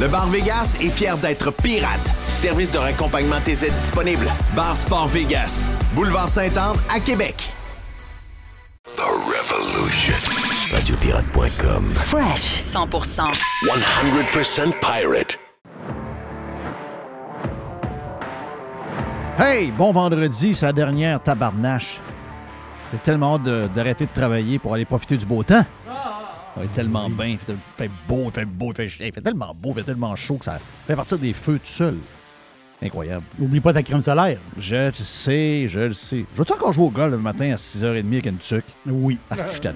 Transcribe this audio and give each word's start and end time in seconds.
Le 0.00 0.08
Bar 0.08 0.28
Vegas 0.28 0.78
est 0.80 0.88
fier 0.88 1.14
d'être 1.18 1.50
pirate. 1.50 2.00
Service 2.28 2.70
de 2.70 2.78
raccompagnement 2.78 3.38
TZ 3.44 3.70
disponible. 3.74 4.26
Bar 4.56 4.74
Sport 4.74 5.08
Vegas. 5.08 5.70
Boulevard 5.94 6.30
Saint-Anne 6.30 6.76
à 6.88 7.00
Québec. 7.00 7.50
The 8.86 9.02
Revolution. 9.02 10.16
Radiopirate.com. 10.72 11.92
Fresh 11.92 12.62
100%. 12.62 13.30
100% 13.66 14.72
pirate. 14.80 15.38
Hey, 19.38 19.70
bon 19.70 19.92
vendredi, 19.92 20.54
c'est 20.54 20.64
la 20.64 20.72
dernière 20.72 21.22
tabarnache. 21.22 22.00
J'ai 22.92 22.98
tellement 23.00 23.34
hâte 23.34 23.42
de- 23.42 23.68
d'arrêter 23.74 24.06
de, 24.06 24.10
travailler 24.12 24.58
pour 24.58 24.72
aller 24.72 24.86
profiter 24.86 25.18
du 25.18 25.26
beau 25.26 25.42
temps. 25.42 25.64
Va 26.56 26.64
être 26.64 26.72
tellement 26.72 27.08
bien, 27.08 27.26
il 27.26 27.38
fait, 27.38 27.52
il 27.52 27.58
fait 27.84 27.90
beau, 28.08 28.24
il 28.26 28.30
fait 28.32 28.44
beau, 28.44 28.70
il 28.72 28.74
fait, 28.74 28.86
il 29.06 29.12
fait 29.12 29.20
tellement 29.20 29.54
beau, 29.54 29.70
il 29.70 29.74
fait 29.76 29.82
tellement 29.84 30.14
chaud 30.16 30.36
que 30.36 30.44
ça 30.44 30.58
fait 30.86 30.96
partir 30.96 31.18
des 31.18 31.32
feux 31.32 31.58
tout 31.58 31.66
seul. 31.66 31.96
Incroyable. 32.82 33.24
Oublie 33.38 33.60
pas 33.60 33.72
ta 33.74 33.82
crème 33.82 34.00
solaire. 34.00 34.38
Je 34.58 34.74
le 34.88 34.92
sais, 34.94 35.66
je 35.68 35.80
le 35.80 35.92
sais. 35.92 36.24
Je 36.34 36.38
vais-tu 36.38 36.52
encore 36.54 36.72
jouer 36.72 36.86
au 36.86 36.90
golf 36.90 37.12
le 37.12 37.18
matin 37.18 37.52
à 37.52 37.56
6h30 37.56 38.06
avec 38.06 38.26
une 38.26 38.38
tuque? 38.38 38.64
Oui. 38.86 39.18
Ah, 39.30 39.36
si 39.36 39.56
je. 39.62 39.68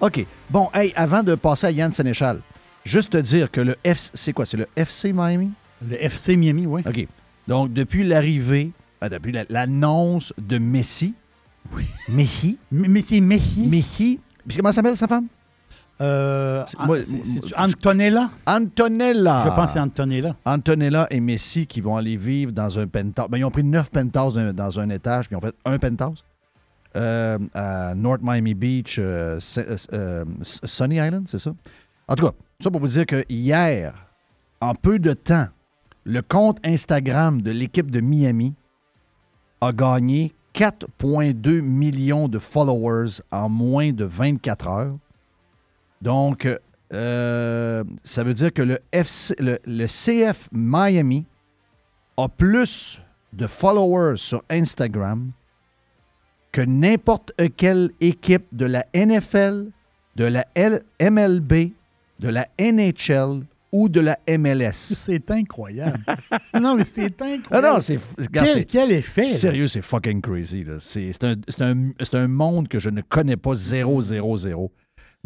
OK. 0.00 0.26
Bon, 0.50 0.68
hey, 0.74 0.92
avant 0.96 1.22
de 1.22 1.34
passer 1.34 1.68
à 1.68 1.70
Yann 1.70 1.92
Sénéchal, 1.92 2.40
juste 2.84 3.10
te 3.12 3.16
dire 3.16 3.50
que 3.50 3.62
le 3.62 3.74
FC, 3.82 4.10
c'est 4.14 4.32
quoi? 4.34 4.44
C'est 4.44 4.58
le 4.58 4.66
FC 4.76 5.12
Miami? 5.14 5.50
Le 5.88 5.96
FC 6.04 6.36
Miami, 6.36 6.66
oui. 6.66 6.82
OK. 6.86 7.08
Donc, 7.48 7.72
depuis 7.72 8.04
l'arrivée, 8.04 8.70
ah, 9.00 9.08
depuis 9.08 9.32
la- 9.32 9.44
l'annonce 9.48 10.34
de 10.36 10.58
Messi, 10.58 11.14
Messi, 12.08 12.58
Mais 12.70 13.00
c'est 13.00 13.20
Messi. 13.20 13.66
Messi, 13.66 14.20
puis 14.46 14.56
comment 14.58 14.72
s'appelle 14.72 14.96
sa 14.96 15.08
femme? 15.08 15.26
Euh, 16.00 16.64
ah, 16.78 16.86
Antonella? 17.56 18.30
Antonella. 18.46 19.42
Je 19.44 19.48
pense 19.48 19.66
que 19.66 19.72
c'est 19.72 19.80
Antonella. 19.80 20.36
Antonella 20.44 21.06
et 21.10 21.20
Messi 21.20 21.66
qui 21.66 21.80
vont 21.80 21.96
aller 21.96 22.16
vivre 22.16 22.52
dans 22.52 22.78
un 22.78 22.86
penthouse. 22.86 23.28
Ben, 23.30 23.38
ils 23.38 23.44
ont 23.44 23.50
pris 23.50 23.64
neuf 23.64 23.90
penthouses 23.90 24.34
dans, 24.34 24.52
dans 24.52 24.78
un 24.78 24.90
étage, 24.90 25.28
puis 25.28 25.36
ils 25.36 25.38
ont 25.38 25.46
fait 25.46 25.56
un 25.64 25.78
penthouse. 25.78 26.24
Euh, 26.96 27.38
à 27.54 27.94
North 27.94 28.20
Miami 28.22 28.54
Beach, 28.54 28.96
euh, 28.98 29.38
Sunny 30.42 30.96
Island, 30.96 31.24
c'est 31.26 31.38
ça? 31.38 31.52
En 32.08 32.14
tout 32.14 32.26
cas, 32.26 32.32
ça 32.60 32.70
pour 32.70 32.80
vous 32.80 32.88
dire 32.88 33.04
que 33.04 33.24
hier, 33.28 33.94
en 34.60 34.74
peu 34.74 34.98
de 34.98 35.12
temps, 35.12 35.46
le 36.04 36.22
compte 36.22 36.58
Instagram 36.64 37.42
de 37.42 37.50
l'équipe 37.50 37.90
de 37.90 38.00
Miami 38.00 38.54
a 39.60 39.72
gagné 39.72 40.34
4,2 40.54 41.60
millions 41.60 42.28
de 42.28 42.38
followers 42.38 43.20
en 43.30 43.48
moins 43.48 43.92
de 43.92 44.04
24 44.04 44.68
heures. 44.68 44.96
Donc, 46.02 46.48
euh, 46.92 47.84
ça 48.04 48.22
veut 48.24 48.34
dire 48.34 48.52
que 48.52 48.62
le, 48.62 48.78
FC, 48.92 49.34
le, 49.38 49.58
le 49.66 49.86
CF 49.86 50.48
Miami 50.52 51.24
a 52.16 52.28
plus 52.28 53.00
de 53.32 53.46
followers 53.46 54.16
sur 54.16 54.42
Instagram 54.50 55.30
que 56.52 56.60
n'importe 56.62 57.32
quelle 57.56 57.90
équipe 58.00 58.46
de 58.56 58.64
la 58.66 58.86
NFL, 58.94 59.66
de 60.16 60.24
la 60.24 60.46
L- 60.54 60.82
MLB, 61.00 61.72
de 62.20 62.28
la 62.30 62.46
NHL 62.58 63.42
ou 63.72 63.88
de 63.90 64.00
la 64.00 64.18
MLS. 64.38 64.72
C'est 64.94 65.30
incroyable. 65.30 65.98
non, 66.58 66.76
mais 66.76 66.84
c'est 66.84 67.20
Ah 67.20 67.24
incroyable. 67.24 67.68
non, 67.74 67.80
c'est 67.80 67.98
regarde, 68.18 68.64
quel, 68.66 68.92
effet. 68.92 69.28
Sérieux, 69.28 69.66
c'est 69.68 69.82
fucking 69.82 70.22
crazy. 70.22 70.64
C'est 70.78 71.12
un, 71.24 71.34
un 72.14 72.28
monde 72.28 72.68
que 72.68 72.78
je 72.78 72.88
ne 72.88 73.02
connais 73.02 73.36
pas 73.36 73.54
0, 73.54 74.00
0, 74.00 74.36
0. 74.38 74.72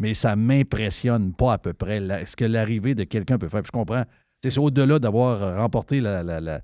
Mais 0.01 0.15
ça 0.15 0.35
m'impressionne 0.35 1.33
pas 1.35 1.53
à 1.53 1.59
peu 1.59 1.73
près 1.75 2.01
ce 2.27 2.35
que 2.35 2.45
l'arrivée 2.47 2.95
de 2.97 3.05
quelqu'un 3.05 3.39
peut 3.39 3.49
faire. 3.49 3.63
Je 3.65 3.71
comprends. 3.71 4.03
C'est 4.43 4.57
au-delà 4.59 4.99
d'avoir 4.99 5.43
euh, 5.43 5.59
remporté 5.59 6.01
la, 6.01 6.23
la- 6.23 6.41
la- 6.41 6.61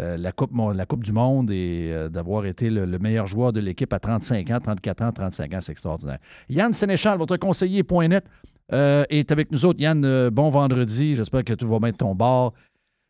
euh, 0.00 0.30
coupe, 0.34 0.52
la 0.74 0.86
coupe 0.86 1.04
du 1.04 1.12
Monde 1.12 1.50
et 1.50 1.90
euh, 1.92 2.08
d'avoir 2.08 2.46
été 2.46 2.70
le, 2.70 2.86
le 2.86 2.98
meilleur 2.98 3.26
joueur 3.26 3.52
de 3.52 3.60
l'équipe 3.60 3.92
à 3.92 3.98
35 3.98 4.50
ans, 4.50 4.58
34 4.60 5.02
ans, 5.02 5.12
35 5.12 5.52
ans. 5.54 5.58
C'est 5.60 5.72
extraordinaire. 5.72 6.18
Yann 6.48 6.72
Sénéchal, 6.72 7.18
votre 7.18 7.36
conseiller.net, 7.36 8.24
euh, 8.72 9.04
est 9.10 9.30
avec 9.32 9.52
nous 9.52 9.66
autres. 9.66 9.80
Yann, 9.80 10.30
bon 10.30 10.48
vendredi. 10.50 11.14
J'espère 11.14 11.44
que 11.44 11.52
tout 11.52 11.68
va 11.68 11.78
bien 11.80 11.90
de 11.92 11.96
ton 11.96 12.14
bord. 12.14 12.54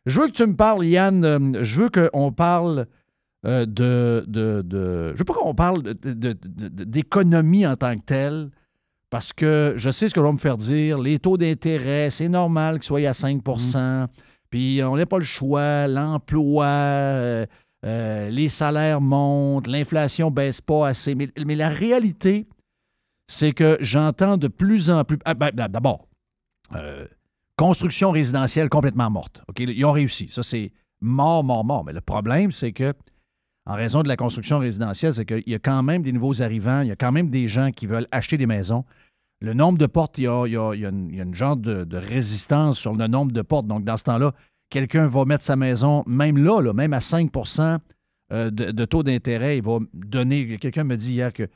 Je 0.05 0.19
veux 0.19 0.27
que 0.27 0.33
tu 0.33 0.45
me 0.45 0.55
parles, 0.55 0.85
Yann. 0.85 1.57
je 1.63 1.81
veux 1.81 1.89
qu'on 1.89 2.31
parle 2.33 2.85
de, 3.45 3.65
de, 4.27 4.61
de- 4.65 5.11
Je 5.13 5.17
veux 5.19 5.23
pas 5.25 5.33
qu'on 5.35 5.53
parle 5.55 5.83
d'économie 5.83 7.65
en 7.67 7.75
tant 7.75 7.95
que 7.97 8.03
telle, 8.03 8.49
parce 9.09 9.33
que 9.33 9.73
je 9.75 9.89
sais 9.89 10.07
ce 10.07 10.13
que 10.13 10.21
je 10.21 10.25
vais 10.25 10.31
me 10.31 10.37
faire 10.37 10.57
dire. 10.57 10.99
Les 10.99 11.19
taux 11.19 11.37
d'intérêt, 11.37 12.09
c'est 12.09 12.29
normal 12.29 12.75
qu'ils 12.75 12.83
soient 12.83 12.99
à 12.99 13.11
5% 13.11 14.07
Puis 14.49 14.81
on 14.83 14.95
n'a 14.95 15.05
pas 15.05 15.17
le 15.17 15.23
choix. 15.23 15.87
L'emploi, 15.87 16.65
euh, 16.65 17.45
euh, 17.85 18.29
les 18.29 18.49
salaires 18.49 19.01
montent, 19.01 19.67
l'inflation 19.67 20.29
baisse 20.29 20.61
pas 20.61 20.89
assez. 20.89 21.15
Mais, 21.15 21.29
mais 21.45 21.55
la 21.55 21.69
réalité, 21.69 22.47
c'est 23.27 23.51
que 23.51 23.77
j'entends 23.81 24.37
de 24.37 24.47
plus 24.47 24.89
en 24.89 25.03
plus. 25.03 25.17
Ah, 25.25 25.33
ben, 25.33 25.51
ben, 25.53 25.67
D'abord, 25.67 26.07
euh, 26.75 27.05
construction 27.57 28.11
résidentielle 28.11 28.69
complètement 28.69 29.09
morte. 29.09 29.41
OK? 29.47 29.59
Ils 29.59 29.85
ont 29.85 29.91
réussi. 29.91 30.27
Ça, 30.29 30.43
c'est 30.43 30.71
mort, 31.01 31.43
mort, 31.43 31.65
mort. 31.65 31.85
Mais 31.85 31.93
le 31.93 32.01
problème, 32.01 32.51
c'est 32.51 32.73
que, 32.73 32.93
en 33.69 33.75
raison 33.75 34.01
de 34.01 34.07
la 34.07 34.17
construction 34.17 34.57
résidentielle, 34.57 35.13
c'est 35.13 35.25
qu'il 35.25 35.43
y 35.45 35.53
a 35.53 35.59
quand 35.59 35.83
même 35.83 36.01
des 36.01 36.11
nouveaux 36.11 36.41
arrivants, 36.41 36.81
il 36.81 36.87
y 36.87 36.91
a 36.91 36.95
quand 36.95 37.11
même 37.11 37.29
des 37.29 37.47
gens 37.47 37.69
qui 37.71 37.85
veulent 37.85 38.07
acheter 38.11 38.35
des 38.35 38.47
maisons. 38.47 38.83
Le 39.41 39.53
nombre 39.53 39.77
de 39.77 39.85
portes, 39.85 40.17
il 40.17 40.23
y 40.23 40.27
a, 40.27 40.45
une, 40.47 41.35
genre 41.35 41.55
de, 41.55 41.85
résistance 41.95 42.79
sur 42.79 42.95
le 42.95 43.05
nombre 43.05 43.31
de 43.31 43.43
portes. 43.43 43.67
Donc, 43.67 43.83
dans 43.83 43.95
ce 43.95 44.03
temps-là, 44.05 44.33
quelqu'un 44.71 45.05
va 45.05 45.23
mettre 45.23 45.43
sa 45.43 45.55
maison, 45.55 46.03
même 46.07 46.43
là, 46.43 46.73
même 46.73 46.93
à 46.93 46.99
5 46.99 47.31
euh, 48.31 48.49
de, 48.49 48.71
de 48.71 48.85
taux 48.85 49.03
d'intérêt, 49.03 49.57
il 49.57 49.63
va 49.63 49.77
donner. 49.93 50.57
Quelqu'un 50.57 50.83
me 50.83 50.95
dit 50.95 51.13
hier 51.13 51.31
que 51.31 51.47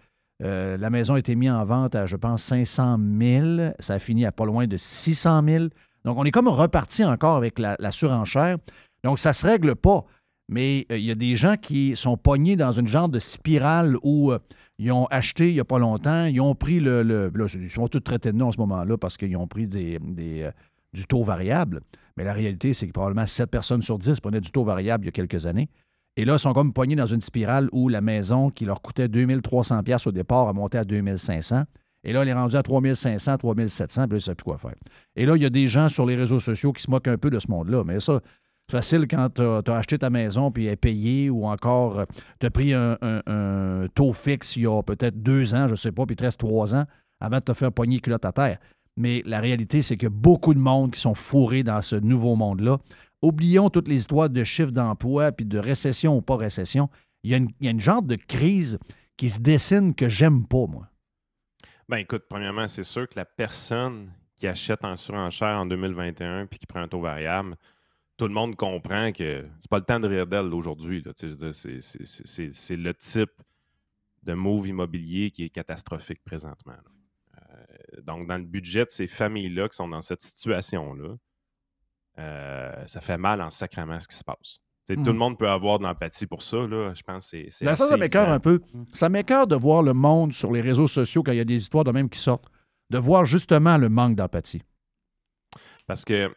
euh, 0.44 0.78
la 0.78 0.92
maison 0.92 1.16
a 1.16 1.20
été 1.20 1.34
mise 1.34 1.50
en 1.50 1.66
vente 1.66 1.96
à, 1.96 2.06
je 2.06 2.16
pense, 2.16 2.44
500 2.44 3.00
000. 3.20 3.72
Ça 3.80 3.96
a 3.96 4.00
fini 4.00 4.24
à 4.28 4.32
pas 4.32 4.46
loin 4.46 4.68
de 4.68 4.78
600 4.78 5.44
000. 5.44 5.66
Donc, 6.06 6.20
on 6.20 6.26
est 6.26 6.32
comme 6.32 6.48
reparti 6.48 7.04
encore 7.04 7.38
avec 7.38 7.58
la 7.58 7.92
surenchère. 7.92 8.58
Donc, 9.04 9.18
ça 9.18 9.30
ne 9.30 9.34
se 9.34 9.48
règle 9.48 9.76
pas. 9.76 10.06
Mais 10.54 10.86
euh, 10.92 11.00
il 11.00 11.06
y 11.06 11.10
a 11.10 11.16
des 11.16 11.36
gens 11.36 11.58
qui 11.58 11.96
sont 11.96 12.16
pognés 12.16 12.56
dans 12.56 12.72
une 12.72 12.88
genre 12.88 13.10
de 13.10 13.18
spirale 13.18 13.98
où 14.04 14.32
euh, 14.32 14.38
ils 14.78 14.92
ont 14.92 15.08
acheté 15.08 15.50
il 15.50 15.56
n'y 15.56 15.60
a 15.60 15.66
pas 15.66 15.80
longtemps, 15.80 16.26
ils 16.26 16.40
ont 16.40 16.54
pris 16.54 16.80
le. 16.80 17.32
ils 17.56 17.70
sont 17.72 17.88
tous 17.88 18.02
traités 18.02 18.32
de 18.32 18.38
nous 18.38 18.46
en 18.46 18.52
ce 18.52 18.60
moment-là 18.60 18.96
parce 18.96 19.18
qu'ils 19.18 19.36
ont 19.36 19.48
pris 19.48 19.66
des, 19.66 19.98
euh, 20.20 20.52
du 20.94 21.06
taux 21.06 21.24
variable. 21.24 21.82
Mais 22.18 22.24
la 22.24 22.34
réalité, 22.34 22.74
c'est 22.74 22.86
que 22.86 22.92
probablement 22.92 23.26
7 23.26 23.50
personnes 23.50 23.82
sur 23.82 23.98
10 23.98 24.20
prenaient 24.20 24.42
du 24.42 24.52
taux 24.52 24.64
variable 24.64 25.06
il 25.06 25.08
y 25.08 25.10
a 25.10 25.12
quelques 25.12 25.48
années. 25.48 25.70
Et 26.18 26.24
là, 26.24 26.34
ils 26.34 26.40
sont 26.40 26.54
comme 26.54 26.72
pognés 26.72 26.96
dans 26.96 27.08
une 27.08 27.22
spirale 27.22 27.68
où 27.72 27.90
la 27.90 28.02
maison 28.02 28.52
qui 28.52 28.66
leur 28.66 28.80
coûtait 28.84 29.08
2300 29.08 29.82
pièces 29.82 30.06
au 30.06 30.12
départ 30.12 30.48
a 30.48 30.54
monté 30.54 30.78
à 30.78 30.86
2500. 30.86 31.64
Et 32.04 32.14
là, 32.14 32.22
elle 32.22 32.28
est 32.28 32.34
rendue 32.34 32.56
à 32.56 32.62
3500, 32.62 33.38
3700, 33.38 34.04
puis 34.04 34.10
là, 34.10 34.14
ils 34.14 34.14
ne 34.14 34.20
savent 34.20 34.36
plus 34.36 34.44
quoi 34.44 34.60
faire. 34.60 34.76
Et 35.16 35.26
là, 35.26 35.36
il 35.36 35.42
y 35.42 35.46
a 35.48 35.50
des 35.50 35.68
gens 35.68 35.90
sur 35.90 36.06
les 36.06 36.16
réseaux 36.16 36.40
sociaux 36.40 36.74
qui 36.74 36.84
se 36.84 36.92
moquent 36.92 37.08
un 37.08 37.18
peu 37.18 37.32
de 37.32 37.40
ce 37.40 37.50
monde-là. 37.50 37.84
Mais 37.86 38.00
ça, 38.00 38.20
facile 38.72 39.08
quand 39.08 39.30
tu 39.30 39.42
as, 39.42 39.76
acheté 39.76 39.98
ta 39.98 40.10
maison 40.10 40.52
puis 40.52 40.66
elle 40.66 40.74
est 40.74 40.76
payée 40.78 41.30
ou 41.30 41.46
encore 41.46 42.06
tu 42.40 42.46
as 42.46 42.50
pris 42.50 42.74
un, 42.74 43.88
taux 43.94 44.14
fixe 44.14 44.56
il 44.56 44.64
y 44.64 44.68
a 44.68 44.82
peut-être 44.82 45.22
deux 45.22 45.54
ans, 45.56 45.68
je 45.68 45.72
ne 45.72 45.78
sais 45.78 45.92
pas, 45.92 46.06
puis 46.06 46.14
il 46.14 46.18
te 46.18 46.24
reste 46.24 46.40
trois 46.40 46.76
ans 46.76 46.86
avant 47.20 47.38
de 47.38 47.44
te 47.44 47.54
faire 47.54 47.72
pogner 47.72 48.00
culotte 48.00 48.26
à 48.26 48.32
terre. 48.32 48.58
Mais 48.98 49.24
la 49.26 49.40
réalité, 49.40 49.82
c'est 49.82 50.02
a 50.04 50.10
beaucoup 50.10 50.54
de 50.54 50.60
monde 50.60 50.92
qui 50.92 51.00
sont 51.00 51.16
fourrés 51.16 51.64
dans 51.64 51.82
ce 51.82 51.96
nouveau 51.96 52.36
monde-là. 52.36 52.78
Oublions 53.22 53.70
toutes 53.70 53.88
les 53.88 53.96
histoires 53.96 54.30
de 54.30 54.44
chiffres 54.44 54.72
d'emploi 54.72 55.32
puis 55.32 55.46
de 55.46 55.58
récession 55.58 56.18
ou 56.18 56.22
pas 56.22 56.36
récession. 56.36 56.90
Il 57.24 57.32
y, 57.32 57.34
a 57.34 57.38
une, 57.38 57.50
il 57.62 57.80
genre 57.80 58.02
de 58.02 58.16
crise 58.16 58.78
qui 59.16 59.30
se 59.30 59.40
dessine 59.40 59.96
que 59.96 60.10
j'aime 60.10 60.46
pas, 60.46 60.66
moi. 60.68 60.90
Ben 61.88 61.98
écoute, 61.98 62.24
premièrement, 62.30 62.68
c'est 62.68 62.84
sûr 62.84 63.08
que 63.08 63.16
la 63.16 63.26
personne 63.26 64.12
qui 64.36 64.48
achète 64.48 64.84
en 64.84 64.96
surenchère 64.96 65.58
en 65.58 65.66
2021 65.66 66.48
puis 66.48 66.60
qui 66.60 66.66
prend 66.66 66.82
un 66.82 66.88
taux 66.88 67.02
variable, 67.02 67.56
tout 68.24 68.30
le 68.30 68.34
monde 68.34 68.56
comprend 68.56 69.12
que 69.12 69.46
c'est 69.60 69.70
pas 69.70 69.80
le 69.80 69.84
temps 69.84 70.00
de 70.00 70.08
rire 70.08 70.26
d'elle 70.26 70.54
aujourd'hui. 70.54 71.04
C'est 71.14 72.78
le 72.78 72.94
type 72.94 73.34
de 74.24 74.34
move 74.34 74.70
immobilier 74.70 75.30
qui 75.30 75.44
est 75.44 75.50
catastrophique 75.50 76.24
présentement. 76.24 76.78
Euh, 77.36 78.02
donc, 78.04 78.26
dans 78.30 78.38
le 78.38 78.46
budget 78.46 78.86
de 78.86 78.92
ces 78.92 79.08
familles-là 79.08 79.68
qui 79.68 79.76
sont 79.76 79.90
dans 79.90 80.00
cette 80.00 80.22
situation-là, 80.22 81.16
euh, 82.18 82.88
ça 82.88 83.02
fait 83.02 83.18
mal 83.18 83.42
en 83.42 83.50
sacrament 83.50 84.00
ce 84.00 84.08
qui 84.08 84.16
se 84.16 84.24
passe. 84.24 84.60
Tout 84.88 85.04
le 85.04 85.12
monde 85.12 85.38
peut 85.38 85.50
avoir 85.50 85.80
de 85.80 85.84
l'empathie 85.84 86.26
pour 86.26 86.44
ça. 86.44 86.66
Là. 86.66 86.94
Je 86.94 87.04
pense 87.04 87.30
que 87.30 87.50
c'est-. 87.50 87.66
Ben, 87.66 87.76
ça, 87.76 87.90
ça 87.90 87.98
m'écœure 87.98 88.30
un 88.30 88.40
peu. 88.40 88.62
Ça 88.94 89.10
m'écœure 89.10 89.48
de 89.48 89.58
voir 89.58 89.84
le 89.84 89.94
monde 89.94 90.32
sur 90.32 90.54
les 90.54 90.62
réseaux 90.62 90.88
sociaux 90.88 91.24
quand 91.24 91.34
il 91.34 91.40
y 91.40 91.42
a 91.42 91.46
des 91.46 91.56
histoires 91.56 91.84
de 91.84 91.92
même 91.92 92.10
qui 92.10 92.20
sortent, 92.20 92.48
de 92.90 92.98
voir 92.98 93.26
justement 93.26 93.78
le 93.78 93.90
manque 93.90 94.16
d'empathie. 94.16 94.62
Parce 95.88 96.06
que, 96.06 96.34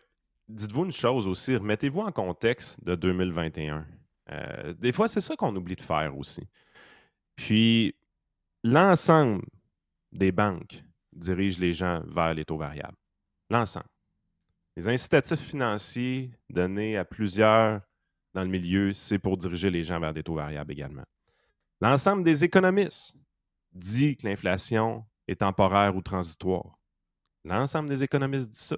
dites-vous 0.48 0.84
une 0.84 0.92
chose 0.92 1.26
aussi, 1.26 1.56
remettez-vous 1.56 2.00
en 2.00 2.12
contexte 2.12 2.82
de 2.84 2.94
2021. 2.94 3.86
Euh, 4.30 4.74
des 4.74 4.92
fois, 4.92 5.08
c'est 5.08 5.20
ça 5.20 5.36
qu'on 5.36 5.54
oublie 5.54 5.76
de 5.76 5.82
faire 5.82 6.16
aussi. 6.16 6.42
Puis, 7.36 7.94
l'ensemble 8.64 9.44
des 10.12 10.32
banques 10.32 10.82
dirigent 11.12 11.60
les 11.60 11.72
gens 11.72 12.02
vers 12.06 12.34
les 12.34 12.44
taux 12.44 12.58
variables. 12.58 12.96
L'ensemble. 13.50 13.86
Les 14.76 14.88
incitatifs 14.88 15.40
financiers 15.40 16.30
donnés 16.50 16.96
à 16.96 17.04
plusieurs 17.04 17.80
dans 18.34 18.42
le 18.42 18.50
milieu, 18.50 18.92
c'est 18.92 19.18
pour 19.18 19.38
diriger 19.38 19.70
les 19.70 19.82
gens 19.82 19.98
vers 19.98 20.12
des 20.12 20.22
taux 20.22 20.34
variables 20.34 20.70
également. 20.70 21.04
L'ensemble 21.80 22.22
des 22.22 22.44
économistes 22.44 23.16
dit 23.72 24.16
que 24.16 24.26
l'inflation 24.26 25.06
est 25.26 25.40
temporaire 25.40 25.96
ou 25.96 26.02
transitoire. 26.02 26.78
L'ensemble 27.44 27.88
des 27.88 28.02
économistes 28.02 28.50
dit 28.50 28.58
ça. 28.58 28.76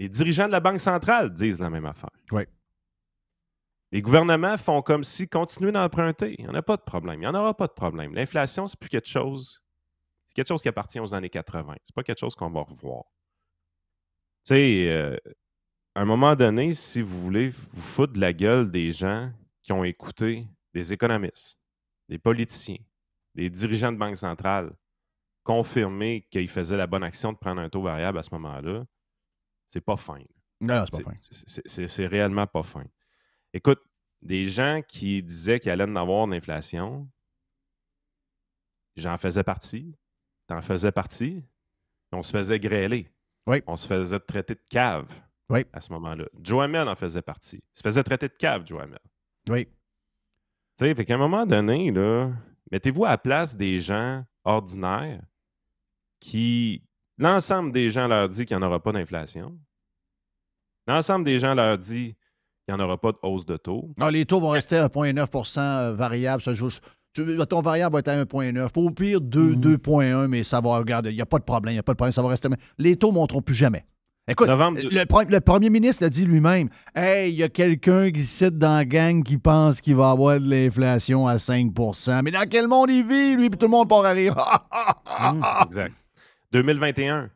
Les 0.00 0.08
dirigeants 0.08 0.46
de 0.46 0.52
la 0.52 0.60
Banque 0.60 0.80
centrale 0.80 1.30
disent 1.30 1.60
la 1.60 1.68
même 1.68 1.84
affaire. 1.84 2.08
Oui. 2.32 2.44
Les 3.92 4.00
gouvernements 4.00 4.56
font 4.56 4.80
comme 4.80 5.04
si 5.04 5.28
continuer 5.28 5.72
d'emprunter. 5.72 6.36
Il 6.38 6.46
n'y 6.46 6.50
en 6.50 6.54
a 6.54 6.62
pas 6.62 6.78
de 6.78 6.82
problème. 6.82 7.16
Il 7.16 7.20
n'y 7.20 7.26
en 7.26 7.34
aura 7.34 7.54
pas 7.54 7.66
de 7.66 7.72
problème. 7.72 8.14
L'inflation, 8.14 8.66
c'est 8.66 8.80
plus 8.80 8.88
quelque 8.88 9.08
chose. 9.10 9.62
C'est 10.28 10.36
quelque 10.36 10.48
chose 10.48 10.62
qui 10.62 10.68
appartient 10.68 11.00
aux 11.00 11.12
années 11.12 11.28
80. 11.28 11.74
C'est 11.84 11.94
pas 11.94 12.02
quelque 12.02 12.18
chose 12.18 12.34
qu'on 12.34 12.48
va 12.48 12.62
revoir. 12.62 13.04
Tu 14.46 14.54
sais, 14.54 14.88
euh, 14.88 15.18
à 15.94 16.00
un 16.00 16.06
moment 16.06 16.34
donné, 16.34 16.72
si 16.72 17.02
vous 17.02 17.20
voulez 17.20 17.50
vous 17.50 17.82
foutre 17.82 18.14
de 18.14 18.20
la 18.20 18.32
gueule 18.32 18.70
des 18.70 18.92
gens 18.92 19.30
qui 19.62 19.72
ont 19.74 19.84
écouté 19.84 20.46
des 20.72 20.94
économistes, 20.94 21.58
des 22.08 22.18
politiciens, 22.18 22.78
des 23.34 23.50
dirigeants 23.50 23.92
de 23.92 23.98
banque 23.98 24.16
centrale 24.16 24.72
confirmer 25.44 26.26
qu'ils 26.30 26.48
faisaient 26.48 26.78
la 26.78 26.86
bonne 26.86 27.02
action 27.02 27.34
de 27.34 27.38
prendre 27.38 27.60
un 27.60 27.68
taux 27.68 27.82
variable 27.82 28.18
à 28.18 28.22
ce 28.22 28.30
moment-là, 28.32 28.86
c'est 29.72 29.80
pas 29.80 29.96
fin. 29.96 30.20
Non, 30.60 30.84
c'est 30.92 31.02
pas 31.04 31.10
fin. 31.12 31.16
c'est- 31.76 32.06
réellement 32.06 32.46
pas 32.46 32.62
fin. 32.62 32.84
Écoute, 33.52 33.80
des 34.22 34.46
gens 34.46 34.82
qui 34.86 35.22
disaient 35.22 35.58
qu'il 35.58 35.70
allait 35.70 35.84
en 35.84 35.96
avoir 35.96 36.26
de 36.26 36.32
l'inflation, 36.32 37.08
j'en 38.96 39.16
faisais 39.16 39.44
partie, 39.44 39.94
t'en 40.46 40.60
faisais 40.60 40.92
partie, 40.92 41.42
on 42.12 42.22
se 42.22 42.32
faisait 42.32 42.58
grêler. 42.58 43.08
Oui. 43.46 43.62
On 43.66 43.76
se 43.76 43.86
faisait 43.86 44.20
traiter 44.20 44.54
de 44.54 44.60
cave 44.68 45.08
Oui. 45.48 45.64
à 45.72 45.80
ce 45.80 45.90
moment-là. 45.92 46.26
Joe 46.42 46.62
Hamel 46.64 46.88
en 46.88 46.94
faisait 46.96 47.22
partie. 47.22 47.56
Il 47.56 47.78
se 47.78 47.82
faisait 47.82 48.02
traiter 48.02 48.28
de 48.28 48.34
cave, 48.34 48.66
Joe 48.66 48.82
Hamel. 48.82 48.98
Oui. 49.48 49.66
Tu 50.76 50.84
sais, 50.86 50.94
fait 50.94 51.04
qu'à 51.04 51.14
un 51.14 51.18
moment 51.18 51.46
donné, 51.46 51.90
là, 51.90 52.30
mettez-vous 52.70 53.04
à 53.06 53.10
la 53.10 53.18
place 53.18 53.56
des 53.56 53.78
gens 53.80 54.24
ordinaires 54.44 55.22
qui. 56.20 56.84
L'ensemble 57.20 57.70
des 57.72 57.90
gens 57.90 58.08
leur 58.08 58.28
dit 58.28 58.44
qu'il 58.46 58.56
n'y 58.56 58.62
en 58.64 58.66
aura 58.66 58.80
pas 58.82 58.92
d'inflation. 58.92 59.56
L'ensemble 60.88 61.24
des 61.24 61.38
gens 61.38 61.54
leur 61.54 61.78
dit 61.78 62.16
qu'il 62.66 62.74
n'y 62.74 62.80
en 62.80 62.84
aura 62.84 62.98
pas 63.00 63.12
de 63.12 63.18
hausse 63.22 63.46
de 63.46 63.56
taux. 63.56 63.90
Non, 63.98 64.08
les 64.08 64.24
taux 64.24 64.40
vont 64.40 64.48
rester 64.48 64.76
à 64.78 64.88
1,9% 64.88 65.92
variable. 65.94 66.42
Ça, 66.42 66.52
ton 67.46 67.60
variable 67.60 67.92
va 67.92 67.98
être 67.98 68.08
à 68.08 68.16
1,9. 68.24 68.68
Au 68.76 68.90
pire, 68.90 69.20
2, 69.20 69.54
2,1, 69.54 70.26
mais 70.28 70.42
ça 70.42 70.60
va, 70.60 70.78
regarde, 70.78 71.06
il 71.06 71.14
n'y 71.14 71.20
a 71.20 71.26
pas 71.26 71.38
de 71.38 71.44
problème, 71.44 71.72
il 71.72 71.76
n'y 71.76 71.80
a 71.80 71.82
pas 71.82 71.92
de 71.92 71.96
problème, 71.96 72.12
ça 72.12 72.22
va 72.22 72.28
rester. 72.28 72.48
Les 72.78 72.96
taux 72.96 73.08
ne 73.08 73.14
monteront 73.14 73.42
plus 73.42 73.54
jamais. 73.54 73.84
Écoute, 74.28 74.46
Novembre- 74.48 74.78
le, 74.80 75.04
pre- 75.06 75.28
le 75.28 75.40
premier 75.40 75.70
ministre 75.70 76.04
l'a 76.04 76.08
dit 76.10 76.24
lui-même. 76.24 76.68
Hey, 76.94 77.32
il 77.32 77.36
y 77.36 77.42
a 77.42 77.48
quelqu'un 77.48 78.12
qui 78.12 78.24
cite 78.24 78.56
dans 78.58 78.76
la 78.76 78.84
gang 78.84 79.24
qui 79.24 79.38
pense 79.38 79.80
qu'il 79.80 79.96
va 79.96 80.10
avoir 80.10 80.38
de 80.38 80.48
l'inflation 80.48 81.26
à 81.26 81.36
5% 81.36 82.22
Mais 82.22 82.30
dans 82.30 82.48
quel 82.48 82.68
monde 82.68 82.90
il 82.90 83.04
vit, 83.06 83.34
lui, 83.34 83.50
puis 83.50 83.58
tout 83.58 83.66
le 83.66 83.70
monde 83.72 83.88
part 83.88 84.04
à 84.04 84.10
rire. 84.10 84.36
Exact. 85.66 85.92
2021, 86.52 87.30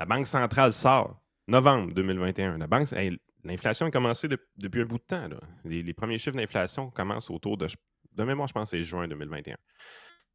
la 0.00 0.06
Banque 0.06 0.26
centrale 0.26 0.72
sort. 0.72 1.20
Novembre 1.46 1.94
2021. 1.94 2.58
La 2.58 2.66
banque, 2.66 2.92
hey, 2.92 3.18
l'inflation 3.42 3.86
a 3.86 3.90
commencé 3.90 4.28
de- 4.28 4.38
depuis 4.56 4.82
un 4.82 4.84
bout 4.84 4.98
de 4.98 5.04
temps. 5.04 5.28
là. 5.28 5.40
Les, 5.64 5.82
les 5.82 5.94
premiers 5.94 6.18
chiffres 6.18 6.36
d'inflation 6.36 6.90
commencent 6.90 7.30
autour 7.30 7.56
de, 7.56 7.66
de 8.12 8.24
mémoire, 8.24 8.48
je 8.48 8.52
pense 8.52 8.70
que 8.70 8.76
c'est 8.76 8.82
juin 8.82 9.08
2021. 9.08 9.56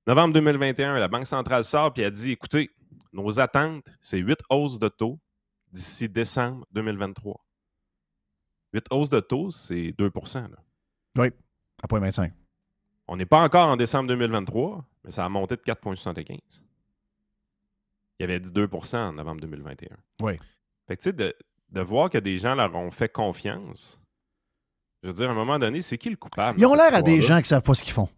Novembre 0.07 0.33
2021, 0.33 0.97
la 0.97 1.07
Banque 1.07 1.27
centrale 1.27 1.63
sort 1.63 1.93
et 1.97 2.05
a 2.05 2.09
dit 2.09 2.31
écoutez, 2.31 2.71
nos 3.13 3.39
attentes, 3.39 3.87
c'est 4.01 4.17
8 4.17 4.39
hausses 4.49 4.79
de 4.79 4.89
taux 4.89 5.19
d'ici 5.71 6.09
décembre 6.09 6.65
2023. 6.71 7.39
8 8.73 8.85
hausses 8.91 9.09
de 9.11 9.19
taux, 9.19 9.51
c'est 9.51 9.91
2 9.93 10.11
là. 10.35 10.49
oui, 11.19 11.27
à 11.83 11.87
0,25. 11.87 12.31
On 13.07 13.17
n'est 13.17 13.25
pas 13.27 13.41
encore 13.41 13.69
en 13.69 13.77
décembre 13.77 14.07
2023, 14.07 14.83
mais 15.03 15.11
ça 15.11 15.25
a 15.25 15.29
monté 15.29 15.55
de 15.57 15.61
4,75. 15.61 16.39
Il 18.19 18.23
y 18.23 18.25
avait 18.25 18.39
dit 18.39 18.51
2 18.51 18.69
en 18.93 19.13
novembre 19.13 19.41
2021. 19.41 19.95
Oui. 20.21 20.33
Fait 20.87 20.95
que, 20.97 21.01
tu 21.01 21.09
sais, 21.09 21.13
de, 21.13 21.33
de 21.71 21.81
voir 21.81 22.09
que 22.09 22.17
des 22.17 22.37
gens 22.37 22.55
leur 22.55 22.73
ont 22.75 22.91
fait 22.91 23.09
confiance, 23.09 23.99
je 25.01 25.09
veux 25.09 25.15
dire, 25.15 25.29
à 25.29 25.31
un 25.31 25.35
moment 25.35 25.57
donné, 25.59 25.81
c'est 25.81 25.97
qui 25.97 26.09
le 26.09 26.15
coupable? 26.15 26.59
Ils 26.59 26.65
ont 26.65 26.75
l'air 26.75 26.93
à 26.93 27.01
des 27.01 27.21
gens 27.21 27.35
qui 27.35 27.41
ne 27.41 27.47
savent 27.47 27.63
pas 27.63 27.73
ce 27.73 27.83
qu'ils 27.83 27.93
font. 27.93 28.09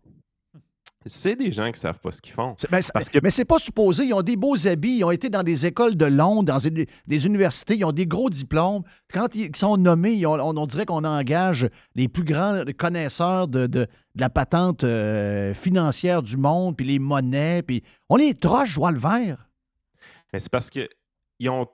C'est 1.08 1.36
des 1.36 1.52
gens 1.52 1.72
qui 1.72 1.80
savent 1.80 2.00
pas 2.00 2.10
ce 2.12 2.20
qu'ils 2.20 2.34
font. 2.34 2.56
Ben, 2.72 2.82
Parce 2.92 3.10
que- 3.10 3.20
Mais 3.22 3.30
c'est 3.30 3.46
pas 3.46 3.60
supposé. 3.60 4.06
Ils 4.06 4.14
ont 4.16 4.24
des 4.24 4.36
beaux 4.36 4.66
habits. 4.68 4.98
Ils 4.98 5.04
ont 5.04 5.12
été 5.12 5.30
dans 5.30 5.44
des 5.44 5.68
écoles 5.68 5.96
de 5.96 6.06
Londres, 6.06 6.46
dans 6.52 6.58
des, 6.58 6.88
des 7.06 7.26
universités. 7.28 7.76
Ils 7.76 7.86
ont 7.86 7.92
des 7.92 8.08
gros 8.08 8.28
diplômes. 8.32 8.82
Quand 9.14 9.36
ils 9.36 9.56
sont 9.56 9.78
nommés, 9.78 10.14
ils 10.14 10.26
ont- 10.26 10.40
on, 10.40 10.58
on 10.58 10.66
dirait 10.66 10.88
qu'on 10.88 11.04
engage 11.04 11.70
les 11.94 12.08
plus 12.08 12.24
grands 12.24 12.64
connaisseurs 12.76 13.48
de, 13.48 13.68
de- 13.68 13.82
de 14.16 14.22
la 14.22 14.32
patente 14.32 14.84
euh, 14.84 15.54
financière 15.54 16.24
du 16.24 16.38
monde, 16.38 16.76
puis 16.76 16.88
les 16.88 16.98
monnaies. 16.98 17.62
Puis 17.62 17.84
on 18.10 18.16
les 18.16 18.34
troche, 18.34 18.70
je 18.72 18.76
vois 18.80 18.92
le 18.92 18.98
vert. 19.00 19.45
Mais 20.36 20.40
c'est 20.40 20.52
parce 20.52 20.70
que 20.70 20.90
ils 21.40 21.50
ont. 21.50 21.66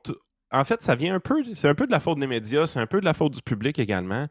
En 0.52 0.64
fait, 0.66 0.84
ça 0.84 0.94
vient 0.94 1.16
un 1.16 1.20
peu. 1.20 1.44
C'est 1.56 1.68
un 1.68 1.74
peu 1.74 1.88
de 1.88 1.92
la 1.92 2.00
faute 2.00 2.20
des 2.20 2.28
médias, 2.28 2.68
c'est 2.68 2.80
un 2.80 2.86
peu 2.86 3.00
de 3.00 3.06
la 3.06 3.16
faute 3.16 3.34
du 3.34 3.42
public 3.42 3.80
également. 3.80 4.28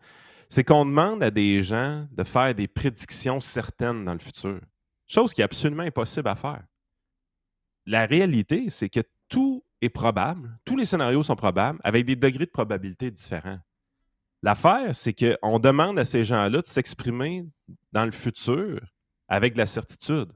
C'est 0.49 0.63
qu'on 0.63 0.85
demande 0.85 1.25
à 1.25 1.33
des 1.33 1.65
gens 1.65 2.07
de 2.13 2.23
faire 2.23 2.55
des 2.55 2.69
prédictions 2.69 3.41
certaines 3.41 4.05
dans 4.05 4.13
le 4.13 4.21
futur. 4.21 4.61
Chose 5.09 5.35
qui 5.35 5.41
est 5.41 5.45
absolument 5.45 5.83
impossible 5.83 6.29
à 6.29 6.37
faire. 6.37 6.63
La 7.87 8.07
réalité, 8.07 8.71
c'est 8.71 8.89
que 8.89 9.01
tout 9.29 9.65
est 9.81 9.89
probable. 9.89 10.57
Tous 10.65 10.77
les 10.77 10.85
scénarios 10.85 11.25
sont 11.25 11.35
probables 11.35 11.81
avec 11.83 12.07
des 12.07 12.15
degrés 12.15 12.47
de 12.47 12.53
probabilité 12.53 13.11
différents. 13.11 13.59
L'affaire, 14.45 14.95
c'est 14.95 15.13
qu'on 15.13 15.59
demande 15.59 15.99
à 15.99 16.05
ces 16.05 16.23
gens-là 16.23 16.61
de 16.61 16.67
s'exprimer 16.67 17.49
dans 17.91 18.05
le 18.05 18.13
futur 18.13 18.81
avec 19.27 19.55
de 19.55 19.59
la 19.59 19.67
certitude. 19.67 20.31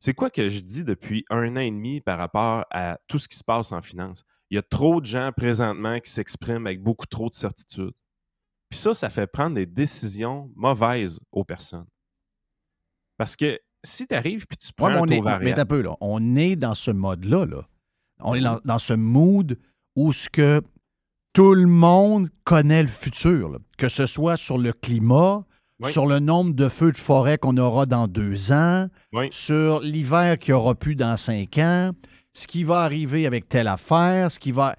C'est 0.00 0.14
quoi 0.14 0.30
que 0.30 0.48
je 0.48 0.60
dis 0.60 0.84
depuis 0.84 1.24
un 1.28 1.56
an 1.56 1.60
et 1.60 1.70
demi 1.70 2.00
par 2.00 2.18
rapport 2.18 2.64
à 2.70 2.98
tout 3.08 3.18
ce 3.18 3.28
qui 3.28 3.36
se 3.36 3.44
passe 3.44 3.72
en 3.72 3.80
finance? 3.80 4.24
Il 4.50 4.54
y 4.54 4.58
a 4.58 4.62
trop 4.62 5.00
de 5.00 5.06
gens 5.06 5.32
présentement 5.36 5.98
qui 5.98 6.10
s'expriment 6.10 6.66
avec 6.66 6.82
beaucoup 6.82 7.06
trop 7.06 7.28
de 7.28 7.34
certitude. 7.34 7.92
Puis 8.70 8.78
ça, 8.78 8.94
ça 8.94 9.10
fait 9.10 9.26
prendre 9.26 9.56
des 9.56 9.66
décisions 9.66 10.50
mauvaises 10.54 11.20
aux 11.32 11.44
personnes. 11.44 11.86
Parce 13.16 13.34
que 13.34 13.58
si 13.84 14.06
tu 14.06 14.14
arrives 14.14 14.46
puis 14.46 14.56
tu 14.56 14.72
prends 14.72 14.86
Ouais, 14.86 14.92
mais 14.92 14.98
un 14.98 15.02
on 15.02 15.06
taux 15.06 15.12
est, 15.12 15.20
variable, 15.20 15.44
mais 15.44 15.54
t'as 15.54 15.64
peu, 15.64 15.82
là. 15.82 15.96
On 16.00 16.36
est 16.36 16.56
dans 16.56 16.74
ce 16.74 16.90
mode-là. 16.90 17.46
Là. 17.46 17.66
On 18.20 18.34
est 18.34 18.40
dans, 18.40 18.60
dans 18.64 18.78
ce 18.78 18.92
mood 18.94 19.58
où 19.96 20.12
ce 20.12 20.28
que 20.28 20.62
tout 21.32 21.54
le 21.54 21.66
monde 21.66 22.28
connaît 22.44 22.82
le 22.82 22.88
futur. 22.88 23.48
là. 23.48 23.58
Que 23.76 23.88
ce 23.88 24.06
soit 24.06 24.36
sur 24.36 24.58
le 24.58 24.72
climat, 24.72 25.44
Oui. 25.80 25.92
sur 25.92 26.06
le 26.06 26.18
nombre 26.18 26.54
de 26.54 26.68
feux 26.68 26.90
de 26.90 26.96
forêt 26.98 27.38
qu'on 27.38 27.56
aura 27.56 27.86
dans 27.86 28.08
deux 28.08 28.50
ans, 28.52 28.88
Oui. 29.12 29.28
sur 29.30 29.80
l'hiver 29.80 30.38
qu'il 30.38 30.54
n'y 30.54 30.60
aura 30.60 30.74
plus 30.74 30.96
dans 30.96 31.16
cinq 31.16 31.56
ans, 31.58 31.92
ce 32.32 32.46
qui 32.48 32.64
va 32.64 32.80
arriver 32.80 33.26
avec 33.26 33.48
telle 33.48 33.68
affaire, 33.68 34.30
ce 34.30 34.40
qui 34.40 34.50
va. 34.52 34.74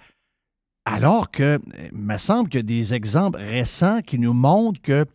Alors 0.86 1.32
que, 1.32 1.60
il 1.91 1.98
me 1.98 2.18
semble 2.18 2.50
qu'il 2.50 2.60
y 2.60 2.63
a 2.63 2.63
des 2.63 2.94
exemples 2.94 3.39
récents 3.39 4.01
qui 4.01 4.20
nous 4.20 4.34
montrent 4.34 4.82
que 4.82 5.06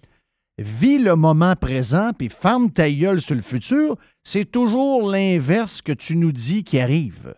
vis 0.57 0.99
le 0.99 1.17
moment 1.17 1.57
présent 1.57 2.13
puis 2.17 2.29
ferme 2.29 2.71
ta 2.71 2.91
gueule 2.91 3.21
sur 3.21 3.35
le 3.35 3.43
futur, 3.43 3.97
c'est 4.23 4.51
toujours 4.51 5.11
l'inverse 5.11 5.83
que 5.83 5.93
tu 5.93 6.17
nous 6.17 6.33
dis 6.33 6.65
qui 6.65 6.79
arrive. 6.81 7.35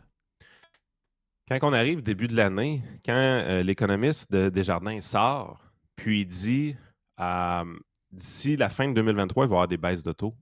quand 1.48 1.58
on 1.62 1.72
arrive 1.72 2.02
début 2.02 2.26
de 2.28 2.36
l'année, 2.36 2.82
quand 3.04 3.14
euh, 3.14 3.62
l'économiste 3.62 4.30
de 4.30 4.50
Desjardins 4.50 5.00
sort, 5.00 5.58
puis 5.96 6.20
il 6.20 6.26
dit 6.26 6.76
euh, 7.20 7.64
d'ici 8.16 8.56
la 8.56 8.68
fin 8.68 8.88
de 8.88 8.94
2023, 8.94 9.44
il 9.44 9.48
va 9.48 9.52
y 9.52 9.56
avoir 9.56 9.68
des 9.68 9.76
baisses 9.76 10.02
de 10.02 10.12
taux. 10.12 10.34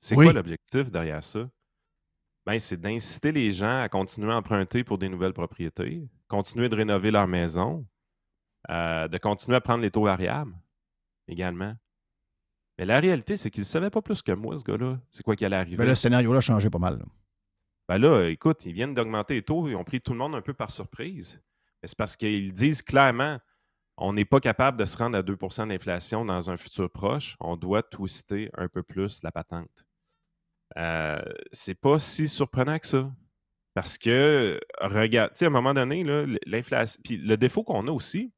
C'est 0.00 0.16
Oui. 0.16 0.24
quoi 0.26 0.32
l'objectif 0.32 0.90
derrière 0.90 1.22
ça? 1.22 1.48
Ben, 2.46 2.58
c'est 2.58 2.80
d'inciter 2.80 3.32
les 3.32 3.52
gens 3.52 3.82
à 3.82 3.88
continuer 3.88 4.32
à 4.32 4.36
emprunter 4.36 4.82
pour 4.82 4.96
des 4.98 5.08
nouvelles 5.08 5.34
propriétés, 5.34 6.08
continuer 6.28 6.68
de 6.68 6.76
rénover 6.76 7.10
leur 7.10 7.26
maison, 7.28 7.86
euh, 8.70 9.08
de 9.08 9.18
continuer 9.18 9.56
à 9.56 9.60
prendre 9.60 9.82
les 9.82 9.90
taux 9.90 10.04
variables 10.04 10.54
également. 11.28 11.74
Mais 12.78 12.86
la 12.86 12.98
réalité, 12.98 13.36
c'est 13.36 13.50
qu'il 13.50 13.60
ne 13.60 13.66
savait 13.66 13.90
pas 13.90 14.00
plus 14.00 14.22
que 14.22 14.32
moi, 14.32 14.56
ce 14.56 14.64
gars-là. 14.64 14.98
C'est 15.10 15.22
quoi 15.22 15.36
qui 15.36 15.44
allait 15.44 15.56
arriver? 15.56 15.76
Ben, 15.76 15.86
le 15.86 15.94
scénario-là 15.94 16.38
a 16.38 16.40
changé 16.40 16.70
pas 16.70 16.78
mal. 16.78 16.98
là. 16.98 17.04
Ben 17.88 17.98
là, 17.98 18.24
écoute, 18.28 18.64
ils 18.64 18.72
viennent 18.72 18.94
d'augmenter 18.94 19.34
les 19.34 19.42
taux, 19.42 19.68
ils 19.68 19.74
ont 19.76 19.84
pris 19.84 20.00
tout 20.00 20.12
le 20.12 20.18
monde 20.18 20.34
un 20.34 20.40
peu 20.40 20.54
par 20.54 20.70
surprise. 20.70 21.40
Mais 21.82 21.88
c'est 21.88 21.98
parce 21.98 22.16
qu'ils 22.16 22.52
disent 22.54 22.80
clairement 22.82 23.38
on 24.00 24.14
n'est 24.14 24.24
pas 24.24 24.40
capable 24.40 24.78
de 24.78 24.86
se 24.86 24.96
rendre 24.96 25.16
à 25.16 25.22
2% 25.22 25.68
d'inflation 25.68 26.24
dans 26.24 26.50
un 26.50 26.56
futur 26.56 26.90
proche. 26.90 27.36
On 27.38 27.56
doit 27.56 27.82
twister 27.82 28.50
un 28.56 28.68
peu 28.68 28.82
plus 28.82 29.22
la 29.22 29.30
patente. 29.30 29.84
Euh, 30.78 31.20
c'est 31.52 31.74
pas 31.74 31.98
si 31.98 32.26
surprenant 32.26 32.78
que 32.78 32.86
ça. 32.86 33.12
Parce 33.74 33.98
que, 33.98 34.58
regarde, 34.80 35.32
tu 35.32 35.40
sais, 35.40 35.44
à 35.44 35.48
un 35.48 35.52
moment 35.52 35.74
donné, 35.74 36.02
l'inflation. 36.46 37.00
Puis 37.04 37.18
le 37.18 37.36
défaut 37.36 37.62
qu'on 37.62 37.86
a 37.86 37.92
aussi, 37.92 38.32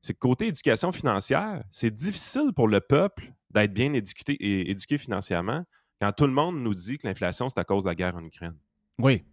c'est 0.00 0.14
que 0.14 0.18
côté 0.20 0.46
éducation 0.46 0.92
financière, 0.92 1.64
c'est 1.70 1.90
difficile 1.90 2.52
pour 2.54 2.68
le 2.68 2.80
peuple 2.80 3.32
d'être 3.50 3.72
bien 3.72 3.92
éduqué, 3.92 4.32
et 4.34 4.70
éduqué 4.70 4.96
financièrement 4.96 5.64
quand 6.00 6.12
tout 6.12 6.26
le 6.26 6.32
monde 6.32 6.62
nous 6.62 6.74
dit 6.74 6.98
que 6.98 7.06
l'inflation, 7.06 7.48
c'est 7.48 7.58
à 7.58 7.64
cause 7.64 7.84
de 7.84 7.88
la 7.88 7.94
guerre 7.96 8.14
en 8.14 8.24
Ukraine. 8.24 8.56
Oui. 8.98 9.18
Tu 9.20 9.26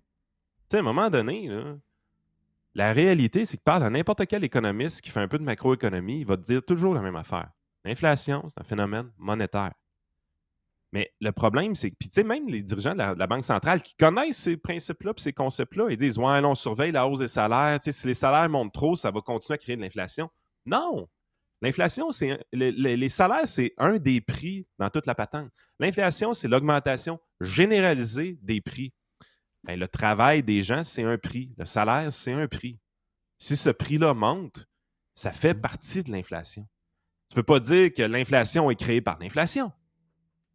sais, 0.69 0.77
à 0.77 0.79
un 0.79 0.83
moment 0.83 1.11
donné, 1.11 1.47
là, 1.47 1.75
la 2.75 2.91
réalité, 2.91 3.45
c'est 3.45 3.57
que 3.57 3.63
parle 3.63 3.83
à 3.83 3.89
n'importe 3.89 4.25
quel 4.27 4.43
économiste 4.43 5.01
qui 5.01 5.09
fait 5.09 5.21
un 5.21 5.29
peu 5.29 5.39
de 5.39 5.43
macroéconomie, 5.43 6.19
il 6.19 6.25
va 6.25 6.35
te 6.35 6.43
dire 6.43 6.61
toujours 6.61 6.93
la 6.93 7.01
même 7.01 7.15
affaire. 7.15 7.49
L'inflation, 7.85 8.45
c'est 8.49 8.59
un 8.59 8.65
phénomène 8.65 9.11
monétaire. 9.17 9.71
Mais 10.91 11.11
le 11.19 11.31
problème, 11.31 11.75
c'est 11.75 11.91
que, 11.91 11.95
puis 11.99 12.23
même 12.23 12.47
les 12.47 12.61
dirigeants 12.61 12.93
de 12.93 12.99
la, 12.99 13.27
Banque 13.27 13.45
centrale 13.45 13.81
qui 13.81 13.95
connaissent 13.95 14.37
ces 14.37 14.57
principes-là 14.57 15.13
ces 15.17 15.33
concepts-là, 15.33 15.87
ils 15.89 15.97
disent 15.97 16.17
Ouais, 16.17 16.39
là, 16.41 16.47
on 16.47 16.55
surveille 16.55 16.91
la 16.91 17.07
hausse 17.07 17.19
des 17.19 17.27
salaires. 17.27 17.79
Si 17.81 18.07
les 18.07 18.13
salaires 18.13 18.49
montent 18.49 18.73
trop, 18.73 18.95
ça 18.95 19.11
va 19.11 19.21
continuer 19.21 19.55
à 19.55 19.57
créer 19.57 19.75
de 19.75 19.81
l'inflation. 19.81 20.29
Non! 20.65 21.07
L'inflation, 21.61 22.11
c'est 22.11 22.37
les 22.51 23.09
salaires, 23.09 23.47
c'est 23.47 23.73
un 23.77 23.97
des 23.97 24.21
prix 24.21 24.67
dans 24.77 24.89
toute 24.89 25.05
la 25.05 25.15
patente. 25.15 25.49
L'inflation, 25.79 26.33
c'est 26.33 26.47
l'augmentation 26.47 27.19
généralisée 27.39 28.37
des 28.41 28.61
prix. 28.61 28.93
Ben, 29.65 29.79
le 29.79 29.87
travail 29.87 30.43
des 30.43 30.61
gens, 30.61 30.83
c'est 30.83 31.03
un 31.03 31.17
prix. 31.17 31.53
Le 31.57 31.65
salaire, 31.65 32.13
c'est 32.13 32.33
un 32.33 32.47
prix. 32.47 32.79
Si 33.39 33.57
ce 33.57 33.71
prix-là 33.71 34.13
monte, 34.13 34.67
ça 35.15 35.31
fait 35.31 35.55
partie 35.55 36.03
de 36.03 36.11
l'inflation. 36.11 36.67
Tu 37.29 37.35
ne 37.35 37.41
peux 37.41 37.45
pas 37.45 37.59
dire 37.59 37.91
que 37.91 38.03
l'inflation 38.03 38.69
est 38.69 38.75
créée 38.75 39.01
par 39.01 39.17
l'inflation. 39.19 39.71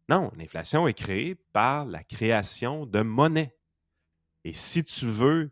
Non, 0.07 0.31
l'inflation 0.37 0.87
est 0.87 0.93
créée 0.93 1.35
par 1.35 1.85
la 1.85 2.03
création 2.03 2.85
de 2.85 3.01
monnaie. 3.01 3.55
Et 4.43 4.53
si 4.53 4.83
tu 4.83 5.05
veux 5.05 5.51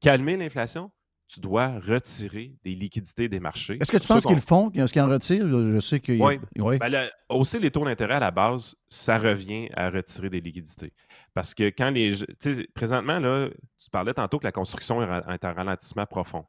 calmer 0.00 0.36
l'inflation, 0.36 0.92
tu 1.34 1.40
dois 1.40 1.80
retirer 1.80 2.54
des 2.64 2.74
liquidités 2.74 3.28
des 3.28 3.40
marchés. 3.40 3.76
Est-ce 3.80 3.90
que 3.90 3.96
tu 3.98 4.06
penses 4.06 4.24
qu'ils 4.24 4.36
le 4.36 4.40
font? 4.40 4.70
Qu'ils 4.70 5.00
en 5.00 5.08
retirent? 5.08 5.48
Je 5.48 5.80
sais 5.80 5.98
qu'il 6.00 6.16
y 6.18 6.22
a- 6.22 6.24
Oui. 6.24 6.38
oui. 6.58 6.78
Ben, 6.78 6.88
le- 6.88 7.08
hausser 7.28 7.58
les 7.58 7.70
taux 7.70 7.84
d'intérêt 7.84 8.14
à 8.14 8.20
la 8.20 8.30
base, 8.30 8.76
ça 8.88 9.18
revient 9.18 9.68
à 9.76 9.90
retirer 9.90 10.30
des 10.30 10.40
liquidités. 10.40 10.92
Parce 11.34 11.54
que 11.54 11.64
quand 11.64 11.90
les. 11.90 12.14
Tu 12.40 12.54
sais, 12.54 12.68
présentement, 12.74 13.18
là, 13.18 13.48
tu 13.82 13.90
parlais 13.90 14.14
tantôt 14.14 14.38
que 14.38 14.44
la 14.46 14.52
construction 14.52 15.02
est 15.02 15.44
en 15.44 15.54
ralentissement 15.54 16.06
profond. 16.06 16.44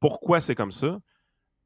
Pourquoi 0.00 0.40
c'est 0.40 0.54
comme 0.54 0.72
ça? 0.72 0.98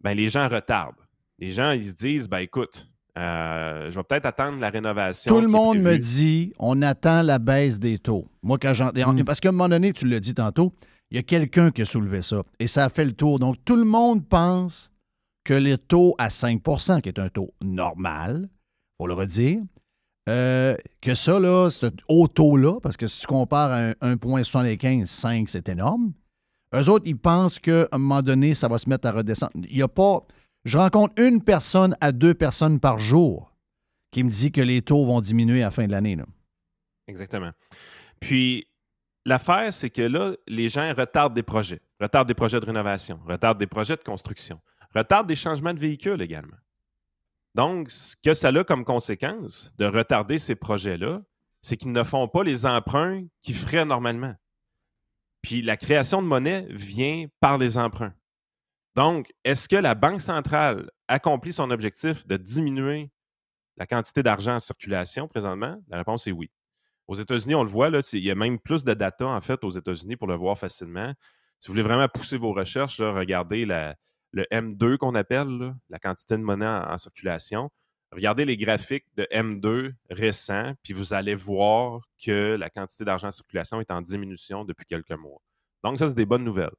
Ben, 0.00 0.14
les 0.14 0.28
gens 0.28 0.48
retardent. 0.48 0.94
Les 1.38 1.50
gens, 1.50 1.70
ils 1.70 1.88
se 1.88 1.94
disent, 1.94 2.28
ben 2.28 2.38
écoute, 2.38 2.88
euh, 3.18 3.88
je 3.90 3.96
vais 3.98 4.02
peut-être 4.02 4.26
attendre 4.26 4.58
la 4.60 4.68
rénovation. 4.70 5.32
Tout 5.34 5.40
le 5.40 5.48
monde 5.48 5.78
me 5.78 5.96
dit 5.96 6.52
on 6.58 6.82
attend 6.82 7.22
la 7.22 7.38
baisse 7.38 7.78
des 7.78 7.98
taux. 7.98 8.26
Moi, 8.42 8.58
quand 8.60 8.74
j'en. 8.74 8.88
Mm. 8.92 9.24
Parce 9.24 9.40
qu'à 9.40 9.50
un 9.50 9.52
moment 9.52 9.68
donné, 9.68 9.92
tu 9.92 10.06
l'as 10.06 10.20
dit 10.20 10.34
tantôt, 10.34 10.72
il 11.10 11.16
y 11.16 11.18
a 11.18 11.22
quelqu'un 11.22 11.70
qui 11.70 11.82
a 11.82 11.84
soulevé 11.84 12.22
ça. 12.22 12.42
Et 12.58 12.66
ça 12.66 12.84
a 12.84 12.88
fait 12.88 13.04
le 13.04 13.12
tour. 13.12 13.38
Donc, 13.38 13.56
tout 13.64 13.76
le 13.76 13.84
monde 13.84 14.26
pense 14.26 14.90
que 15.44 15.54
le 15.54 15.78
taux 15.78 16.14
à 16.18 16.28
5% 16.28 17.00
qui 17.00 17.08
est 17.08 17.18
un 17.18 17.28
taux 17.28 17.54
normal, 17.62 18.48
faut 18.98 19.06
le 19.06 19.14
redire, 19.14 19.60
euh, 20.28 20.76
que 21.00 21.14
ça, 21.14 21.38
là, 21.38 21.70
ce 21.70 21.86
haut 22.08 22.26
taux-là, 22.26 22.80
parce 22.80 22.96
que 22.96 23.06
si 23.06 23.20
tu 23.20 23.26
compares 23.28 23.70
à 23.70 23.78
un 23.78 24.14
1,75, 24.14 25.06
5, 25.06 25.48
c'est 25.48 25.68
énorme. 25.68 26.12
Eux 26.74 26.90
autres, 26.90 27.06
ils 27.06 27.16
pensent 27.16 27.60
qu'à 27.60 27.86
un 27.92 27.98
moment 27.98 28.22
donné, 28.22 28.54
ça 28.54 28.66
va 28.66 28.78
se 28.78 28.88
mettre 28.88 29.06
à 29.06 29.12
redescendre. 29.12 29.52
Il 29.54 29.76
n'y 29.76 29.82
a 29.82 29.88
pas. 29.88 30.26
Je 30.64 30.78
rencontre 30.78 31.14
une 31.22 31.42
personne 31.42 31.96
à 32.00 32.10
deux 32.10 32.34
personnes 32.34 32.80
par 32.80 32.98
jour 32.98 33.52
qui 34.10 34.24
me 34.24 34.30
dit 34.30 34.50
que 34.50 34.60
les 34.60 34.82
taux 34.82 35.06
vont 35.06 35.20
diminuer 35.20 35.62
à 35.62 35.66
la 35.66 35.70
fin 35.70 35.86
de 35.86 35.92
l'année. 35.92 36.16
Exactement. 37.06 37.52
Puis, 38.18 38.66
l'affaire, 39.26 39.72
c'est 39.72 39.90
que 39.90 40.02
là, 40.02 40.34
les 40.46 40.68
gens 40.68 40.92
retardent 40.94 41.34
des 41.34 41.42
projets. 41.42 41.80
Retardent 42.00 42.28
des 42.28 42.34
projets 42.34 42.60
de 42.60 42.66
rénovation, 42.66 43.20
retardent 43.26 43.58
des 43.58 43.66
projets 43.66 43.96
de 43.96 44.02
construction, 44.02 44.60
retardent 44.94 45.26
des 45.26 45.36
changements 45.36 45.74
de 45.74 45.80
véhicules 45.80 46.20
également. 46.22 46.56
Donc, 47.54 47.90
ce 47.90 48.14
que 48.16 48.34
ça 48.34 48.48
a 48.48 48.64
comme 48.64 48.84
conséquence 48.84 49.72
de 49.78 49.86
retarder 49.86 50.38
ces 50.38 50.54
projets-là, 50.54 51.22
c'est 51.60 51.76
qu'ils 51.76 51.92
ne 51.92 52.04
font 52.04 52.28
pas 52.28 52.44
les 52.44 52.66
emprunts 52.66 53.24
qu'ils 53.42 53.54
feraient 53.54 53.84
normalement. 53.84 54.34
Puis 55.42 55.62
la 55.62 55.76
création 55.76 56.22
de 56.22 56.26
monnaie 56.26 56.66
vient 56.70 57.26
par 57.40 57.58
les 57.58 57.78
emprunts. 57.78 58.14
Donc, 58.94 59.32
est-ce 59.44 59.68
que 59.68 59.76
la 59.76 59.94
Banque 59.94 60.20
centrale 60.20 60.90
accomplit 61.08 61.52
son 61.52 61.70
objectif 61.70 62.26
de 62.26 62.36
diminuer 62.36 63.10
la 63.76 63.86
quantité 63.86 64.22
d'argent 64.22 64.54
en 64.54 64.58
circulation 64.58 65.28
présentement? 65.28 65.76
La 65.88 65.98
réponse 65.98 66.26
est 66.26 66.32
oui. 66.32 66.50
Aux 67.08 67.14
États-Unis, 67.14 67.54
on 67.54 67.62
le 67.62 67.70
voit, 67.70 67.90
là, 67.90 68.00
il 68.12 68.24
y 68.24 68.30
a 68.30 68.34
même 68.34 68.58
plus 68.58 68.84
de 68.84 68.94
data 68.94 69.26
en 69.26 69.40
fait 69.40 69.62
aux 69.64 69.70
États-Unis 69.70 70.16
pour 70.16 70.26
le 70.26 70.34
voir 70.34 70.58
facilement. 70.58 71.12
Si 71.60 71.68
vous 71.68 71.74
voulez 71.74 71.82
vraiment 71.82 72.08
pousser 72.08 72.36
vos 72.36 72.52
recherches, 72.52 73.00
regardez 73.00 73.64
le 73.64 73.94
M2 74.50 74.96
qu'on 74.96 75.14
appelle, 75.14 75.74
la 75.88 75.98
quantité 75.98 76.36
de 76.36 76.42
monnaie 76.42 76.66
en, 76.66 76.92
en 76.92 76.98
circulation. 76.98 77.70
Regardez 78.12 78.44
les 78.44 78.56
graphiques 78.56 79.06
de 79.16 79.26
M2 79.32 79.92
récents, 80.10 80.74
puis 80.82 80.92
vous 80.92 81.12
allez 81.12 81.34
voir 81.34 82.00
que 82.22 82.56
la 82.56 82.70
quantité 82.70 83.04
d'argent 83.04 83.28
en 83.28 83.32
circulation 83.32 83.80
est 83.80 83.90
en 83.90 84.00
diminution 84.00 84.64
depuis 84.64 84.86
quelques 84.86 85.10
mois. 85.10 85.40
Donc, 85.82 85.98
ça, 85.98 86.08
c'est 86.08 86.14
des 86.14 86.26
bonnes 86.26 86.44
nouvelles. 86.44 86.74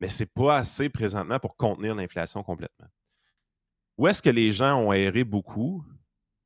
Mais 0.00 0.08
ce 0.08 0.22
n'est 0.22 0.30
pas 0.34 0.56
assez 0.56 0.88
présentement 0.88 1.38
pour 1.38 1.56
contenir 1.56 1.94
l'inflation 1.94 2.42
complètement. 2.42 2.88
Où 3.98 4.08
est-ce 4.08 4.22
que 4.22 4.30
les 4.30 4.52
gens 4.52 4.76
ont 4.78 4.92
erré 4.92 5.24
beaucoup? 5.24 5.84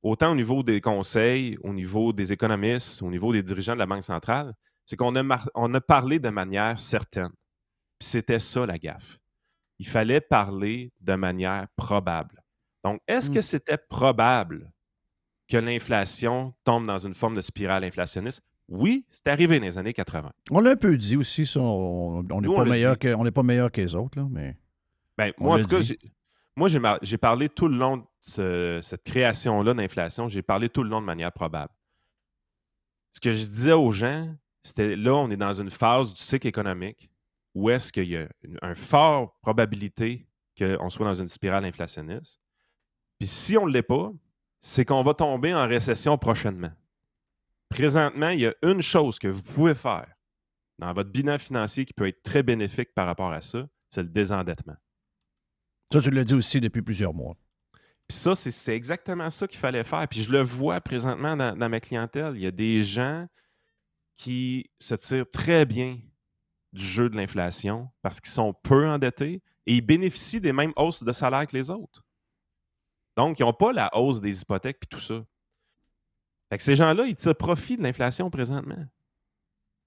Autant 0.06 0.32
au 0.32 0.34
niveau 0.34 0.62
des 0.62 0.80
conseils, 0.80 1.58
au 1.62 1.72
niveau 1.72 2.12
des 2.12 2.32
économistes, 2.32 3.02
au 3.02 3.10
niveau 3.10 3.32
des 3.32 3.42
dirigeants 3.42 3.74
de 3.74 3.78
la 3.78 3.86
Banque 3.86 4.02
centrale, 4.02 4.54
c'est 4.84 4.96
qu'on 4.96 5.14
a, 5.16 5.22
mar- 5.22 5.50
on 5.54 5.72
a 5.74 5.80
parlé 5.80 6.18
de 6.20 6.28
manière 6.28 6.78
certaine. 6.78 7.32
Puis 7.98 8.08
c'était 8.08 8.38
ça 8.38 8.64
la 8.66 8.78
gaffe. 8.78 9.18
Il 9.78 9.86
fallait 9.86 10.20
parler 10.20 10.92
de 11.00 11.14
manière 11.14 11.66
probable. 11.76 12.42
Donc, 12.84 13.00
est-ce 13.08 13.30
que 13.30 13.42
c'était 13.42 13.78
probable 13.78 14.70
que 15.48 15.56
l'inflation 15.56 16.54
tombe 16.64 16.86
dans 16.86 16.98
une 16.98 17.14
forme 17.14 17.34
de 17.34 17.40
spirale 17.40 17.84
inflationniste? 17.84 18.42
Oui, 18.68 19.04
c'est 19.10 19.26
arrivé 19.28 19.58
dans 19.58 19.66
les 19.66 19.78
années 19.78 19.92
80. 19.92 20.32
On 20.50 20.60
l'a 20.60 20.70
un 20.70 20.76
peu 20.76 20.96
dit 20.96 21.16
aussi, 21.16 21.46
ça. 21.46 21.60
On 21.60 22.22
n'est 22.22 22.54
pas, 22.54 22.64
meilleur 22.64 22.98
que, 22.98 23.14
on 23.14 23.24
n'est 23.24 23.30
pas 23.30 23.42
meilleur 23.42 23.70
que 23.70 23.80
les 23.80 23.94
autres, 23.94 24.18
là, 24.18 24.26
mais. 24.30 24.56
Ben, 25.18 25.32
moi, 25.38 25.56
en 25.56 25.60
tout 25.60 25.66
cas, 25.66 25.80
moi, 26.56 26.68
j'ai 27.02 27.18
parlé 27.18 27.48
tout 27.48 27.68
le 27.68 27.76
long 27.76 27.98
de 27.98 28.04
ce- 28.20 28.80
cette 28.82 29.04
création-là 29.04 29.74
d'inflation, 29.74 30.26
j'ai 30.28 30.42
parlé 30.42 30.68
tout 30.68 30.82
le 30.82 30.88
long 30.88 31.00
de 31.00 31.06
manière 31.06 31.32
probable. 31.32 31.72
Ce 33.12 33.20
que 33.20 33.32
je 33.32 33.44
disais 33.44 33.72
aux 33.72 33.90
gens, 33.90 34.34
c'était 34.62 34.96
là, 34.96 35.14
on 35.14 35.30
est 35.30 35.36
dans 35.36 35.52
une 35.52 35.70
phase 35.70 36.12
du 36.14 36.20
cycle 36.22 36.46
économique 36.46 37.10
où 37.54 37.70
est-ce 37.70 37.92
qu'il 37.92 38.08
y 38.08 38.16
a 38.16 38.28
une, 38.42 38.58
un 38.62 38.74
fort 38.74 39.38
probabilité 39.40 40.26
qu'on 40.58 40.90
soit 40.90 41.06
dans 41.06 41.14
une 41.14 41.28
spirale 41.28 41.64
inflationniste. 41.64 42.40
Puis 43.18 43.28
si 43.28 43.56
on 43.56 43.66
ne 43.66 43.72
l'est 43.72 43.82
pas, 43.82 44.10
c'est 44.60 44.84
qu'on 44.84 45.02
va 45.02 45.14
tomber 45.14 45.54
en 45.54 45.66
récession 45.66 46.18
prochainement. 46.18 46.72
Présentement, 47.68 48.30
il 48.30 48.40
y 48.40 48.46
a 48.46 48.54
une 48.62 48.82
chose 48.82 49.18
que 49.18 49.28
vous 49.28 49.42
pouvez 49.42 49.74
faire 49.74 50.08
dans 50.78 50.92
votre 50.92 51.10
bilan 51.10 51.38
financier 51.38 51.84
qui 51.84 51.92
peut 51.94 52.06
être 52.06 52.22
très 52.22 52.42
bénéfique 52.42 52.94
par 52.94 53.06
rapport 53.06 53.32
à 53.32 53.40
ça, 53.40 53.66
c'est 53.88 54.02
le 54.02 54.08
désendettement. 54.08 54.76
Ça, 55.92 56.00
tu 56.00 56.10
l'as 56.10 56.24
dit 56.24 56.34
aussi 56.34 56.60
depuis 56.60 56.82
plusieurs 56.82 57.14
mois. 57.14 57.36
Puis 58.08 58.16
ça, 58.18 58.34
c'est- 58.34 58.74
exactement 58.74 59.30
ça 59.30 59.46
qu'il 59.48 59.58
fallait 59.58 59.84
faire. 59.84 60.06
Puis 60.08 60.22
je 60.22 60.30
le 60.30 60.40
vois 60.42 60.80
présentement 60.80 61.36
dans, 61.36 61.68
ma 61.68 61.80
clientèle. 61.80 62.34
Il 62.36 62.42
y 62.42 62.46
a 62.46 62.50
des 62.52 62.84
gens 62.84 63.26
qui 64.14 64.70
se 64.80 64.94
tirent 64.94 65.28
très 65.28 65.64
bien 65.64 65.98
du 66.72 66.84
jeu 66.84 67.08
de 67.08 67.16
l'inflation 67.16 67.90
parce 68.02 68.20
qu'ils 68.20 68.32
sont 68.32 68.52
peu 68.52 68.88
endettés 68.88 69.42
et 69.66 69.74
ils 69.74 69.80
bénéficient 69.80 70.40
des 70.40 70.52
mêmes 70.52 70.72
hausses 70.76 71.02
de 71.02 71.12
salaire 71.12 71.46
que 71.46 71.56
les 71.56 71.70
autres. 71.70 72.02
Donc, 73.16 73.38
ils 73.38 73.42
n'ont 73.42 73.52
pas 73.52 73.72
la 73.72 73.90
hausse 73.96 74.20
des 74.20 74.40
hypothèques 74.42 74.78
et 74.82 74.86
tout 74.86 75.00
ça. 75.00 75.24
Ces 76.58 76.76
gens-là, 76.76 77.06
ils 77.06 77.16
tirent 77.16 77.36
profit 77.36 77.76
de 77.76 77.82
l'inflation 77.82 78.30
présentement. 78.30 78.84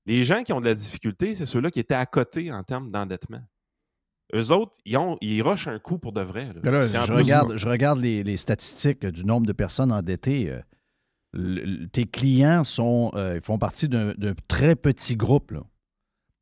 Les 0.05 0.23
gens 0.23 0.43
qui 0.43 0.51
ont 0.51 0.59
de 0.59 0.65
la 0.65 0.73
difficulté, 0.73 1.35
c'est 1.35 1.45
ceux-là 1.45 1.71
qui 1.71 1.79
étaient 1.79 1.93
à 1.93 2.05
côté 2.05 2.51
en 2.51 2.63
termes 2.63 2.91
d'endettement. 2.91 3.41
Eux 4.35 4.51
autres, 4.51 4.73
ils, 4.85 4.95
ont, 4.97 5.17
ils 5.21 5.41
rushent 5.41 5.67
un 5.67 5.79
coup 5.79 5.97
pour 5.97 6.11
de 6.11 6.21
vrai. 6.21 6.45
là. 6.53 6.61
Je, 7.05 7.13
regarde, 7.13 7.57
je 7.57 7.67
regarde 7.67 7.99
les, 7.99 8.23
les 8.23 8.37
statistiques 8.37 9.05
du 9.05 9.25
nombre 9.25 9.47
de 9.47 9.53
personnes 9.53 9.91
endettées. 9.91 10.49
euh, 10.51 10.59
le- 11.33 11.85
tes 11.87 12.05
clients 12.05 12.63
sont, 12.63 13.11
euh, 13.15 13.35
ils 13.37 13.41
font 13.41 13.57
partie 13.57 13.87
d'un 13.89 14.13
très 14.47 14.75
petit 14.75 15.15
groupe. 15.15 15.51
là. 15.51 15.61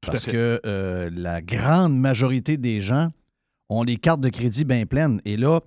Parce 0.01 0.25
que 0.32 0.62
euh, 0.65 1.10
la 1.13 1.41
grande 1.41 1.98
majorité 1.98 2.58
des 2.58 2.82
gens 2.82 3.12
ont 3.70 3.84
les 3.84 3.98
cartes 3.98 4.22
de 4.22 4.29
crédit 4.29 4.63
bien 4.65 4.86
pleines. 4.86 5.22
Et 5.25 5.36
là, 5.38 5.60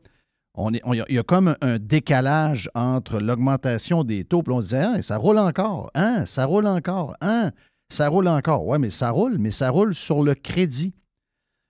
on 0.55 0.73
est- 0.75 0.81
on- 0.85 0.95
il 0.95 1.05
y, 1.09 1.19
a 1.19 1.23
comme 1.23 1.55
un, 1.61 1.79
décalage 1.79 2.71
entre 2.75 3.19
l'augmentation 3.19 4.05
des 4.05 4.25
taux. 4.25 4.43
Puis 4.43 4.53
on 4.53 4.61
se 4.61 4.67
disait, 4.67 4.83
Hein, 4.83 5.03
ça 5.03 5.17
roule 5.17 5.39
encore. 5.39 5.91
Hein, 5.95 6.25
ça 6.27 6.45
roule 6.47 6.67
encore. 6.67 7.15
Hein, 7.21 7.51
ça 7.91 8.09
roule 8.09 8.29
encore. 8.29 8.67
Ouais, 8.67 8.79
mais 8.79 8.91
ça 8.91 9.11
roule, 9.11 9.37
mais 9.39 9.51
ça 9.51 9.71
roule 9.71 9.95
sur 9.95 10.23
le 10.23 10.35
crédit. 10.35 10.93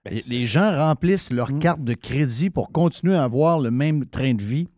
Ben, 0.04 0.14
Et 0.14 0.22
les 0.28 0.46
gens 0.46 0.70
remplissent 0.70 1.30
leur 1.30 1.58
carte 1.58 1.82
de 1.82 1.94
crédit 1.94 2.50
pour 2.50 2.72
continuer 2.72 3.16
à 3.16 3.24
avoir 3.24 3.60
le 3.60 3.70
même 3.70 4.06
train 4.06 4.34
de 4.34 4.42
vie 4.42 4.68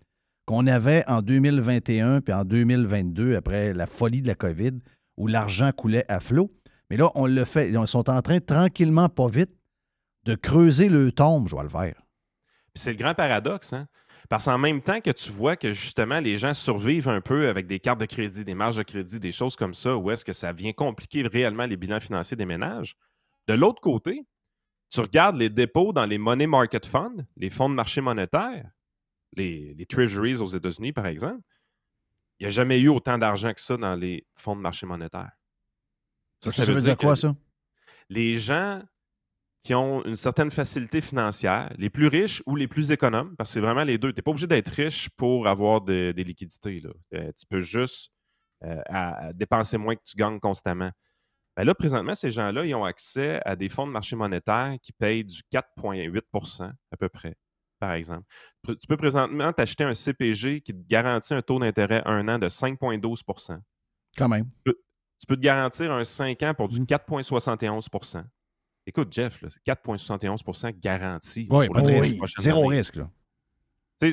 qu'on 0.47 0.67
avait 0.67 1.05
en 1.07 1.23
2021 1.23 2.21
puis 2.21 2.35
en 2.35 2.45
2022 2.45 3.37
après 3.37 3.73
la 3.73 3.87
folie 3.87 4.23
de 4.23 4.29
la 4.29 4.35
COVID 4.35 4.73
où 5.17 5.27
l'argent 5.27 5.71
coulait 5.73 6.05
à 6.09 6.19
flot. 6.21 6.51
Mais 6.91 6.97
là, 6.97 7.11
on 7.15 7.27
le 7.27 7.45
fait. 7.45 7.71
Ils 7.71 7.89
sont 7.89 8.11
en 8.11 8.21
train, 8.21 8.41
tranquillement, 8.41 9.09
pas 9.09 9.29
vite, 9.29 9.51
de 10.25 10.35
creuser 10.35 10.89
le 10.89 11.13
tombe, 11.13 11.49
je 11.49 11.57
vais 11.57 11.63
le 11.63 11.69
faire. 11.69 11.95
C'est 12.75 12.91
le 12.91 12.99
grand 12.99 13.15
paradoxe, 13.15 13.73
hein? 13.73 13.87
Parce 14.29 14.47
qu'en 14.47 14.57
même 14.57 14.81
temps 14.81 15.01
que 15.01 15.11
tu 15.11 15.31
vois 15.31 15.57
que 15.57 15.73
justement 15.73 16.19
les 16.21 16.39
gens 16.39 16.55
survivent 16.55 17.09
un 17.09 17.21
peu 17.21 17.49
avec 17.49 17.67
des 17.67 17.81
cartes 17.81 18.01
de 18.01 18.07
crédit, 18.07 18.45
des 18.45 18.55
marges 18.55 18.77
de 18.77 18.83
crédit, 18.83 19.21
des 19.21 19.33
choses 19.33 19.57
comme 19.57 19.75
ça, 19.75 19.97
où 19.97 20.11
est-ce 20.11 20.25
que 20.25 20.33
ça 20.33 20.53
vient 20.53 20.73
compliquer 20.73 21.27
réellement 21.27 21.67
les 21.67 21.77
bilans 21.77 22.01
financiers 22.01 22.37
des 22.37 22.47
ménages, 22.47 22.95
de 23.47 23.55
l'autre 23.55 23.83
côté, 23.83 24.25
tu 24.93 25.01
regardes 25.01 25.37
les 25.37 25.49
dépôts 25.49 25.93
dans 25.93 26.05
les 26.05 26.19
money 26.19 26.47
market 26.47 26.85
funds, 26.87 27.25
les 27.37 27.51
fonds 27.51 27.71
de 27.71 27.75
marché 27.75 28.01
monétaire, 28.01 28.71
les, 29.35 29.75
les 29.75 29.87
treasuries 29.87 30.37
aux 30.37 30.49
États-Unis, 30.49 30.93
par 30.93 31.07
exemple, 31.07 31.41
il 32.39 32.45
n'y 32.45 32.47
a 32.49 32.51
jamais 32.51 32.79
eu 32.81 32.89
autant 32.89 33.17
d'argent 33.17 33.53
que 33.55 33.61
ça 33.61 33.77
dans 33.77 33.95
les 33.95 34.27
fonds 34.35 34.57
de 34.57 34.61
marché 34.61 34.85
monétaire. 34.87 35.31
Ça, 36.41 36.51
ça 36.51 36.73
veut 36.73 36.81
dire 36.83 36.97
quoi, 36.97 37.17
ça? 37.17 37.35
Les 38.09 38.39
gens 38.39 38.83
qui 39.63 39.75
ont 39.75 40.05
une 40.05 40.17
certaine 40.17 40.51
facilité 40.51 41.01
financière, 41.01 41.73
les 41.79 41.89
plus 41.89 42.09
riches 42.09 42.43
ou 42.47 42.57
les 42.57 42.67
plus 42.67 42.91
économes, 42.91 43.37
parce 43.37 43.51
que 43.51 43.55
c'est 43.55 43.61
vraiment 43.61 43.85
les 43.85 43.97
deux. 43.97 44.13
Tu 44.13 44.19
n'es 44.19 44.23
pas 44.23 44.33
obligé 44.33 44.49
d'être 44.49 44.69
riche 44.71 45.09
pour 45.11 45.47
avoir 45.47 45.81
de- 45.83 46.13
des 46.15 46.25
liquidités. 46.25 46.81
là. 46.81 46.91
Euh, 47.15 47.31
tu 47.39 47.47
peux 47.47 47.61
juste 47.61 48.11
euh, 48.65 48.81
à- 48.87 49.27
à 49.29 49.33
dépenser 49.33 49.79
moins 49.79 49.95
que 49.95 50.03
tu 50.05 50.17
gagnes 50.17 50.39
constamment. 50.41 50.91
Ben 51.57 51.65
là, 51.65 51.75
présentement, 51.75 52.15
ces 52.15 52.31
gens-là, 52.31 52.65
ils 52.65 52.75
ont 52.75 52.85
accès 52.85 53.41
à 53.45 53.57
des 53.57 53.69
fonds 53.69 53.87
de 53.87 53.93
marché 53.93 54.17
monétaire 54.17 54.75
qui 54.83 54.93
payent 54.93 55.25
du 55.25 55.43
4,8% 55.53 56.63
à 56.91 56.97
peu 56.97 57.09
près, 57.09 57.37
par 57.79 57.93
exemple. 57.93 58.25
Tu 58.67 58.87
peux 58.89 58.97
présentement 58.97 59.53
t'acheter 59.53 59.85
un 59.85 59.93
CPG 59.95 60.63
qui 60.63 60.73
te 60.73 60.87
garantit 60.89 61.35
un 61.35 61.43
taux 61.43 61.59
d'intérêt 61.59 62.03
un 62.07 62.27
an 62.29 62.39
de 62.39 62.49
5,12% 62.49 63.59
Quand 64.17 64.29
même. 64.29 64.47
tu 64.65 65.27
peux 65.27 65.37
te 65.37 65.41
garantir 65.43 65.93
un 65.93 66.05
5 66.05 66.43
ans 66.43 66.55
pour 66.55 66.69
Mm. 66.69 66.79
du 66.79 66.81
4,71% 66.87 68.25
Écoute, 68.87 69.13
Jeff, 69.13 69.41
là, 69.43 69.49
c'est 69.51 69.63
4,71% 69.63 70.73
garanti 70.81 71.47
Oui, 71.51 71.67
pour 71.67 71.77
ben 71.77 71.83
oui, 71.85 72.09
six 72.09 72.15
prochaines 72.17 72.43
zéro 72.43 72.67
risque. 72.67 72.97
Là. 72.97 73.09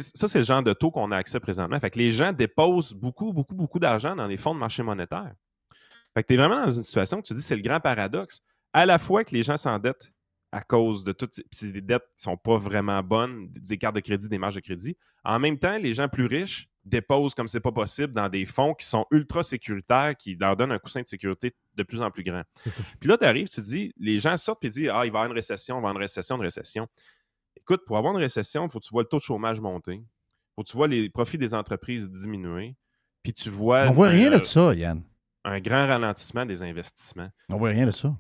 Ça, 0.02 0.28
c'est 0.28 0.38
le 0.40 0.46
genre 0.46 0.62
de 0.62 0.74
taux 0.74 0.92
qu'on 0.92 1.10
a 1.12 1.18
accès 1.18 1.40
présentement. 1.40 1.80
Fait 1.80 1.90
que 1.90 1.98
les 1.98 2.12
gens 2.12 2.32
déposent 2.34 2.94
beaucoup, 2.94 3.34
beaucoup, 3.34 3.56
beaucoup 3.56 3.80
d'argent 3.80 4.16
dans 4.16 4.28
les 4.28 4.38
fonds 4.38 4.54
de 4.54 4.60
marché 4.60 4.84
monétaire. 4.84 5.34
Fait 6.14 6.24
que 6.24 6.28
tu 6.28 6.34
es 6.34 6.38
vraiment 6.38 6.64
dans 6.64 6.72
une 6.72 6.84
situation 6.84 7.22
que 7.22 7.28
tu 7.28 7.34
dis, 7.34 7.42
c'est 7.42 7.56
le 7.56 7.62
grand 7.62 7.80
paradoxe. 7.80 8.42
À 8.74 8.86
la 8.86 8.98
fois 9.00 9.24
que 9.24 9.34
les 9.34 9.44
gens 9.44 9.58
s'endettent 9.58 10.12
à 10.52 10.62
cause 10.62 11.04
de 11.04 11.12
toutes 11.12 11.40
ces 11.52 11.72
dettes 11.82 12.08
qui 12.18 12.28
ne 12.28 12.32
sont 12.32 12.38
pas 12.38 12.58
vraiment 12.58 13.04
bonnes, 13.04 13.50
des 13.50 13.78
cartes 13.78 13.96
de 13.96 14.00
crédit, 14.00 14.30
des 14.30 14.40
marges 14.40 14.56
de 14.56 14.62
crédit. 14.62 14.98
En 15.24 15.40
même 15.40 15.60
temps, 15.60 15.78
les 15.78 15.94
gens 15.94 16.08
plus 16.08 16.26
riches 16.26 16.70
déposent 16.86 17.36
comme 17.36 17.48
c'est 17.48 17.60
pas 17.60 17.72
possible 17.72 18.14
dans 18.14 18.30
des 18.30 18.46
fonds 18.46 18.74
qui 18.74 18.86
sont 18.86 19.06
ultra 19.12 19.44
sécuritaires, 19.44 20.16
qui 20.18 20.36
leur 20.36 20.56
donnent 20.56 20.72
un 20.72 20.80
coussin 20.80 21.02
de 21.02 21.08
sécurité 21.08 21.54
de 21.76 21.84
plus 21.84 22.02
en 22.02 22.10
plus 22.10 22.24
grand. 22.24 22.42
Puis 23.00 23.10
là, 23.10 23.18
tu 23.18 23.26
arrives, 23.26 23.50
tu 23.50 23.62
dis, 23.62 23.94
les 23.98 24.18
gens 24.18 24.38
sortent 24.38 24.64
et 24.66 24.70
disent 24.70 24.90
Ah, 24.92 24.92
il 24.92 24.94
va 24.94 25.06
y 25.06 25.10
avoir 25.10 25.26
une 25.26 25.34
récession, 25.34 25.76
il 25.76 25.82
va 25.82 25.88
y 25.88 25.90
avoir 25.90 25.96
une 25.96 26.02
récession, 26.02 26.36
une 26.38 26.42
récession. 26.42 26.88
Écoute, 27.56 27.82
pour 27.86 27.98
avoir 27.98 28.14
une 28.14 28.22
récession, 28.22 28.66
il 28.66 28.72
faut 28.72 28.80
que 28.80 28.86
tu 28.86 28.92
vois 28.92 29.04
le 29.04 29.08
taux 29.08 29.18
de 29.18 29.22
chômage 29.22 29.60
monter. 29.60 29.96
Il 29.96 30.06
faut 30.56 30.64
que 30.64 30.70
tu 30.70 30.78
vois 30.78 30.88
les 30.88 31.10
profits 31.10 31.38
des 31.38 31.54
entreprises 31.54 32.10
diminuer. 32.10 32.76
Puis 33.22 33.34
tu 33.34 33.50
vois 33.50 33.88
On 33.88 33.92
voit 33.92 34.08
rien 34.08 34.34
un, 34.34 34.40
de 34.40 34.44
ça, 34.44 34.74
Yann. 34.74 35.04
Un 35.50 35.60
grand 35.60 35.88
ralentissement 35.88 36.46
des 36.46 36.64
investissements. 36.64 37.30
On 37.50 37.58
voit 37.58 37.70
rien 37.70 37.86
de 37.86 37.92
ça. 37.92 38.16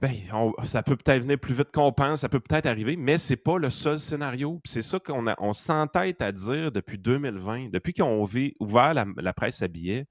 Ben, 0.00 0.12
on- 0.32 0.52
ça 0.64 0.82
peut 0.82 0.96
peut-être 0.96 1.22
venir 1.22 1.38
plus 1.38 1.54
vite 1.54 1.72
qu'on 1.72 1.90
pense, 1.92 2.20
ça 2.20 2.28
peut 2.28 2.38
peut-être 2.40 2.66
arriver, 2.66 2.96
mais 2.96 3.16
c'est 3.18 3.36
pas 3.36 3.58
le 3.58 3.70
seul 3.70 3.98
scénario. 3.98 4.60
C'est 4.64 4.82
ça 4.82 4.98
qu'on 5.00 5.26
a- 5.26 5.34
on 5.38 5.52
s'entête 5.52 6.20
à 6.22 6.30
dire 6.32 6.70
depuis 6.70 6.98
2020, 6.98 7.70
depuis 7.70 7.94
ont 8.02 8.22
ouvi- 8.22 8.54
ouvert 8.60 8.92
la, 8.94 9.06
la 9.16 9.32
presse 9.32 9.62
à 9.62 9.68
billets, 9.68 10.06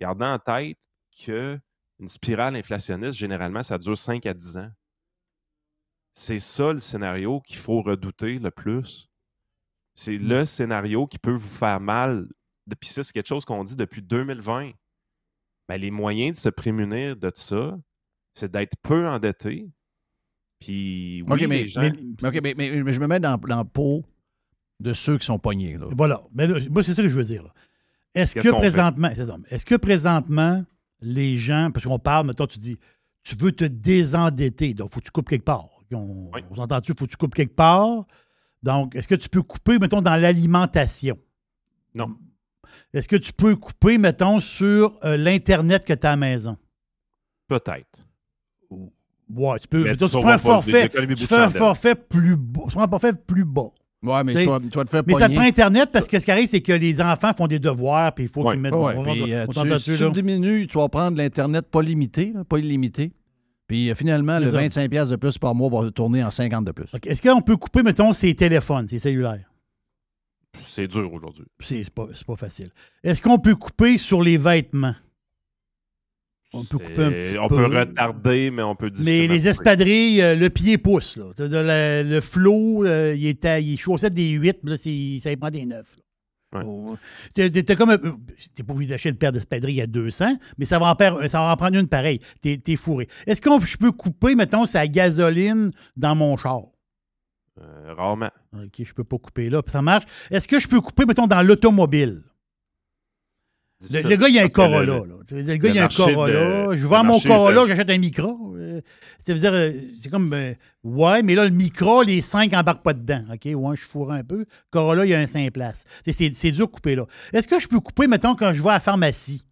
gardant 0.00 0.34
en 0.34 0.38
tête 0.38 0.78
que 1.24 1.58
une 2.00 2.08
spirale 2.08 2.56
inflationniste, 2.56 3.12
généralement, 3.18 3.62
ça 3.62 3.78
dure 3.78 3.96
5 3.96 4.26
à 4.26 4.34
10 4.34 4.56
ans. 4.56 4.70
C'est 6.14 6.38
ça 6.40 6.72
le 6.72 6.80
scénario 6.80 7.40
qu'il 7.40 7.56
faut 7.58 7.82
redouter 7.82 8.38
le 8.38 8.50
plus. 8.50 9.08
C'est 9.94 10.16
le 10.16 10.44
scénario 10.46 11.06
qui 11.06 11.18
peut 11.18 11.30
vous 11.32 11.48
faire 11.48 11.80
mal. 11.80 12.26
Puis 12.80 12.90
ça, 12.90 13.04
c'est 13.04 13.12
quelque 13.12 13.26
chose 13.28 13.44
qu'on 13.44 13.64
dit 13.64 13.76
depuis 13.76 14.02
2020. 14.02 14.72
Ben, 15.70 15.80
les 15.80 15.92
moyens 15.92 16.36
de 16.36 16.40
se 16.40 16.48
prémunir 16.48 17.16
de 17.16 17.30
ça, 17.34 17.78
c'est 18.34 18.50
d'être 18.50 18.76
peu 18.82 19.06
endetté. 19.08 19.68
Puis 20.58 21.22
oui, 21.28 21.46
mais, 21.46 21.62
les 21.62 21.68
gens... 21.68 21.80
mais- 21.80 22.28
OK, 22.28 22.40
mais- 22.42 22.54
mais- 22.56 22.82
mais 22.82 22.92
je 22.92 23.00
me 23.00 23.06
mets 23.06 23.20
dans, 23.20 23.38
dans 23.38 23.58
le 23.58 23.64
pot 23.68 24.04
de 24.80 24.92
ceux 24.92 25.16
qui 25.16 25.26
sont 25.26 25.38
pognés. 25.38 25.76
Là. 25.78 25.86
Voilà. 25.96 26.22
Mais 26.34 26.46
là, 26.48 26.58
moi, 26.70 26.82
c'est 26.82 26.92
ça 26.92 27.02
que 27.02 27.08
je 27.08 27.14
veux 27.16 27.22
dire. 27.24 27.44
Est-ce 28.14 28.34
Qu'est-ce 28.34 28.48
que 28.48 28.54
présentement, 28.56 29.10
c'est 29.14 29.26
ça. 29.26 29.36
est-ce 29.48 29.64
que 29.64 29.76
présentement, 29.76 30.64
les 31.00 31.36
gens, 31.36 31.70
parce 31.72 31.86
qu'on 31.86 32.00
parle, 32.00 32.26
maintenant, 32.26 32.48
tu 32.48 32.58
dis, 32.58 32.76
tu 33.22 33.36
veux 33.36 33.52
te 33.52 33.64
désendetter, 33.64 34.74
donc 34.74 34.88
il 34.90 34.94
faut 34.94 35.00
que 35.00 35.04
tu 35.06 35.10
coupes 35.12 35.28
quelque 35.28 35.44
part. 35.44 35.68
On, 35.92 36.30
Oui. 36.34 36.40
on 36.50 36.56
s'entend-tu, 36.56 36.92
il 36.92 36.98
faut 36.98 37.06
que 37.06 37.10
tu 37.12 37.16
coupes 37.16 37.34
quelque 37.34 37.54
part? 37.54 38.06
Donc, 38.62 38.94
est-ce 38.96 39.06
que 39.08 39.14
tu 39.14 39.28
peux 39.28 39.42
couper, 39.42 39.78
mettons, 39.78 40.02
dans 40.02 40.16
l'alimentation? 40.16 41.16
Non. 41.94 42.08
Est-ce 42.92 43.08
que 43.08 43.16
tu 43.16 43.32
peux 43.32 43.54
couper, 43.56 43.98
mettons, 43.98 44.40
sur 44.40 44.98
euh, 45.04 45.16
l'Internet 45.16 45.84
que 45.84 45.92
tu 45.92 46.06
as 46.06 46.10
à 46.10 46.12
la 46.12 46.16
maison? 46.16 46.56
Peut-être. 47.48 48.06
Ouais, 48.70 49.58
tu 49.60 49.68
peux. 49.68 49.84
Mais 49.84 49.90
mettons, 49.90 50.08
tu 50.08 50.18
prends 50.18 50.28
un 50.28 50.38
forfait. 50.38 50.88
Tu 50.88 51.16
fais 51.26 51.36
un 51.36 51.48
forfait 51.50 51.94
plus 51.94 52.36
bas. 52.36 52.62
Tu 52.68 52.74
prends 52.74 52.84
un 52.84 52.88
forfait 52.88 53.12
plus 53.12 53.44
bas. 53.44 53.70
Ouais, 54.02 54.24
mais 54.24 54.32
tu 54.34 54.46
vas, 54.46 54.58
tu 54.58 54.68
vas 54.70 54.84
te 54.84 54.90
faire 54.90 55.02
Mais 55.06 55.14
ça 55.14 55.28
te 55.28 55.34
prend 55.34 55.44
Internet 55.44 55.90
parce 55.92 56.08
que 56.08 56.18
ce 56.18 56.24
qui 56.24 56.30
arrive, 56.30 56.46
c'est 56.46 56.62
que 56.62 56.72
les 56.72 57.00
enfants 57.02 57.32
font 57.36 57.46
des 57.46 57.58
devoirs 57.58 58.14
puis 58.14 58.24
il 58.24 58.30
faut 58.30 58.42
Ouais. 58.42 58.52
qu'ils 58.54 58.60
mettent. 58.62 58.72
Ouais, 58.72 58.94
on- 58.96 59.02
puis, 59.02 59.22
on- 59.22 59.28
euh, 59.28 59.44
on 59.46 59.52
tu, 59.64 59.78
si 59.78 59.96
tu 59.98 60.10
diminues, 60.10 60.66
tu 60.66 60.78
vas 60.78 60.88
prendre 60.88 61.18
l'Internet 61.18 61.66
pas 61.70 61.82
limité, 61.82 62.32
là, 62.34 62.42
pas 62.44 62.58
illimité. 62.58 63.12
Puis 63.66 63.90
euh, 63.90 63.94
finalement, 63.94 64.38
le 64.38 64.46
ça. 64.46 64.56
25$ 64.58 64.88
piastres 64.88 65.10
de 65.12 65.16
plus 65.16 65.36
par 65.36 65.54
mois 65.54 65.68
va 65.82 65.90
tourner 65.90 66.24
en 66.24 66.30
50 66.30 66.64
de 66.64 66.72
plus. 66.72 66.86
Est-ce 67.06 67.20
qu'on 67.22 67.42
peut 67.42 67.56
couper, 67.58 67.82
mettons, 67.82 68.12
ses 68.14 68.34
téléphones, 68.34 68.88
ses 68.88 68.98
cellulaires? 68.98 69.49
C'est 70.58 70.88
dur 70.88 71.12
aujourd'hui. 71.12 71.44
C'est 71.60 71.88
pas, 71.90 72.08
pas 72.26 72.36
facile. 72.36 72.70
Est-ce 73.02 73.22
qu'on 73.22 73.38
peut 73.38 73.56
couper 73.56 73.98
sur 73.98 74.22
les 74.22 74.36
vêtements? 74.36 74.94
On 76.52 76.64
peut 76.64 76.78
couper 76.78 77.04
un 77.04 77.12
petit 77.12 77.38
on 77.38 77.46
peu. 77.48 77.56
peut 77.56 77.78
retarder, 77.78 78.50
mais 78.50 78.62
on 78.62 78.74
peut 78.74 78.90
Mais 79.04 79.28
les 79.28 79.46
espadrilles, 79.46 80.20
euh, 80.20 80.34
le 80.34 80.50
pied 80.50 80.78
pousse. 80.78 81.16
Là. 81.16 81.26
Le 81.38 82.20
flot, 82.20 82.84
euh, 82.84 83.14
il, 83.16 83.26
est 83.26 83.44
à, 83.44 83.60
il 83.60 83.74
est 83.74 83.76
chaussette 83.76 84.14
des 84.14 84.30
8, 84.30 84.58
là, 84.64 84.76
ça 84.76 85.36
prend 85.36 85.50
des 85.50 85.64
9. 85.64 85.96
Ouais. 86.52 86.62
Oh, 86.66 86.96
t'es- 87.32 87.48
comme 87.76 87.96
T'es 88.54 88.64
pas 88.64 88.72
obligé 88.72 88.90
d'acheter 88.90 89.10
une 89.10 89.16
paire 89.16 89.30
d'espadrilles 89.30 89.82
à 89.82 89.86
200, 89.86 90.36
mais 90.58 90.64
ça 90.64 90.80
va 90.80 90.92
en, 90.92 91.28
ça 91.28 91.38
va 91.38 91.52
en 91.52 91.56
prendre 91.56 91.78
une 91.78 91.86
pareille. 91.86 92.18
T'es 92.40 92.58
t'es 92.58 92.74
fourré. 92.74 93.06
Est-ce 93.28 93.40
que 93.40 93.50
je 93.64 93.76
peux 93.76 93.92
couper, 93.92 94.34
mettons, 94.34 94.66
sa 94.66 94.88
gasoline 94.88 95.70
dans 95.96 96.16
mon 96.16 96.36
char? 96.36 96.62
Euh, 97.62 97.94
rarement. 97.94 98.30
OK, 98.54 98.82
je 98.82 98.92
peux 98.94 99.04
pas 99.04 99.18
couper 99.18 99.50
là. 99.50 99.62
puis 99.62 99.70
Ça 99.72 99.82
marche. 99.82 100.04
Est-ce 100.30 100.48
que 100.48 100.58
je 100.58 100.66
peux 100.68 100.80
couper, 100.80 101.04
mettons, 101.04 101.26
dans 101.26 101.42
l'automobile? 101.42 102.22
Le, 103.90 104.16
gars, 104.16 104.28
il 104.28 104.34
y 104.34 104.38
a 104.38 104.44
un 104.44 104.48
Corolla. 104.48 104.80
le- 104.98 105.08
là. 105.08 105.14
Tu 105.26 105.34
veux 105.34 105.42
dire, 105.42 105.54
le 105.54 105.58
gars, 105.58 105.68
le 105.70 105.74
il 105.74 105.76
y 105.76 105.78
a 105.80 105.84
un 105.84 105.88
de- 105.88 105.94
Corolla. 105.94 106.76
je 106.76 106.86
vends 106.86 107.02
mon 107.02 107.18
Corolla, 107.18 107.66
j'achète 107.66 107.88
un 107.88 107.96
micro. 107.98 108.54
Euh, 108.58 108.82
veut 109.26 109.34
dire, 109.34 109.52
euh, 109.54 109.72
c'est 109.98 110.10
comme, 110.10 110.32
euh, 110.34 110.52
ouais, 110.84 111.22
mais 111.22 111.34
là, 111.34 111.44
le 111.44 111.50
micro, 111.50 112.02
les 112.02 112.20
cinq 112.20 112.52
embarquent 112.52 112.82
pas 112.82 112.92
dedans. 112.92 113.24
OK, 113.32 113.46
ouais, 113.46 113.76
je 113.76 113.86
fourre 113.86 114.12
un 114.12 114.22
peu. 114.22 114.44
Corolla, 114.70 115.06
il 115.06 115.10
y 115.10 115.14
a 115.14 115.18
un 115.18 115.26
5 115.26 115.50
places. 115.52 115.84
C'est- 116.04 116.12
C'est 116.12 116.34
c'est 116.34 116.50
dur 116.50 116.66
de 116.66 116.72
couper 116.72 116.94
là. 116.94 117.06
Est-ce 117.32 117.48
que 117.48 117.58
je 117.58 117.68
peux 117.68 117.80
couper, 117.80 118.06
mettons, 118.06 118.34
quand 118.34 118.52
je 118.52 118.62
vais 118.62 118.68
à 118.68 118.74
la 118.74 118.80
pharmacie? 118.80 119.44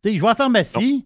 Tu 0.00 0.10
sais, 0.10 0.16
je 0.16 0.20
vais 0.20 0.26
à 0.28 0.30
la 0.30 0.34
pharmacie, 0.36 1.04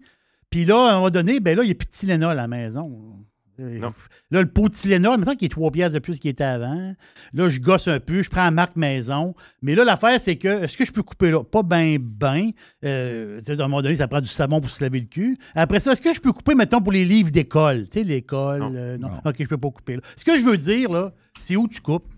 puis 0.50 0.66
là, 0.66 0.76
à 0.88 0.90
un 0.92 0.94
moment 0.96 1.10
donné, 1.10 1.40
ben 1.40 1.56
là, 1.56 1.62
il 1.62 1.66
n'y 1.66 1.72
a 1.72 1.74
plus 1.74 1.86
de 1.86 1.92
Tylenol 1.92 2.30
à 2.32 2.34
la 2.34 2.48
maison. 2.48 3.24
Non. 3.58 3.92
Là, 4.30 4.42
le 4.42 4.48
pot 4.48 4.68
de 4.68 4.74
Tylenol, 4.74 5.18
maintenant 5.18 5.34
qu'il 5.34 5.46
est 5.46 5.50
3 5.50 5.70
piastres 5.70 5.94
de 5.94 5.98
plus 5.98 6.18
qu'il 6.18 6.30
était 6.30 6.44
avant. 6.44 6.94
Là, 7.32 7.48
je 7.48 7.60
gosse 7.60 7.88
un 7.88 8.00
peu, 8.00 8.22
je 8.22 8.30
prends 8.30 8.44
la 8.44 8.50
marque 8.50 8.76
maison. 8.76 9.34
Mais 9.62 9.74
là, 9.74 9.84
l'affaire, 9.84 10.20
c'est 10.20 10.36
que, 10.36 10.64
est-ce 10.64 10.76
que 10.76 10.84
je 10.84 10.92
peux 10.92 11.02
couper 11.02 11.30
là? 11.30 11.42
Pas 11.42 11.62
ben, 11.62 11.98
ben. 11.98 12.50
Euh, 12.84 13.38
tu 13.38 13.44
sais, 13.46 13.60
à 13.60 13.64
un 13.64 13.68
moment 13.68 13.82
donné, 13.82 13.96
ça 13.96 14.08
prend 14.08 14.20
du 14.20 14.28
savon 14.28 14.60
pour 14.60 14.70
se 14.70 14.82
laver 14.82 15.00
le 15.00 15.06
cul. 15.06 15.38
Après 15.54 15.80
ça, 15.80 15.92
est-ce 15.92 16.02
que 16.02 16.12
je 16.12 16.20
peux 16.20 16.32
couper, 16.32 16.54
mettons, 16.54 16.80
pour 16.80 16.92
les 16.92 17.04
livres 17.04 17.30
d'école? 17.30 17.88
Tu 17.88 18.00
sais, 18.00 18.04
l'école. 18.04 18.60
Non. 18.60 18.72
euh, 18.74 18.98
non. 18.98 19.08
Non. 19.08 19.20
OK, 19.24 19.36
je 19.38 19.48
peux 19.48 19.58
pas 19.58 19.70
couper 19.70 19.96
là. 19.96 20.02
Ce 20.16 20.24
que 20.24 20.38
je 20.38 20.44
veux 20.44 20.58
dire, 20.58 20.90
là, 20.90 21.12
c'est 21.40 21.56
où 21.56 21.68
tu 21.68 21.80
coupes. 21.80 22.12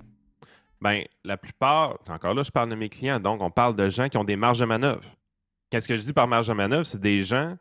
Ben, 0.81 1.03
la 1.25 1.37
plupart, 1.37 1.99
encore 2.09 2.35
là, 2.35 2.43
je 2.45 2.51
parle 2.51 2.71
de 2.71 2.77
mes 2.77 2.89
clients, 2.89 3.19
donc 3.19 3.43
on 3.43 3.51
parle 3.51 3.75
de 3.75 3.89
gens 3.89 4.09
qui 4.09 4.17
ont 4.17 4.25
des 4.25 4.37
marges 4.37 4.61
de 4.61 4.65
manœuvre. 4.65 5.03
Qu'est-ce 5.71 5.89
que 5.89 5.97
je 5.97 6.03
dis 6.03 6.13
par 6.13 6.29
marge 6.29 6.47
de 6.49 6.53
manœuvre? 6.53 6.87
C'est 6.87 7.01
des 7.01 7.23
gens, 7.23 7.57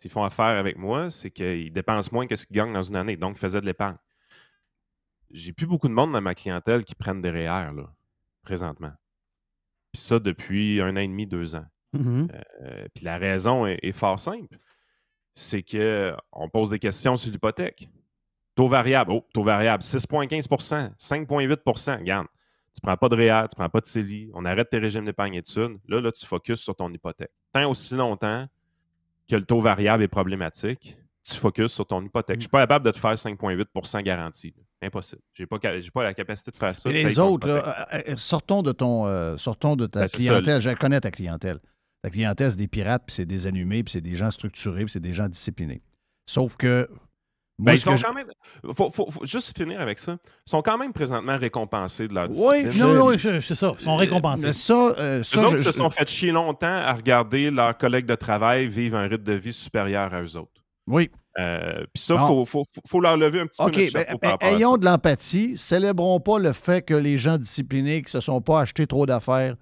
s'ils 0.00 0.10
font 0.10 0.24
affaire 0.24 0.44
avec 0.44 0.76
moi, 0.76 1.10
c'est 1.10 1.30
qu'ils 1.30 1.72
dépensent 1.72 2.10
moins 2.12 2.26
que 2.26 2.36
ce 2.36 2.46
qu'ils 2.46 2.56
gagnent 2.56 2.72
dans 2.72 2.82
une 2.82 2.96
année, 2.96 3.16
donc 3.16 3.36
ils 3.36 3.40
faisaient 3.40 3.60
de 3.60 3.66
l'épargne. 3.66 3.96
J'ai 5.30 5.52
plus 5.52 5.66
beaucoup 5.66 5.88
de 5.88 5.94
monde 5.94 6.12
dans 6.12 6.20
ma 6.20 6.34
clientèle 6.34 6.84
qui 6.84 6.94
prennent 6.94 7.22
des 7.22 7.30
REER, 7.30 7.72
là, 7.74 7.92
présentement. 8.42 8.92
Puis 9.92 10.02
ça 10.02 10.18
depuis 10.18 10.80
un 10.80 10.96
an 10.96 11.00
et 11.00 11.08
demi, 11.08 11.26
deux 11.26 11.54
ans. 11.54 11.66
Mhm. 11.92 12.28
Euh, 12.62 12.86
puis 12.94 13.04
la 13.04 13.18
raison 13.18 13.66
est, 13.66 13.78
est 13.82 13.92
fort 13.92 14.18
simple. 14.18 14.58
C'est 15.34 15.62
qu'on 15.62 16.48
pose 16.48 16.70
des 16.70 16.78
questions 16.78 17.16
sur 17.16 17.32
l'hypothèque. 17.32 17.88
Taux 18.54 18.68
variable, 18.68 19.10
oh, 19.12 19.26
taux 19.32 19.42
variable, 19.42 19.82
6,15% 19.82 20.96
5,8% 20.96 21.98
Regarde, 21.98 22.28
tu 22.72 22.80
prends 22.80 22.96
pas 22.96 23.08
de 23.08 23.16
REER, 23.16 23.48
tu 23.48 23.56
prends 23.56 23.68
pas 23.68 23.80
de 23.80 23.86
CELI, 23.86 24.30
on 24.34 24.44
arrête 24.44 24.70
tes 24.70 24.78
régimes 24.78 25.04
d'épargne 25.04 25.34
études. 25.34 25.78
Là, 25.88 26.00
là, 26.00 26.12
tu 26.12 26.24
focuses 26.24 26.60
sur 26.60 26.76
ton 26.76 26.92
hypothèque. 26.92 27.32
Tant 27.52 27.68
aussi 27.68 27.94
longtemps 27.94 28.46
que 29.28 29.36
le 29.36 29.44
taux 29.44 29.60
variable 29.60 30.02
est 30.02 30.08
problématique, 30.08 30.96
tu 31.26 31.34
focuses 31.36 31.72
sur 31.72 31.86
ton 31.86 32.02
hypothèque. 32.02 32.36
Je 32.36 32.42
suis 32.42 32.48
pas 32.50 32.60
capable 32.60 32.84
de 32.84 32.90
te 32.90 32.98
faire 32.98 33.14
5,8% 33.14 34.02
garantie. 34.02 34.54
Impossible. 34.82 35.22
Pas, 35.48 35.58
ca- 35.62 35.80
j'ai 35.80 35.90
pas 35.90 36.02
la 36.02 36.12
capacité 36.12 36.50
de 36.50 36.56
faire 36.56 36.76
ça. 36.76 36.90
Et 36.90 36.92
les 36.92 37.18
autres, 37.18 37.48
là, 37.48 37.86
euh, 37.94 38.02
euh, 38.10 38.16
sortons 38.16 38.62
de 38.62 38.72
ton, 38.72 39.06
euh, 39.06 39.36
sortons 39.38 39.76
de 39.76 39.86
ta 39.86 40.00
Ben, 40.00 40.08
clientèle. 40.08 40.60
Je 40.60 40.70
connais 40.72 41.00
ta 41.00 41.10
clientèle. 41.10 41.58
Ta 42.02 42.10
clientèle, 42.10 42.50
c'est 42.50 42.58
des 42.58 42.68
pirates, 42.68 43.04
puis 43.06 43.14
c'est 43.14 43.24
des 43.24 43.46
allumés, 43.46 43.82
puis 43.82 43.92
c'est 43.92 44.02
des 44.02 44.14
gens 44.14 44.30
structurés, 44.30 44.84
puis 44.84 44.92
c'est 44.92 45.00
des 45.00 45.14
gens 45.14 45.26
disciplinés. 45.28 45.82
Sauf 46.26 46.56
que. 46.58 46.88
Moi, 47.56 47.66
Ben, 47.66 47.72
ils 47.74 47.78
sont 47.80 47.94
je- 47.96 48.02
quand 48.04 48.12
même. 48.14 48.26
Faut, 48.74 48.90
faut- 48.90 49.08
faut 49.10 49.24
juste 49.26 49.56
finir 49.56 49.80
avec 49.80 50.00
ça. 50.00 50.16
Ils 50.46 50.50
sont 50.50 50.60
quand 50.60 50.76
même 50.76 50.92
présentement 50.92 51.38
récompensés 51.38 52.08
de 52.08 52.14
leur 52.14 52.24
Oui, 52.24 52.30
discipline. 52.64 52.70
je- 52.72 52.84
Non, 52.84 53.10
non, 53.12 53.18
c'est 53.40 53.54
ça. 53.54 53.74
Ils 53.78 53.82
sont 53.84 53.96
récompensés. 53.96 54.46
Mais 54.48 54.52
ça, 54.52 54.74
euh, 54.74 55.22
ça, 55.22 55.40
Eux 55.40 55.44
autres 55.46 55.56
je- 55.58 55.62
se 55.62 55.68
je- 55.70 55.76
sont 55.76 55.88
fait 55.90 56.08
chier 56.08 56.32
longtemps 56.32 56.66
à 56.66 56.92
regarder 56.92 57.52
leurs 57.52 57.78
collègues 57.78 58.06
de 58.06 58.16
travail 58.16 58.66
vivre 58.66 58.96
un 58.96 59.06
rythme 59.06 59.22
de 59.22 59.32
vie 59.34 59.52
supérieur 59.52 60.12
à 60.12 60.20
eux 60.22 60.36
autres. 60.36 60.50
Oui. 60.88 61.10
Euh, 61.38 61.84
Puis 61.94 62.02
ça, 62.02 62.14
il 62.14 62.26
faut, 62.26 62.44
faut, 62.44 62.64
faut 62.88 63.00
leur 63.00 63.16
lever 63.16 63.40
un 63.40 63.46
petit 63.46 63.62
peu 63.62 63.68
OK, 63.68 63.76
notre 63.76 63.92
ben, 63.92 64.04
ben, 64.10 64.18
par 64.18 64.30
rapport 64.32 64.48
à 64.48 64.52
ayons 64.52 64.72
ça. 64.72 64.78
de 64.78 64.84
l'empathie. 64.84 65.56
Célébrons 65.56 66.20
pas 66.20 66.38
le 66.40 66.52
fait 66.52 66.82
que 66.84 66.94
les 66.94 67.16
gens 67.18 67.38
disciplinés 67.38 68.02
qui 68.02 68.10
se 68.10 68.20
sont 68.20 68.40
pas 68.40 68.60
achetés 68.60 68.86
trop 68.88 69.06
d'affaires, 69.06 69.56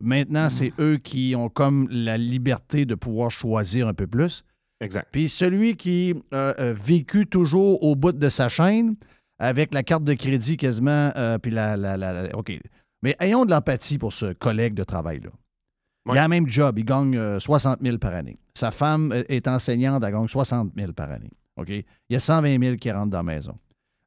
maintenant, 0.00 0.50
c'est 0.50 0.72
eux 0.80 0.96
qui 0.98 1.34
ont 1.36 1.48
comme 1.48 1.86
la 1.90 2.16
liberté 2.18 2.84
de 2.86 2.94
pouvoir 2.96 3.30
choisir 3.30 3.86
un 3.88 3.94
peu 3.94 4.06
plus. 4.08 4.42
Exact. 4.80 5.08
Puis 5.10 5.28
celui 5.28 5.76
qui 5.76 6.14
a 6.32 6.54
euh, 6.60 6.74
vécu 6.76 7.26
toujours 7.26 7.82
au 7.82 7.96
bout 7.96 8.12
de 8.12 8.28
sa 8.28 8.48
chaîne, 8.48 8.96
avec 9.38 9.72
la 9.74 9.82
carte 9.82 10.04
de 10.04 10.14
crédit 10.14 10.56
quasiment, 10.56 11.12
euh, 11.16 11.38
puis 11.38 11.50
la, 11.50 11.76
la- 11.76 11.96
la- 11.96 12.12
la- 12.28 12.36
OK. 12.36 12.52
Mais 13.02 13.16
ayons 13.20 13.44
de 13.44 13.50
l'empathie 13.50 13.98
pour 13.98 14.12
ce 14.12 14.32
collègue 14.32 14.74
de 14.74 14.84
travail-là. 14.84 15.30
Il 16.14 16.18
a 16.18 16.22
le 16.22 16.28
même 16.28 16.46
job, 16.48 16.78
il 16.78 16.84
gagne 16.84 17.16
euh, 17.16 17.40
60 17.40 17.78
000 17.82 17.98
par 17.98 18.14
année. 18.14 18.38
Sa 18.54 18.70
femme 18.70 19.12
euh, 19.12 19.24
est 19.28 19.48
enseignante, 19.48 20.02
elle 20.04 20.12
gagne 20.12 20.28
60 20.28 20.72
000 20.76 20.92
par 20.92 21.10
année. 21.10 21.30
OK? 21.56 21.68
Il 21.70 21.84
y 22.10 22.16
a 22.16 22.20
120 22.20 22.62
000 22.62 22.76
qui 22.76 22.90
rentrent 22.90 23.10
dans 23.10 23.18
la 23.18 23.22
maison. 23.22 23.56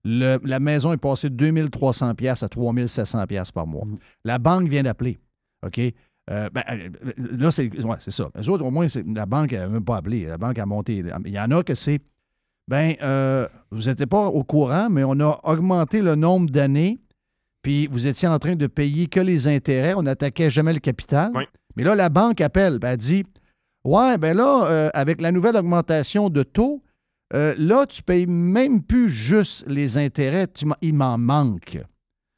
Le- 0.05 0.39
la 0.43 0.59
maison 0.59 0.93
est 0.93 0.97
passée 0.97 1.29
de 1.29 1.35
2300 1.35 2.15
pièces 2.15 2.41
à 2.43 2.47
3700 2.49 3.25
pièces 3.27 3.51
par 3.51 3.67
mois. 3.67 3.85
La 4.23 4.37
banque 4.39 4.69
vient 4.69 4.83
d'appeler. 4.83 5.19
OK? 5.65 5.79
Euh, 6.29 6.49
ben, 6.53 6.63
euh, 6.69 6.89
là, 7.17 7.51
c'est 7.51 7.71
ouais, 7.83 7.95
ça. 7.99 8.29
Les 8.35 8.49
autres, 8.49 8.63
au 8.63 8.71
moins, 8.71 8.85
la 9.15 9.25
banque 9.25 9.51
n'a 9.51 9.67
même 9.67 9.83
pas 9.83 9.97
appelé. 9.97 10.25
La 10.25 10.37
banque 10.37 10.59
a 10.59 10.65
monté. 10.65 11.03
Il 11.25 11.31
y 11.31 11.39
en 11.39 11.51
a 11.51 11.63
que 11.63 11.75
c'est. 11.75 11.99
Ben, 12.67 12.93
euh, 13.01 13.47
vous 13.71 13.89
n'étiez 13.89 14.05
pas 14.05 14.27
au 14.27 14.43
courant, 14.43 14.89
mais 14.91 15.03
on 15.03 15.19
a 15.19 15.39
augmenté 15.43 16.01
le 16.01 16.13
nombre 16.13 16.51
d'années, 16.51 16.99
puis 17.63 17.87
vous 17.87 18.05
étiez 18.05 18.27
en 18.27 18.37
train 18.37 18.55
de 18.55 18.67
payer 18.67 19.07
que 19.07 19.19
les 19.19 19.47
intérêts. 19.47 19.95
On 19.95 20.03
n'attaquait 20.03 20.51
jamais 20.51 20.73
le 20.73 20.79
capital. 20.79 21.31
Oui. 21.33 21.45
Mais 21.75 21.83
là, 21.83 21.95
la 21.95 22.09
banque 22.09 22.41
appelle. 22.41 22.77
Ben, 22.77 22.91
elle 22.91 22.97
dit 22.97 23.23
Ouais, 23.83 24.17
ben 24.19 24.37
là, 24.37 24.65
euh, 24.67 24.89
avec 24.93 25.21
la 25.21 25.31
nouvelle 25.31 25.57
augmentation 25.57 26.29
de 26.29 26.43
taux, 26.43 26.83
là, 27.31 27.85
tu 27.87 28.03
payes 28.03 28.27
même 28.27 28.83
plus 28.83 29.09
juste 29.09 29.65
les 29.67 29.97
intérêts, 29.97 30.47
tu 30.47 30.65
il 30.81 30.93
m'en 30.93 31.17
manque. 31.17 31.79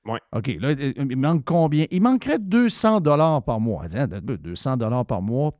Ouais. 0.05 0.19
OK, 0.35 0.47
là, 0.59 0.69
euh, 0.69 0.93
il 0.97 1.15
manque 1.17 1.43
combien? 1.45 1.85
Il 1.91 2.01
manquerait 2.01 2.39
200 2.39 3.01
dollars 3.01 3.43
par 3.43 3.59
mois. 3.59 3.83
Elle 3.85 4.07
dit, 4.07 4.15
Ah, 4.15 4.35
200 4.37 4.77
dollars 4.77 5.05
par 5.05 5.21
mois. 5.21 5.51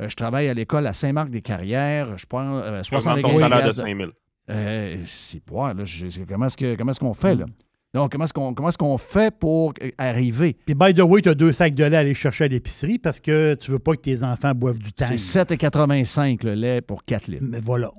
Euh, 0.00 0.08
je 0.08 0.14
travaille 0.14 0.48
à 0.48 0.54
l'école 0.54 0.86
à 0.86 0.92
Saint-Marc-des-Carrières. 0.92 2.16
Je 2.16 2.26
prends 2.26 2.58
euh, 2.58 2.82
Tu 2.82 2.94
augmentes 2.94 3.20
75 3.20 3.22
ton 3.22 3.38
salaire 3.38 3.58
de 3.58 3.62
piastres 3.64 3.82
5 3.82 3.96
000. 3.96 4.10
euh, 4.50 4.96
c'est 5.06 5.42
pas, 5.42 5.74
là, 5.74 5.84
je- 5.84 6.22
comment 6.28 6.46
est-ce 6.46 6.56
que- 6.56 6.76
comment 6.76 6.90
est-ce 6.92 7.00
qu'on 7.00 7.14
fait, 7.14 7.34
là? 7.34 7.46
Donc, 7.94 8.12
comment 8.12 8.24
est-ce 8.24 8.32
qu'on 8.34 8.52
comment 8.54 8.68
est-ce 8.68 8.78
qu'on 8.78 8.98
fait 8.98 9.34
pour 9.36 9.72
euh, 9.82 9.90
arriver? 9.98 10.56
Puis, 10.66 10.74
by 10.74 10.92
the 10.94 11.00
way, 11.00 11.22
tu 11.22 11.30
as 11.30 11.34
deux 11.34 11.52
sacs 11.52 11.74
de 11.74 11.84
lait 11.84 11.96
à 11.96 12.00
aller 12.00 12.14
chercher 12.14 12.44
à 12.44 12.48
l'épicerie 12.48 12.98
parce 12.98 13.18
que 13.18 13.54
tu 13.54 13.70
veux 13.72 13.78
pas 13.78 13.94
que 13.96 14.02
tes 14.02 14.22
enfants 14.22 14.52
boivent 14.54 14.78
du 14.78 14.90
C'est 14.94 15.08
tang. 15.08 15.16
7,85 15.16 16.44
le 16.44 16.54
lait 16.54 16.80
pour 16.82 17.04
4 17.04 17.26
litres. 17.28 17.44
Mais 17.48 17.60
voilà. 17.60 17.90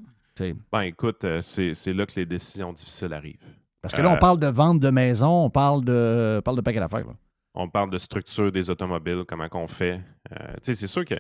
Ben 0.72 0.82
écoute, 0.84 1.26
euh, 1.26 1.42
c'est 1.42 1.74
c'est 1.74 1.92
là 1.92 2.06
que 2.06 2.14
les 2.16 2.26
décisions 2.26 2.72
difficiles 2.72 3.12
arrivent. 3.14 3.36
Parce 3.82 3.94
que 3.94 4.02
là, 4.02 4.10
on 4.10 4.16
Euh, 4.16 4.20
parle 4.20 4.40
de 4.40 4.48
vente 4.48 4.80
de 4.80 4.90
maison, 4.90 5.46
on 5.46 5.50
parle 5.50 5.84
de, 5.86 6.38
on 6.40 6.42
parle 6.42 6.58
de 6.58 6.62
paquet 6.62 6.80
d'affaires. 6.80 7.06
On 7.54 7.70
parle 7.70 7.90
de 7.90 7.98
structure 7.98 8.52
des 8.52 8.70
automobiles, 8.70 9.24
comment 9.28 9.50
qu'on 9.50 9.68
fait. 9.68 10.02
Euh, 10.32 10.54
tu 10.56 10.60
sais, 10.64 10.76
c'est 10.76 10.88
sûr 10.88 11.06
que 11.06 11.16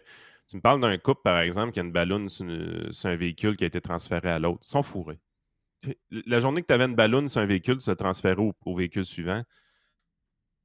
tu 0.47 0.57
me 0.57 0.61
parles 0.61 0.81
d'un 0.81 0.97
couple, 0.97 1.21
par 1.23 1.39
exemple, 1.39 1.71
qui 1.71 1.79
a 1.79 1.83
une 1.83 1.91
balloune 1.91 2.27
sur, 2.29 2.45
un 2.45 3.15
véhicule 3.15 3.55
qui 3.55 3.63
a 3.63 3.67
été 3.67 3.81
transféré 3.81 4.29
à 4.29 4.39
l'autre. 4.39 4.59
Ils 4.63 4.69
sont 4.71 4.83
fourrés. 4.83 5.19
La 6.11 6.39
journée 6.39 6.61
que 6.61 6.67
tu 6.67 6.73
avais 6.73 6.85
une 6.85 6.95
balloune 6.95 7.29
sur 7.29 7.39
un 7.41 7.45
véhicule, 7.45 7.77
tu 7.77 7.89
l'as 7.89 7.95
transféré 7.95 8.41
au, 8.41 8.53
au 8.65 8.75
véhicule 8.75 9.05
suivant. 9.05 9.41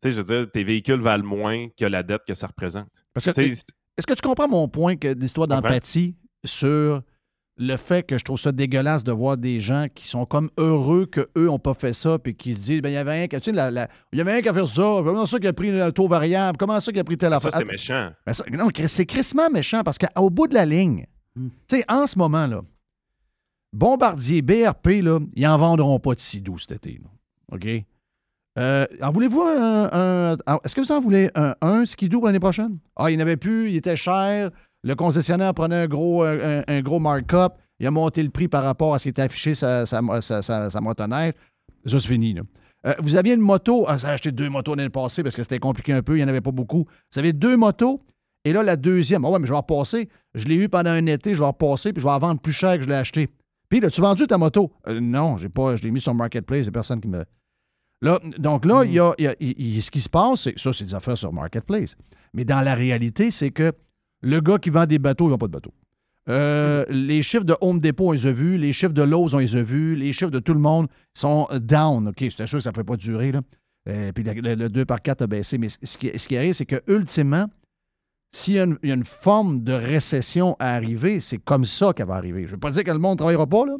Tu 0.02 0.10
sais, 0.10 0.16
je 0.16 0.20
veux 0.20 0.24
dire, 0.24 0.50
tes 0.50 0.64
véhicules 0.64 1.00
valent 1.00 1.24
moins 1.24 1.68
que 1.68 1.84
la 1.84 2.02
dette 2.02 2.22
que 2.26 2.34
ça 2.34 2.48
représente. 2.48 2.90
Parce 3.12 3.26
que, 3.26 3.40
est-ce 3.40 4.06
que 4.06 4.14
tu 4.14 4.22
comprends 4.22 4.48
mon 4.48 4.68
point 4.68 4.96
que 4.96 5.08
l'histoire 5.08 5.46
d'empathie 5.46 6.16
sur 6.44 7.02
le 7.56 7.76
fait 7.76 8.02
que 8.02 8.18
je 8.18 8.24
trouve 8.24 8.38
ça 8.38 8.50
dégueulasse 8.50 9.04
de 9.04 9.12
voir 9.12 9.36
des 9.36 9.60
gens 9.60 9.86
qui 9.94 10.06
sont 10.08 10.26
comme 10.26 10.50
heureux 10.58 11.06
qu'eux 11.06 11.28
n'ont 11.36 11.58
pas 11.60 11.74
fait 11.74 11.92
ça, 11.92 12.18
puis 12.18 12.34
qui 12.34 12.52
se 12.54 12.64
disent, 12.64 12.82
ben, 12.82 12.88
il 12.88 12.94
y 12.94 12.96
avait 12.96 13.22
un, 13.22 13.26
qui- 13.28 13.36
tu 13.40 13.44
sais, 13.50 13.52
la- 13.52 13.70
la- 13.70 13.88
il 14.12 14.18
y 14.18 14.22
avait 14.22 14.32
un 14.38 14.42
qui 14.42 14.48
a 14.48 14.54
fait 14.54 14.66
ça, 14.66 14.82
comment 15.04 15.24
ça 15.26 15.38
qui 15.38 15.46
a 15.46 15.52
pris 15.52 15.70
le 15.70 15.92
taux 15.92 16.08
variable, 16.08 16.58
comment 16.58 16.80
ça 16.80 16.90
qui 16.92 16.98
a 16.98 17.04
pris 17.04 17.16
telle 17.16 17.30
ça, 17.30 17.36
affaire? 17.36 17.52
c'est 17.52 17.64
méchant. 17.64 18.10
Ben 18.26 18.32
ça- 18.32 18.44
non, 18.50 18.68
Chris, 18.68 18.88
c'est 18.88 19.06
crissement 19.06 19.48
méchant 19.50 19.82
parce 19.84 19.98
qu'au 19.98 20.30
bout 20.30 20.48
de 20.48 20.54
la 20.54 20.64
ligne, 20.66 21.06
Hmm. 21.36 21.48
tu 21.68 21.76
sais, 21.78 21.84
en 21.88 22.06
ce 22.06 22.18
moment, 22.18 22.46
là, 22.46 22.62
Bombardier, 23.72 24.40
BRP, 24.42 25.02
là, 25.02 25.18
ils 25.34 25.42
n'en 25.42 25.58
vendront 25.58 25.98
pas 25.98 26.14
de 26.14 26.20
si 26.20 26.40
doux 26.40 26.58
cet 26.58 26.72
été. 26.86 27.00
là. 27.02 27.08
OK? 27.52 27.68
Euh, 28.56 28.86
en 29.02 29.10
voulez-vous 29.10 29.42
un. 29.42 29.88
un- 29.92 30.58
Est-ce 30.64 30.76
que 30.76 30.80
vous 30.80 30.92
en 30.92 31.00
voulez 31.00 31.28
un, 31.34 31.54
un 31.60 31.84
skidoo 31.84 32.18
pour 32.18 32.26
l'année 32.26 32.38
prochaine? 32.38 32.78
Ah, 32.94 33.10
il 33.10 33.16
n'y 33.16 33.22
en 33.22 33.26
avait 33.26 33.36
plus, 33.36 33.70
il 33.70 33.76
était 33.76 33.96
cher. 33.96 34.50
Le 34.84 34.94
concessionnaire 34.94 35.54
prenait 35.54 35.76
un 35.76 35.86
gros, 35.86 36.22
un, 36.22 36.82
gros 36.82 37.00
markup. 37.00 37.54
Il 37.80 37.86
a 37.86 37.90
monté 37.90 38.22
le 38.22 38.28
prix 38.28 38.48
par 38.48 38.62
rapport 38.62 38.94
à 38.94 38.98
ce 38.98 39.04
qui 39.04 39.08
était 39.08 39.22
affiché 39.22 39.54
sa, 39.54 39.86
sa, 39.86 40.00
sa, 40.42 40.80
motoneige. 40.80 41.32
Ça, 41.86 41.98
c'est 41.98 42.06
fini. 42.06 42.34
là. 42.34 42.42
Euh, 42.86 42.94
vous 42.98 43.16
aviez 43.16 43.32
une 43.32 43.40
moto. 43.40 43.84
Ah, 43.88 43.98
ça 43.98 44.08
a 44.08 44.12
acheté 44.12 44.30
deux 44.30 44.50
motos 44.50 44.74
l'année 44.74 44.90
passée 44.90 45.22
parce 45.22 45.34
que 45.34 45.42
c'était 45.42 45.58
compliqué 45.58 45.92
un 45.92 46.02
peu. 46.02 46.14
Il 46.14 46.18
n'y 46.18 46.24
en 46.24 46.28
avait 46.28 46.42
pas 46.42 46.52
beaucoup. 46.52 46.86
Vous 47.12 47.18
avez 47.18 47.32
deux 47.32 47.56
motos. 47.56 48.02
Et 48.44 48.52
là, 48.52 48.62
la 48.62 48.76
deuxième. 48.76 49.24
Ah 49.24 49.38
mais 49.38 49.46
je 49.46 49.52
vais 49.52 49.56
en 49.56 49.62
repasser. 49.62 50.08
Je 50.34 50.46
l'ai 50.46 50.56
eu 50.56 50.68
pendant 50.68 50.90
un 50.90 51.06
été. 51.06 51.34
Je 51.34 51.38
vais 51.38 51.46
en 51.46 51.52
repasser. 51.52 51.92
Puis 51.92 52.02
je 52.02 52.06
vais 52.06 52.12
en 52.12 52.18
vendre 52.18 52.40
plus 52.40 52.52
cher 52.52 52.76
que 52.76 52.82
je 52.82 52.88
l'ai 52.88 52.94
acheté. 52.94 53.30
Puis, 53.70 53.84
as-tu 53.84 54.02
vendu 54.02 54.26
ta 54.26 54.36
moto? 54.36 54.70
Euh, 54.86 55.00
non, 55.00 55.38
j'ai 55.38 55.48
pas. 55.48 55.76
Je 55.76 55.82
l'ai 55.82 55.90
mis 55.90 56.00
sur 56.00 56.14
Marketplace. 56.14 56.60
Il 56.60 56.62
n'y 56.64 56.68
a 56.68 56.72
personne 56.72 57.00
qui 57.00 57.08
me. 57.08 57.24
Là, 58.02 58.20
donc 58.38 58.66
là, 58.66 58.82
ce 58.84 59.90
qui 59.90 60.00
se 60.00 60.10
passe, 60.10 60.42
c'est 60.42 60.58
ça, 60.58 60.72
c'est 60.74 60.84
des 60.84 60.94
affaires 60.94 61.16
sur 61.16 61.32
Marketplace. 61.32 61.96
Mais 62.34 62.44
dans 62.44 62.60
la 62.60 62.74
réalité, 62.74 63.30
c'est 63.30 63.50
que 63.50 63.72
le 64.24 64.40
gars 64.40 64.58
qui 64.58 64.70
vend 64.70 64.86
des 64.86 64.98
bateaux, 64.98 65.26
il 65.28 65.30
n'a 65.30 65.38
pas 65.38 65.46
de 65.46 65.52
bateau. 65.52 65.72
Euh, 66.28 66.84
Les 66.88 67.22
chiffres 67.22 67.44
de 67.44 67.54
Home 67.60 67.78
Depot, 67.80 68.08
on 68.08 68.12
les 68.12 68.26
a 68.26 68.32
vus. 68.32 68.56
Les 68.56 68.72
chiffres 68.72 68.92
de 68.94 69.02
Lowe's, 69.02 69.34
on 69.34 69.38
les 69.38 69.56
a 69.56 69.62
vus. 69.62 69.94
Les 69.94 70.12
chiffres 70.12 70.30
de 70.30 70.38
tout 70.38 70.54
le 70.54 70.60
monde 70.60 70.88
sont 71.12 71.46
down. 71.60 72.08
OK, 72.08 72.16
c'était 72.18 72.46
sûr 72.46 72.58
que 72.58 72.62
ça 72.64 72.70
ne 72.70 72.74
pouvait 72.74 72.84
pas 72.84 72.96
durer. 72.96 73.30
Là. 73.32 73.40
Euh, 73.88 74.12
puis 74.12 74.24
le, 74.24 74.54
le 74.54 74.68
2 74.70 74.84
par 74.86 75.02
4 75.02 75.22
a 75.22 75.26
baissé. 75.26 75.58
Mais 75.58 75.68
ce 75.68 75.98
qui, 75.98 76.36
arrive, 76.36 76.54
c'est 76.54 76.64
que 76.64 76.80
ultimement, 76.90 77.46
s'il 78.34 78.54
y, 78.54 78.58
a 78.58 78.64
une- 78.64 78.78
il 78.82 78.88
y 78.88 78.92
a 78.92 78.94
une 78.94 79.04
forme 79.04 79.62
de 79.62 79.74
récession 79.74 80.56
à 80.58 80.74
arriver, 80.74 81.20
c'est 81.20 81.38
comme 81.38 81.66
ça 81.66 81.92
qu'elle 81.92 82.06
va 82.06 82.14
arriver. 82.14 82.42
Je 82.42 82.46
ne 82.46 82.52
veux 82.52 82.58
pas 82.60 82.70
dire 82.70 82.84
que 82.84 82.90
le 82.90 82.98
monde 82.98 83.12
ne 83.12 83.18
travaillera 83.18 83.46
pas, 83.46 83.66
là. 83.66 83.76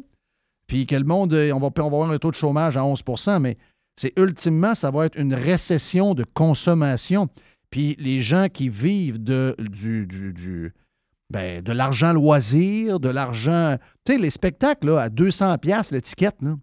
Puis 0.67 0.85
que 0.85 0.95
le 0.95 1.03
monde, 1.03 1.33
euh, 1.33 1.51
on 1.51 1.59
va, 1.59 1.67
on 1.67 1.79
va 1.81 1.85
avoir 1.85 2.11
un 2.11 2.17
taux 2.19 2.31
de 2.31 2.35
chômage 2.35 2.77
à 2.77 2.81
11% 2.83 3.39
mais 3.39 3.57
c'est 3.99 4.13
ultimement, 4.19 4.75
ça 4.75 4.91
va 4.91 5.05
être 5.07 5.17
une 5.17 5.33
récession 5.33 6.13
de 6.13 6.25
consommation. 6.33 7.27
Puis 7.75 7.97
les 7.99 8.21
gens 8.21 8.47
qui 8.47 8.69
vivent 8.69 9.21
de, 9.21 9.53
du, 9.59 10.07
du- 10.07 10.73
ben, 11.29 11.61
de 11.61 11.73
l'argent 11.73 12.13
loisir, 12.13 13.01
de 13.01 13.09
l'argent. 13.09 13.75
Tu 14.05 14.13
sais, 14.13 14.17
les 14.17 14.29
spectacles 14.29 14.87
là, 14.91 15.01
à 15.01 15.09
200$ 15.09 15.57
piastres, 15.57 15.93
l'étiquette, 15.93 16.37
là. 16.41 16.55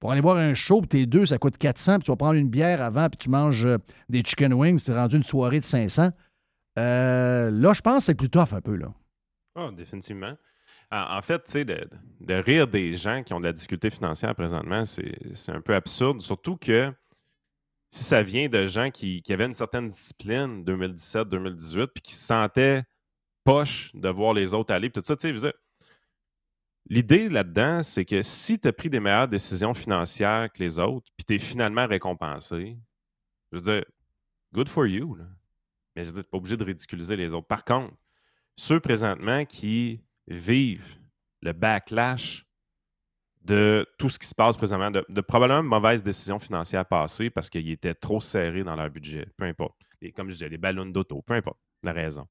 Pour 0.00 0.10
aller 0.10 0.20
voir 0.20 0.36
un 0.38 0.52
show, 0.52 0.80
puis 0.80 0.88
t'es 0.88 1.06
deux, 1.06 1.24
ça 1.24 1.38
coûte 1.38 1.56
400, 1.56 1.98
puis 2.00 2.06
tu 2.06 2.10
vas 2.10 2.16
prendre 2.16 2.34
une 2.34 2.48
bière 2.48 2.82
avant, 2.82 3.08
puis 3.08 3.16
tu 3.16 3.30
manges 3.30 3.64
euh, 3.64 3.78
des 4.08 4.22
chicken 4.24 4.52
wings, 4.54 4.82
tu 4.82 4.90
rendu 4.90 5.14
une 5.18 5.22
soirée 5.22 5.60
de 5.60 5.64
500. 5.64 6.10
Euh, 6.80 7.50
là, 7.52 7.72
je 7.72 7.80
pense 7.80 7.98
que 7.98 8.06
c'est 8.06 8.14
plus 8.16 8.28
tough 8.28 8.54
un 8.54 8.60
peu, 8.60 8.74
là. 8.74 8.88
Ah, 9.54 9.70
définitivement. 9.72 10.34
En, 10.90 11.22
fait, 11.22 11.44
tu 11.44 11.52
sais, 11.52 11.64
de, 11.64 11.88
de 12.22 12.34
rire 12.34 12.66
des 12.66 12.96
gens 12.96 13.22
qui 13.22 13.32
ont 13.34 13.38
de 13.38 13.46
la 13.46 13.52
difficulté 13.52 13.88
financière 13.88 14.34
présentement, 14.34 14.84
c'est 14.84 15.52
un 15.52 15.60
peu 15.60 15.76
absurde. 15.76 16.20
Surtout 16.20 16.56
que 16.56 16.92
si 17.94 18.02
ça 18.02 18.24
vient 18.24 18.48
de 18.48 18.66
gens 18.66 18.90
qui, 18.90 19.22
avaient 19.30 19.44
une 19.44 19.52
certaine 19.52 19.86
discipline 19.86 20.64
2017-2018, 20.64 21.86
puis 21.86 22.02
qui 22.02 22.12
se 22.12 22.26
sentaient 22.26 22.82
poche 23.44 23.92
de 23.94 24.08
voir 24.08 24.32
les 24.32 24.52
autres 24.52 24.74
aller, 24.74 24.90
puis 24.90 25.00
tout 25.00 25.06
ça, 25.06 25.14
tu 25.14 25.38
sais, 25.38 25.54
L'idée 26.90 27.28
là-dedans, 27.28 27.84
c'est 27.84 28.04
que 28.04 28.20
si 28.20 28.58
tu 28.58 28.66
as 28.66 28.72
pris 28.72 28.90
des 28.90 28.98
meilleures 28.98 29.28
décisions 29.28 29.74
financières 29.74 30.50
que 30.52 30.60
les 30.60 30.80
autres, 30.80 31.06
puis 31.16 31.24
tu 31.24 31.34
es 31.36 31.38
finalement 31.38 31.86
récompensé, 31.86 32.76
je 33.52 33.58
veux 33.58 33.62
dire, 33.62 33.84
good 34.52 34.68
for 34.68 34.86
you. 34.86 35.14
Là. 35.14 35.26
Mais 35.94 36.02
je 36.02 36.08
veux 36.08 36.14
dire, 36.14 36.24
tu 36.24 36.30
pas 36.30 36.38
obligé 36.38 36.56
de 36.56 36.64
ridiculiser 36.64 37.14
les 37.14 37.32
autres. 37.32 37.46
Par 37.46 37.64
contre, 37.64 37.94
ceux 38.56 38.80
présentement 38.80 39.44
qui 39.44 40.00
vivent 40.26 40.98
le 41.42 41.52
backlash 41.52 42.43
de 43.44 43.86
tout 43.98 44.08
ce 44.08 44.18
qui 44.18 44.26
se 44.26 44.34
passe 44.34 44.56
présentement, 44.56 44.90
de, 44.90 45.04
de 45.08 45.20
probablement 45.20 45.62
mauvaises 45.62 46.02
décisions 46.02 46.38
financières 46.38 46.86
passées 46.86 47.30
parce 47.30 47.50
qu'ils 47.50 47.70
étaient 47.70 47.94
trop 47.94 48.20
serrés 48.20 48.64
dans 48.64 48.74
leur 48.74 48.90
budget, 48.90 49.26
peu 49.36 49.44
importe. 49.44 49.76
Et 50.00 50.12
comme 50.12 50.28
je 50.28 50.34
disais, 50.34 50.48
les 50.48 50.58
ballons 50.58 50.86
d'auto, 50.86 51.22
peu 51.22 51.34
importe 51.34 51.58
la 51.82 51.92
raison. 51.92 52.26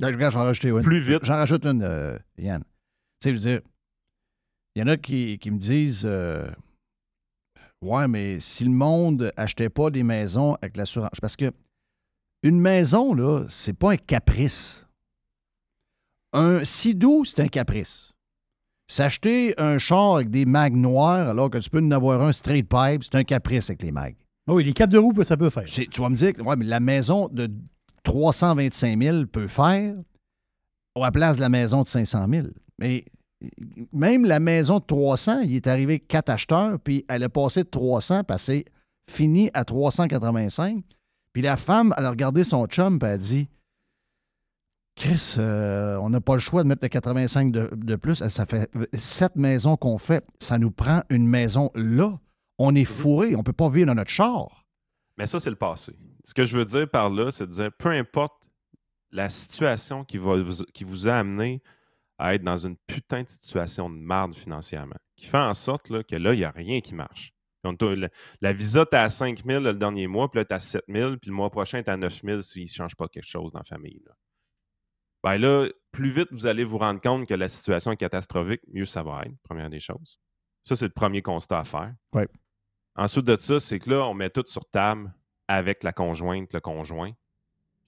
Là, 0.00 0.08
regarde, 0.08 0.32
j'en 0.32 0.44
rajoute 0.44 0.64
une. 0.64 0.80
Plus 0.80 1.00
vite. 1.00 1.24
J'en 1.24 1.34
rajoute 1.34 1.64
une, 1.66 1.82
euh, 1.82 2.18
Yann. 2.38 2.62
Tu 2.62 2.68
sais, 3.20 3.30
je 3.30 3.34
veux 3.34 3.40
dire, 3.40 3.60
il 4.74 4.80
y 4.80 4.82
en 4.82 4.88
a 4.88 4.96
qui, 4.96 5.38
qui 5.38 5.50
me 5.50 5.58
disent 5.58 6.04
euh, 6.04 6.50
Ouais, 7.80 8.08
mais 8.08 8.40
si 8.40 8.64
le 8.64 8.70
monde 8.70 9.32
achetait 9.36 9.68
pas 9.68 9.90
des 9.90 10.02
maisons 10.02 10.54
avec 10.62 10.76
l'assurance. 10.76 11.20
Parce 11.20 11.36
que 11.36 11.52
une 12.42 12.60
maison, 12.60 13.14
là, 13.14 13.44
c'est 13.48 13.72
pas 13.78 13.92
un 13.92 13.96
caprice. 13.96 14.84
Un 16.32 16.64
sidou, 16.64 17.24
c'est 17.24 17.40
un 17.40 17.48
caprice. 17.48 18.13
S'acheter 18.86 19.54
un 19.58 19.78
char 19.78 20.16
avec 20.16 20.30
des 20.30 20.44
mags 20.44 20.74
noirs 20.76 21.28
alors 21.28 21.50
que 21.50 21.58
tu 21.58 21.70
peux 21.70 21.78
en 21.80 21.90
avoir 21.90 22.20
un 22.20 22.32
straight 22.32 22.68
pipe, 22.68 23.02
c'est 23.04 23.14
un 23.14 23.24
caprice 23.24 23.70
avec 23.70 23.82
les 23.82 23.90
mags. 23.92 24.16
Ah 24.46 24.52
Oui, 24.52 24.64
les 24.64 24.72
capes 24.74 24.90
de 24.90 24.98
roue, 24.98 25.12
ça 25.24 25.36
peut 25.36 25.48
faire. 25.50 25.64
C'est- 25.66 25.88
Tu 25.90 26.00
vas 26.02 26.10
me 26.10 26.16
dire, 26.16 26.32
ouais, 26.44 26.56
mais 26.56 26.66
la 26.66 26.80
maison 26.80 27.28
de 27.32 27.50
325 28.02 29.02
000 29.02 29.26
peut 29.26 29.48
faire 29.48 29.94
à 30.96 31.00
la 31.00 31.10
place 31.10 31.36
de 31.36 31.40
la 31.40 31.48
maison 31.48 31.82
de 31.82 31.86
500 31.86 32.26
000. 32.28 32.46
Mais 32.78 33.04
même 33.92 34.24
la 34.26 34.38
maison 34.40 34.78
de 34.78 34.84
300, 34.84 35.40
il 35.40 35.56
est 35.56 35.66
arrivé 35.66 35.98
quatre 35.98 36.28
acheteurs, 36.30 36.78
puis 36.78 37.04
elle 37.08 37.22
a 37.24 37.28
passé 37.28 37.62
de 37.64 37.68
300, 37.68 38.22
puis 38.24 38.34
elle 38.34 38.38
s'est 38.38 38.64
finie 39.10 39.50
à 39.54 39.64
385. 39.64 40.82
Puis 41.32 41.42
la 41.42 41.56
femme, 41.56 41.94
elle 41.96 42.04
a 42.04 42.10
regardé 42.10 42.44
son 42.44 42.66
chum, 42.66 42.98
puis 42.98 43.08
elle 43.08 43.14
a 43.14 43.18
dit 43.18 43.48
Chris, 44.96 45.36
euh, 45.38 45.96
on 45.96 46.10
n'a 46.10 46.20
pas 46.20 46.34
le 46.34 46.40
choix 46.40 46.62
de 46.62 46.68
mettre 46.68 46.84
le 46.84 46.88
85 46.88 47.50
de, 47.50 47.68
de 47.72 47.96
plus. 47.96 48.16
Ça 48.28 48.46
fait 48.46 48.70
sept 48.94 49.34
maisons 49.36 49.76
qu'on 49.76 49.98
fait. 49.98 50.24
Ça 50.38 50.58
nous 50.58 50.70
prend 50.70 51.02
une 51.10 51.26
maison 51.26 51.70
là. 51.74 52.18
On 52.58 52.74
est 52.74 52.84
fourré. 52.84 53.34
On 53.34 53.38
ne 53.38 53.42
peut 53.44 53.52
pas 53.52 53.68
vivre 53.68 53.88
dans 53.88 53.96
notre 53.96 54.10
char. 54.10 54.64
Mais 55.16 55.26
ça, 55.26 55.40
c'est 55.40 55.50
le 55.50 55.56
passé. 55.56 55.96
Ce 56.24 56.34
que 56.34 56.44
je 56.44 56.56
veux 56.56 56.64
dire 56.64 56.88
par 56.88 57.10
là, 57.10 57.30
c'est 57.30 57.46
de 57.46 57.52
dire 57.52 57.70
peu 57.76 57.90
importe 57.90 58.50
la 59.10 59.28
situation 59.28 60.04
qui, 60.04 60.18
va 60.18 60.36
vous, 60.40 60.64
qui 60.72 60.84
vous 60.84 61.08
a 61.08 61.14
amené 61.14 61.62
à 62.18 62.34
être 62.34 62.42
dans 62.42 62.56
une 62.56 62.76
putain 62.86 63.22
de 63.22 63.28
situation 63.28 63.90
de 63.90 63.96
marde 63.96 64.34
financièrement, 64.34 64.96
qui 65.16 65.26
fait 65.26 65.38
en 65.38 65.54
sorte 65.54 65.88
là, 65.90 66.02
que 66.02 66.16
là, 66.16 66.34
il 66.34 66.38
n'y 66.38 66.44
a 66.44 66.50
rien 66.50 66.80
qui 66.80 66.94
marche. 66.94 67.32
Donc, 67.64 67.80
la, 67.80 68.08
la 68.40 68.52
visa, 68.52 68.84
tu 68.86 68.96
à 68.96 69.08
5 69.08 69.44
000 69.44 69.60
le 69.60 69.72
dernier 69.74 70.06
mois, 70.06 70.30
puis 70.30 70.40
là, 70.40 70.44
tu 70.44 70.54
à 70.54 70.60
7 70.60 70.84
000, 70.88 71.16
puis 71.16 71.30
le 71.30 71.36
mois 71.36 71.50
prochain, 71.50 71.82
tu 71.82 71.90
à 71.90 71.96
9 71.96 72.22
000 72.22 72.42
s'il 72.42 72.64
ne 72.64 72.68
change 72.68 72.94
pas 72.94 73.08
quelque 73.08 73.26
chose 73.26 73.52
dans 73.52 73.60
la 73.60 73.64
famille. 73.64 74.02
Là. 74.04 74.12
Ben 75.24 75.38
là, 75.38 75.66
plus 75.90 76.10
vite 76.10 76.28
vous 76.32 76.46
allez 76.46 76.64
vous 76.64 76.76
rendre 76.76 77.00
compte 77.00 77.26
que 77.26 77.32
la 77.32 77.48
situation 77.48 77.90
est 77.92 77.96
catastrophique, 77.96 78.60
mieux 78.70 78.84
ça 78.84 79.02
va 79.02 79.22
être, 79.24 79.34
première 79.42 79.70
des 79.70 79.80
choses. 79.80 80.20
Ça, 80.64 80.76
c'est 80.76 80.84
le 80.84 80.92
premier 80.92 81.22
constat 81.22 81.60
à 81.60 81.64
faire. 81.64 81.94
Ouais. 82.12 82.28
Ensuite 82.94 83.24
de 83.24 83.34
ça, 83.36 83.58
c'est 83.58 83.78
que 83.78 83.88
là, 83.88 84.06
on 84.06 84.12
met 84.12 84.28
tout 84.28 84.44
sur 84.46 84.66
table 84.66 85.12
avec 85.48 85.82
la 85.82 85.92
conjointe, 85.92 86.52
le 86.52 86.60
conjoint. 86.60 87.10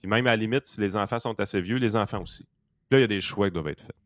Puis 0.00 0.08
même 0.08 0.26
à 0.26 0.30
la 0.30 0.36
limite, 0.36 0.66
si 0.66 0.80
les 0.80 0.96
enfants 0.96 1.18
sont 1.18 1.38
assez 1.38 1.60
vieux, 1.60 1.76
les 1.76 1.94
enfants 1.94 2.22
aussi. 2.22 2.46
Là, 2.90 2.98
il 2.98 3.00
y 3.02 3.04
a 3.04 3.08
des 3.08 3.20
choix 3.20 3.48
qui 3.48 3.52
doivent 3.54 3.68
être 3.68 3.82
faits. 3.82 3.96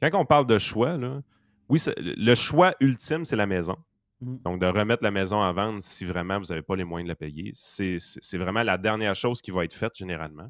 Quand 0.00 0.20
on 0.20 0.24
parle 0.24 0.46
de 0.46 0.58
choix, 0.58 0.96
là, 0.96 1.22
oui, 1.68 1.80
le 1.96 2.34
choix 2.36 2.74
ultime, 2.80 3.24
c'est 3.24 3.36
la 3.36 3.46
maison. 3.46 3.76
Mhm. 4.20 4.38
Donc, 4.44 4.60
de 4.60 4.66
remettre 4.66 5.02
la 5.02 5.10
maison 5.10 5.38
en 5.38 5.52
vente 5.52 5.82
si 5.82 6.04
vraiment 6.04 6.38
vous 6.38 6.46
n'avez 6.46 6.62
pas 6.62 6.76
les 6.76 6.84
moyens 6.84 7.06
de 7.06 7.10
la 7.10 7.16
payer, 7.16 7.50
c'est 7.54 8.38
vraiment 8.38 8.62
la 8.62 8.78
dernière 8.78 9.16
chose 9.16 9.42
qui 9.42 9.50
va 9.50 9.64
être 9.64 9.74
faite 9.74 9.96
généralement. 9.96 10.48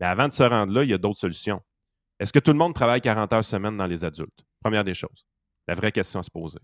Mais 0.00 0.06
avant 0.06 0.26
de 0.28 0.32
se 0.32 0.42
rendre 0.42 0.72
là, 0.72 0.82
il 0.84 0.90
y 0.90 0.94
a 0.94 0.98
d'autres 0.98 1.18
solutions. 1.20 1.60
Est-ce 2.18 2.32
que 2.32 2.38
tout 2.38 2.52
le 2.52 2.58
monde 2.58 2.74
travaille 2.74 3.00
40 3.00 3.32
heures 3.32 3.44
semaine 3.44 3.76
dans 3.76 3.86
les 3.86 4.04
adultes? 4.04 4.44
Première 4.62 4.84
des 4.84 4.94
choses. 4.94 5.26
La 5.68 5.74
vraie 5.74 5.92
question 5.92 6.20
à 6.20 6.22
se 6.22 6.30
poser. 6.30 6.58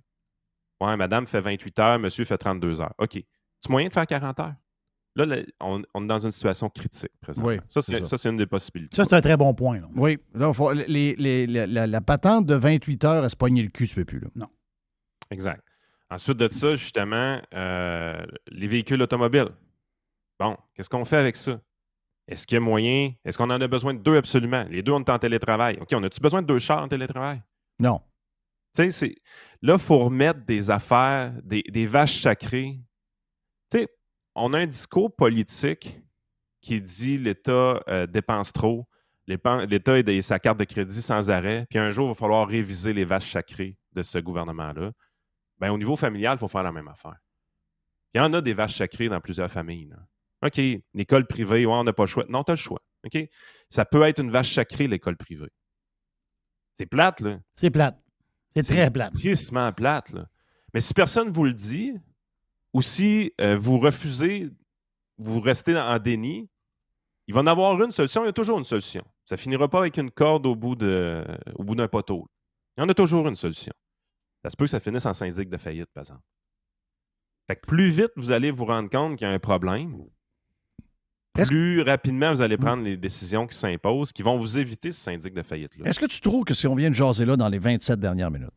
Ouais, 0.81 0.96
madame 0.96 1.27
fait 1.27 1.40
28 1.40 1.79
heures, 1.79 1.99
monsieur 1.99 2.25
fait 2.25 2.37
32 2.38 2.81
heures. 2.81 2.94
OK. 2.99 3.12
Tu 3.12 3.70
moyen 3.70 3.88
de 3.88 3.92
faire 3.94 4.07
40 4.07 4.40
heures? 4.40 4.55
Là, 5.14 5.25
là, 5.25 5.37
on, 5.61 5.83
on 5.94 6.05
est 6.05 6.07
dans 6.07 6.18
une 6.18 6.31
situation 6.31 6.68
critique 6.68 7.11
présentement. 7.22 7.49
Oui, 7.53 7.59
ça, 7.68 7.81
c'est 7.81 7.92
c'est 7.94 7.99
ça. 8.01 8.05
ça, 8.05 8.18
c'est 8.18 8.29
une 8.29 8.37
des 8.37 8.46
possibilités. 8.46 8.94
Ça, 8.94 9.07
c'est 9.07 9.14
un 9.14 9.22
très 9.22 9.38
bon 9.38 9.55
point. 9.55 9.81
là. 9.81 9.88
Oui, 9.94 10.18
là, 10.35 10.53
faut- 10.53 10.72
les- 10.75 11.14
les- 11.16 11.46
la, 11.46 11.66
la- 11.66 11.87
la 11.87 12.01
patente 12.03 12.44
de 12.44 12.55
28 12.55 13.05
heures 13.07 13.25
à 13.25 13.29
se 13.31 13.37
pogner 13.37 13.62
le 13.62 13.70
cul, 13.70 13.88
tu 13.88 13.94
peux 13.94 14.05
plus. 14.05 14.20
Là. 14.20 14.46
Exact. 15.31 15.62
Ensuite 16.11 16.37
de 16.37 16.49
ça, 16.53 16.77
justement, 16.77 17.40
euh, 17.55 18.27
les 18.49 18.68
véhicules 18.68 19.01
automobiles. 19.01 19.49
Bon, 20.38 20.57
qu'est-ce 20.75 20.90
qu'on 20.90 21.05
fait 21.07 21.16
avec 21.16 21.35
ça? 21.35 21.59
Est-ce 22.29 22.47
qu'il 22.47 22.57
y 22.57 22.59
a 22.59 22.61
moyen? 22.61 23.12
Est-ce 23.25 23.39
qu'on 23.39 23.51
en 23.51 23.61
a 23.61 23.69
besoin 23.69 23.95
de 23.95 24.01
deux 24.01 24.17
absolument? 24.17 24.65
Les 24.71 24.83
deux, 24.83 24.93
on 24.93 25.01
est 25.01 25.11
en 25.11 25.19
télétravail. 25.19 25.79
OK, 25.81 25.89
on 25.93 26.03
a-tu 26.03 26.21
besoin 26.21 26.43
de 26.43 26.47
deux 26.47 26.59
chars 26.59 26.83
en 26.83 26.89
télétravail? 26.89 27.43
Non. 27.79 28.01
Tu 28.75 28.85
sais, 28.85 28.91
c'est- 28.91 29.17
là, 29.62 29.75
il 29.75 29.79
faut 29.81 29.99
remettre 29.99 30.45
des 30.45 30.71
affaires, 30.71 31.33
des, 31.43 31.62
des 31.62 31.87
vaches 31.87 32.21
sacrées. 32.21 32.81
Tu 33.71 33.79
sais, 33.79 33.89
on 34.35 34.53
a 34.55 34.59
un 34.59 34.67
discours 34.67 35.15
politique 35.15 36.01
qui 36.61 36.81
dit 36.83 37.17
l'État 37.17 37.81
euh, 37.89 38.07
dépense 38.07 38.53
trop, 38.53 38.89
l'État 39.29 39.99
est 39.99 40.21
sa 40.23 40.39
carte 40.41 40.59
de 40.59 40.65
crédit 40.65 41.01
sans 41.03 41.31
arrêt, 41.31 41.67
puis 41.71 41.79
un 41.79 41.91
jour, 41.91 42.07
il 42.07 42.09
va 42.11 42.15
falloir 42.15 42.47
réviser 42.49 42.93
les 42.93 43.05
vaches 43.05 43.31
sacrées 43.33 43.77
de 43.93 44.03
ce 44.03 44.19
gouvernement-là. 44.19 44.91
Ben, 45.59 45.71
au 45.71 45.79
niveau 45.79 45.97
familial, 45.97 46.37
il 46.37 46.39
faut 46.39 46.49
faire 46.49 46.62
la 46.65 46.73
même 46.73 46.89
affaire. 46.89 47.17
Il 48.15 48.19
y 48.19 48.21
en 48.21 48.33
a 48.33 48.41
des 48.41 48.53
vaches 48.53 48.77
sacrées 48.77 49.09
dans 49.09 49.21
plusieurs 49.21 49.51
familles. 49.51 49.87
là. 49.87 49.97
OK, 50.42 50.61
l'école 50.94 51.27
privée, 51.27 51.66
ouais, 51.66 51.72
on 51.72 51.85
n'a 51.85 51.92
pas 51.92 52.05
le 52.05 52.09
choix. 52.09 52.25
Non, 52.29 52.44
tu 52.44 52.53
as 52.53 52.55
le 52.55 52.59
choix. 52.59 52.81
OK? 53.05 53.29
Ça 53.70 53.85
peut 53.85 54.03
être 54.03 54.20
une 54.20 54.31
vache 54.31 54.55
sacrée, 54.55 54.87
l'école 54.87 55.16
privée. 55.16 55.51
C'est 56.79 56.87
plate, 56.87 57.20
là. 57.20 57.38
C'est 57.55 57.70
plate. 57.70 57.99
C'est 58.55 58.62
très 58.62 58.90
plate. 58.90 59.14
Crissement 59.14 59.72
plate, 59.72 60.11
là. 60.11 60.27
Mais 60.75 60.81
si 60.81 60.92
personne 60.92 61.31
vous 61.31 61.44
le 61.44 61.55
dit, 61.55 61.94
ou 62.75 62.83
si 62.83 63.33
euh, 63.40 63.57
vous 63.57 63.79
refusez, 63.79 64.51
vous 65.18 65.40
restez 65.40 65.77
en 65.77 65.99
déni, 65.99 66.51
il 67.27 67.35
va 67.35 67.40
en 67.40 67.46
avoir 67.46 67.81
une 67.83 67.90
solution. 67.90 68.22
Il 68.22 68.27
y 68.27 68.29
a 68.29 68.35
toujours 68.35 68.59
une 68.59 68.64
solution. 68.64 69.03
Ça 69.25 69.37
finira 69.37 69.68
pas 69.68 69.81
avec 69.81 69.96
une 69.96 70.11
corde 70.11 70.46
au 70.46 70.55
bout, 70.55 70.77
de, 70.77 71.25
au 71.55 71.64
bout 71.64 71.75
d'un 71.75 71.88
poteau. 71.88 72.29
Il 72.77 72.83
y 72.83 72.85
en 72.85 72.88
a 72.88 72.94
toujours 72.94 73.27
une 73.27 73.37
solution. 73.37 73.72
Ça 74.44 74.51
se 74.51 74.57
peut 74.57 74.66
que 74.66 74.70
ça 74.70 74.81
finisse 74.81 75.07
en 75.07 75.14
syndic 75.14 75.49
de 75.49 75.57
faillite, 75.57 75.90
par 75.92 76.03
exemple. 76.03 76.22
Fait 77.46 77.57
que 77.57 77.66
plus 77.66 77.90
vite 77.90 78.12
vous 78.16 78.33
allez 78.33 78.51
vous 78.51 78.64
rendre 78.64 78.90
compte 78.90 79.16
qu'il 79.16 79.27
y 79.27 79.31
a 79.31 79.33
un 79.33 79.38
problème, 79.38 80.05
plus 81.44 81.83
rapidement 81.83 82.33
vous 82.33 82.42
allez 82.42 82.57
prendre 82.57 82.83
les 82.83 82.96
décisions 82.96 83.46
qui 83.46 83.57
s'imposent, 83.57 84.12
qui 84.12 84.22
vont 84.22 84.37
vous 84.37 84.59
éviter 84.59 84.92
ce 84.92 85.01
syndic 85.01 85.35
de 85.35 85.42
faillite-là. 85.42 85.87
Est-ce 85.88 86.01
que 86.01 86.07
tu 86.07 86.20
trouves 86.20 86.44
que 86.44 86.55
si 86.55 86.66
on 86.66 86.75
vient 86.75 86.90
de 86.90 86.94
jaser 86.94 87.25
là 87.25 87.37
dans 87.37 87.49
les 87.49 87.59
27 87.59 87.99
dernières 88.01 88.31
minutes, 88.31 88.51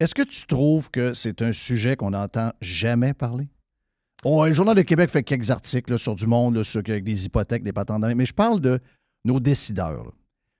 est-ce 0.00 0.14
que 0.14 0.22
tu 0.22 0.46
trouves 0.46 0.90
que 0.90 1.12
c'est 1.12 1.42
un 1.42 1.52
sujet 1.52 1.96
qu'on 1.96 2.10
n'entend 2.10 2.52
jamais 2.60 3.14
parler? 3.14 3.48
Oh, 4.24 4.46
le 4.46 4.52
Journal 4.52 4.76
de 4.76 4.82
Québec 4.82 5.10
fait 5.10 5.22
quelques 5.22 5.50
articles 5.50 5.92
là, 5.92 5.98
sur 5.98 6.14
du 6.14 6.26
monde, 6.26 6.56
là, 6.56 6.64
sur 6.64 6.80
avec 6.80 7.04
des 7.04 7.26
hypothèques, 7.26 7.62
des 7.62 7.72
patentes, 7.72 8.02
mais 8.16 8.26
je 8.26 8.34
parle 8.34 8.60
de 8.60 8.80
nos 9.24 9.40
décideurs. 9.40 10.04
là. 10.04 10.10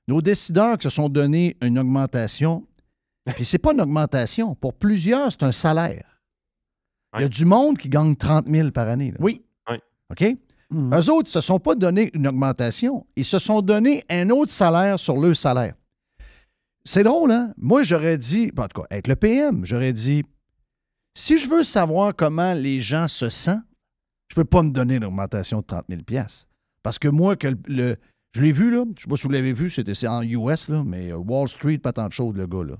Nos 0.08 0.22
décideurs 0.22 0.78
qui 0.78 0.84
se 0.84 0.90
sont 0.90 1.08
donné 1.08 1.56
une 1.60 1.78
augmentation, 1.78 2.66
puis 3.34 3.44
c'est 3.44 3.58
pas 3.58 3.72
une 3.72 3.80
augmentation. 3.80 4.54
Pour 4.54 4.74
plusieurs, 4.74 5.30
c'est 5.32 5.42
un 5.42 5.52
salaire. 5.52 6.20
Il 7.16 7.22
y 7.22 7.24
a 7.24 7.28
du 7.28 7.44
monde 7.44 7.78
qui 7.78 7.88
gagne 7.88 8.14
30 8.14 8.48
000 8.48 8.70
par 8.70 8.88
année. 8.88 9.12
Oui. 9.18 9.42
OK? 10.10 10.24
Eux 10.72 11.10
autres, 11.10 11.28
ils 11.28 11.32
se 11.32 11.40
sont 11.40 11.58
pas 11.58 11.74
donné 11.74 12.10
une 12.12 12.28
augmentation. 12.28 13.06
Ils 13.16 13.24
se 13.24 13.38
sont 13.38 13.62
donné 13.62 14.04
un 14.10 14.28
autre 14.30 14.52
salaire 14.52 14.98
sur 14.98 15.16
le 15.16 15.34
salaire. 15.34 15.74
C'est 16.84 17.04
drôle, 17.04 17.32
hein? 17.32 17.52
Moi, 17.56 17.82
j'aurais 17.82 18.18
dit, 18.18 18.50
ben, 18.52 18.64
en 18.64 18.68
tout 18.68 18.82
cas, 18.82 18.86
avec 18.90 19.06
le 19.08 19.16
PM, 19.16 19.64
j'aurais 19.64 19.92
dit, 19.92 20.24
si 21.14 21.38
je 21.38 21.48
veux 21.48 21.64
savoir 21.64 22.14
comment 22.14 22.54
les 22.54 22.80
gens 22.80 23.08
se 23.08 23.28
sentent, 23.28 23.62
je 24.30 24.34
peux 24.34 24.44
pas 24.44 24.62
me 24.62 24.70
donner 24.70 24.96
une 24.96 25.04
augmentation 25.04 25.60
de 25.60 25.66
30 25.66 25.86
000 25.88 26.02
Parce 26.82 26.98
que 26.98 27.08
moi, 27.08 27.34
je 27.40 28.40
l'ai 28.40 28.52
vu, 28.52 28.70
là, 28.70 28.84
je 28.96 29.02
sais 29.02 29.08
pas 29.08 29.16
si 29.16 29.22
vous 29.22 29.32
l'avez 29.32 29.52
vu, 29.52 29.70
c'était 29.70 30.06
en 30.06 30.22
US, 30.22 30.68
là, 30.68 30.82
mais 30.84 31.10
euh, 31.10 31.16
Wall 31.16 31.48
Street, 31.48 31.78
pas 31.78 31.92
tant 31.92 32.08
de 32.08 32.12
choses, 32.12 32.36
le 32.36 32.46
gars, 32.46 32.64
là. 32.64 32.76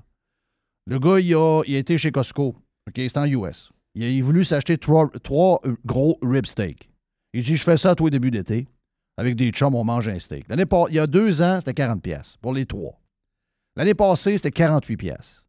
Le 0.85 0.99
gars, 0.99 1.19
il 1.19 1.33
a, 1.35 1.61
il 1.67 1.75
été 1.75 1.97
chez 1.97 2.11
Costco. 2.11 2.55
OK, 2.87 2.95
c'est 2.95 3.17
en 3.17 3.25
US. 3.25 3.71
Il 3.95 4.03
a, 4.03 4.23
voulu 4.23 4.45
s'acheter 4.45 4.77
trois, 4.77 5.09
trois 5.23 5.59
euh, 5.65 5.75
gros 5.85 6.17
rib 6.21 6.45
steaks. 6.45 6.89
Il 7.33 7.43
dit, 7.43 7.57
je 7.57 7.63
fais 7.63 7.77
ça 7.77 7.91
à 7.91 7.95
toi 7.95 8.09
début 8.09 8.31
d'été. 8.31 8.67
Avec 9.17 9.35
des 9.35 9.51
chums, 9.51 9.75
on 9.75 9.83
mange 9.83 10.07
un 10.07 10.17
steak. 10.17 10.47
L'année 10.47 10.63
il 10.89 10.95
y 10.95 10.99
a 10.99 11.05
deux 11.05 11.41
ans, 11.41 11.59
c'était 11.59 11.73
40 11.73 12.01
pièces 12.01 12.37
pour 12.37 12.53
les 12.53 12.65
trois. 12.65 12.97
L'année 13.75 13.93
passée, 13.93 14.37
c'était 14.37 14.51
48 14.51 14.97
pièces. 14.97 15.45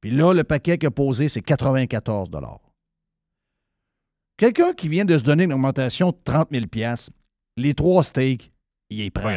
Puis 0.00 0.10
là, 0.10 0.34
le 0.34 0.44
paquet 0.44 0.78
qu'il 0.78 0.88
a 0.88 0.90
posé, 0.90 1.28
c'est 1.28 1.42
94 1.42 2.30
Quelqu'un 4.36 4.72
qui 4.72 4.88
vient 4.88 5.04
de 5.04 5.16
se 5.18 5.22
donner 5.22 5.44
une 5.44 5.52
augmentation 5.52 6.10
de 6.10 6.16
30 6.24 6.48
000 6.50 6.66
pièces, 6.66 7.10
les 7.56 7.74
trois 7.74 8.02
steaks, 8.02 8.52
il 8.88 8.98
les 8.98 9.10
prend. 9.10 9.34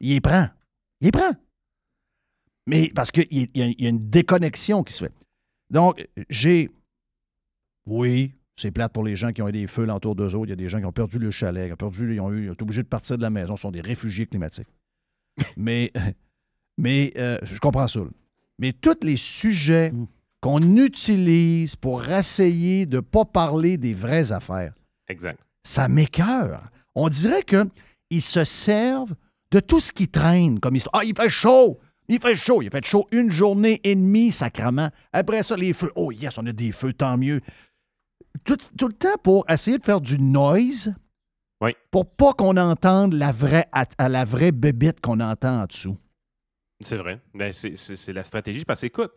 Il 0.00 0.10
les 0.10 0.20
prend. 0.20 0.48
Il 1.00 1.06
les 1.06 1.12
prend. 1.12 1.32
Mais 2.66 2.90
parce 2.94 3.10
qu'il 3.10 3.26
y 3.30 3.84
a 3.86 3.88
une 3.88 4.08
déconnexion 4.08 4.82
qui 4.82 4.92
se 4.92 5.04
fait. 5.04 5.14
Donc, 5.70 6.06
j'ai. 6.28 6.70
Oui, 7.86 8.34
c'est 8.56 8.70
plate 8.70 8.92
pour 8.92 9.04
les 9.04 9.16
gens 9.16 9.32
qui 9.32 9.42
ont 9.42 9.48
eu 9.48 9.52
des 9.52 9.66
feux 9.66 9.84
l'entour 9.86 10.14
d'eux 10.14 10.34
autres. 10.34 10.46
Il 10.46 10.50
y 10.50 10.52
a 10.52 10.56
des 10.56 10.68
gens 10.68 10.78
qui 10.78 10.84
ont 10.84 10.92
perdu 10.92 11.18
le 11.18 11.30
chalet, 11.30 11.66
qui 11.68 11.72
ont 11.72 11.76
perdu, 11.76 12.14
ils 12.14 12.20
ont, 12.20 12.30
eu, 12.32 12.44
ils 12.44 12.50
ont 12.50 12.52
été 12.52 12.62
obligés 12.62 12.82
de 12.82 12.88
partir 12.88 13.16
de 13.16 13.22
la 13.22 13.30
maison. 13.30 13.56
Ce 13.56 13.62
sont 13.62 13.70
des 13.70 13.80
réfugiés 13.80 14.26
climatiques. 14.26 14.68
mais 15.56 15.92
mais 16.78 17.12
euh, 17.16 17.38
je 17.42 17.58
comprends 17.58 17.88
ça. 17.88 18.00
là. 18.00 18.06
Mais 18.58 18.72
tous 18.72 18.96
les 19.02 19.16
sujets 19.16 19.92
qu'on 20.40 20.76
utilise 20.76 21.76
pour 21.76 22.08
essayer 22.08 22.86
de 22.86 22.96
ne 22.96 23.00
pas 23.00 23.24
parler 23.24 23.78
des 23.78 23.94
vraies 23.94 24.32
affaires, 24.32 24.74
Exact. 25.08 25.38
ça 25.64 25.88
m'écœure. 25.88 26.64
On 26.94 27.08
dirait 27.08 27.42
qu'ils 27.42 28.22
se 28.22 28.44
servent 28.44 29.14
de 29.50 29.60
tout 29.60 29.80
ce 29.80 29.92
qui 29.92 30.08
traîne 30.08 30.60
comme 30.60 30.76
histoire. 30.76 31.00
Ah, 31.02 31.04
il 31.04 31.14
fait 31.16 31.28
chaud! 31.28 31.78
Il 32.08 32.20
fait 32.20 32.34
chaud. 32.34 32.60
Il 32.62 32.70
fait 32.70 32.84
chaud 32.84 33.06
une 33.12 33.30
journée 33.30 33.80
et 33.84 33.94
demie, 33.94 34.32
sacrement. 34.32 34.90
Après 35.12 35.42
ça, 35.42 35.56
les 35.56 35.72
feux. 35.72 35.90
Oh, 35.94 36.10
yes, 36.12 36.36
on 36.36 36.44
a 36.46 36.52
des 36.52 36.72
feux, 36.72 36.92
tant 36.92 37.16
mieux. 37.16 37.40
Tout, 38.44 38.56
tout 38.78 38.88
le 38.88 38.94
temps 38.94 39.16
pour 39.22 39.44
essayer 39.48 39.78
de 39.78 39.84
faire 39.84 40.00
du 40.00 40.18
noise. 40.18 40.94
Oui. 41.60 41.74
Pour 41.90 42.10
pas 42.10 42.32
qu'on 42.32 42.56
entende 42.56 43.12
la 43.14 43.30
vraie, 43.30 43.68
à, 43.72 43.84
à 43.98 44.08
la 44.08 44.24
vraie 44.24 44.50
bébite 44.52 45.00
qu'on 45.00 45.20
entend 45.20 45.62
en 45.62 45.66
dessous. 45.66 45.96
C'est 46.80 46.96
vrai. 46.96 47.20
Ben, 47.34 47.52
c'est- 47.52 48.12
la 48.12 48.24
stratégie. 48.24 48.64
Parce 48.64 48.80
que, 48.80 48.86
écoute, 48.86 49.12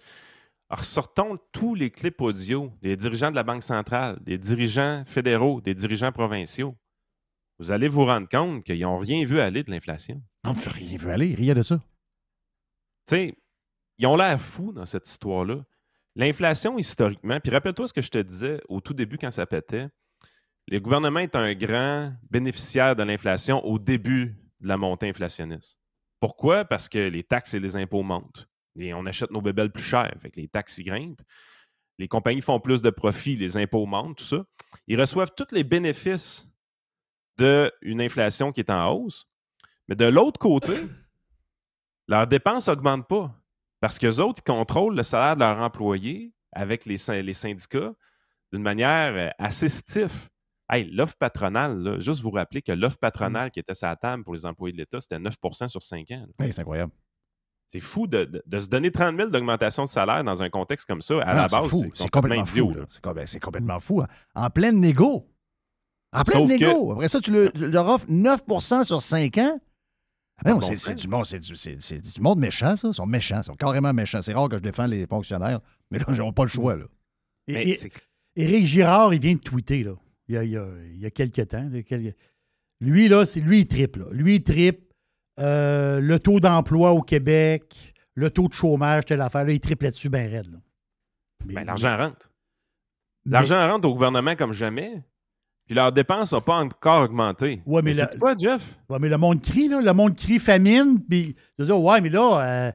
ressortons 0.69 1.37
tous 1.51 1.73
les 1.73 1.89
clips 1.89 2.21
audio 2.21 2.71
des 2.83 2.95
dirigeants 2.95 3.31
de 3.31 3.35
la 3.35 3.43
Banque 3.43 3.63
centrale, 3.63 4.19
des 4.21 4.37
dirigeants 4.37 5.03
fédéraux, 5.07 5.61
des 5.61 5.73
dirigeants 5.73 6.11
provinciaux. 6.11 6.75
Vous 7.57 7.71
allez 7.71 7.87
vous 7.87 8.05
rendre 8.05 8.27
compte 8.29 8.63
qu'ils 8.63 8.81
n'ont 8.81 8.99
rien 8.99 9.25
vu 9.25 9.39
aller 9.39 9.63
de 9.63 9.71
l'inflation. 9.71 10.21
On 10.43 10.49
ne 10.51 10.55
fait 10.55 10.69
rien 10.71 10.97
veut 10.97 11.11
aller, 11.11 11.33
rien 11.33 11.53
de 11.55 11.61
ça. 11.63 11.77
Tu 13.07 13.15
sais, 13.15 13.37
ils 13.97 14.05
ont 14.07 14.17
l'air 14.17 14.39
fous 14.39 14.71
dans 14.73 14.85
cette 14.85 15.07
histoire-là. 15.07 15.63
L'inflation, 16.15 16.77
historiquement, 16.77 17.39
puis 17.39 17.51
rappelle-toi 17.51 17.87
ce 17.87 17.93
que 17.93 18.01
je 18.01 18.09
te 18.09 18.17
disais 18.17 18.61
au 18.69 18.79
tout 18.79 18.93
début 18.93 19.17
quand 19.17 19.31
ça 19.31 19.45
pétait. 19.45 19.87
Le 20.67 20.79
gouvernement 20.79 21.19
est 21.19 21.35
un 21.35 21.53
grand 21.53 22.13
bénéficiaire 22.29 22.95
de 22.95 23.03
l'inflation 23.03 23.63
au 23.65 23.77
début 23.77 24.35
de 24.61 24.67
la 24.67 24.77
montée 24.77 25.09
inflationniste. 25.09 25.77
Pourquoi? 26.19 26.65
Parce 26.65 26.89
que 26.89 26.97
les 26.97 27.23
taxes 27.23 27.53
et 27.53 27.59
les 27.59 27.75
impôts 27.75 28.01
montent. 28.01 28.47
Et 28.77 28.93
on 28.93 29.05
achète 29.05 29.31
nos 29.31 29.41
bébelles 29.41 29.71
plus 29.71 29.83
chères. 29.83 30.15
Fait 30.21 30.35
les 30.35 30.47
taxes 30.47 30.77
y 30.77 30.83
grimpent. 30.83 31.21
Les 31.97 32.07
compagnies 32.07 32.41
font 32.41 32.59
plus 32.59 32.81
de 32.81 32.89
profits, 32.89 33.35
les 33.35 33.57
impôts 33.57 33.85
montent, 33.85 34.17
tout 34.17 34.23
ça. 34.23 34.43
Ils 34.87 34.99
reçoivent 34.99 35.31
tous 35.35 35.53
les 35.53 35.63
bénéfices 35.63 36.49
d'une 37.37 38.01
inflation 38.01 38.51
qui 38.51 38.61
est 38.61 38.69
en 38.69 38.91
hausse. 38.91 39.29
Mais 39.87 39.95
de 39.95 40.05
l'autre 40.05 40.39
côté, 40.39 40.87
leurs 42.07 42.27
dépenses 42.27 42.67
n'augmentent 42.67 43.07
pas. 43.07 43.39
Parce 43.85 43.99
qu'eux 43.99 44.19
autres, 44.19 44.41
ils 44.43 44.51
contrôlent 44.51 44.95
le 44.95 45.03
salaire 45.03 45.35
de 45.35 45.41
leurs 45.41 45.59
employés 45.59 46.33
avec 46.51 46.87
les, 46.87 46.97
syn- 46.97 47.21
les 47.21 47.35
syndicats 47.35 47.93
d'une 48.51 48.63
manière 48.63 49.13
euh, 49.13 49.29
assez 49.37 49.69
stiff. 49.69 50.29
Hey, 50.67 50.89
l'offre 50.89 51.15
patronale, 51.19 51.77
là, 51.83 51.99
juste 51.99 52.21
vous 52.23 52.31
rappeler 52.31 52.63
que 52.63 52.71
l'offre 52.71 52.97
patronale 52.97 53.51
qui 53.51 53.59
était 53.59 53.75
sur 53.75 53.85
la 53.85 53.95
table 53.95 54.23
pour 54.23 54.33
les 54.33 54.43
employés 54.47 54.73
de 54.73 54.79
l'État, 54.79 54.99
c'était 55.01 55.19
9% 55.19 55.67
sur 55.69 55.83
5 55.83 56.09
ans. 56.09 56.25
Hey, 56.39 56.51
c'est 56.51 56.61
incroyable. 56.61 56.91
C'est 57.71 57.79
fou 57.79 58.07
de, 58.07 58.25
de- 58.25 58.41
de 58.43 58.59
se 58.59 58.65
donner 58.67 58.89
30 58.91 59.17
000 59.17 59.29
d'augmentation 59.29 59.83
de 59.83 59.87
salaire 59.87 60.23
dans 60.23 60.41
un 60.41 60.49
contexte 60.49 60.87
comme 60.87 61.01
ça. 61.03 61.21
À 61.21 61.35
la 61.35 61.47
c'est 61.47 61.55
base, 61.55 61.69
c'est 61.93 62.09
complètement, 62.09 62.43
complètement 62.43 62.45
fou. 62.47 62.85
C'est 62.89 63.13
ben, 63.13 63.27
c'est 63.27 63.39
complètement 63.39 63.79
fou. 63.79 64.01
hein. 64.01 64.07
En 64.33 64.49
pleine 64.49 64.79
négo. 64.79 65.29
En 66.11 66.23
pleine 66.23 66.47
Sauf 66.47 66.59
que- 66.59 66.65
négo. 66.65 66.91
Après 66.93 67.07
ça, 67.07 67.19
tu, 67.19 67.29
le- 67.29 67.51
tu 67.51 67.69
leur 67.69 67.87
offres 67.87 68.07
9% 68.07 68.83
sur 68.83 68.99
5 68.99 69.37
ans. 69.37 69.59
Pas 70.43 70.51
Non, 70.51 70.57
de 70.57 70.75
c'est 70.75 70.95
du, 70.95 71.07
monde- 71.07 71.25
c'est 71.25 71.39
du, 71.39 71.55
c'est- 71.55 71.79
c'est 71.81 72.01
du 72.01 72.21
monde 72.21 72.39
méchant, 72.39 72.75
ça. 72.75 72.89
Ils 72.89 72.93
sont 72.93 73.05
méchants. 73.05 73.39
Ils 73.41 73.45
sont 73.45 73.55
carrément 73.55 73.93
méchants. 73.93 74.21
C'est 74.21 74.33
rare 74.33 74.49
que 74.49 74.57
je 74.57 74.61
défends 74.61 74.85
les 74.87 75.07
fonctionnaires, 75.07 75.61
mais 75.91 75.99
là, 75.99 76.05
ils 76.09 76.17
n'ont 76.19 76.33
pas 76.33 76.43
le 76.43 76.49
choix. 76.49 76.75
Là. 76.75 76.85
Et- 77.47 77.53
Mais 77.53 77.67
et- 77.69 77.73
c'est- 77.75 77.91
Éric 78.35 78.65
Girard, 78.65 79.13
il 79.13 79.21
vient 79.21 79.33
de 79.35 79.39
tweeter, 79.39 79.83
là. 79.83 79.93
Il 80.27 80.35
y 80.35 80.37
a, 80.37 80.43
il 80.43 80.49
y 80.51 80.57
a- 80.57 80.67
il 80.93 80.99
y 80.99 81.05
a 81.05 81.11
quelques 81.11 81.47
temps. 81.47 81.69
là, 81.71 82.11
Lui, 82.81 83.07
là, 83.07 83.25
c'est 83.25 83.39
lui, 83.41 83.59
il 83.59 83.67
triple. 83.67 83.99
là. 84.01 84.05
Lui, 84.11 84.35
il 84.35 84.43
triple 84.43 84.83
euh, 85.39 85.99
le 85.99 86.19
taux 86.19 86.39
d'emploi 86.39 86.91
au 86.91 87.01
Québec, 87.01 87.93
le 88.13 88.29
taux 88.31 88.47
de 88.47 88.53
chômage, 88.53 89.05
telle 89.05 89.21
affaire. 89.21 89.43
Là, 89.45 89.51
il 89.51 89.59
triple 89.59 89.83
là-dessus 89.85 90.09
bien 90.09 90.27
raide. 90.29 90.51
là. 90.51 90.59
Mais- 91.45 91.53
ben, 91.55 91.63
l'argent 91.65 91.95
rentre. 91.97 92.31
mais- 93.25 93.31
L'argent 93.33 93.59
rentre 93.71 93.87
au 93.87 93.93
gouvernement 93.93 94.35
comme 94.35 94.53
jamais. 94.53 95.03
Puis 95.65 95.73
leurs 95.75 95.91
dépenses 95.91 96.31
n'ont 96.33 96.41
pas 96.41 96.57
encore 96.57 97.03
augmenté. 97.03 97.61
Ouais, 97.65 97.81
mais 97.81 97.93
c'est 97.93 98.19
quoi, 98.19 98.35
Jeff? 98.37 98.77
Ouais, 98.89 98.99
mais 98.99 99.09
le 99.09 99.17
monde 99.17 99.41
crie, 99.41 99.67
là. 99.67 99.81
Le 99.81 99.93
monde 99.93 100.15
crie 100.15 100.37
famine, 100.39 100.99
puis 101.01 101.35
de 101.57 101.65
dire, 101.65 101.79
ouais, 101.79 102.01
mais 102.01 102.09
là, 102.09 102.39
euh, 102.39 102.71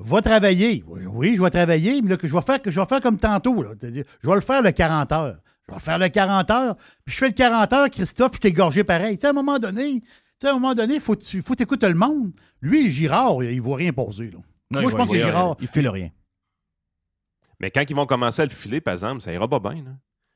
va 0.00 0.22
travailler. 0.22 0.82
Oui, 0.88 1.02
oui, 1.06 1.36
je 1.36 1.42
vais 1.42 1.50
travailler, 1.50 2.02
mais 2.02 2.10
là, 2.10 2.16
que 2.16 2.26
je 2.26 2.34
vais 2.34 2.42
faire, 2.42 2.60
que 2.60 2.70
je 2.70 2.80
vais 2.80 2.86
faire 2.86 3.00
comme 3.00 3.18
tantôt, 3.18 3.62
là. 3.62 3.70
C'est-à-dire, 3.78 4.04
je 4.20 4.28
vais 4.28 4.34
le 4.34 4.40
faire 4.40 4.60
le 4.62 4.72
40 4.72 5.12
heures. 5.12 5.38
Je 5.68 5.74
vais 5.74 5.80
faire 5.80 5.98
le 5.98 6.08
40 6.08 6.50
heures, 6.50 6.74
puis 7.04 7.14
je 7.14 7.18
fais 7.18 7.28
le 7.28 7.34
40 7.34 7.72
heures, 7.72 7.90
Christophe, 7.90 8.32
je 8.34 8.40
t'ai 8.40 8.50
gorgé 8.52 8.82
pareil. 8.82 9.16
Tu 9.16 9.20
sais, 9.20 9.26
à 9.28 9.30
un 9.30 9.34
moment 9.34 9.60
donné, 9.60 10.00
tu 10.00 10.06
sais, 10.40 10.48
à 10.48 10.50
un 10.50 10.54
moment 10.54 10.74
donné, 10.74 10.98
faut 10.98 11.14
tu 11.14 11.40
faut 11.42 11.54
écouter 11.54 11.88
le 11.88 11.94
monde. 11.94 12.32
Lui, 12.60 12.90
Girard, 12.90 13.44
il 13.44 13.56
ne 13.56 13.62
voit 13.62 13.76
rien 13.76 13.92
poser, 13.92 14.32
là. 14.32 14.38
Moi, 14.70 14.90
je 14.90 14.96
pense 14.96 15.08
que 15.08 15.18
Girard. 15.18 15.54
Il 15.60 15.68
file 15.68 15.88
rien. 15.88 16.10
Mais 17.60 17.70
quand 17.70 17.84
ils 17.88 17.94
vont 17.94 18.06
commencer 18.06 18.42
à 18.42 18.46
le 18.46 18.50
filer, 18.50 18.80
par 18.80 18.94
exemple, 18.94 19.20
ça 19.20 19.32
ira 19.32 19.46
pas 19.46 19.60
bien. 19.60 19.74
là. 19.84 19.92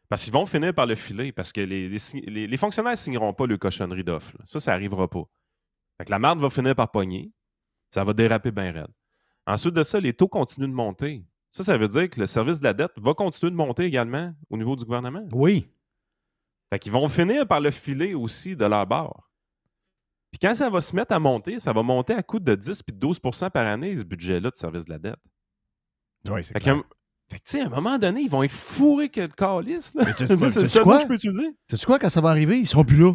Parce 0.08 0.22
qu'ils 0.24 0.32
vont 0.32 0.46
finir 0.46 0.72
par 0.74 0.86
le 0.86 0.94
filer, 0.94 1.32
parce 1.32 1.52
que 1.52 1.60
les, 1.60 1.88
les 1.88 1.98
sign- 1.98 2.24
les- 2.28 2.46
les 2.46 2.56
fonctionnaires 2.56 2.92
ne 2.92 2.96
signeront 2.96 3.32
pas 3.34 3.46
le 3.46 3.58
cochonnerie 3.58 4.04
d'offre. 4.04 4.36
Ça, 4.44 4.60
ça 4.60 4.72
n'arrivera 4.72 5.08
pas. 5.08 5.24
Fait 5.98 6.04
que 6.04 6.10
la 6.10 6.18
marde 6.18 6.38
va 6.40 6.48
finir 6.50 6.74
par 6.76 6.90
pogner. 6.90 7.32
Ça 7.90 8.04
va 8.04 8.12
déraper 8.12 8.50
bien 8.50 8.72
raide. 8.72 8.92
Ensuite 9.46 9.74
de 9.74 9.82
ça, 9.82 9.98
les 10.00 10.12
taux 10.12 10.28
continuent 10.28 10.68
de 10.68 10.72
monter. 10.74 11.24
Ça, 11.52 11.64
ça 11.64 11.76
veut 11.78 11.88
dire 11.88 12.10
que 12.10 12.20
le 12.20 12.26
service 12.26 12.58
de 12.60 12.64
la 12.64 12.74
dette 12.74 12.92
va 12.98 13.14
continuer 13.14 13.50
de 13.50 13.56
monter 13.56 13.84
également 13.84 14.34
au 14.50 14.56
niveau 14.56 14.76
du 14.76 14.84
gouvernement. 14.84 15.26
Oui. 15.32 15.68
Fait 16.70 16.78
qu'ils 16.78 16.92
vont 16.92 17.08
finir 17.08 17.46
par 17.46 17.60
le 17.60 17.70
filer 17.70 18.14
aussi 18.14 18.56
de 18.56 18.64
leur 18.64 18.86
bord. 18.86 19.30
Puis 20.32 20.40
quand 20.40 20.54
ça 20.54 20.68
va 20.68 20.80
se 20.80 20.94
mettre 20.94 21.14
à 21.14 21.18
monter, 21.18 21.58
ça 21.60 21.72
va 21.72 21.82
monter 21.82 22.12
à 22.12 22.22
coût 22.22 22.40
de 22.40 22.54
10 22.54 22.82
puis 22.82 22.94
de 22.94 23.06
12% 23.06 23.50
par 23.50 23.66
année, 23.66 23.96
ce 23.96 24.04
budget-là 24.04 24.50
de 24.50 24.56
service 24.56 24.84
de 24.84 24.90
la 24.90 24.98
dette. 24.98 25.20
Oui, 26.28 26.44
c'est 26.44 26.52
clair. 26.60 26.82
Fait 27.30 27.38
que, 27.38 27.44
tu 27.44 27.58
sais, 27.58 27.60
à 27.62 27.66
un 27.66 27.70
moment 27.70 27.98
donné, 27.98 28.20
ils 28.20 28.30
vont 28.30 28.42
être 28.42 28.52
fourrés 28.52 29.08
que 29.08 29.22
le 29.22 29.28
calice. 29.28 29.92
là. 29.94 30.04
C'est 30.16 30.64
ça 30.66 30.82
quoi? 30.82 30.96
que 30.98 31.02
je 31.02 31.06
peux 31.08 31.14
utiliser. 31.14 31.48
Sais-tu 31.70 31.86
quoi, 31.86 31.98
quand 31.98 32.08
ça 32.08 32.20
va 32.20 32.30
arriver, 32.30 32.58
ils 32.58 32.66
seront 32.66 32.84
plus 32.84 32.96
là. 32.98 33.12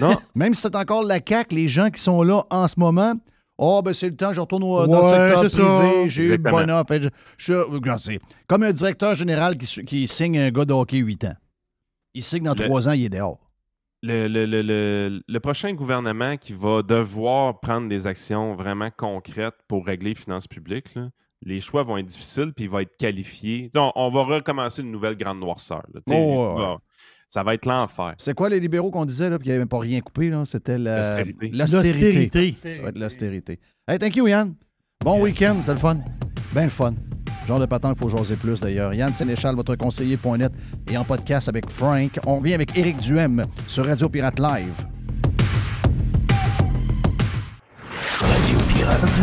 Non. 0.00 0.16
Même 0.34 0.54
si 0.54 0.62
c'est 0.62 0.74
encore 0.76 1.02
la 1.04 1.18
CAQ, 1.26 1.54
les 1.54 1.68
gens 1.68 1.90
qui 1.90 2.00
sont 2.00 2.22
là 2.22 2.44
en 2.50 2.66
ce 2.68 2.74
moment, 2.78 3.14
oh, 3.58 3.80
ben 3.84 3.92
c'est 3.92 4.08
le 4.10 4.16
temps, 4.16 4.32
je 4.32 4.40
retourne 4.40 4.62
au- 4.64 4.86
dans 4.86 5.00
le 5.00 5.04
Ouais, 5.06 5.42
secteur 5.44 5.86
privé, 5.90 6.08
j'ai 6.08 6.24
eu 6.24 6.30
le 6.32 6.36
bonheur. 6.38 6.84
Fait, 6.86 7.02
je, 7.02 7.08
je- 7.38 8.18
comme 8.46 8.62
un 8.64 8.72
directeur 8.72 9.14
général 9.14 9.56
qui, 9.56 9.84
qui 9.84 10.06
signe 10.08 10.38
un 10.38 10.50
gars 10.50 10.64
de 10.64 10.72
hockey 10.72 10.98
8 10.98 11.24
ans. 11.24 11.34
Il 12.14 12.22
signe 12.22 12.44
dans 12.44 12.54
Le- 12.54 12.64
3 12.66 12.88
ans, 12.88 12.92
il 12.92 13.04
est 13.04 13.08
dehors. 13.08 13.38
Le, 14.04 14.26
le- 14.26 14.46
le- 14.46 14.62
le- 14.62 15.22
le 15.26 15.40
prochain 15.40 15.72
gouvernement 15.74 16.36
qui 16.36 16.52
va 16.52 16.82
devoir 16.82 17.60
prendre 17.60 17.88
des 17.88 18.06
actions 18.08 18.54
vraiment 18.56 18.90
concrètes 18.96 19.54
pour 19.68 19.86
régler 19.86 20.10
les 20.10 20.14
finances 20.16 20.48
publiques, 20.48 20.94
là, 20.96 21.08
les 21.44 21.60
choix 21.60 21.82
vont 21.82 21.96
être 21.98 22.06
difficiles 22.06 22.52
puis 22.54 22.64
il 22.64 22.70
va 22.70 22.82
être 22.82 22.96
qualifié. 22.96 23.70
On, 23.76 23.90
on 23.94 24.08
va 24.08 24.22
recommencer 24.24 24.82
une 24.82 24.90
nouvelle 24.92 25.16
grande 25.16 25.40
noirceur. 25.40 25.82
là. 25.94 26.00
Oh, 26.10 26.54
ouais, 26.56 26.62
va- 26.62 26.78
Ça 27.28 27.42
va 27.42 27.54
être 27.54 27.66
l'enfer. 27.66 28.14
C'est 28.18 28.34
quoi 28.34 28.48
les 28.48 28.60
libéraux 28.60 28.90
qu'on 28.90 29.04
disait, 29.04 29.30
là, 29.30 29.38
puis 29.38 29.48
il 29.48 29.52
n'y 29.52 29.56
avait 29.56 29.66
pas 29.66 29.78
rien 29.78 30.00
coupé, 30.00 30.30
là? 30.30 30.44
C'était 30.44 30.78
la- 30.78 30.98
L'austérité. 30.98 31.48
l'austérité. 31.50 32.12
L'austérité. 32.12 32.74
Ça 32.74 32.82
va 32.82 32.88
être 32.90 32.98
l'austérité. 32.98 33.60
Hey, 33.88 33.98
thank 33.98 34.16
you, 34.16 34.26
Yann. 34.28 34.54
Bon 35.04 35.20
week-end, 35.20 35.56
c'est 35.62 35.72
le 35.72 35.78
fun. 35.78 35.98
Ben 36.52 36.64
le 36.64 36.70
fun. 36.70 36.94
Genre 37.48 37.58
de 37.58 37.66
patente, 37.66 37.96
il 37.96 37.98
faut 37.98 38.08
jaser 38.08 38.36
plus 38.36 38.60
d'ailleurs. 38.60 38.94
Yann 38.94 39.12
Sénéchal, 39.12 39.56
votre 39.56 39.74
conseiller.net 39.74 40.52
et 40.90 40.96
en 40.96 41.02
podcast 41.04 41.48
avec 41.48 41.68
Frank. 41.70 42.20
On 42.26 42.36
revient 42.36 42.54
avec 42.54 42.76
Éric 42.78 42.98
Duhem 42.98 43.44
sur 43.66 43.84
Radio 43.86 44.08
Pirate 44.08 44.38
Live. 44.38 44.86
Radio 48.20 48.58
Pirate. 48.68 49.22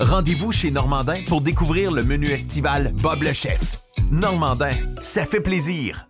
Rendez-vous 0.00 0.50
chez 0.50 0.70
Normandin 0.70 1.18
pour 1.26 1.42
découvrir 1.42 1.92
le 1.92 2.02
menu 2.02 2.28
estival 2.28 2.90
Bob 3.02 3.22
le 3.22 3.34
chef. 3.34 3.60
Normandin, 4.10 4.70
ça 4.98 5.26
fait 5.26 5.42
plaisir. 5.42 6.08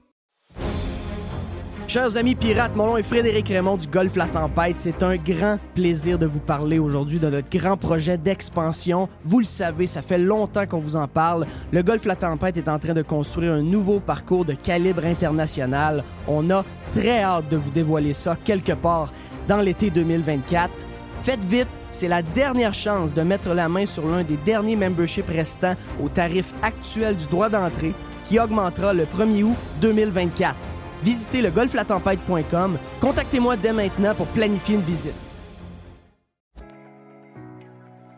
Chers 1.89 2.17
amis 2.17 2.37
pirates, 2.37 2.77
mon 2.77 2.87
nom 2.87 2.97
est 2.99 3.03
Frédéric 3.03 3.49
Raymond 3.49 3.79
du 3.79 3.89
Golfe 3.89 4.15
La 4.15 4.27
Tempête. 4.27 4.79
C'est 4.79 5.03
un 5.03 5.17
grand 5.17 5.59
plaisir 5.75 6.21
de 6.21 6.27
vous 6.27 6.39
parler 6.39 6.79
aujourd'hui 6.79 7.19
de 7.19 7.29
notre 7.29 7.51
grand 7.51 7.77
projet 7.77 8.17
d'expansion. 8.17 9.09
Vous 9.25 9.41
le 9.41 9.45
savez, 9.45 9.89
ça 9.89 10.03
fait 10.03 10.19
longtemps 10.19 10.67
qu'on 10.67 10.79
vous 10.79 10.95
en 10.95 11.09
parle. 11.09 11.47
Le 11.73 11.83
Golfe 11.83 12.05
La 12.05 12.15
Tempête 12.15 12.59
est 12.59 12.69
en 12.69 12.79
train 12.79 12.95
de 12.95 13.03
construire 13.03 13.55
un 13.55 13.63
nouveau 13.63 13.99
parcours 13.99 14.45
de 14.45 14.53
calibre 14.53 15.05
international. 15.05 16.05
On 16.29 16.49
a 16.51 16.65
très 16.93 17.25
hâte 17.25 17.51
de 17.51 17.57
vous 17.57 17.71
dévoiler 17.71 18.13
ça 18.13 18.37
quelque 18.45 18.75
part 18.75 19.13
dans 19.49 19.61
l'été 19.61 19.91
2024. 19.91 20.71
Faites 21.23 21.45
vite, 21.45 21.69
c'est 21.91 22.09
la 22.09 22.23
dernière 22.23 22.73
chance 22.73 23.13
de 23.13 23.23
mettre 23.23 23.51
la 23.51 23.69
main 23.69 23.85
sur 23.85 24.07
l'un 24.07 24.25
des 24.25 24.39
derniers 24.39 24.77
memberships 24.77 25.29
restants 25.29 25.77
au 26.03 26.09
tarif 26.09 26.53
actuel 26.63 27.17
du 27.17 27.27
droit 27.27 27.51
d'entrée 27.51 27.95
qui 28.25 28.39
augmentera 28.39 28.95
le 28.95 29.05
1er 29.05 29.43
août 29.43 29.57
2024. 29.83 30.57
Visitez 31.03 31.43
le 31.43 31.51
golflatempête.com. 31.51 32.79
Contactez-moi 33.01 33.57
dès 33.57 33.73
maintenant 33.73 34.15
pour 34.15 34.27
planifier 34.29 34.77
une 34.77 34.83
visite. 34.83 35.15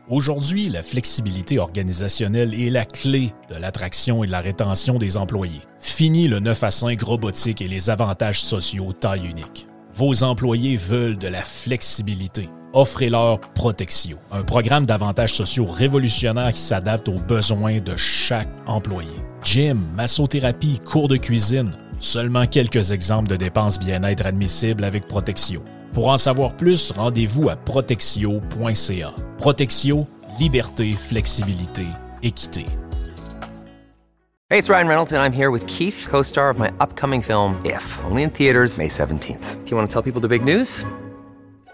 Aujourd'hui, 0.08 0.68
la 0.68 0.82
flexibilité 0.82 1.58
organisationnelle 1.58 2.52
est 2.54 2.70
la 2.70 2.84
clé 2.84 3.32
de 3.48 3.54
l'attraction 3.56 4.22
et 4.22 4.26
de 4.26 4.32
la 4.32 4.40
rétention 4.40 4.98
des 4.98 5.16
employés. 5.16 5.62
Fini 5.78 6.28
le 6.28 6.38
9 6.38 6.62
à 6.62 6.70
5 6.70 7.00
robotique 7.00 7.62
et 7.62 7.68
les 7.68 7.88
avantages 7.88 8.42
sociaux 8.42 8.92
taille 8.92 9.26
unique. 9.26 9.66
Vos 9.94 10.22
employés 10.22 10.76
veulent 10.76 11.18
de 11.18 11.28
la 11.28 11.42
flexibilité. 11.42 12.48
Offrez-leur 12.74 13.38
Protexio, 13.38 14.16
un 14.30 14.42
programme 14.42 14.86
d'avantages 14.86 15.34
sociaux 15.34 15.66
révolutionnaire 15.66 16.54
qui 16.54 16.60
s'adapte 16.60 17.06
aux 17.08 17.18
besoins 17.18 17.80
de 17.80 17.94
chaque 17.96 18.48
employé. 18.66 19.10
Gym, 19.44 19.78
massothérapie, 19.94 20.80
cours 20.80 21.08
de 21.08 21.18
cuisine, 21.18 21.72
seulement 21.98 22.46
quelques 22.46 22.92
exemples 22.92 23.28
de 23.28 23.36
dépenses 23.36 23.78
bien-être 23.78 24.24
admissibles 24.24 24.84
avec 24.84 25.06
Protexio. 25.06 25.62
Pour 25.92 26.08
en 26.08 26.16
savoir 26.16 26.56
plus, 26.56 26.92
rendez-vous 26.92 27.50
à 27.50 27.56
protexio.ca. 27.56 29.14
Protexio, 29.36 30.06
liberté, 30.40 30.94
flexibilité, 30.94 31.84
équité. 32.22 32.64
Hey, 34.48 34.58
it's 34.58 34.70
Ryan 34.70 34.88
Reynolds, 34.88 35.12
and 35.12 35.20
I'm 35.20 35.32
here 35.32 35.50
with 35.50 35.66
Keith, 35.66 36.06
co 36.10 36.22
star 36.22 36.48
of 36.48 36.58
my 36.58 36.70
upcoming 36.80 37.22
film, 37.22 37.60
If, 37.66 37.98
only 38.04 38.22
in 38.22 38.30
theaters, 38.30 38.78
May 38.78 38.88
17th. 38.88 39.62
Do 39.62 39.70
you 39.70 39.76
want 39.76 39.88
to 39.88 39.92
tell 39.92 40.02
people 40.02 40.22
the 40.22 40.28
big 40.28 40.42
news? 40.44 40.84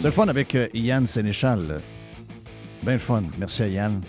C'est 0.00 0.04
le 0.08 0.10
fun 0.12 0.28
avec 0.28 0.54
euh, 0.54 0.68
Yann 0.74 1.06
Sénéchal. 1.06 1.80
Ben 2.84 2.92
le 2.92 2.98
fun. 2.98 3.22
Merci 3.38 3.62
à 3.64 3.68
Yann. 3.68 4.00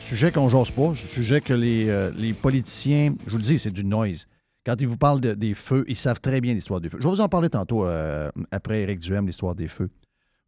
Sujet 0.00 0.30
qu'on 0.32 0.48
jase 0.48 0.70
pas, 0.70 0.94
sujet 0.94 1.40
que 1.40 1.52
les, 1.52 1.88
euh, 1.88 2.10
les 2.16 2.32
politiciens, 2.32 3.14
je 3.26 3.32
vous 3.32 3.36
le 3.38 3.42
dis, 3.42 3.58
c'est 3.58 3.70
du 3.70 3.84
noise. 3.84 4.26
Quand 4.64 4.76
ils 4.80 4.86
vous 4.88 4.96
parlent 4.96 5.20
de- 5.20 5.34
des 5.34 5.54
feux, 5.54 5.84
ils 5.88 5.96
savent 5.96 6.20
très 6.20 6.40
bien 6.40 6.54
l'histoire 6.54 6.80
des 6.80 6.88
feux. 6.88 6.98
Je 7.00 7.04
vais 7.04 7.10
vous 7.10 7.20
en 7.20 7.28
parler 7.28 7.50
tantôt 7.50 7.84
euh, 7.86 8.30
après 8.50 8.82
Éric 8.82 9.00
Duhem, 9.00 9.26
l'histoire 9.26 9.54
des 9.54 9.68
feux. 9.68 9.90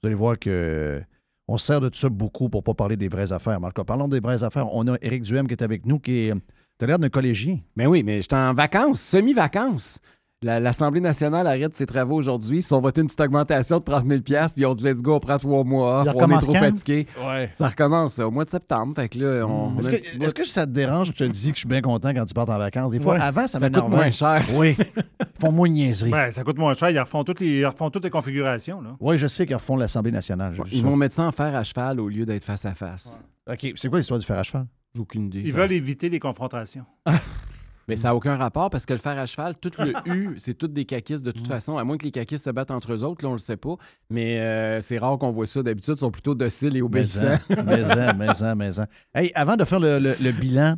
Vous 0.03 0.07
allez 0.07 0.15
voir 0.15 0.39
que 0.39 0.49
euh, 0.51 1.01
on 1.49 1.57
se 1.57 1.67
sert 1.67 1.81
de 1.81 1.89
tout 1.89 1.99
ça 1.99 2.09
beaucoup 2.09 2.49
pour 2.49 2.63
pas 2.63 2.75
parler 2.75 2.97
des 2.97 3.09
vraies 3.09 3.33
affaires. 3.33 3.61
Mais 3.61 3.69
cas, 3.75 3.85
parlons 3.85 4.09
des 4.09 4.21
vraies 4.21 4.43
affaires. 4.43 4.73
On 4.75 4.87
a 4.89 4.97
Éric 5.03 5.23
Duhem 5.23 5.47
qui 5.47 5.53
est 5.55 5.63
avec 5.63 5.87
nous, 5.87 5.99
qui 5.99 6.13
est. 6.29 6.33
T'as 6.79 6.87
l'air 6.87 6.99
d'un 7.01 7.09
collégien. 7.09 7.59
Ben 7.77 7.89
oui, 7.89 8.05
mais 8.05 8.23
j'étais 8.23 8.37
en 8.37 8.55
vacances, 8.55 9.01
semi-vacances. 9.01 9.99
La- 10.41 10.61
L'Assemblée 10.61 11.01
nationale 11.01 11.49
arrête 11.49 11.75
ses 11.75 11.85
travaux 11.85 12.15
aujourd'hui. 12.15 12.59
Ils 12.59 12.63
sont 12.63 12.81
voté 12.81 13.01
une 13.01 13.09
petite 13.09 13.21
augmentation 13.21 13.79
de 13.79 13.83
30 13.83 14.07
000 14.07 14.21
puis 14.23 14.35
ils 14.57 14.67
ont 14.67 14.75
dit 14.75 14.85
let's 14.85 15.03
go, 15.03 15.15
on 15.17 15.19
prend 15.21 15.37
trois 15.37 15.65
mois 15.65 16.03
off, 16.03 16.09
on 16.15 16.31
est 16.31 16.41
trop 16.41 16.55
fatigué. 16.55 17.07
Ouais. 17.21 17.51
Ça 17.53 17.67
recommence 17.69 18.21
au 18.21 18.31
mois 18.31 18.45
de 18.45 18.51
septembre. 18.51 18.93
Fait 18.95 19.09
que 19.09 19.19
là, 19.19 19.45
on. 19.49 19.73
on 19.75 19.79
Est-ce 19.81 19.91
que, 19.91 19.97
petit 19.97 20.33
que 20.35 20.47
ça 20.47 20.65
te 20.65 20.71
dérange? 20.71 21.09
Je 21.09 21.13
te 21.13 21.25
dis 21.25 21.49
que 21.51 21.55
je 21.57 21.61
suis 21.61 21.69
bien 21.69 21.83
content 21.83 22.15
quand 22.15 22.25
tu 22.25 22.35
partes 22.35 22.51
en 22.51 22.59
vacances? 22.59 22.93
Des 22.93 23.01
fois, 23.01 23.15
Ouais. 23.15 23.21
avant, 23.21 23.49
ça, 23.49 23.59
Ça 23.59 23.69
coûte 23.69 23.89
moins 23.89 24.11
cher. 24.13 24.43
Oui. 24.55 24.77
Ils 24.79 25.41
font 25.41 25.51
moins 25.51 25.69
de 25.69 25.75
niaiseries. 25.75 26.11
Ben, 26.13 26.31
ça 26.31 26.45
coûte 26.45 26.57
moins 26.59 26.75
cher. 26.75 26.91
Ils 26.91 26.99
refont 27.01 27.25
toutes 27.25 27.41
les, 27.41 27.59
ils 27.61 27.67
refont 27.67 27.91
toutes 27.91 28.05
les 28.05 28.11
configurations. 28.11 28.81
Oui, 29.01 29.19
je 29.19 29.27
sais 29.27 29.45
qu'ils 29.45 29.57
refont 29.57 29.77
l'Assemblée 29.77 30.13
nationale. 30.13 30.53
Ils 30.71 30.81
ça. 30.83 30.87
vont 30.87 30.95
mettre 30.95 31.17
ça 31.17 31.25
en 31.25 31.33
fer 31.33 31.53
à 31.57 31.65
cheval 31.65 31.99
au 31.99 32.09
lieu 32.09 32.25
d'être 32.25 32.45
face 32.45 32.65
à 32.65 32.75
face. 32.75 33.25
OK. 33.51 33.73
C'est 33.75 33.89
quoi 33.89 33.99
l'histoire 33.99 34.21
du 34.21 34.27
fer 34.27 34.39
à 34.39 34.45
cheval? 34.45 34.67
J'ai 34.95 35.01
aucune 35.01 35.27
idée. 35.27 35.41
Ils 35.45 35.51
ça. 35.51 35.57
veulent 35.59 35.73
éviter 35.73 36.09
les 36.09 36.21
confrontations. 36.21 36.85
Mais 37.89 37.97
ça 37.97 38.09
n'a 38.09 38.15
aucun 38.15 38.37
rapport 38.37 38.69
parce 38.71 38.85
que 38.87 38.93
le 38.93 38.99
fer 38.99 39.19
à 39.19 39.25
cheval, 39.27 39.57
tout 39.57 39.71
le 39.79 39.93
U, 40.07 40.35
c'est 40.39 40.55
toutes 40.55 40.73
des 40.75 40.85
caquistes 40.85 41.25
de 41.25 41.31
toute 41.33 41.49
façon, 41.49 41.79
à 41.79 41.85
moins 41.85 41.97
que 41.97 42.05
les 42.05 42.11
caquistes 42.11 42.45
se 42.45 42.51
battent 42.51 42.71
entre 42.71 42.93
eux 42.93 43.03
autres, 43.03 43.25
là, 43.25 43.31
on 43.31 43.33
le 43.33 43.39
sait 43.39 43.57
pas. 43.57 43.77
Mais 44.11 44.39
euh, 44.41 44.81
c'est 44.81 44.99
rare 44.99 45.17
qu'on 45.19 45.33
voit 45.33 45.47
ça. 45.47 45.63
D'habitude, 45.63 45.95
ils 45.97 46.01
sont 46.01 46.11
plutôt 46.11 46.35
dociles 46.35 46.77
et 46.77 46.83
obéissants. 46.83 47.39
Maison, 47.67 48.15
maison, 48.17 48.55
maison. 48.55 48.85
Hey, 49.15 49.33
avant 49.35 49.57
de 49.57 49.65
faire 49.65 49.81
le, 49.81 49.99
le- 49.99 50.17
le 50.21 50.33
bilan 50.33 50.77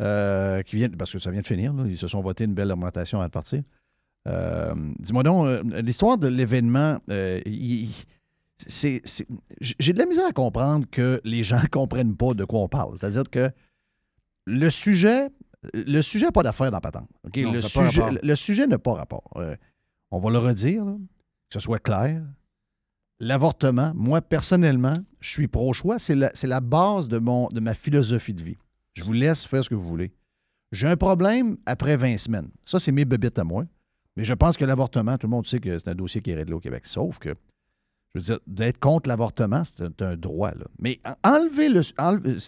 euh, 0.00 0.62
qui 0.62 0.76
vient, 0.76 0.88
parce 0.90 1.12
que 1.12 1.18
ça 1.18 1.30
vient 1.30 1.40
de 1.42 1.46
finir, 1.46 1.72
là, 1.72 1.84
ils 1.86 1.98
se 1.98 2.06
sont 2.08 2.20
votés 2.20 2.44
une 2.44 2.54
belle 2.54 2.70
augmentation 2.72 3.20
à 3.20 3.28
partir. 3.28 3.62
Euh, 4.28 4.74
Dis-moi 5.00 5.22
donc, 5.22 5.46
l'histoire 5.82 6.16
de 6.18 6.28
l'événement, 6.28 6.98
j'ai 8.68 9.92
de 9.92 9.98
la 9.98 10.06
misère 10.06 10.26
à 10.26 10.32
comprendre 10.32 10.86
que 10.90 11.20
les 11.24 11.42
gens 11.42 11.60
ne 11.62 11.66
comprennent 11.70 12.16
pas 12.16 12.34
de 12.34 12.44
quoi 12.44 12.60
on 12.60 12.68
parle. 12.68 12.96
C'est-à-dire 12.98 13.28
que 13.30 13.50
le 14.46 14.70
sujet, 14.70 15.28
le 15.72 16.02
sujet 16.02 16.26
n'a 16.26 16.32
pas 16.32 16.42
d'affaire 16.42 16.70
dans 16.70 16.80
patente. 16.80 17.08
Non, 17.36 17.52
le, 17.52 17.60
pas 17.60 17.68
sujet, 17.68 18.02
rapport. 18.02 18.18
le 18.22 18.36
sujet 18.36 18.66
n'a 18.66 18.78
pas 18.78 18.94
rapport. 18.94 19.30
Euh, 19.36 19.56
on 20.10 20.18
va 20.18 20.30
le 20.30 20.38
redire, 20.38 20.84
là, 20.84 20.92
que 20.94 21.54
ce 21.54 21.60
soit 21.60 21.78
clair. 21.78 22.22
L'avortement, 23.20 23.92
moi, 23.94 24.20
personnellement, 24.20 24.98
je 25.20 25.30
suis 25.30 25.48
pro-choix. 25.48 25.98
C'est 25.98 26.14
la, 26.14 26.60
base 26.60 27.08
de, 27.08 27.18
mon, 27.18 27.48
de 27.48 27.60
ma 27.60 27.74
philosophie 27.74 28.34
de 28.34 28.42
vie. 28.42 28.56
Je 28.94 29.04
vous 29.04 29.12
laisse 29.12 29.44
faire 29.44 29.64
ce 29.64 29.70
que 29.70 29.74
vous 29.74 29.88
voulez. 29.88 30.12
J'ai 30.72 30.88
un 30.88 30.96
problème 30.96 31.56
après 31.66 31.96
20 31.96 32.16
semaines. 32.16 32.50
Ça, 32.64 32.80
c'est 32.80 32.92
mes 32.92 33.04
bébites 33.04 33.38
à 33.38 33.44
moi. 33.44 33.64
Mais 34.16 34.24
je 34.24 34.34
pense 34.34 34.56
que 34.56 34.64
l'avortement, 34.64 35.16
tout 35.18 35.26
le 35.26 35.30
monde 35.30 35.46
sait 35.46 35.60
que 35.60 35.78
c'est 35.78 35.88
un 35.88 35.94
dossier 35.94 36.20
qui 36.20 36.30
est 36.30 36.34
réglé 36.34 36.54
au 36.54 36.60
Québec. 36.60 36.86
Sauf 36.86 37.18
que, 37.18 37.30
je 38.14 38.20
veux 38.20 38.24
dire, 38.24 38.38
d'être 38.46 38.78
contre 38.78 39.08
l'avortement, 39.08 39.62
c'est 39.64 40.02
un, 40.02 40.16
droit. 40.16 40.52
Là. 40.52 40.66
Mais 40.78 41.00
en- 41.04 41.16
enlevez 41.36 41.68
le. 41.68 41.80
enlevez- 41.98 42.38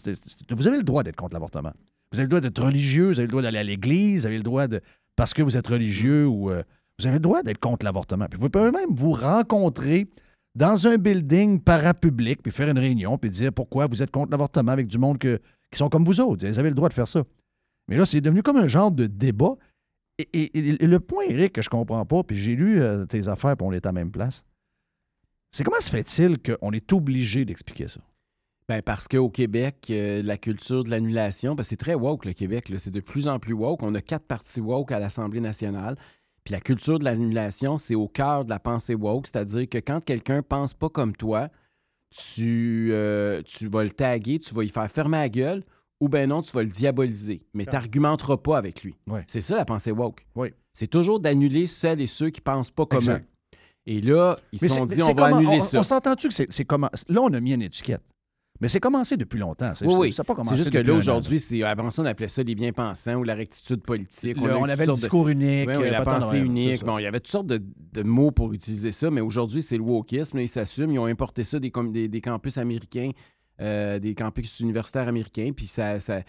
vous 0.51 0.67
avez 0.67 0.77
le 0.77 0.85
droit 0.85 1.03
d'être 1.03 1.17
contre 1.17 1.35
l'avortement. 1.35 1.73
Vous 2.13 2.19
avez 2.19 2.25
le 2.25 2.29
droit 2.29 2.41
d'être 2.41 2.63
religieux, 2.63 3.09
vous 3.09 3.19
avez 3.19 3.23
le 3.27 3.29
droit 3.31 3.43
d'aller 3.43 3.59
à 3.59 3.63
l'église, 3.65 4.21
vous 4.23 4.27
avez 4.27 4.37
le 4.39 4.43
droit 4.43 4.67
de. 4.69 4.81
Parce 5.17 5.35
que 5.35 5.43
vous 5.43 5.57
êtes 5.57 5.67
religieux 5.67 6.27
ou. 6.27 6.51
euh, 6.51 6.63
vous 6.99 7.07
avez 7.07 7.17
le 7.17 7.21
droit 7.21 7.43
d'être 7.43 7.59
contre 7.59 7.85
l'avortement. 7.85 8.27
Puis 8.27 8.39
vous 8.41 8.49
pouvez 8.49 8.71
même 8.71 8.95
vous 8.95 9.13
rencontrer 9.13 10.07
dans 10.55 10.87
un 10.87 10.97
building 10.97 11.61
parapublic, 11.61 12.43
puis 12.43 12.51
faire 12.51 12.71
une 12.71 12.79
réunion, 12.79 13.19
puis 13.19 13.29
dire 13.29 13.53
pourquoi 13.53 13.87
vous 13.87 14.03
êtes 14.03 14.11
contre 14.11 14.31
l'avortement 14.31 14.73
avec 14.73 14.87
du 14.87 14.97
monde 14.97 15.19
que- 15.19 15.39
qui 15.71 15.77
sont 15.79 15.91
comme 15.91 16.05
vous 16.07 16.19
autres. 16.21 16.49
Vous 16.49 16.59
avez 16.59 16.71
le 16.71 16.75
droit 16.75 16.89
de 16.89 16.95
faire 16.95 17.07
ça. 17.09 17.23
Mais 17.89 17.97
là, 17.97 18.07
c'est 18.07 18.23
devenu 18.23 18.43
comme 18.43 18.57
un 18.57 18.67
genre 18.67 18.91
de 18.91 19.07
débat. 19.07 19.55
Et, 20.33 20.51
le 20.55 20.99
point, 20.99 21.25
Eric, 21.29 21.53
que 21.53 21.61
je 21.61 21.69
comprends 21.69 22.07
pas, 22.07 22.23
puis 22.23 22.37
j'ai 22.37 22.55
lu 22.57 22.81
euh, 22.81 23.05
tes 23.05 23.29
affaires, 23.29 23.55
puis 23.59 23.67
on 23.67 23.73
est 23.73 23.85
à 23.85 23.91
la 23.91 23.93
même 23.93 24.11
place, 24.11 24.45
c'est 25.53 25.63
comment 25.65 25.81
se 25.81 25.91
fait-il 25.91 26.39
qu'on 26.39 26.73
est 26.73 26.91
obligé 26.95 27.45
d'expliquer 27.45 27.89
ça? 27.89 28.01
Ben 28.69 28.83
parce 28.83 29.07
qu'au 29.07 29.29
Québec, 29.29 29.87
euh, 29.91 30.23
la 30.23 30.37
culture 30.37 30.83
de 30.83 30.91
l'annulation, 30.91 31.55
ben 31.55 31.63
c'est 31.63 31.77
très 31.77 31.95
woke 31.95 32.25
le 32.25 32.33
Québec. 32.33 32.73
C'est 32.79 32.91
de 32.91 33.01
plus 33.01 33.29
en 33.29 33.39
plus 33.39 33.53
woke. 33.53 33.83
On 33.83 33.95
a 33.95 34.01
quatre 34.01 34.27
partis 34.27 34.61
woke 34.61 34.91
à 34.91 34.99
l'Assemblée 34.99 35.41
nationale. 35.41 35.97
Puis 36.43 36.53
la 36.53 36.61
culture 36.61 36.99
de 36.99 37.05
l'annulation, 37.05 37.79
c'est 37.79 37.95
au 37.95 38.09
cœur 38.09 38.45
de 38.45 38.51
la 38.51 38.59
pensée 38.59 38.95
woke. 38.97 39.29
C'est-à-dire 39.29 39.69
que 39.69 39.79
quand 39.79 40.01
quelqu'un 40.05 40.43
pense 40.43 40.75
pas 40.75 40.89
comme 40.89 41.15
toi, 41.15 41.49
tu, 42.11 42.89
euh, 42.93 43.43
tu 43.43 43.69
vas 43.69 43.85
le 43.85 43.91
taguer, 43.91 44.39
tu 44.41 44.53
vas 44.55 44.65
y 44.65 44.69
faire 44.69 44.91
fermer 44.91 45.19
la 45.19 45.29
gueule, 45.29 45.63
ou 46.01 46.09
ben 46.09 46.29
non, 46.29 46.43
tu 46.43 46.53
vas 46.53 46.63
le 46.63 46.69
diaboliser. 46.69 47.43
Mais 47.55 47.65
tu 47.67 47.73
n'argumenteras 47.73 48.37
pas 48.37 48.59
avec 48.59 48.83
lui. 48.83 48.97
Ouais. 49.07 49.23
C'est 49.29 49.41
ça 49.41 49.57
la 49.57 49.65
pensée 49.65 49.93
woke. 49.93 50.27
Oui. 50.35 50.49
C'est 50.73 50.87
toujours 50.89 51.21
d'annuler 51.21 51.67
celles 51.67 52.01
et 52.01 52.07
ceux 52.07 52.31
qui 52.31 52.41
pensent 52.41 52.71
pas 52.71 52.87
comme 52.87 52.99
Exact. 52.99 53.25
eux. 53.25 53.57
Et 53.87 54.01
là, 54.01 54.37
ils 54.51 54.59
se 54.59 54.67
sont 54.69 54.87
dit, 54.87 55.01
on 55.03 55.15
va 55.15 55.27
annuler 55.37 55.59
on- 55.59 55.61
ça. 55.61 55.79
On 55.79 55.83
s'entend-tu 55.85 56.29
que 56.29 56.35
c'est 56.35 56.65
comment. 56.65 56.91
Là, 57.09 57.21
on 57.23 57.33
a 57.33 57.41
mis 57.41 57.53
une 57.55 57.63
étiquette. 57.63 58.03
Mais 58.61 58.69
c'est 58.69 58.81
commencé 58.81 59.17
depuis 59.17 59.39
longtemps. 59.39 59.73
C'est 59.75 59.85
Oui, 59.87 59.93
c'est- 59.93 59.99
oui. 60.01 60.13
ça 60.13 60.25
pas 60.25 60.35
commencé 60.35 60.57
C'est 60.57 60.63
juste 60.65 60.71
que 60.71 60.79
là, 60.79 60.93
aujourd'hui, 60.95 61.39
c'est- 61.41 61.63
avant 61.63 61.91
ça, 61.91 62.03
on 62.03 62.07
appelait 62.07 62.29
ça 62.29 62.43
les 62.43 62.55
bien-pensants 62.55 63.15
ou 63.17 63.23
la 63.25 63.35
rectitude 63.35 63.83
politique. 63.83 64.37
Le- 64.41 64.57
on 64.57 64.65
avait 64.65 64.87
le 64.87 64.93
de- 64.93 64.97
discours 64.97 65.29
unique, 65.29 65.69
euh, 65.69 65.91
la 65.91 66.03
pensée 66.03 66.39
même, 66.39 66.47
unique. 66.47 66.85
Bon, 66.85 66.99
il 66.99 67.03
y 67.03 67.07
avait 67.07 67.21
toutes 67.21 67.33
sortes 67.33 67.47
de, 67.47 67.63
de 67.93 68.03
mots 68.03 68.31
pour 68.31 68.53
utiliser 68.53 68.93
ça, 68.93 69.11
mais 69.11 69.21
aujourd'hui, 69.21 69.63
c'est 69.63 69.77
le 69.77 69.83
wokisme. 69.83 70.37
là, 70.39 70.43
ils 70.43 70.49
s'assument. 70.49 70.91
Ils 70.93 70.99
ont 70.99 71.07
importé 71.07 71.45
ça 71.45 71.59
des, 71.59 71.71
des, 71.93 72.09
des 72.09 72.21
campus 72.21 72.59
américains, 72.59 73.11
euh, 73.61 73.99
des 73.99 74.15
campus 74.15 74.61
universitaires 74.61 75.09
américains. 75.09 75.53
Puis 75.55 75.67
ça, 75.67 76.01
ça- 76.01 76.23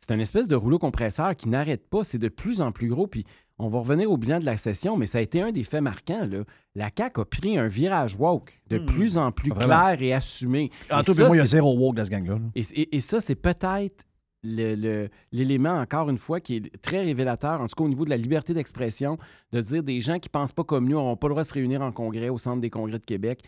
c'est 0.00 0.12
un 0.12 0.18
espèce 0.18 0.48
de 0.48 0.54
rouleau 0.54 0.78
compresseur 0.78 1.34
qui 1.36 1.48
n'arrête 1.48 1.88
pas. 1.88 2.04
C'est 2.04 2.18
de 2.18 2.28
plus 2.28 2.60
en 2.60 2.72
plus 2.72 2.88
gros. 2.88 3.06
Puis 3.06 3.24
on 3.58 3.68
va 3.68 3.78
revenir 3.78 4.10
au 4.10 4.16
bilan 4.16 4.40
de 4.40 4.44
la 4.44 4.56
session, 4.56 4.96
mais 4.96 5.06
ça 5.06 5.18
a 5.18 5.20
été 5.20 5.40
un 5.40 5.52
des 5.52 5.62
faits 5.64 5.82
marquants. 5.82 6.26
Là. 6.26 6.44
La 6.74 6.90
CAQ 6.96 7.20
a 7.20 7.24
pris 7.24 7.56
un 7.58 7.68
virage 7.68 8.16
woke 8.18 8.52
de 8.68 8.78
Hmm. 8.78 8.86
plus 8.86 9.16
en 9.16 9.30
plus 9.32 9.50
Vraiment. 9.50 9.66
clair 9.84 10.02
et 10.02 10.12
assumé. 10.12 10.70
En 10.90 11.00
Et 11.00 11.04
tout 11.04 11.14
ça, 11.14 11.24
cas, 11.28 11.34
il 11.34 11.36
y 11.36 11.40
a 11.40 11.42
c'est- 11.46 11.52
zéro 11.56 11.76
woke 11.78 11.96
dans 11.96 12.04
ce 12.04 12.10
gang-là. 12.10 12.34
là. 12.34 12.40
et, 12.54 12.62
et- 12.74 12.96
et 12.96 13.00
ça, 13.00 13.20
c'est 13.20 13.36
peut-être 13.36 14.04
le- 14.42 14.74
le- 14.74 15.08
l'élément, 15.32 15.78
encore 15.78 16.10
une 16.10 16.18
fois, 16.18 16.38
qui 16.40 16.56
est 16.56 16.82
très 16.82 17.02
révélateur, 17.04 17.60
en 17.60 17.66
tout 17.66 17.76
cas 17.76 17.84
au 17.84 17.88
niveau 17.88 18.04
de 18.04 18.10
la 18.10 18.16
liberté 18.18 18.52
d'expression, 18.54 19.16
de 19.52 19.60
dire 19.60 19.82
des 19.82 20.00
gens 20.00 20.18
qui 20.18 20.28
pensent 20.28 20.52
pas 20.52 20.64
comme 20.64 20.84
nous 20.84 20.96
n'auront 20.96 21.16
pas 21.16 21.28
le 21.28 21.32
droit 21.34 21.42
de 21.44 21.48
se 21.48 21.54
réunir 21.54 21.80
en 21.80 21.92
congrès 21.92 22.28
au 22.28 22.36
Centre 22.38 22.60
des 22.60 22.70
congrès 22.70 22.98
de 22.98 23.04
Québec. 23.06 23.42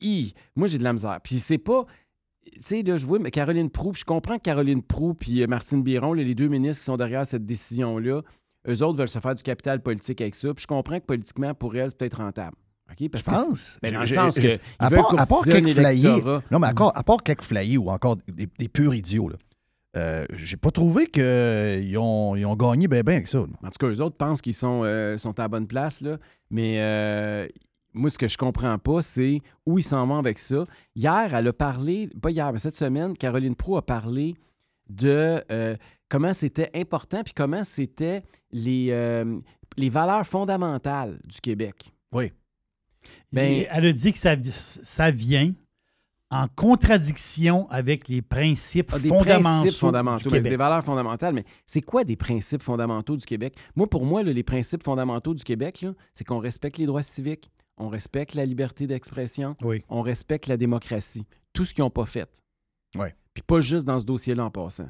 Hi, 0.00 0.34
moi, 0.56 0.66
j'ai 0.68 0.78
de 0.78 0.84
la 0.84 0.92
misère. 0.92 1.18
Puis 1.22 1.36
c'est 1.38 1.58
pas... 1.58 1.86
Tu 2.44 2.60
sais, 2.60 2.82
là, 2.82 2.96
je 2.98 3.06
vois 3.06 3.20
mais 3.20 3.30
Caroline 3.30 3.70
Proux, 3.70 3.94
je 3.94 4.04
comprends 4.04 4.36
que 4.36 4.42
Caroline 4.42 4.82
Proux 4.82 5.14
puis 5.14 5.42
euh, 5.42 5.46
Martine 5.46 5.82
Biron, 5.82 6.12
là, 6.12 6.24
les 6.24 6.34
deux 6.34 6.48
ministres 6.48 6.80
qui 6.80 6.86
sont 6.86 6.96
derrière 6.96 7.24
cette 7.24 7.46
décision-là, 7.46 8.22
eux 8.68 8.82
autres 8.82 8.98
veulent 8.98 9.08
se 9.08 9.18
faire 9.18 9.34
du 9.34 9.42
capital 9.42 9.80
politique 9.82 10.20
avec 10.20 10.34
ça. 10.34 10.52
Puis 10.54 10.62
je 10.62 10.66
comprends 10.66 10.98
que 11.00 11.04
politiquement, 11.04 11.54
pour 11.54 11.74
elles, 11.76 11.90
c'est 11.90 11.98
peut-être 11.98 12.18
rentable. 12.18 12.56
OK? 12.90 13.08
Parce 13.10 13.24
Je 13.24 13.30
que 13.30 13.34
pense. 13.34 13.78
ben, 13.82 13.92
dans 13.94 14.00
le 14.00 14.06
J'ai- 14.06 14.14
sens 14.14 14.34
j'ai- 14.38 14.58
que 14.58 14.62
à 14.78 14.90
part, 14.90 15.18
à 15.18 15.26
part 15.26 15.42
quelques 15.44 15.78
électorat. 15.78 16.42
non, 16.50 16.58
mais 16.58 16.68
à 16.68 16.74
part, 16.74 16.92
à 16.96 17.02
part 17.02 17.22
quelques 17.22 17.42
flyés 17.44 17.78
ou 17.78 17.90
encore 17.90 18.16
des, 18.28 18.48
des 18.58 18.68
purs 18.68 18.94
idiots, 18.94 19.28
là, 19.28 19.36
euh, 19.96 20.24
j'ai 20.34 20.56
pas 20.56 20.70
trouvé 20.70 21.06
qu'ils 21.06 21.96
ont, 21.98 22.34
ils 22.36 22.44
ont 22.46 22.56
gagné 22.56 22.88
bien 22.88 23.02
ben 23.02 23.14
avec 23.16 23.28
ça. 23.28 23.38
là. 23.38 23.46
En 23.62 23.68
tout 23.70 23.78
cas, 23.78 23.88
eux 23.88 24.00
autres 24.02 24.16
pensent 24.16 24.40
qu'ils 24.42 24.54
sont, 24.54 24.82
euh, 24.84 25.16
sont 25.18 25.38
à 25.38 25.42
la 25.42 25.48
bonne 25.48 25.66
place, 25.66 26.00
là. 26.00 26.18
mais 26.50 26.78
euh, 26.80 27.46
moi, 27.94 28.08
ce 28.10 28.16
que 28.18 28.28
je 28.28 28.36
comprends 28.38 28.78
pas, 28.78 29.02
c'est 29.02 29.40
où 29.66 29.78
ils 29.78 29.82
s'en 29.82 30.06
vont 30.06 30.18
avec 30.18 30.38
ça. 30.38 30.66
Hier, 30.96 31.34
elle 31.34 31.46
a 31.48 31.52
parlé, 31.52 32.08
pas 32.20 32.30
hier, 32.30 32.50
mais 32.52 32.58
cette 32.58 32.74
semaine, 32.76 33.16
Caroline 33.16 33.54
Proux 33.54 33.76
a 33.76 33.82
parlé 33.82 34.34
de 34.94 35.42
euh, 35.50 35.76
comment 36.08 36.32
c'était 36.32 36.70
important 36.74 37.22
puis 37.22 37.32
comment 37.34 37.64
c'était 37.64 38.22
les, 38.50 38.88
euh, 38.90 39.38
les 39.76 39.88
valeurs 39.88 40.26
fondamentales 40.26 41.18
du 41.24 41.40
Québec. 41.40 41.92
Oui. 42.12 42.32
Ben- 43.32 43.66
elle 43.70 43.86
a 43.86 43.92
dit 43.92 44.12
que 44.12 44.18
ça, 44.18 44.36
ça 44.52 45.10
vient 45.10 45.52
en 46.30 46.46
contradiction 46.48 47.68
avec 47.70 48.08
les 48.08 48.22
principes 48.22 48.90
Ah, 48.94 48.98
des 48.98 49.08
fondamentaux, 49.08 49.42
principes 49.60 49.78
fondamentaux. 49.78 50.18
du 50.22 50.24
Ben, 50.30 50.36
Québec. 50.38 50.50
des 50.52 50.56
valeurs 50.56 50.84
fondamentales, 50.84 51.34
mais 51.34 51.44
c'est 51.66 51.82
quoi 51.82 52.04
des 52.04 52.16
principes 52.16 52.62
fondamentaux 52.62 53.16
du 53.16 53.26
Québec? 53.26 53.54
Moi, 53.76 53.86
pour 53.88 54.06
moi, 54.06 54.22
là, 54.22 54.32
les 54.32 54.42
principes 54.42 54.82
fondamentaux 54.82 55.34
du 55.34 55.44
Québec, 55.44 55.84
c'est 56.14 56.24
qu'on 56.24 56.38
respecte 56.38 56.78
les 56.78 56.86
droits 56.86 57.02
civiques, 57.02 57.50
on 57.76 57.88
respecte 57.88 58.34
la 58.34 58.46
liberté 58.46 58.86
d'expression, 58.86 59.56
Oui. 59.62 59.82
on 59.90 60.00
respecte 60.00 60.46
la 60.46 60.56
démocratie. 60.56 61.26
Tout 61.52 61.64
ce 61.66 61.74
qu'ils 61.74 61.82
n'ont 61.84 61.90
pas 61.90 62.06
fait. 62.06 62.42
Oui. 62.94 63.08
Puis 63.34 63.42
pas 63.46 63.60
juste 63.60 63.86
dans 63.86 63.98
ce 63.98 64.04
dossier-là 64.04 64.44
en 64.44 64.50
passant. 64.50 64.88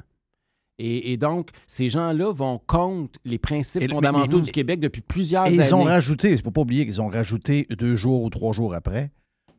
Et, 0.79 1.13
et 1.13 1.17
donc, 1.17 1.49
ces 1.67 1.87
gens-là 1.89 2.31
vont 2.33 2.59
contre 2.65 3.19
les 3.25 3.37
principes 3.37 3.81
Et 3.81 3.87
le- 3.87 3.93
mais- 3.93 3.95
fondamentaux 3.95 4.37
mais- 4.39 4.43
du 4.43 4.51
Québec 4.51 4.79
depuis 4.79 5.01
plusieurs 5.01 5.45
Et 5.45 5.53
années. 5.53 5.57
ils 5.67 5.75
ont 5.75 5.83
rajouté, 5.83 6.29
il 6.29 6.37
ne 6.37 6.41
faut 6.41 6.51
pas 6.51 6.61
oublier 6.61 6.85
qu'ils 6.85 7.01
ont 7.01 7.09
rajouté 7.09 7.67
deux 7.77 7.95
jours 7.95 8.23
ou 8.23 8.29
trois 8.29 8.53
jours 8.53 8.73
après. 8.73 9.11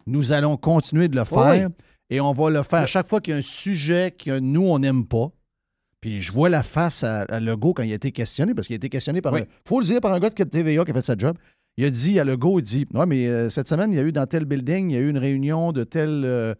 Nous 0.07 0.33
allons 0.33 0.57
continuer 0.57 1.09
de 1.09 1.17
le 1.17 1.25
faire 1.25 1.69
Oui. 1.69 1.75
et 2.11 2.21
on 2.21 2.33
va 2.33 2.51
le 2.51 2.63
faire 2.63 2.81
à 2.81 2.87
chaque 2.87 3.07
fois 3.07 3.21
qu'il 3.21 3.33
y 3.33 3.35
a 3.37 3.39
un 3.39 3.43
sujet 3.43 4.11
que 4.11 4.39
nous, 4.41 4.63
on 4.67 4.79
n'aime 4.81 5.07
pas. 5.07 5.31
Puis 6.01 6.21
je 6.21 6.33
vois 6.33 6.51
la 6.51 6.63
face 6.63 7.03
à, 7.05 7.23
à 7.23 7.41
Legault 7.41 7.73
quand 7.73 7.85
il 7.85 7.93
a 7.93 7.95
été 7.95 8.13
questionné, 8.13 8.53
parce 8.55 8.67
qu'il 8.67 8.75
a 8.75 8.77
été 8.77 8.91
questionné 8.91 9.23
par 9.23 9.33
Oui. 9.33 9.41
un. 9.43 9.45
faut 9.65 9.81
le 9.81 9.87
dire, 9.87 10.01
par 10.01 10.13
un 10.13 10.21
gars 10.21 10.29
de 10.31 10.45
TVA 10.45 10.85
qui 10.85 10.91
a 10.91 10.95
fait 10.95 11.01
sa 11.07 11.17
job. 11.17 11.39
Il 11.79 11.85
a 11.87 11.91
dit 11.91 12.21
à 12.21 12.25
Legault, 12.25 12.59
il 12.59 12.63
dit 12.65 12.87
Ouais, 12.93 13.07
mais 13.07 13.27
euh, 13.29 13.49
cette 13.49 13.69
semaine, 13.69 13.91
il 13.93 13.97
y 13.97 13.99
a 14.01 14.03
eu 14.03 14.13
dans 14.13 14.27
tel 14.27 14.45
building, 14.45 14.91
il 14.91 14.95
y 14.95 14.97
a 14.97 15.01
eu 15.01 15.09
une 15.09 15.17
réunion 15.19 15.73
de 15.73 15.85
telle 15.85 16.23
euh, 16.25 16.55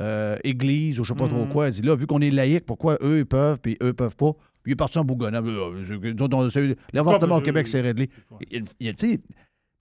euh, 0.00 0.36
église 0.44 1.00
ou 1.00 1.04
je 1.04 1.12
sais 1.12 1.18
pas 1.18 1.26
trop 1.28 1.44
Mhm. 1.44 1.48
quoi. 1.52 1.68
Il 1.68 1.72
dit 1.72 1.82
là, 1.82 1.94
vu 1.96 2.06
qu'on 2.06 2.20
est 2.20 2.30
laïque, 2.30 2.64
pourquoi 2.66 2.96
eux 3.02 3.18
ils 3.18 3.26
peuvent 3.26 3.58
puis 3.60 3.76
eux 3.82 3.92
peuvent 3.92 4.16
pas? 4.16 4.32
Puis 4.62 4.70
il 4.70 4.72
est 4.72 4.76
parti 4.76 4.98
en 4.98 5.04
bougonnant. 5.04 5.42
Euh, 5.44 6.74
L'avortement 6.92 7.36
au 7.36 7.40
Québec, 7.40 7.66
c'est 7.66 7.80
réglé. 7.80 8.10
Il- 8.50 8.64
il- 8.78 9.18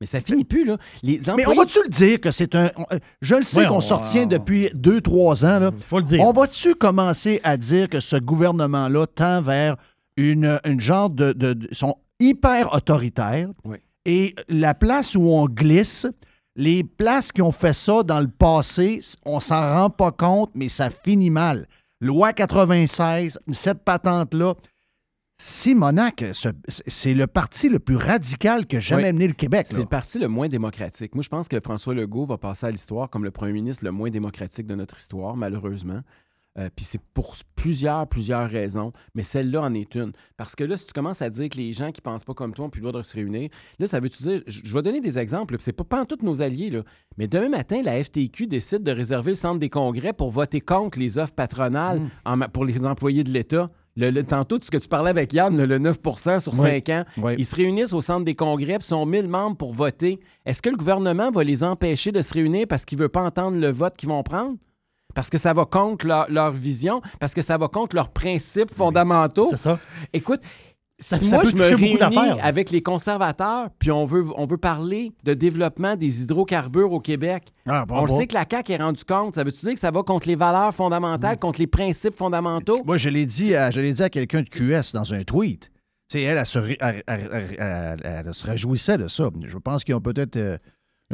Mais 0.01 0.05
ça 0.05 0.21
finit 0.21 0.45
plus, 0.45 0.63
là. 0.63 0.77
Les 1.03 1.19
mais 1.35 1.45
on 1.45 1.55
va-tu 1.55 1.79
le 1.83 1.89
dire 1.89 2.21
que 2.21 2.31
c'est 2.31 2.55
un. 2.55 2.71
euh, 2.91 2.99
je 3.21 3.35
le 3.35 3.41
sais 3.43 3.59
Oui, 3.61 3.67
qu'on 3.67 3.79
retient 3.79 4.23
on- 4.23 4.27
depuis 4.27 4.69
deux, 4.73 5.01
trois 5.01 5.43
ans. 5.43 5.59
Là. 5.59 5.71
Faut 5.87 5.97
le 5.99 6.05
dire. 6.05 6.21
On 6.21 6.31
va-tu 6.31 6.73
commencer 6.75 7.41
à 7.43 7.57
dire 7.57 7.89
que 7.89 7.99
ce 7.99 8.15
gouvernement-là 8.15 9.07
tend 9.07 9.41
vers 9.41 9.75
une, 10.15 10.57
une 10.63 10.79
genre 10.79 11.09
de. 11.09 11.33
de- 11.33 11.51
de- 11.51 11.67
sont 11.73 11.95
hyper 12.21 12.73
autoritaires. 12.73 13.49
Oui. 13.65 13.77
Et 14.05 14.35
la 14.47 14.73
place 14.73 15.15
où 15.15 15.23
on 15.27 15.45
glisse, 15.47 16.07
les 16.55 16.83
places 16.83 17.31
qui 17.31 17.41
ont 17.41 17.51
fait 17.51 17.73
ça 17.73 18.03
dans 18.03 18.19
le 18.19 18.27
passé, 18.27 18.99
on 19.25 19.39
s'en 19.39 19.61
rend 19.61 19.89
pas 19.89 20.11
compte, 20.11 20.51
mais 20.55 20.69
ça 20.69 20.89
finit 20.89 21.29
mal. 21.29 21.67
Loi 22.01 22.33
96, 22.33 23.39
cette 23.51 23.83
patente-là. 23.83 24.55
Simonac, 25.41 26.25
ce- 26.33 26.49
c'est 26.67 27.13
le 27.13 27.25
parti 27.25 27.69
le 27.69 27.79
plus 27.79 27.95
radical 27.95 28.65
que 28.67 28.79
jamais 28.81 29.03
Oui. 29.05 29.13
mené 29.13 29.27
le 29.29 29.33
Québec. 29.33 29.67
C'est 29.69 29.77
le 29.77 29.85
parti 29.85 30.19
le 30.19 30.27
moins 30.27 30.49
démocratique. 30.49 31.15
Moi, 31.15 31.21
je 31.23 31.29
pense 31.29 31.47
que 31.47 31.59
François 31.61 31.93
Legault 31.93 32.25
va 32.25 32.37
passer 32.37 32.65
à 32.67 32.71
l'histoire 32.71 33.09
comme 33.09 33.23
le 33.23 33.31
premier 33.31 33.53
ministre 33.53 33.85
le 33.85 33.91
moins 33.91 34.09
démocratique 34.09 34.67
de 34.67 34.75
notre 34.75 34.97
histoire, 34.97 35.37
malheureusement. 35.37 36.01
Euh, 36.57 36.67
Puis 36.75 36.83
c'est 36.83 36.99
pour 37.13 37.35
plusieurs, 37.55 38.07
plusieurs 38.07 38.49
raisons, 38.49 38.91
mais 39.13 39.21
celle-là 39.23 39.61
en 39.61 39.73
est 39.75 39.93
une. 39.95 40.11
Parce 40.35 40.55
que 40.55 40.63
là, 40.63 40.75
si 40.77 40.87
tu 40.87 40.93
commences 40.93 41.21
à 41.21 41.29
dire 41.29 41.47
que 41.47 41.57
les 41.57 41.71
gens 41.73 41.91
qui 41.91 42.01
pensent 42.01 42.23
pas 42.23 42.33
comme 42.33 42.53
toi 42.53 42.65
ont 42.65 42.69
plus 42.69 42.81
le 42.81 42.87
droit 42.89 43.01
de 43.01 43.05
se 43.05 43.15
réunir, 43.15 43.49
là, 43.77 43.85
ça 43.85 43.99
veut-tu 43.99 44.23
dire, 44.23 44.41
je 44.47 44.61
je 44.63 44.73
vais 44.73 44.81
donner 44.81 44.99
des 44.99 45.19
exemples, 45.19 45.55
puis 45.55 45.63
c'est 45.63 45.73
pas, 45.73 45.83
pas 45.83 46.01
en 46.01 46.05
tous 46.05 46.23
nos 46.23 46.41
alliés, 46.41 46.69
là, 46.71 46.81
mais 47.17 47.27
demain 47.27 47.49
matin, 47.49 47.81
la 47.83 48.03
FTQ 48.03 48.47
décide 48.47 48.81
de 48.83 48.91
réserver 48.91 49.31
le 49.31 49.35
centre 49.35 49.59
des 49.59 49.69
congrès 49.69 50.11
pour 50.11 50.31
voter 50.31 50.59
contre 50.59 50.97
les 50.99 51.17
offres 51.19 51.33
patronales 51.33 51.99
Mm. 51.99 52.09
en 52.25 52.39
pour 52.49 52.65
les 52.65 52.85
employés 52.85 53.23
de 53.23 53.31
l'État. 53.31 53.69
Le, 53.95 54.09
le- 54.11 54.23
tantôt, 54.23 54.57
ce 54.61 54.71
que 54.71 54.77
tu 54.77 54.87
parlais 54.87 55.09
avec 55.09 55.33
Yann, 55.33 55.55
le, 55.55 55.65
le 55.65 55.77
9% 55.77 56.39
sur 56.39 56.53
Oui. 56.53 56.59
5 56.59 56.89
ans, 56.89 57.03
Oui. 57.17 57.35
ils 57.37 57.45
se 57.45 57.55
réunissent 57.55 57.93
au 57.93 58.01
centre 58.01 58.23
des 58.25 58.35
congrès, 58.35 58.77
puis 58.79 58.87
sont 58.87 59.05
1000 59.05 59.27
membres 59.27 59.57
pour 59.57 59.73
voter. 59.73 60.19
Est-ce 60.45 60.61
que 60.61 60.69
le 60.69 60.77
gouvernement 60.77 61.29
va 61.31 61.43
les 61.43 61.63
empêcher 61.63 62.11
de 62.11 62.21
se 62.21 62.33
réunir 62.33 62.65
parce 62.67 62.85
qu'il 62.85 62.97
ne 62.97 63.03
veut 63.03 63.09
pas 63.09 63.23
entendre 63.23 63.57
le 63.57 63.69
vote 63.71 63.97
qu'ils 63.97 64.09
vont 64.09 64.23
prendre? 64.23 64.55
Parce 65.15 65.29
que 65.29 65.37
ça 65.37 65.53
va 65.53 65.65
contre 65.65 66.05
leur, 66.05 66.29
leur 66.29 66.51
vision, 66.51 67.01
parce 67.19 67.33
que 67.33 67.41
ça 67.41 67.57
va 67.57 67.67
contre 67.67 67.95
leurs 67.95 68.09
principes 68.09 68.73
fondamentaux. 68.73 69.47
C'est 69.49 69.57
ça. 69.57 69.79
Écoute, 70.13 70.41
Ça- 71.01 71.17
si 71.17 71.27
ça 71.27 71.37
moi 71.37 71.45
je 71.45 71.55
me 71.55 71.63
réunis 71.63 71.97
avec 72.41 72.69
les 72.71 72.81
conservateurs, 72.83 73.69
puis 73.79 73.89
on 73.89 74.03
veut, 74.05 74.25
on 74.35 74.45
veut 74.45 74.57
parler 74.57 75.13
de 75.23 75.33
développement 75.33 75.95
des 75.95 76.23
hydrocarbures 76.23 76.91
au 76.91 76.99
Québec, 76.99 77.53
Ah, 77.67 77.85
bon, 77.85 77.95
on 77.99 78.01
le 78.01 78.07
bon. 78.07 78.17
sait 78.17 78.27
que 78.27 78.33
la 78.33 78.43
CAQ 78.49 78.73
est 78.73 78.77
rendue 78.77 79.05
compte. 79.05 79.35
Ça 79.35 79.43
veut-tu 79.45 79.61
dire 79.65 79.73
que 79.75 79.79
ça 79.79 79.91
va 79.91 80.03
contre 80.03 80.27
les 80.27 80.35
valeurs 80.35 80.75
fondamentales, 80.75 81.35
Mm. 81.37 81.39
contre 81.39 81.59
les 81.61 81.67
principes 81.67 82.17
fondamentaux? 82.17 82.83
Moi, 82.85 82.97
je 82.97 83.09
l'ai 83.09 83.25
dit, 83.25 83.55
à, 83.55 83.71
je 83.71 83.79
l'ai 83.79 83.93
dit 83.93 84.03
à 84.03 84.09
quelqu'un 84.09 84.41
de 84.41 84.49
QS 84.49 84.91
dans 84.93 85.13
un 85.13 85.23
tweet. 85.23 85.71
Elle, 86.13 86.21
elle, 86.37 86.45
se, 86.45 86.59
elle- 86.59 87.03
elle- 87.07 88.31
réjouissait 88.43 88.97
de 88.97 89.07
ça. 89.07 89.29
Je 89.45 89.57
pense 89.57 89.83
qu'ils 89.85 89.95
ont 89.95 90.01
peut-être. 90.01 90.35
euh, 90.37 90.57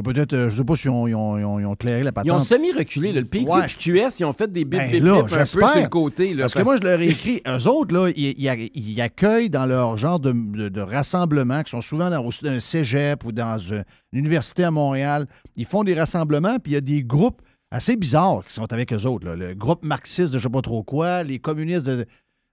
peut-être. 0.03 0.33
euh, 0.33 0.49
je 0.49 0.57
sais 0.57 0.63
pas 0.63 0.73
ont, 0.89 1.07
ils 1.07 1.15
ont, 1.15 1.37
ils 1.37 1.45
ont- 1.45 1.59
ils 1.59 1.65
ont 1.65 1.75
clairé 1.75 2.03
la 2.03 2.11
patente. 2.11 2.27
Ils 2.27 2.31
ont 2.31 2.39
semi-reculé. 2.39 3.11
là. 3.13 3.21
Le 3.21 3.25
PQ 3.27 3.45
Ouais. 3.49 3.65
QS, 3.67 4.19
ils 4.19 4.25
ont 4.25 4.33
fait 4.33 4.51
des 4.51 4.65
bip 4.65 4.79
Ben 4.79 4.91
bip 4.91 5.03
là, 5.03 5.23
bip 5.23 5.31
un 5.33 5.37
peu 5.37 5.45
sur 5.45 5.59
le 5.81 5.87
côté. 5.87 6.33
là, 6.33 6.43
Parce 6.43 6.53
que 6.53 6.63
moi, 6.63 6.75
je 6.77 6.83
leur 6.87 6.99
ai 7.01 7.07
écrit, 7.07 7.41
eux 7.47 7.67
autres, 7.67 7.93
là, 7.95 8.09
ils, 8.15 9.01
accueillent 9.01 9.49
dans 9.49 9.65
leur 9.65 9.97
genre 9.97 10.19
de, 10.19 10.31
de, 10.31 10.69
de 10.69 10.81
rassemblement, 10.81 11.63
qui 11.63 11.71
sont 11.71 11.81
souvent 11.81 12.09
dans 12.09 12.23
aussi 12.25 12.47
un 12.47 12.59
cégep 12.59 13.23
ou 13.23 13.31
dans 13.31 13.57
une 13.59 13.83
université 14.13 14.63
à 14.65 14.71
Montréal. 14.71 15.27
Ils 15.55 15.65
font 15.65 15.83
des 15.83 15.93
rassemblements, 15.93 16.59
puis 16.59 16.73
il 16.73 16.75
y 16.75 16.77
a 16.77 16.81
des 16.81 17.03
groupes 17.03 17.41
assez 17.71 17.95
bizarres 17.95 18.43
qui 18.45 18.53
sont 18.53 18.71
avec 18.71 18.93
eux 18.93 19.05
autres. 19.05 19.25
là. 19.27 19.35
Le 19.35 19.53
groupe 19.53 19.83
marxiste 19.83 20.33
de 20.33 20.37
je 20.39 20.43
sais 20.43 20.49
pas 20.49 20.61
trop 20.61 20.83
quoi, 20.83 21.23
les 21.23 21.39
communistes 21.39 21.87
de. 21.87 22.05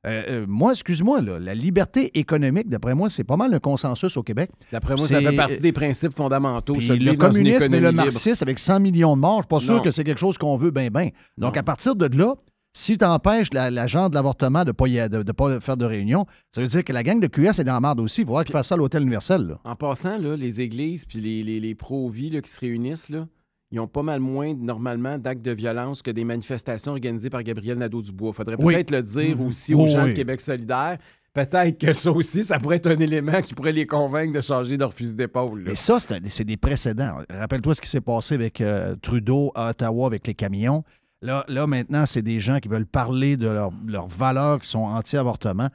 Euh, 0.05 0.23
euh, 0.29 0.47
moi, 0.49 0.73
excuse-moi, 0.73 1.21
là, 1.21 1.39
la 1.39 1.55
liberté 1.55 2.11
économique, 2.19 2.69
d'après 2.69 2.95
moi, 2.95 3.09
c'est 3.09 3.23
pas 3.25 3.37
mal 3.37 3.53
le 3.53 3.61
consensus 3.61 4.17
au 4.17 4.23
Québec. 4.25 4.51
D'après 4.73 4.97
moi, 4.97 5.07
ça 5.07 5.21
fait 5.21 5.37
partie 5.37 5.61
des 5.61 5.73
principes 5.73 6.15
fondamentaux. 6.15 6.75
Le 6.75 7.15
communisme 7.15 7.73
et 7.73 7.81
le 7.81 7.91
libre. 7.91 8.03
marxisme 8.05 8.43
avec 8.45 8.59
100 8.59 8.81
millions 8.81 9.15
de 9.15 9.21
morts, 9.21 9.39
je 9.39 9.43
suis 9.43 9.49
pas 9.49 9.61
sûr 9.61 9.75
Non. 9.77 9.81
que 9.83 9.91
c'est 9.93 10.03
quelque 10.05 10.19
chose 10.19 10.39
qu'on 10.39 10.57
veut 10.57 10.73
bien, 10.73 10.89
bien. 10.91 11.11
Donc, 11.39 11.55
Non. 11.55 11.61
à 11.61 11.63
partir 11.63 11.95
de 11.95 12.07
là, 12.17 12.35
Si 12.75 12.97
tu 12.97 13.05
empêches 13.05 13.53
l'agent 13.53 14.09
de 14.09 14.15
l'avortement 14.15 14.63
de 14.65 14.69
ne 14.69 14.73
pas, 14.73 14.87
de, 14.89 15.23
de 15.23 15.33
pas 15.33 15.61
faire 15.61 15.77
de 15.77 15.85
réunion, 15.85 16.25
ça 16.51 16.63
veut 16.63 16.67
dire 16.69 16.83
que 16.83 16.93
la 16.95 17.03
gang 17.03 17.21
de 17.21 17.27
QS 17.27 17.61
est 17.61 17.65
dans 17.65 17.75
la 17.75 17.81
merde 17.81 18.01
aussi. 18.01 18.23
Il 18.23 18.27
qu'ils 18.27 18.51
fassent 18.53 18.69
ça 18.69 18.77
à 18.77 18.79
l'Hôtel 18.79 19.03
Universel. 19.03 19.43
là. 19.43 19.59
En 19.65 19.77
passant, 19.77 20.17
là, 20.17 20.37
les 20.39 20.63
églises 20.63 21.05
puis 21.05 21.21
les, 21.21 21.43
les, 21.43 21.61
les 21.61 21.75
pro-vie 21.75 22.31
qui 22.41 22.51
se 22.51 22.59
réunissent, 22.59 23.11
là, 23.11 23.29
ils 23.73 23.81
ont 23.81 23.89
pas 23.89 24.03
mal 24.03 24.21
moins, 24.21 24.55
normalement, 24.55 25.19
d'actes 25.19 25.43
de 25.43 25.51
violence 25.53 26.03
que 26.03 26.11
des 26.11 26.25
manifestations 26.25 26.93
organisées 26.93 27.31
par 27.31 27.43
Gabriel 27.43 27.79
Nadeau-Dubois. 27.79 28.33
Faudrait 28.33 28.57
Oui. 28.61 28.75
peut-être 28.75 28.91
le 28.91 29.03
dire 29.03 29.37
Mhm. 29.39 29.47
aussi 29.47 29.75
aux 29.75 29.81
Oh, 29.85 29.89
gens 29.89 30.07
de. 30.07 30.13
Québec 30.13 30.41
solidaire. 30.41 30.99
Peut-être 31.35 31.79
que 31.79 31.95
ça 31.95 32.13
aussi, 32.13 32.43
ça 32.43 32.59
pourrait 32.59 32.77
être 32.77 32.91
un 32.91 32.99
élément 32.99 33.41
qui 33.41 33.55
pourrait 33.55 33.73
les 33.73 33.87
convaincre 33.87 34.35
de 34.35 34.43
changer 34.43 34.77
leur 34.77 34.93
fusil 34.93 35.17
d'épaule. 35.17 35.63
Mais 35.67 35.75
ça, 35.75 35.97
c'est 35.99 36.45
des 36.45 36.57
précédents. 36.59 37.17
Rappelle-toi 37.31 37.75
ce 37.75 37.81
qui 37.81 37.89
s'est 37.89 38.03
passé 38.03 38.35
avec 38.35 38.61
euh, 38.61 38.95
Trudeau 39.01 39.51
à 39.55 39.71
Ottawa 39.71 40.07
avec 40.07 40.27
les 40.27 40.35
camions. 40.35 40.85
Là, 41.23 41.45
là 41.49 41.67
maintenant, 41.67 42.05
c'est 42.05 42.21
des 42.21 42.39
gens 42.39 42.59
qui 42.59 42.69
veulent 42.69 42.85
parler 42.85 43.39
de 43.39 43.49
leur- 43.49 43.73
leurs 43.87 44.09
valeurs 44.09 44.59
qui 44.61 44.69
sont 44.69 44.81
anti-avortement. 44.81 45.69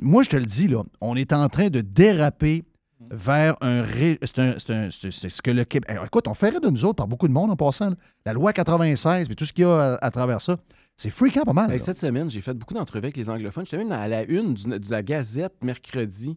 Moi, 0.00 0.24
je 0.24 0.30
te 0.30 0.36
le 0.36 0.46
dis, 0.46 0.66
là, 0.66 0.82
on 1.00 1.14
est 1.14 1.32
en 1.32 1.48
train 1.48 1.68
de 1.68 1.80
déraper 1.80 2.64
vers 3.10 3.56
un... 3.60 3.82
ré- 3.82 4.18
C'est 4.22 4.38
un- 4.38 4.58
ce 4.58 5.42
que 5.42 5.50
le 5.50 5.64
Québec... 5.64 5.88
Alors, 5.90 6.04
écoute, 6.06 6.26
on 6.28 6.34
ferait 6.34 6.60
de 6.60 6.68
nous 6.68 6.84
autres 6.84 6.96
par 6.96 7.08
beaucoup 7.08 7.28
de 7.28 7.32
monde 7.32 7.50
en 7.50 7.56
passant. 7.56 7.90
là. 7.90 7.96
La 8.26 8.32
loi 8.32 8.52
96, 8.52 9.26
puis 9.28 9.36
tout 9.36 9.44
ce 9.44 9.52
qu'il 9.52 9.62
y 9.62 9.66
a 9.66 9.94
à, 9.94 10.04
à 10.04 10.10
travers 10.10 10.40
ça, 10.40 10.56
c'est 10.96 11.10
freakant 11.10 11.42
pas 11.44 11.52
mal. 11.52 11.70
Là. 11.70 11.78
cette 11.78 11.98
semaine, 11.98 12.28
j'ai 12.28 12.40
fait 12.40 12.54
beaucoup 12.54 12.74
d'entrevues 12.74 13.04
avec 13.04 13.16
les 13.16 13.30
anglophones. 13.30 13.64
J'étais 13.64 13.78
même 13.78 13.92
à 13.92 14.08
la 14.08 14.24
une 14.24 14.54
du- 14.54 14.64
de 14.66 14.90
la 14.90 15.02
Gazette 15.02 15.62
mercredi. 15.62 16.36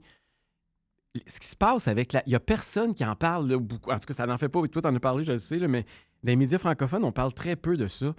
Ce 1.28 1.39
qui 1.39 1.47
se 1.47 1.55
passe 1.57 1.88
avec 1.89 2.14
la. 2.14 2.24
Il 2.26 2.30
n'y 2.30 2.36
a 2.36 2.39
personne 2.39 2.93
qui 2.93 3.03
en 3.03 3.16
parle 3.16 3.49
là, 3.49 3.57
beaucoup. 3.57 3.91
En 3.91 3.95
tout 3.99 4.05
cas, 4.05 4.14
ça 4.14 4.26
n'en 4.26 4.38
fait 4.38 4.47
pas. 4.47 4.62
Toi, 4.68 4.82
tu 4.82 4.88
en 4.88 4.95
as 4.95 4.99
parlé, 4.99 5.24
je 5.24 5.32
le 5.34 5.38
sais, 5.39 5.57
là, 5.59 5.68
mais 5.68 5.82
dans 6.24 6.30
les 6.32 6.36
médias 6.38 6.57
francophones, 6.57 7.03
on 7.03 7.12
parle 7.12 7.34
très 7.34 7.55
peu 7.57 7.76
de 7.76 7.88
ça. 7.88 8.14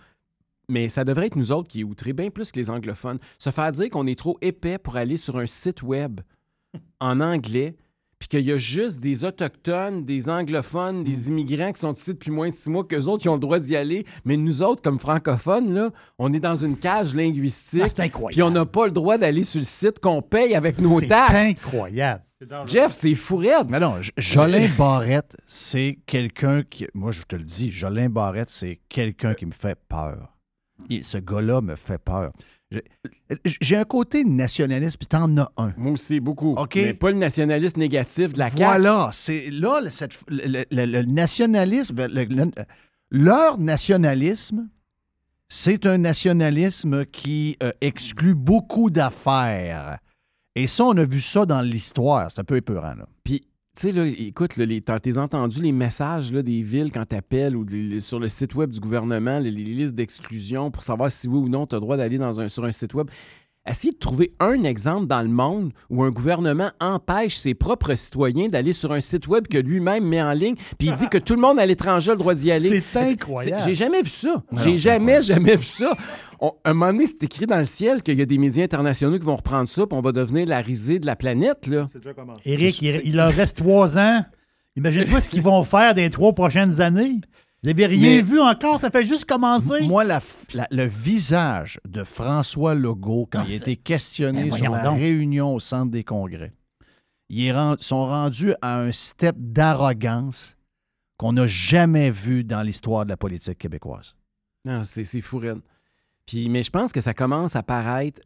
Mais 0.68 0.88
ça 0.88 1.04
devrait 1.04 1.26
être 1.26 1.36
nous 1.36 1.52
autres 1.52 1.68
qui 1.68 1.84
outrés, 1.84 2.12
bien 2.12 2.28
plus 2.30 2.52
que 2.52 2.58
les 2.58 2.68
anglophones. 2.70 3.18
Se 3.38 3.50
faire 3.50 3.72
dire 3.72 3.88
qu'on 3.88 4.06
est 4.06 4.18
trop 4.18 4.36
épais 4.42 4.78
pour 4.78 4.96
aller 4.96 5.16
sur 5.16 5.38
un 5.38 5.46
site 5.46 5.82
web 5.82 6.20
en 7.00 7.20
anglais, 7.20 7.76
puis 8.22 8.28
qu'il 8.28 8.46
y 8.46 8.52
a 8.52 8.56
juste 8.56 9.00
des 9.00 9.24
autochtones, 9.24 10.04
des 10.04 10.30
anglophones, 10.30 11.02
des 11.02 11.26
immigrants 11.28 11.72
qui 11.72 11.80
sont 11.80 11.92
ici 11.92 12.12
depuis 12.12 12.30
moins 12.30 12.50
de 12.50 12.54
six 12.54 12.70
mois, 12.70 12.84
qu'eux 12.84 13.06
autres, 13.06 13.22
qui 13.22 13.28
ont 13.28 13.34
le 13.34 13.40
droit 13.40 13.58
d'y 13.58 13.74
aller. 13.74 14.06
Mais 14.24 14.36
nous 14.36 14.62
autres, 14.62 14.80
comme 14.80 15.00
francophones, 15.00 15.74
là, 15.74 15.90
on 16.20 16.32
est 16.32 16.38
dans 16.38 16.54
une 16.54 16.76
cage 16.76 17.16
linguistique. 17.16 17.82
Ah, 17.84 17.88
c'est 17.88 17.98
incroyable. 17.98 18.32
Puis 18.34 18.42
on 18.44 18.50
n'a 18.52 18.64
pas 18.64 18.84
le 18.86 18.92
droit 18.92 19.18
d'aller 19.18 19.42
sur 19.42 19.58
le 19.58 19.64
site 19.64 19.98
qu'on 19.98 20.22
paye 20.22 20.54
avec 20.54 20.78
nos 20.78 21.00
C'est 21.00 21.08
taxes. 21.08 21.34
incroyable. 21.34 22.22
Jeff, 22.66 22.92
c'est 22.92 23.16
fou 23.16 23.38
raide. 23.38 23.66
Mais 23.68 23.80
non, 23.80 23.96
Jolin 24.16 24.68
Barrette, 24.78 25.36
c'est 25.44 25.98
quelqu'un 26.06 26.62
qui. 26.62 26.86
Moi, 26.94 27.10
je 27.10 27.22
te 27.22 27.34
le 27.34 27.42
dis, 27.42 27.72
Jolin 27.72 28.08
Barrette, 28.08 28.50
c'est 28.50 28.78
quelqu'un 28.88 29.34
qui 29.34 29.46
me 29.46 29.52
fait 29.52 29.76
peur. 29.88 30.28
Il- 30.88 31.04
ce 31.04 31.18
gars-là 31.18 31.60
me 31.60 31.74
fait 31.74 31.98
peur. 31.98 32.32
J'ai- 33.60 33.76
un 33.76 33.84
côté 33.84 34.24
nationaliste, 34.24 34.98
puis 34.98 35.06
t'en 35.06 35.36
as 35.38 35.50
un. 35.56 35.72
Moi 35.76 35.92
aussi, 35.92 36.20
beaucoup. 36.20 36.52
OK? 36.52 36.74
Mais 36.76 36.94
pas 36.94 37.10
le 37.10 37.16
nationaliste 37.16 37.76
négatif 37.76 38.32
de 38.32 38.38
la 38.38 38.48
CAQ. 38.48 38.62
Voilà, 38.62 39.10
c'est 39.12 39.50
là 39.50 39.80
le, 39.80 39.90
cette- 39.90 40.18
le- 40.28 40.64
le- 40.70 40.86
le 40.86 41.02
nationalisme, 41.04 42.06
le- 42.06 42.24
le- 42.24 42.50
leur 43.10 43.58
nationalisme, 43.58 44.68
c'est 45.48 45.86
un 45.86 45.98
nationalisme 45.98 47.04
qui 47.06 47.56
euh, 47.62 47.70
exclut 47.80 48.34
beaucoup 48.34 48.90
d'affaires. 48.90 49.98
Et 50.54 50.66
ça, 50.66 50.84
on 50.84 50.96
a 50.96 51.04
vu 51.04 51.20
ça 51.20 51.46
dans 51.46 51.62
l'histoire. 51.62 52.30
C'est 52.30 52.40
un 52.40 52.44
peu 52.44 52.56
épeurant. 52.56 52.94
Là. 52.94 53.06
Puis, 53.24 53.42
tu 53.74 53.88
sais, 53.88 53.92
là, 53.92 54.04
écoute, 54.06 54.58
là, 54.58 54.66
les, 54.66 54.82
t'as 54.82 55.00
t'as 55.00 55.16
entendu 55.18 55.62
les 55.62 55.72
messages 55.72 56.30
des 56.30 56.62
villes 56.62 56.92
quand 56.92 57.06
t'appelles 57.06 57.56
ou 57.56 57.66
sur 58.00 58.20
le 58.20 58.28
site 58.28 58.54
web 58.54 58.70
du 58.70 58.80
gouvernement, 58.80 59.38
les, 59.38 59.50
listes 59.50 59.94
d'exclusion 59.94 60.70
pour 60.70 60.82
savoir 60.82 61.10
si 61.10 61.26
oui 61.26 61.38
ou 61.38 61.48
non 61.48 61.66
tu 61.66 61.74
as 61.74 61.78
le 61.78 61.80
droit 61.80 61.96
d'aller 61.96 62.18
sur 62.48 62.64
un 62.64 62.72
site 62.72 62.92
web. 62.92 63.08
Essayez 63.64 63.92
de 63.92 63.98
trouver 63.98 64.32
un 64.40 64.64
exemple 64.64 65.06
dans 65.06 65.22
le 65.22 65.28
monde 65.28 65.70
où 65.88 66.02
un 66.02 66.10
gouvernement 66.10 66.70
empêche 66.80 67.36
ses 67.36 67.54
propres 67.54 67.94
citoyens 67.94 68.48
d'aller 68.48 68.72
sur 68.72 68.90
un 68.92 69.00
site 69.00 69.28
web 69.28 69.46
que 69.46 69.56
lui-même 69.56 70.04
met 70.04 70.20
en 70.20 70.32
ligne, 70.32 70.56
puis 70.78 70.88
il 70.88 70.94
dit 70.96 71.08
que 71.08 71.18
tout 71.18 71.34
le 71.36 71.40
monde 71.40 71.60
à 71.60 71.66
l'étranger 71.66 72.10
a 72.10 72.14
le 72.14 72.18
droit 72.18 72.34
d'y 72.34 72.50
aller. 72.50 72.82
C'est 72.92 72.98
incroyable. 73.12 73.62
J'ai 73.64 73.74
jamais 73.74 74.02
vu 74.02 74.10
ça. 74.10 74.42
J'ai 74.64 74.76
jamais, 74.76 75.22
jamais 75.22 75.54
vu 75.54 75.62
ça. 75.64 75.96
On- 76.40 76.50
un 76.64 76.74
moment 76.74 76.92
donné, 76.92 77.06
c'est 77.06 77.22
écrit 77.22 77.46
dans 77.46 77.58
le 77.60 77.64
ciel 77.64 78.02
qu'il 78.02 78.18
y 78.18 78.22
a 78.22 78.26
des 78.26 78.38
médias 78.38 78.64
internationaux 78.64 79.16
qui 79.16 79.24
vont 79.24 79.36
reprendre 79.36 79.68
ça, 79.68 79.86
puis 79.86 79.96
on 79.96 80.00
va 80.00 80.10
devenir 80.10 80.44
la 80.48 80.58
risée 80.60 80.98
de 80.98 81.06
la 81.06 81.14
planète. 81.14 81.68
Là. 81.68 81.86
Éric, 82.44 82.82
il, 82.82 83.00
il 83.04 83.14
leur 83.16 83.30
reste 83.32 83.58
trois 83.58 83.96
ans. 83.96 84.24
Imagine-toi 84.74 85.20
ce 85.20 85.30
qu'ils 85.30 85.42
vont 85.42 85.62
faire 85.62 85.94
dans 85.94 86.00
les 86.02 86.10
trois 86.10 86.32
prochaines 86.32 86.80
années. 86.80 87.20
Vous 87.62 87.68
n'avez 87.70 87.86
rien 87.86 88.16
Mais- 88.16 88.22
vu 88.22 88.40
encore, 88.40 88.80
ça 88.80 88.90
fait 88.90 89.04
juste 89.04 89.24
commencer? 89.24 89.82
Moi, 89.86 90.02
la 90.02 90.18
f- 90.18 90.52
la- 90.54 90.66
le 90.72 90.84
visage 90.84 91.78
de 91.86 92.02
François 92.02 92.74
Legault, 92.74 93.28
quand 93.30 93.40
Ah, 93.42 93.44
il 93.46 93.52
a 93.52 93.56
été 93.56 93.76
questionné 93.76 94.44
Ben, 94.44 94.52
sur 94.52 94.72
la 94.72 94.82
donc. 94.82 94.98
réunion 94.98 95.54
au 95.54 95.60
centre 95.60 95.92
des 95.92 96.02
congrès, 96.02 96.52
ils 97.28 97.54
sont 97.78 98.06
rendus 98.06 98.54
à 98.62 98.80
un 98.80 98.90
step 98.90 99.36
d'arrogance 99.38 100.56
qu'on 101.18 101.34
n'a 101.34 101.46
jamais 101.46 102.10
vu 102.10 102.42
dans 102.42 102.62
l'histoire 102.62 103.04
de 103.04 103.10
la 103.10 103.16
politique 103.16 103.58
québécoise. 103.58 104.16
Non, 104.64 104.82
c'est 104.82 105.04
fou. 105.20 105.40
Puis, 106.26 106.48
mais 106.48 106.64
je 106.64 106.70
pense 106.70 106.92
que 106.92 107.00
ça 107.00 107.14
commence 107.14 107.54
à 107.54 107.62
paraître. 107.62 108.20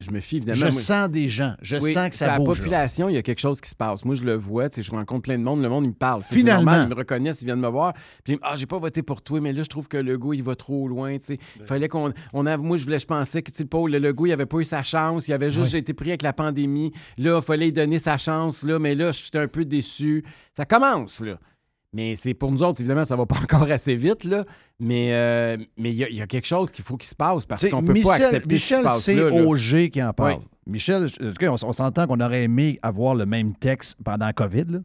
Je 0.00 0.10
me 0.10 0.18
fie 0.20 0.36
évidemment. 0.36 0.56
Je 0.58 0.62
moi- 0.64 0.72
sens 0.72 1.08
des 1.08 1.28
gens, 1.28 1.54
je 1.62 1.76
Oui, 1.76 1.92
sens 1.92 2.10
que 2.10 2.16
ça 2.16 2.26
la 2.26 2.36
bouge. 2.38 2.58
là. 2.58 2.64
population, 2.64 3.08
il 3.08 3.14
y 3.14 3.16
a 3.16 3.22
quelque 3.22 3.38
chose 3.40 3.60
qui 3.60 3.70
se 3.70 3.76
passe. 3.76 4.04
Moi, 4.04 4.16
je 4.16 4.24
le 4.24 4.34
vois, 4.34 4.68
tu 4.68 4.74
sais, 4.76 4.82
je 4.82 4.90
rencontre 4.90 5.22
plein 5.22 5.38
de 5.38 5.42
monde, 5.44 5.62
le 5.62 5.68
monde, 5.68 5.84
il 5.84 5.90
me 5.90 5.94
parle. 5.94 6.20
Finalement. 6.20 6.64
normal, 6.72 6.86
ils 6.86 6.90
me 6.90 6.94
reconnaissent, 6.96 7.40
ils 7.42 7.46
viennent 7.46 7.60
me 7.60 7.68
voir. 7.68 7.94
Puis, 8.24 8.38
ah, 8.42 8.54
j'ai 8.56 8.66
pas 8.66 8.78
voté 8.78 9.02
pour 9.02 9.22
toi, 9.22 9.40
mais 9.40 9.52
là, 9.52 9.62
je 9.62 9.68
trouve 9.68 9.86
que 9.88 9.96
le 9.96 10.18
goût, 10.18 10.32
il 10.34 10.42
va 10.42 10.56
trop 10.56 10.88
loin, 10.88 11.16
tu 11.18 11.24
sais. 11.26 11.38
Il 11.60 11.64
fallait 11.64 11.88
qu'on. 11.88 12.12
On 12.32 12.44
a, 12.44 12.56
moi, 12.56 12.76
je 12.76 12.84
voulais, 12.84 12.98
je 12.98 13.06
pensais 13.06 13.40
que, 13.40 13.50
tu 13.52 13.58
sais, 13.58 13.64
Paul, 13.66 13.90
le 13.92 13.98
Legault, 13.98 14.26
il 14.26 14.32
avait 14.32 14.46
pas 14.46 14.58
eu 14.58 14.64
sa 14.64 14.82
chance, 14.82 15.28
il 15.28 15.32
avait 15.32 15.50
juste 15.52 15.72
Oui. 15.74 15.78
été 15.78 15.94
pris 15.94 16.10
avec 16.10 16.22
la 16.22 16.32
pandémie. 16.32 16.92
Là, 17.16 17.38
il 17.40 17.44
fallait 17.44 17.66
lui 17.66 17.72
donner 17.72 17.98
sa 18.00 18.18
chance, 18.18 18.64
là, 18.64 18.78
mais 18.80 18.94
là, 18.96 19.12
j'étais 19.12 19.38
un 19.38 19.48
peu 19.48 19.64
déçu. 19.64 20.24
Ça 20.54 20.66
commence, 20.66 21.20
là. 21.20 21.38
Mais 21.94 22.16
c'est 22.16 22.34
pour 22.34 22.50
nous 22.50 22.62
autres, 22.62 22.80
évidemment, 22.80 23.04
ça 23.04 23.14
va 23.14 23.24
pas 23.24 23.36
encore 23.42 23.62
assez 23.70 23.94
vite, 23.94 24.24
là. 24.24 24.44
Mais 24.80 25.14
euh, 25.14 25.56
mais 25.78 25.90
il 25.90 25.96
y, 25.96 26.04
a- 26.04 26.08
il 26.10 26.16
y 26.16 26.20
a 26.22 26.26
quelque 26.26 26.46
chose 26.46 26.72
qu'il 26.72 26.84
faut 26.84 26.96
qu'il 26.96 27.08
se 27.08 27.14
passe 27.14 27.46
parce 27.46 27.66
qu'on 27.68 27.82
peut 27.84 27.92
Michel, 27.92 28.08
pas 28.20 28.24
accepter 28.26 28.58
ce 28.58 28.66
qui 28.66 28.74
Michel, 28.74 28.78
se 28.78 28.82
passe 28.82 29.02
c'est. 29.02 29.22
Auger 29.46 29.90
qui 29.90 30.02
en 30.02 30.12
parle. 30.12 30.38
Oui. 30.40 30.44
Michel, 30.66 31.06
je- 31.08 31.24
en 31.24 31.28
tout 31.28 31.34
cas, 31.38 31.50
on, 31.50 31.68
on 31.68 31.72
s'entend 31.72 32.06
qu'on 32.08 32.18
aurait 32.20 32.42
aimé 32.42 32.78
avoir 32.82 33.14
le 33.14 33.24
même 33.26 33.54
texte 33.54 33.96
pendant 34.04 34.26
la 34.26 34.32
COVID, 34.32 34.64
là. 34.70 34.78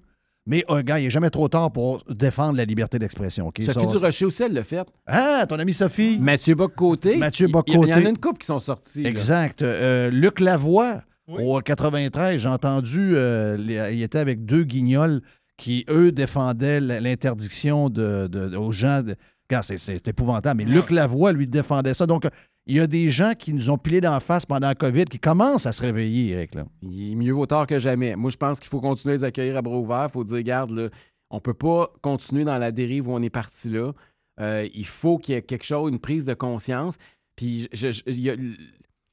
mais 0.46 0.64
un 0.68 0.82
gars, 0.84 1.00
il 1.00 1.06
n'est 1.06 1.10
jamais 1.10 1.30
trop 1.32 1.48
tard 1.48 1.72
pour 1.72 2.04
défendre 2.10 2.58
la 2.58 2.66
liberté 2.66 3.00
d'expression. 3.00 3.48
ok? 3.48 3.58
Sophie 3.64 3.74
Ça, 3.80 3.86
Durocher 3.88 4.26
aussi, 4.26 4.44
elle 4.44 4.54
l'a 4.54 4.64
fait. 4.64 4.86
Ah, 5.08 5.46
ton 5.50 5.58
ami 5.58 5.74
Sophie? 5.74 6.20
Mathieu 6.20 6.54
Bock-Côté. 6.54 7.16
Mathieu 7.18 7.48
Il- 7.48 7.64
Il 7.68 7.88
y 7.88 7.94
en 7.94 8.06
a 8.06 8.10
une 8.10 8.18
couple 8.20 8.40
qui 8.40 8.46
sont 8.48 8.60
sortis. 8.60 9.04
Exact. 9.06 9.62
Euh, 9.64 10.12
Luc 10.12 10.40
Lavoie, 10.42 11.02
au 11.28 11.60
93, 11.62 12.40
j'ai 12.42 12.50
entendu, 12.50 13.14
euh, 13.16 13.56
il 13.92 14.02
était 14.04 14.18
avec 14.20 14.46
deux 14.46 14.64
guignols 14.64 15.22
qui, 15.60 15.86
eux, 15.90 16.12
défendaient 16.12 16.80
l'interdiction 16.80 17.90
de, 17.90 18.28
de- 18.28 18.56
aux 18.56 18.72
gens. 18.72 19.04
De... 19.04 19.16
Regarde, 19.50 19.66
c'est- 19.66 19.78
c'est 19.78 20.08
épouvantable, 20.08 20.64
mais 20.64 20.70
Luc 20.70 20.90
Lavoie, 20.92 21.34
lui, 21.34 21.48
défendait 21.48 21.94
ça. 21.94 22.06
Donc, 22.08 22.28
il 22.66 22.76
y 22.76 22.80
a 22.80 22.88
des 22.88 23.10
gens 23.10 23.34
qui 23.38 23.54
nous 23.54 23.70
ont 23.70 23.78
pilé 23.78 24.00
d'en 24.00 24.20
face 24.20 24.46
pendant 24.46 24.68
la 24.68 24.76
COVID 24.76 25.06
qui 25.06 25.18
commencent 25.20 25.66
à 25.66 25.72
se 25.72 25.82
réveiller, 25.82 26.30
Eric. 26.34 26.56
Là. 26.56 26.66
Il 26.84 27.12
est 27.12 27.16
mieux 27.16 27.34
vaut 27.34 27.46
tard 27.48 27.66
que 27.68 27.80
jamais. 27.80 28.16
Moi, 28.16 28.30
je 28.32 28.38
pense 28.38 28.60
qu'il 28.60 28.70
faut 28.70 28.80
continuer 28.82 29.14
à 29.14 29.18
les 29.18 29.24
accueillir 29.24 29.58
à 29.58 29.62
bras 29.62 29.78
ouverts. 29.78 30.08
Il 30.10 30.12
faut 30.14 30.24
dire, 30.24 30.38
regarde, 30.38 30.72
là, 30.72 30.90
on 31.32 31.40
peut 31.40 31.54
pas 31.56 31.92
continuer 32.02 32.44
dans 32.44 32.58
la 32.58 32.72
dérive 32.72 33.08
où 33.08 33.14
on 33.14 33.22
est 33.22 33.30
parti 33.30 33.70
là. 33.70 33.92
Euh, 34.40 34.68
il 34.74 34.86
faut 34.86 35.18
qu'il 35.18 35.34
y 35.34 35.38
ait 35.38 35.42
quelque 35.42 35.66
chose, 35.66 35.92
une 35.92 36.00
prise 36.00 36.26
de 36.26 36.34
conscience. 36.36 36.98
Puis 37.36 37.68
je- 37.74 37.92
je- 37.92 38.04
il 38.08 38.20
y 38.20 38.30
a- 38.30 38.36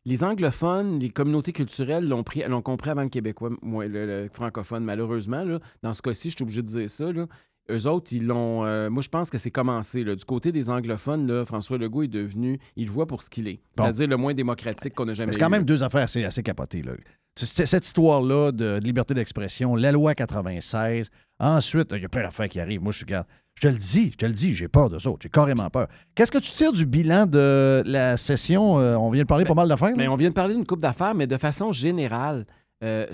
les 0.07 0.25
anglophones, 0.25 0.99
les 0.99 1.11
communautés 1.11 1.53
culturelles 1.53 2.09
l'ont 2.09 2.23
pris, 2.23 2.43
l'ont 2.49 2.63
compris 2.63 2.89
avant 2.91 3.03
le 3.03 3.09
québécois, 3.11 3.51
moi, 3.61 3.87
le, 3.87 4.07
le 4.07 4.29
francophone, 4.33 4.85
malheureusement. 4.85 5.45
Là. 5.45 5.59
Dans 5.83 5.93
ce 5.93 6.01
cas-ci, 6.01 6.31
je 6.31 6.37
suis 6.37 6.43
obligé 6.45 6.63
de 6.63 6.69
dire 6.69 6.89
ça. 6.89 7.13
Là. 7.13 7.27
Eux 7.69 7.87
autres, 7.89 8.13
ils 8.13 8.25
l'ont. 8.25 8.65
euh, 8.65 8.89
moi, 8.89 9.03
je 9.03 9.09
pense 9.09 9.29
que 9.29 9.37
c'est 9.39 9.51
commencé. 9.51 10.05
là. 10.05 10.15
Du 10.15 10.25
côté 10.25 10.53
des 10.53 10.71
anglophones, 10.71 11.27
là, 11.27 11.45
François 11.45 11.77
Legault 11.77 12.05
est 12.05 12.09
devenu. 12.09 12.59
Il 12.77 12.87
le 12.87 12.93
voit 12.93 13.07
pour 13.07 13.21
ce 13.23 13.29
qu'il 13.29 13.49
est. 13.49 13.61
Bon. 13.77 13.83
C'est-à-dire 13.83 14.07
le 14.07 14.17
moins 14.17 14.33
démocratique 14.35 14.95
qu'on 14.95 15.09
a 15.09 15.15
jamais 15.15 15.27
Mais 15.27 15.33
c'est 15.33 15.41
quand 15.41 15.49
eu, 15.49 15.51
même 15.51 15.63
là. 15.63 15.67
deux 15.67 15.83
affaires 15.83 16.03
assez, 16.05 16.25
assez 16.25 16.43
capotées. 16.45 16.83
Là. 16.83 16.93
C'est- 17.35 17.67
Cette 17.67 17.85
histoire-là 17.85 18.53
de, 18.53 18.79
de 18.79 18.85
liberté 18.85 19.13
d'expression, 19.15 19.75
la 19.75 19.91
loi 19.91 20.15
96, 20.15 21.11
ensuite, 21.41 21.89
il 21.97 22.03
y 22.03 22.05
a 22.05 22.09
plein 22.09 22.23
d'affaires 22.23 22.49
qui 22.49 22.61
arrivent. 22.61 22.83
Moi, 22.83 22.93
je, 22.93 23.05
regarde, 23.05 23.27
je 23.57 23.63
te 23.63 23.69
le 23.69 23.79
dis, 23.79 24.11
je 24.13 24.17
te 24.19 24.27
le 24.27 24.33
dis, 24.33 24.55
j'ai 24.55 24.69
peur 24.69 24.91
de 24.91 24.99
ça, 24.99 25.11
j'ai 25.21 25.29
carrément 25.31 25.69
peur. 25.71 25.89
Qu'est-ce 26.15 26.31
que 26.31 26.39
tu 26.39 26.53
tires 26.53 26.73
du 26.73 26.85
bilan 26.87 27.27
de 27.27 27.83
la 27.87 28.17
session? 28.17 28.79
Euh, 28.79 28.97
on 28.97 29.11
vient 29.11 29.23
de 29.23 29.27
parler 29.29 29.45
pas 29.47 29.55
mal 29.55 29.69
d'affaires. 29.69 29.95
Mais 29.97 30.09
on 30.09 30.17
vient 30.17 30.29
de 30.29 30.35
parler 30.35 30.55
d'une 30.55 30.67
coupe 30.67 30.81
d'affaires, 30.81 31.15
mais 31.15 31.27
de 31.27 31.37
façon 31.39 31.73
générale, 31.73 32.47
euh, 32.85 33.07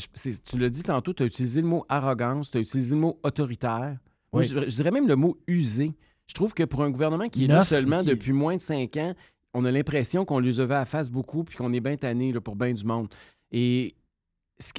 tu 0.45 0.59
l'as 0.59 0.69
dit 0.69 0.83
tantôt, 0.83 1.13
tu 1.13 1.23
as 1.23 1.27
utilisé 1.27 1.61
le 1.61 1.69
mot 1.69 1.85
arrogance, 1.89 2.51
tu 2.51 2.59
as 2.59 2.61
utilisé 2.61 2.95
le 2.97 3.01
mot 3.03 3.19
autoritaire. 3.23 3.99
Moi, 4.33 4.43
Oui. 4.43 4.49
je, 4.49 4.59
je 4.69 4.75
dirais 4.77 4.91
même 4.91 5.07
le 5.07 5.15
mot 5.17 5.39
usé. 5.47 5.93
Je 6.27 6.35
trouve 6.35 6.55
que 6.55 6.65
pour 6.65 6.83
un 6.83 6.91
gouvernement 6.91 7.29
qui 7.29 7.45
est 7.45 7.49
là 7.49 7.65
seulement 7.65 8.01
qui- 8.01 8.07
depuis 8.07 8.33
moins 8.33 8.57
de 8.57 8.61
cinq 8.61 8.97
ans, 8.97 9.15
on 9.55 9.65
a 9.65 9.71
l'impression 9.71 10.25
qu'on 10.25 10.39
les 10.41 10.59
avait 10.59 10.75
à 10.75 10.87
face 10.87 11.11
beaucoup 11.11 11.45
puis 11.45 11.57
qu'on 11.57 11.73
est 11.73 11.81
bien 11.81 11.97
tanné 11.97 12.33
pour 12.41 12.57
bien 12.57 12.73
du 12.73 12.85
monde. 12.85 13.09
Et 13.53 13.95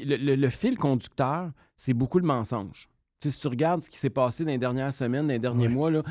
le- 0.03 0.35
le 0.35 0.49
fil 0.49 0.77
conducteur, 0.77 1.51
c'est 1.75 1.93
beaucoup 1.93 2.19
le 2.19 2.25
mensonge. 2.25 2.89
Tu 3.23 3.29
sais, 3.29 3.35
si 3.35 3.39
tu 3.39 3.47
regardes 3.47 3.81
ce 3.81 3.89
qui 3.89 3.97
s'est 3.97 4.09
passé 4.09 4.43
dans 4.43 4.51
les 4.51 4.57
dernières 4.57 4.91
semaines, 4.91 5.27
dans 5.27 5.33
les 5.33 5.39
derniers 5.39 5.69
mois, 5.69 5.89
là, 5.89 6.03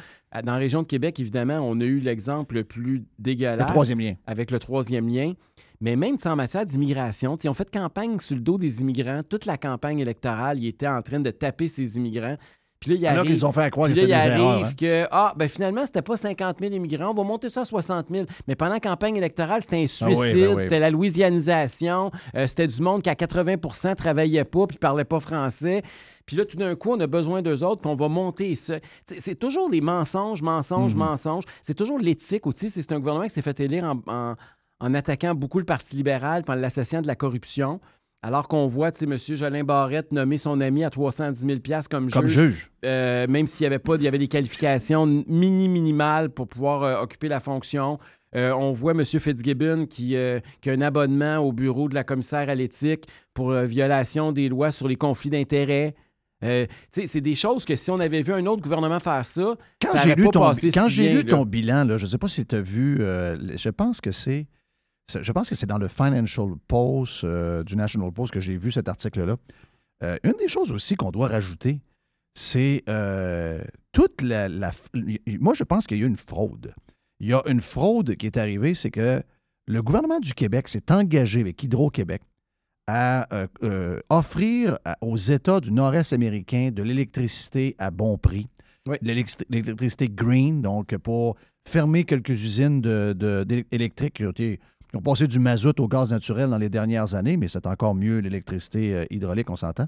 dans 0.43 0.53
la 0.53 0.59
région 0.59 0.81
de 0.81 0.87
Québec, 0.87 1.21
évidemment, 1.21 1.59
on 1.59 1.79
a 1.79 1.85
eu 1.85 2.01
l'exemple 2.01 2.55
le 2.55 2.65
plus 2.65 3.05
dégueulasse. 3.19 3.69
Le 3.69 3.73
troisième 3.73 4.01
lien. 4.01 4.15
Avec 4.27 4.51
le 4.51 4.59
troisième 4.59 5.09
lien. 5.09 5.35
Mais 5.83 5.95
même 5.95 6.17
en 6.25 6.37
matière 6.37 6.65
d'immigration, 6.65 7.37
ils 7.37 7.51
ont 7.51 7.55
fait 7.55 7.71
campagne 7.71 8.19
sur 8.19 8.37
le 8.37 8.41
dos 8.41 8.57
des 8.57 8.81
immigrants. 8.81 9.21
Toute 9.29 9.45
la 9.45 9.59
campagne 9.59 9.99
électorale, 9.99 10.59
ils 10.59 10.69
étaient 10.69 10.89
en 10.89 11.03
train 11.03 11.21
de 11.21 11.31
taper 11.31 11.69
ces 11.69 11.99
immigrants. 11.99 12.39
Puis 12.83 12.91
là, 12.91 12.97
il 12.97 13.07
arrive, 13.07 13.30
qu'ils 13.30 13.47
ont 13.47 13.53
fait 13.53 13.70
croire 13.70 13.87
puis 13.87 13.95
que 13.95 14.01
c'était 14.01 14.12
il 14.12 14.18
des 14.20 14.26
erreurs, 14.26 14.49
arrive 14.51 14.66
hein. 14.66 14.72
que, 14.76 15.07
ah, 15.12 15.33
ben 15.37 15.49
finalement, 15.49 15.87
c'était 15.87 16.03
pas 16.03 16.16
50 16.16 16.57
000 16.61 16.72
immigrants, 16.72 17.12
on 17.12 17.14
va 17.14 17.22
monter 17.22 17.49
ça 17.49 17.61
à 17.61 17.64
60 17.64 18.07
000. 18.11 18.26
Mais 18.49 18.57
pendant 18.57 18.72
la 18.72 18.80
campagne 18.80 19.16
électorale, 19.16 19.62
c'était 19.62 19.76
un 19.76 19.87
Ah 20.01 20.07
oui, 20.09 20.16
suicide, 20.16 20.41
ben 20.49 20.55
oui. 20.57 20.62
c'était 20.64 20.78
la 20.80 20.91
louisianisation, 20.91 22.11
euh, 22.35 22.47
c'était 22.47 22.66
du 22.66 22.80
monde 22.83 23.03
qui 23.03 23.11
à 23.11 23.14
80% 23.14 23.95
travaillait 23.95 24.45
pas 24.45 24.66
puis 24.66 24.78
parlait 24.78 25.05
pas 25.05 25.20
français. 25.20 25.83
Puis 26.26 26.37
là, 26.37 26.45
tout 26.45 26.57
d'un 26.57 26.74
coup, 26.74 26.91
on 26.93 27.01
a 27.01 27.07
besoin 27.07 27.43
d'eux 27.43 27.64
autres, 27.64 27.80
puis 27.83 27.91
on 27.91 27.95
va 27.97 28.09
monter 28.09 28.55
ça. 28.55 28.74
C'est 29.05 29.35
toujours 29.39 29.68
les 29.70 29.80
mensonges, 29.80 30.43
mensonges, 30.43 30.95
Mhm. 30.95 30.99
mensonges. 31.01 31.45
C'est 31.62 31.74
toujours 31.74 31.99
l'éthique 31.99 32.47
aussi. 32.47 32.68
C'est 32.70 32.83
c'est 32.83 32.93
un 32.93 32.99
gouvernement 32.99 33.24
qui 33.26 33.30
s'est 33.35 33.43
fait 33.43 33.59
élire 33.61 33.85
en, 33.85 34.01
en- 34.12 34.35
en 34.80 34.95
attaquant 34.95 35.35
beaucoup 35.35 35.59
le 35.61 35.64
Parti 35.64 35.95
libéral, 35.97 36.43
puis 36.43 36.53
en 36.53 36.57
l'associant 36.57 37.01
de 37.03 37.07
la 37.07 37.14
corruption. 37.14 37.80
Alors 38.25 38.47
qu'on 38.47 38.68
voit, 38.68 38.93
tu 38.93 39.01
sais, 39.01 39.05
M. 39.33 39.37
Jolin 39.37 39.64
Barrette 39.64 40.12
nommer 40.12 40.39
son 40.39 40.61
ami 40.61 40.85
à 40.85 40.91
310 40.91 41.41
000 41.41 41.59
comme 41.91 42.05
juge. 42.05 42.12
Comme 42.12 42.27
juge. 42.27 42.70
Euh, 42.85 43.27
même 43.27 43.47
s'il 43.49 43.64
y 43.64 43.66
avait 43.66 43.81
pas, 43.81 43.97
il 43.97 44.03
y 44.03 44.09
avait 44.09 44.18
des 44.18 44.29
qualifications 44.29 45.07
mini-minimales 45.07 46.31
pour 46.31 46.47
pouvoir 46.49 46.83
euh, 46.85 47.01
occuper 47.03 47.29
la 47.29 47.41
fonction. 47.41 47.99
Euh, 48.35 48.53
on 48.53 48.73
voit 48.73 48.93
M. 48.93 49.05
Fitzgibbon 49.05 49.87
qui, 49.87 50.16
qui 50.61 50.70
a 50.70 50.73
un 50.73 50.81
abonnement 50.81 51.39
au 51.39 51.53
bureau 51.53 51.89
de 51.89 51.95
la 51.95 52.05
commissaire 52.05 52.49
à 52.49 52.55
l'éthique 52.55 53.05
pour 53.35 53.53
violation 53.53 54.33
des 54.33 54.49
lois 54.49 54.70
sur 54.70 54.89
les 54.89 54.97
conflits 54.97 55.31
d'intérêts. 55.31 55.95
Euh, 56.45 56.66
c'est 56.91 57.20
des 57.20 57.35
choses 57.37 57.64
que 57.64 57.77
si 57.77 57.91
on 57.91 57.99
avait 57.99 58.23
vu 58.23 58.33
un 58.33 58.45
autre 58.47 58.62
gouvernement 58.62 58.99
faire 58.99 59.25
ça, 59.25 59.55
Quand 59.81 59.89
ça 59.93 59.99
j'ai 60.01 60.09
aurait 60.12 60.16
lu 60.16 60.25
pas 60.25 60.31
ton, 60.33 60.41
passé 60.41 60.70
quand 60.73 60.87
si 60.89 60.95
j'ai 60.95 61.09
lu 61.12 61.23
là. 61.23 61.31
ton 61.31 61.45
bilan, 61.45 61.85
là, 61.85 61.99
je 61.99 62.05
ne 62.07 62.11
sais 62.11 62.18
pas 62.18 62.27
si 62.29 62.45
tu 62.45 62.57
as 62.57 62.61
vu, 62.61 62.97
euh, 63.01 63.37
je 63.57 63.68
pense 63.68 64.01
que 64.01 64.11
c'est- 64.11 64.47
je 65.21 65.33
pense 65.33 65.49
que 65.49 65.55
c'est 65.55 65.67
dans 65.67 65.79
le 65.79 65.89
Financial 65.89 66.47
Post 66.69 67.25
euh, 67.25 67.63
du 67.65 67.77
National 67.77 68.11
Post 68.13 68.33
que 68.33 68.41
j'ai 68.41 68.57
vu 68.57 68.71
cet 68.71 68.89
article-là. 68.89 69.37
Euh, 70.03 70.17
une 70.25 70.35
des 70.39 70.49
choses 70.49 70.73
aussi 70.73 70.95
qu'on 70.95 71.11
doit 71.11 71.29
rajouter, 71.29 71.81
c'est 72.35 72.83
euh, 72.89 73.63
toute 73.93 74.23
la, 74.23 74.49
la- 74.49 74.71
Moi, 75.41 75.55
je 75.55 75.65
pense 75.65 75.87
qu'il 75.87 75.99
y 75.99 76.03
a 76.03 76.05
eu 76.05 76.09
une 76.09 76.17
fraude. 76.17 76.73
Il 77.21 77.29
y 77.29 77.33
a 77.35 77.43
une 77.47 77.61
fraude 77.61 78.17
qui 78.17 78.27
est 78.27 78.37
arrivée, 78.37 78.75
c'est 78.75 78.91
que 78.91 79.23
le 79.67 79.83
gouvernement 79.83 80.19
du 80.21 80.35
Québec 80.35 80.67
s'est 80.69 80.91
engagé 80.91 81.41
avec 81.41 81.63
Hydro-Québec 81.63 82.23
à 82.89 83.29
offrir 84.11 84.77
aux 85.01 85.17
États 85.17 85.61
du 85.61 85.71
Nord-Est 85.73 86.13
américain 86.13 86.71
de 86.73 86.83
l'électricité 86.83 87.77
à 87.79 87.91
bon 87.91 88.19
prix. 88.19 88.49
De 88.87 89.07
l'électri- 89.07 89.45
l'électricité 89.49 90.09
green, 90.09 90.61
donc 90.63 90.97
pour 90.99 91.37
fermer 91.69 92.03
quelques 92.03 92.31
usines 92.31 92.81
de, 92.81 93.47
électriques 93.71 94.15
qui 94.15 94.27
ont, 94.27 94.31
été- 94.31 94.59
qui 94.93 94.97
ont 94.99 95.03
passé 95.03 95.26
du 95.26 95.38
mazout 95.40 95.78
au 95.80 95.88
gaz 95.88 96.12
naturel 96.12 96.51
dans 96.51 96.59
les 96.59 96.68
dernières 96.68 97.14
années, 97.16 97.36
mais 97.36 97.49
c'est 97.49 97.66
encore 97.66 97.95
mieux 97.95 98.18
l'électricité 98.18 98.95
euh, 98.95 99.05
hydraulique, 99.11 99.51
on 99.51 99.57
s'entend. 99.57 99.86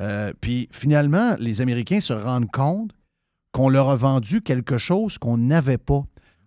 Euh, 0.00 0.32
puis 0.40 0.68
finalement, 0.72 1.36
les 1.38 1.60
Américains 1.60 2.00
se 2.00 2.12
rendent 2.14 2.50
compte 2.50 2.90
qu'on 3.52 3.68
leur 3.68 3.90
a 3.90 3.96
vendu 3.96 4.40
quelque 4.40 4.78
chose 4.78 5.18
qu'on 5.18 5.36
n'avait 5.36 5.76
pas. 5.78 6.02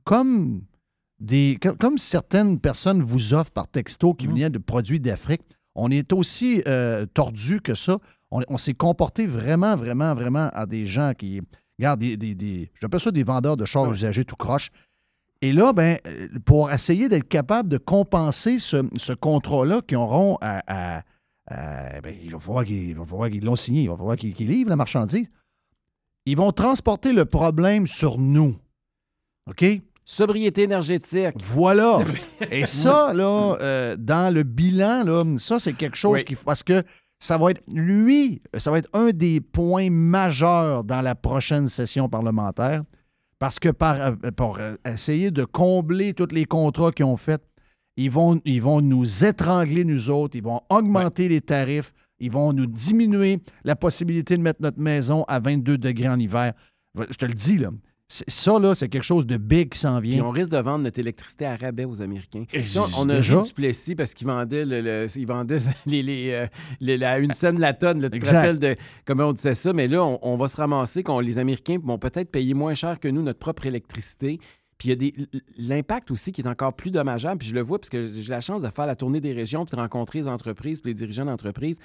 Comme, 0.05 0.63
des, 1.19 1.57
co- 1.61 1.75
comme 1.75 1.97
certaines 1.97 2.59
personnes 2.59 3.03
vous 3.03 3.33
offrent 3.33 3.51
par 3.51 3.67
texto 3.67 4.13
qui 4.13 4.25
venaient 4.27 4.49
de 4.49 4.57
produits 4.57 4.99
d'Afrique, 4.99 5.41
on 5.75 5.91
est 5.91 6.11
aussi 6.13 6.63
euh, 6.67 7.05
tordu 7.13 7.61
que 7.61 7.75
ça. 7.75 7.99
On, 8.31 8.41
on 8.47 8.57
s'est 8.57 8.73
comporté 8.73 9.27
vraiment, 9.27 9.75
vraiment, 9.75 10.13
vraiment 10.15 10.49
à 10.53 10.65
des 10.65 10.85
gens 10.87 11.13
qui. 11.17 11.41
Regarde, 11.79 11.99
des, 11.99 12.17
des, 12.17 12.35
des- 12.35 12.71
j'appelle 12.81 12.99
ça 12.99 13.11
des 13.11 13.23
vendeurs 13.23 13.57
de 13.57 13.65
chars 13.65 13.91
usagés 13.91 14.25
tout 14.25 14.35
croche. 14.35 14.71
Et 15.43 15.51
là, 15.51 15.73
ben, 15.73 15.97
euh, 16.07 16.27
pour 16.45 16.71
essayer 16.71 17.09
d'être 17.09 17.27
capable 17.27 17.67
de 17.67 17.77
compenser 17.77 18.59
ce, 18.59 18.77
ce 18.95 19.11
contrat-là 19.11 19.81
qu'ils 19.85 19.97
auront 19.97 20.37
à. 20.39 20.61
à- 20.67 21.01
à- 21.47 21.99
ben, 22.01 22.15
il 22.23 22.31
va 22.31 22.39
falloir 22.39 22.63
qu'ils 22.63 22.95
l'ont 23.43 23.55
signé, 23.57 23.81
il 23.81 23.89
va 23.89 23.97
falloir 23.97 24.15
qu'ils 24.15 24.33
livrent 24.47 24.69
la 24.69 24.77
marchandise. 24.77 25.27
Ils 26.25 26.37
vont 26.37 26.53
transporter 26.53 27.11
le 27.11 27.25
problème 27.25 27.85
sur 27.87 28.17
nous. 28.17 28.55
OK? 29.49 29.65
Sobriété 30.05 30.63
énergétique. 30.63 31.35
Voilà. 31.41 31.99
Et 32.51 32.65
ça, 32.65 33.11
là, 33.13 33.57
euh, 33.59 33.97
dans 33.99 34.33
le 34.33 34.43
bilan, 34.43 35.03
là, 35.03 35.25
ça, 35.37 35.59
c'est 35.59 35.73
quelque 35.73 35.97
chose 35.97 36.19
Oui. 36.19 36.23
qui. 36.23 36.35
Parce 36.35 36.63
que 36.63 36.83
ça 37.19 37.37
va 37.37 37.51
être, 37.51 37.61
lui, 37.73 38.41
ça 38.57 38.71
va 38.71 38.77
être 38.77 38.89
un 38.93 39.09
des 39.11 39.41
points 39.41 39.89
majeurs 39.89 40.85
dans 40.85 41.01
la 41.01 41.15
prochaine 41.15 41.67
session 41.67 42.07
parlementaire. 42.07 42.83
Parce 43.43 43.59
que 43.59 43.67
par, 43.67 43.99
euh, 43.99 44.11
pour 44.37 44.57
euh, 44.57 44.75
essayer 44.85 45.29
de 45.29 45.43
combler 45.43 46.13
tous 46.13 46.29
les 46.31 46.45
contrats 46.45 46.93
qu'ils 46.93 47.03
ont 47.03 47.17
faits, 47.17 47.43
ils 47.97 48.09
vont, 48.09 48.39
ils 48.45 48.61
vont 48.61 48.79
nous 48.79 49.25
étrangler, 49.25 49.83
nous 49.83 50.09
autres, 50.09 50.37
ils 50.37 50.43
vont 50.43 50.61
augmenter 50.69 51.27
les 51.27 51.41
tarifs, 51.41 51.91
ils 52.19 52.31
vont 52.31 52.53
nous 52.53 52.67
diminuer 52.67 53.39
la 53.65 53.75
possibilité 53.75 54.37
de 54.37 54.41
mettre 54.41 54.61
notre 54.61 54.79
maison 54.79 55.25
à 55.27 55.41
22 55.41 55.77
degrés 55.77 56.07
en 56.07 56.17
hiver. 56.17 56.53
Je 56.97 57.17
te 57.17 57.25
le 57.25 57.33
dis, 57.33 57.57
là. 57.57 57.71
Ça, 58.27 58.59
là, 58.59 58.75
c'est 58.75 58.89
quelque 58.89 59.01
chose 59.03 59.25
de 59.25 59.37
big 59.37 59.69
qui 59.69 59.79
s'en 59.79 59.99
Puis 59.99 60.11
vient. 60.11 60.25
on 60.25 60.29
risque 60.29 60.51
de 60.51 60.57
vendre 60.57 60.83
notre 60.83 60.99
électricité 60.99 61.45
à 61.45 61.55
rabais 61.55 61.85
aux 61.85 62.01
Américains. 62.01 62.43
Et 62.53 62.63
Ça, 62.63 62.83
c'est- 62.87 62.93
on 62.99 63.09
a 63.09 63.15
déjà? 63.15 63.37
vu 63.41 63.43
Duplessis 63.47 63.95
parce 63.95 64.13
qu'il 64.13 64.27
vendait, 64.27 64.65
le, 64.65 64.81
le- 64.81 65.07
il 65.17 65.25
vendait 65.25 65.57
les, 65.87 66.03
les, 66.03 66.31
euh, 66.31 66.47
les- 66.79 66.97
la- 66.97 67.17
une 67.17 67.31
scène 67.31 67.59
la 67.59 67.73
tonne. 67.73 68.01
là. 68.01 68.09
tu 68.11 68.19
te 68.19 68.25
rappelles 68.27 68.59
de 68.59 68.75
comment 69.05 69.25
on 69.29 69.33
disait 69.33 69.55
ça? 69.55 69.73
Mais 69.73 69.87
là, 69.87 70.03
on, 70.03 70.19
on 70.21 70.35
va 70.35 70.47
se 70.47 70.57
ramasser 70.57 71.01
qu'on 71.01 71.19
les 71.19 71.39
Américains 71.39 71.77
vont 71.83 71.97
peut-être 71.97 72.29
payer 72.31 72.53
moins 72.53 72.75
cher 72.75 72.99
que 72.99 73.07
nous 73.07 73.23
notre 73.23 73.39
propre 73.39 73.65
électricité. 73.65 74.39
Puis 74.77 74.89
il 74.89 74.91
y 74.91 74.93
a 74.93 74.95
des, 74.95 75.13
l'impact 75.57 76.11
aussi 76.11 76.31
qui 76.31 76.41
est 76.41 76.47
encore 76.47 76.73
plus 76.75 76.91
dommageable. 76.91 77.39
Puis 77.39 77.47
je 77.47 77.55
le 77.55 77.61
vois 77.61 77.79
parce 77.79 77.89
que 77.89 78.03
j'ai 78.03 78.29
la 78.31 78.41
chance 78.41 78.61
de 78.61 78.69
faire 78.69 78.85
la 78.85 78.95
tournée 78.95 79.21
des 79.21 79.33
régions 79.33 79.65
puis 79.65 79.75
de 79.75 79.81
rencontrer 79.81 80.19
les 80.19 80.27
entreprises 80.27 80.81
puis 80.81 80.89
les 80.91 80.95
dirigeants 80.95 81.25
d'entreprises. 81.25 81.79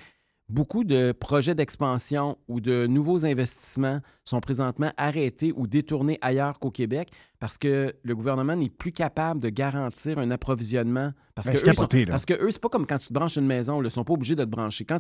Beaucoup 0.48 0.82
de 0.82 1.12
projets 1.12 1.54
d'expansion 1.54 2.38
ou 2.48 2.60
de 2.62 2.86
nouveaux 2.86 3.26
investissements 3.26 4.00
sont 4.24 4.40
présentement 4.40 4.92
arrêtés 4.96 5.52
ou 5.54 5.66
détournés 5.66 6.16
ailleurs 6.22 6.58
qu'au 6.58 6.70
Québec 6.70 7.10
parce 7.38 7.58
que 7.58 7.94
le 8.02 8.16
gouvernement 8.16 8.56
n'est 8.56 8.70
plus 8.70 8.90
capable 8.92 9.40
de 9.40 9.50
garantir 9.50 10.18
un 10.18 10.30
approvisionnement. 10.30 11.12
Parce 11.34 11.48
Ben, 11.48 11.54
que 11.54 11.60
eux 11.60 11.64
capoté, 11.64 12.04
sont- 12.06 12.10
parce 12.10 12.24
que 12.24 12.32
eux, 12.42 12.50
c'est 12.50 12.62
pas 12.62 12.70
comme 12.70 12.86
quand 12.86 12.96
tu 12.96 13.08
te 13.08 13.12
branches 13.12 13.36
une 13.36 13.46
maison, 13.46 13.82
ils 13.82 13.90
sont 13.90 14.04
pas 14.04 14.14
obligés 14.14 14.36
de 14.36 14.44
te 14.44 14.48
brancher. 14.48 14.86
Quand 14.86 14.98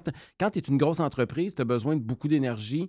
tu 0.50 0.58
es 0.58 0.62
une 0.62 0.76
grosse 0.76 1.00
entreprise, 1.00 1.54
tu 1.54 1.62
as 1.62 1.64
besoin 1.64 1.96
de 1.96 2.02
beaucoup 2.02 2.28
d'énergie, 2.28 2.86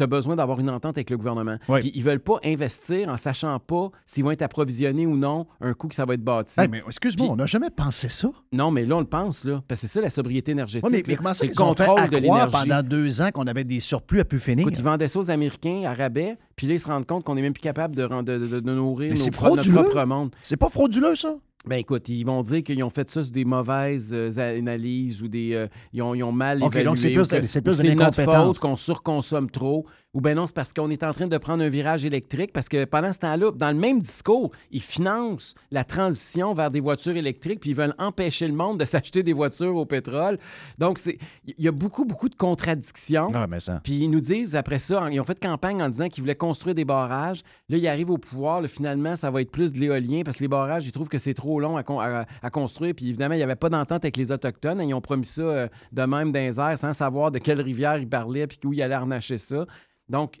tu 0.00 0.04
as 0.04 0.06
besoin 0.06 0.36
d'avoir 0.36 0.58
une 0.60 0.70
entente 0.70 0.96
avec 0.96 1.10
le 1.10 1.16
gouvernement. 1.16 1.56
Oui. 1.68 1.80
Puis 1.80 1.92
ils 1.94 2.02
veulent 2.02 2.20
pas 2.20 2.38
investir 2.44 3.08
en 3.08 3.16
sachant 3.16 3.58
pas 3.58 3.90
s'ils 4.04 4.24
vont 4.24 4.30
être 4.30 4.42
approvisionnés 4.42 5.06
ou 5.06 5.16
non 5.16 5.46
un 5.60 5.74
coup 5.74 5.88
que 5.88 5.94
ça 5.94 6.04
va 6.04 6.14
être 6.14 6.24
bâti. 6.24 6.58
Hey, 6.60 6.68
mais 6.68 6.82
excuse-moi, 6.86 7.28
on 7.30 7.36
n'a 7.36 7.46
jamais 7.46 7.70
pensé 7.70 8.08
ça. 8.08 8.30
Non, 8.52 8.70
mais 8.70 8.84
là, 8.86 8.96
on 8.96 9.00
le 9.00 9.06
pense, 9.06 9.44
là. 9.44 9.62
Parce 9.68 9.80
que 9.82 9.86
c'est 9.86 9.92
ça, 9.92 10.00
la 10.00 10.10
sobriété 10.10 10.52
énergétique. 10.52 10.84
Ouais, 10.84 10.90
mais, 10.98 11.02
mais 11.06 11.16
comment 11.16 11.34
ça 11.34 11.40
c'est 11.40 11.48
le 11.48 11.54
contrôle 11.54 12.08
de 12.08 12.16
l'énergie. 12.16 12.50
pendant 12.50 12.82
deux 12.82 13.20
ans 13.20 13.30
qu'on 13.32 13.46
avait 13.46 13.64
des 13.64 13.80
surplus 13.80 14.20
à 14.20 14.24
pu 14.24 14.38
finir? 14.38 14.60
Écoute, 14.66 14.78
ils 14.78 14.84
vendaient 14.84 15.08
ça 15.08 15.18
aux 15.18 15.30
Américains 15.30 15.82
à 15.84 15.94
rabais, 15.94 16.36
puis 16.56 16.66
là, 16.66 16.74
ils 16.74 16.80
se 16.80 16.86
rendent 16.86 17.06
compte 17.06 17.24
qu'on 17.24 17.34
n'est 17.34 17.42
même 17.42 17.52
plus 17.52 17.60
capable 17.60 17.94
de, 17.96 18.04
rend- 18.04 18.22
de, 18.22 18.38
de- 18.38 18.60
de 18.60 18.70
nourrir 18.72 19.10
nos 19.12 19.16
notre 19.16 19.72
propre 19.72 20.04
monde. 20.04 20.34
C'est 20.42 20.56
pas 20.56 20.68
frauduleux, 20.68 21.14
ça? 21.14 21.36
Ben 21.68 21.76
écoute, 21.76 22.08
ils 22.08 22.24
vont 22.24 22.40
dire 22.40 22.62
qu'ils 22.62 22.82
ont 22.82 22.88
fait 22.88 23.10
ça 23.10 23.22
sur 23.22 23.32
des 23.32 23.44
mauvaises 23.44 24.12
euh, 24.14 24.30
analyses 24.58 25.22
ou 25.22 25.28
des. 25.28 25.52
euh, 25.52 25.66
ils, 25.92 26.00
ont, 26.00 26.14
ils 26.14 26.22
ont 26.22 26.32
mal 26.32 26.62
OK, 26.62 26.68
évalué. 26.74 26.84
donc 26.84 26.96
c'est 26.98 27.10
plus 27.10 27.28
que- 27.28 27.46
c'est 27.46 27.60
plus 27.60 27.76
de 27.78 27.82
notre 27.94 28.16
faute 28.46 28.58
qu'on 28.60 28.76
surconsomme 28.76 29.50
trop. 29.50 29.84
Ou 30.12 30.20
ben 30.20 30.34
non, 30.34 30.44
c'est 30.46 30.54
parce 30.56 30.72
qu'on 30.72 30.90
est 30.90 31.04
en 31.04 31.12
train 31.12 31.28
de 31.28 31.38
prendre 31.38 31.62
un 31.62 31.68
virage 31.68 32.04
électrique 32.04 32.52
parce 32.52 32.68
que 32.68 32.84
pendant 32.84 33.12
ce 33.12 33.20
temps-là, 33.20 33.52
dans 33.52 33.68
le 33.70 33.76
même 33.78 34.00
discours, 34.00 34.50
ils 34.72 34.82
financent 34.82 35.54
la 35.70 35.84
transition 35.84 36.52
vers 36.52 36.68
des 36.72 36.80
voitures 36.80 37.16
électriques 37.16 37.60
puis 37.60 37.70
ils 37.70 37.76
veulent 37.76 37.94
empêcher 37.96 38.48
le 38.48 38.54
monde 38.54 38.80
de 38.80 38.84
s'acheter 38.86 39.22
des 39.22 39.32
voitures 39.32 39.76
au 39.76 39.84
pétrole. 39.86 40.38
Donc, 40.78 40.98
il 41.06 41.54
y 41.64 41.68
a 41.68 41.70
beaucoup, 41.72 42.04
beaucoup 42.04 42.28
de 42.28 42.34
contradictions. 42.34 43.30
Ah, 43.34 43.46
mais 43.46 43.60
ça. 43.60 43.80
Puis 43.84 43.94
ils 44.00 44.08
nous 44.10 44.20
disent, 44.20 44.56
après 44.56 44.80
ça, 44.80 45.08
ils 45.12 45.20
ont 45.20 45.24
fait 45.24 45.38
campagne 45.38 45.80
en 45.80 45.88
disant 45.88 46.08
qu'ils 46.08 46.24
voulaient 46.24 46.34
construire 46.34 46.74
des 46.74 46.84
barrages. 46.84 47.42
Là, 47.68 47.76
ils 47.76 47.86
arrivent 47.86 48.10
au 48.10 48.18
pouvoir. 48.18 48.60
là, 48.62 48.66
finalement, 48.68 49.14
ça 49.14 49.30
va 49.30 49.40
être 49.42 49.52
plus 49.52 49.72
de 49.72 49.78
l'éolien 49.78 50.22
parce 50.24 50.38
que 50.38 50.42
les 50.42 50.48
barrages, 50.48 50.86
ils 50.88 50.92
trouvent 50.92 51.08
que 51.08 51.18
c'est 51.18 51.34
trop 51.34 51.60
long 51.60 51.76
à, 51.76 51.84
con- 51.84 52.00
à- 52.00 52.24
à 52.42 52.50
construire. 52.50 52.94
Puis 52.96 53.08
évidemment, 53.10 53.34
il 53.34 53.38
n'y 53.38 53.44
avait 53.44 53.54
pas 53.54 53.68
d'entente 53.68 54.04
avec 54.04 54.16
les 54.16 54.32
Autochtones. 54.32 54.80
Ils 54.82 54.92
ont 54.92 55.00
promis 55.00 55.26
ça 55.26 55.42
euh, 55.42 55.68
de 55.92 56.02
même 56.02 56.34
airs 56.34 56.76
sans 56.78 56.92
savoir 56.92 57.30
de 57.30 57.38
quelle 57.38 57.60
rivière 57.60 57.96
ils 57.98 58.08
parlaient 58.08 58.48
puis 58.48 58.58
où 58.64 58.72
ils 58.72 58.82
allaient 58.82 58.94
arnacher 58.94 59.38
ça. 59.38 59.66
Donc, 60.10 60.38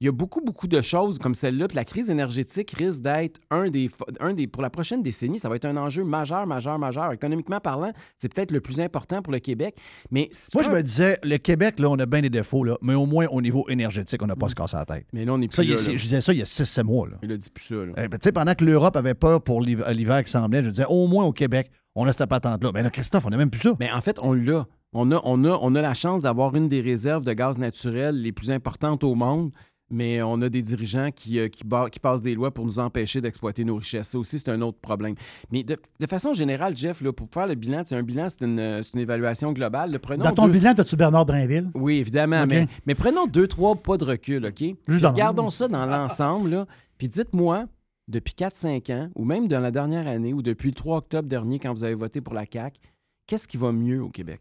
il 0.00 0.06
y 0.06 0.08
a 0.08 0.12
beaucoup, 0.12 0.40
beaucoup 0.40 0.66
de 0.66 0.82
choses 0.82 1.18
comme 1.18 1.34
celle-là. 1.34 1.68
Puis 1.68 1.76
la 1.76 1.84
crise 1.84 2.10
énergétique 2.10 2.72
risque 2.72 3.00
d'être 3.00 3.40
un 3.50 3.70
des, 3.70 3.90
un 4.20 4.34
des. 4.34 4.46
Pour 4.46 4.60
la 4.60 4.68
prochaine 4.68 5.02
décennie, 5.02 5.38
ça 5.38 5.48
va 5.48 5.56
être 5.56 5.64
un 5.64 5.76
enjeu 5.76 6.04
majeur, 6.04 6.46
majeur, 6.46 6.78
majeur. 6.78 7.12
Économiquement 7.12 7.60
parlant, 7.60 7.92
c'est 8.18 8.32
peut-être 8.32 8.50
le 8.50 8.60
plus 8.60 8.80
important 8.80 9.22
pour 9.22 9.32
le 9.32 9.38
Québec. 9.38 9.76
Mais 10.10 10.28
si 10.32 10.48
Moi, 10.52 10.62
je 10.62 10.70
me 10.70 10.82
disais, 10.82 11.18
le 11.22 11.38
Québec, 11.38 11.78
là, 11.78 11.88
on 11.88 11.98
a 11.98 12.06
bien 12.06 12.20
des 12.20 12.28
défauts, 12.28 12.64
là, 12.64 12.76
mais 12.82 12.94
au 12.94 13.06
moins, 13.06 13.26
au 13.28 13.40
niveau 13.40 13.66
énergétique, 13.68 14.20
on 14.22 14.26
n'a 14.26 14.36
pas 14.36 14.48
se 14.48 14.54
casser 14.54 14.76
la 14.76 14.84
tête. 14.84 15.06
Mais 15.12 15.24
là, 15.24 15.32
on 15.32 15.38
n'est 15.38 15.48
plus 15.48 15.56
Ça, 15.56 15.62
là, 15.62 15.76
Je 15.76 16.02
disais 16.02 16.20
ça 16.20 16.32
il 16.32 16.40
y 16.40 16.42
a 16.42 16.44
6-7 16.44 16.82
mois. 16.82 17.08
Là. 17.08 17.16
Il 17.22 17.32
a 17.32 17.36
dit 17.36 17.50
plus 17.50 17.64
ça. 17.64 17.74
là. 17.76 17.92
Eh 17.96 18.08
ben, 18.08 18.18
tu 18.18 18.24
sais, 18.24 18.32
pendant 18.32 18.54
que 18.54 18.64
l'Europe 18.64 18.96
avait 18.96 19.14
peur 19.14 19.42
pour 19.42 19.62
l'hiver 19.62 20.22
qui 20.24 20.30
semblait, 20.30 20.62
je 20.64 20.70
disais, 20.70 20.86
au 20.88 21.06
moins 21.06 21.24
au 21.24 21.32
Québec, 21.32 21.70
on 21.94 22.06
a 22.06 22.12
cette 22.12 22.28
patente-là. 22.28 22.70
Mais 22.74 22.82
là, 22.82 22.90
Christophe, 22.90 23.24
on 23.26 23.30
n'a 23.30 23.36
même 23.36 23.50
plus 23.50 23.60
ça. 23.60 23.74
Mais 23.80 23.90
en 23.90 24.00
fait, 24.00 24.18
on 24.22 24.32
l'a. 24.32 24.66
On 24.96 25.10
a, 25.10 25.20
on 25.24 25.44
a, 25.44 25.58
on 25.60 25.74
a 25.74 25.82
la 25.82 25.94
chance 25.94 26.22
d'avoir 26.22 26.54
une 26.54 26.68
des 26.68 26.80
réserves 26.80 27.24
de 27.24 27.32
gaz 27.32 27.58
naturel 27.58 28.20
les 28.20 28.30
plus 28.30 28.52
importantes 28.52 29.02
au 29.02 29.16
monde, 29.16 29.50
mais 29.90 30.22
on 30.22 30.40
a 30.40 30.48
des 30.48 30.62
dirigeants 30.62 31.10
qui, 31.10 31.40
euh, 31.40 31.48
qui, 31.48 31.64
ba- 31.64 31.90
qui 31.90 31.98
passent 31.98 32.22
des 32.22 32.34
lois 32.36 32.52
pour 32.54 32.64
nous 32.64 32.78
empêcher 32.78 33.20
d'exploiter 33.20 33.64
nos 33.64 33.74
richesses. 33.76 34.08
Ça 34.10 34.18
aussi, 34.20 34.38
c'est 34.38 34.50
un 34.50 34.60
autre 34.60 34.78
problème. 34.80 35.16
Mais 35.50 35.64
de, 35.64 35.76
de 35.98 36.06
façon 36.06 36.32
générale, 36.32 36.76
Jeff, 36.76 37.00
là, 37.00 37.12
pour 37.12 37.28
faire 37.32 37.48
le 37.48 37.56
bilan, 37.56 37.82
c'est 37.84 37.96
un 37.96 38.04
bilan, 38.04 38.28
c'est 38.28 38.44
une, 38.44 38.80
évaluation 39.00 39.52
globale. 39.52 39.90
Le 39.90 39.98
prenons 39.98 40.22
Dans 40.22 40.30
ton 40.32 40.46
deux- 40.46 40.52
bilan, 40.52 40.74
as-tu 40.78 40.94
Bernard 40.94 41.26
Drainville? 41.26 41.66
oui, 41.74 41.96
évidemment, 41.96 42.46
mais, 42.46 42.68
mais 42.86 42.94
prenons 42.94 43.26
deux, 43.26 43.48
trois 43.48 43.74
pas 43.74 43.96
de 43.96 44.04
recul, 44.04 44.46
OK? 44.46 44.54
Puis 44.86 45.00
dans- 45.00 45.10
regardons 45.10 45.50
ça 45.50 45.66
dans 45.66 45.86
l'ensemble. 45.86 46.66
Puis 46.98 47.08
dites-moi, 47.08 47.64
depuis 48.08 48.34
4-5 48.36 48.92
ans, 48.92 49.10
ou 49.14 49.24
même 49.24 49.48
dans 49.48 49.60
la 49.60 49.70
dernière 49.70 50.06
année, 50.06 50.32
ou 50.32 50.42
depuis 50.42 50.68
le 50.68 50.74
3 50.74 50.98
octobre 50.98 51.28
dernier, 51.28 51.58
quand 51.58 51.72
vous 51.74 51.84
avez 51.84 51.94
voté 51.94 52.20
pour 52.20 52.34
la 52.34 52.44
CAQ, 52.50 52.78
qu'est-ce 53.26 53.48
qui 53.48 53.56
va 53.56 53.72
mieux 53.72 54.02
au 54.02 54.08
Québec? 54.10 54.40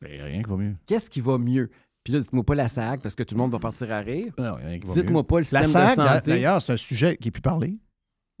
Ben, 0.00 0.22
rien 0.22 0.42
qui 0.42 0.50
va 0.50 0.56
mieux. 0.56 0.74
Qu'est-ce 0.86 1.08
qui 1.10 1.20
va 1.20 1.38
mieux? 1.38 1.70
Puis 2.02 2.12
là, 2.12 2.20
dites-moi 2.20 2.44
pas 2.44 2.54
la 2.54 2.68
SAC, 2.68 3.00
parce 3.00 3.14
que 3.14 3.22
tout 3.22 3.34
le 3.34 3.40
monde 3.40 3.52
va 3.52 3.58
partir 3.58 3.90
à 3.90 4.00
rire. 4.00 4.32
Non, 4.38 4.56
rien 4.56 4.78
qui 4.78 4.86
va 4.86 4.92
Dites-moi 4.94 5.22
mieux. 5.22 5.26
pas 5.26 5.36
le 5.40 5.44
La 5.52 5.62
système 5.64 5.82
de 5.82 5.88
SAC, 5.88 5.96
d'a- 5.96 6.14
santé. 6.14 6.30
d'ailleurs, 6.32 6.60
c'est 6.62 6.72
un 6.72 6.76
sujet 6.76 7.16
qui 7.16 7.28
est 7.28 7.30
plus 7.30 7.40
parlé. 7.40 7.76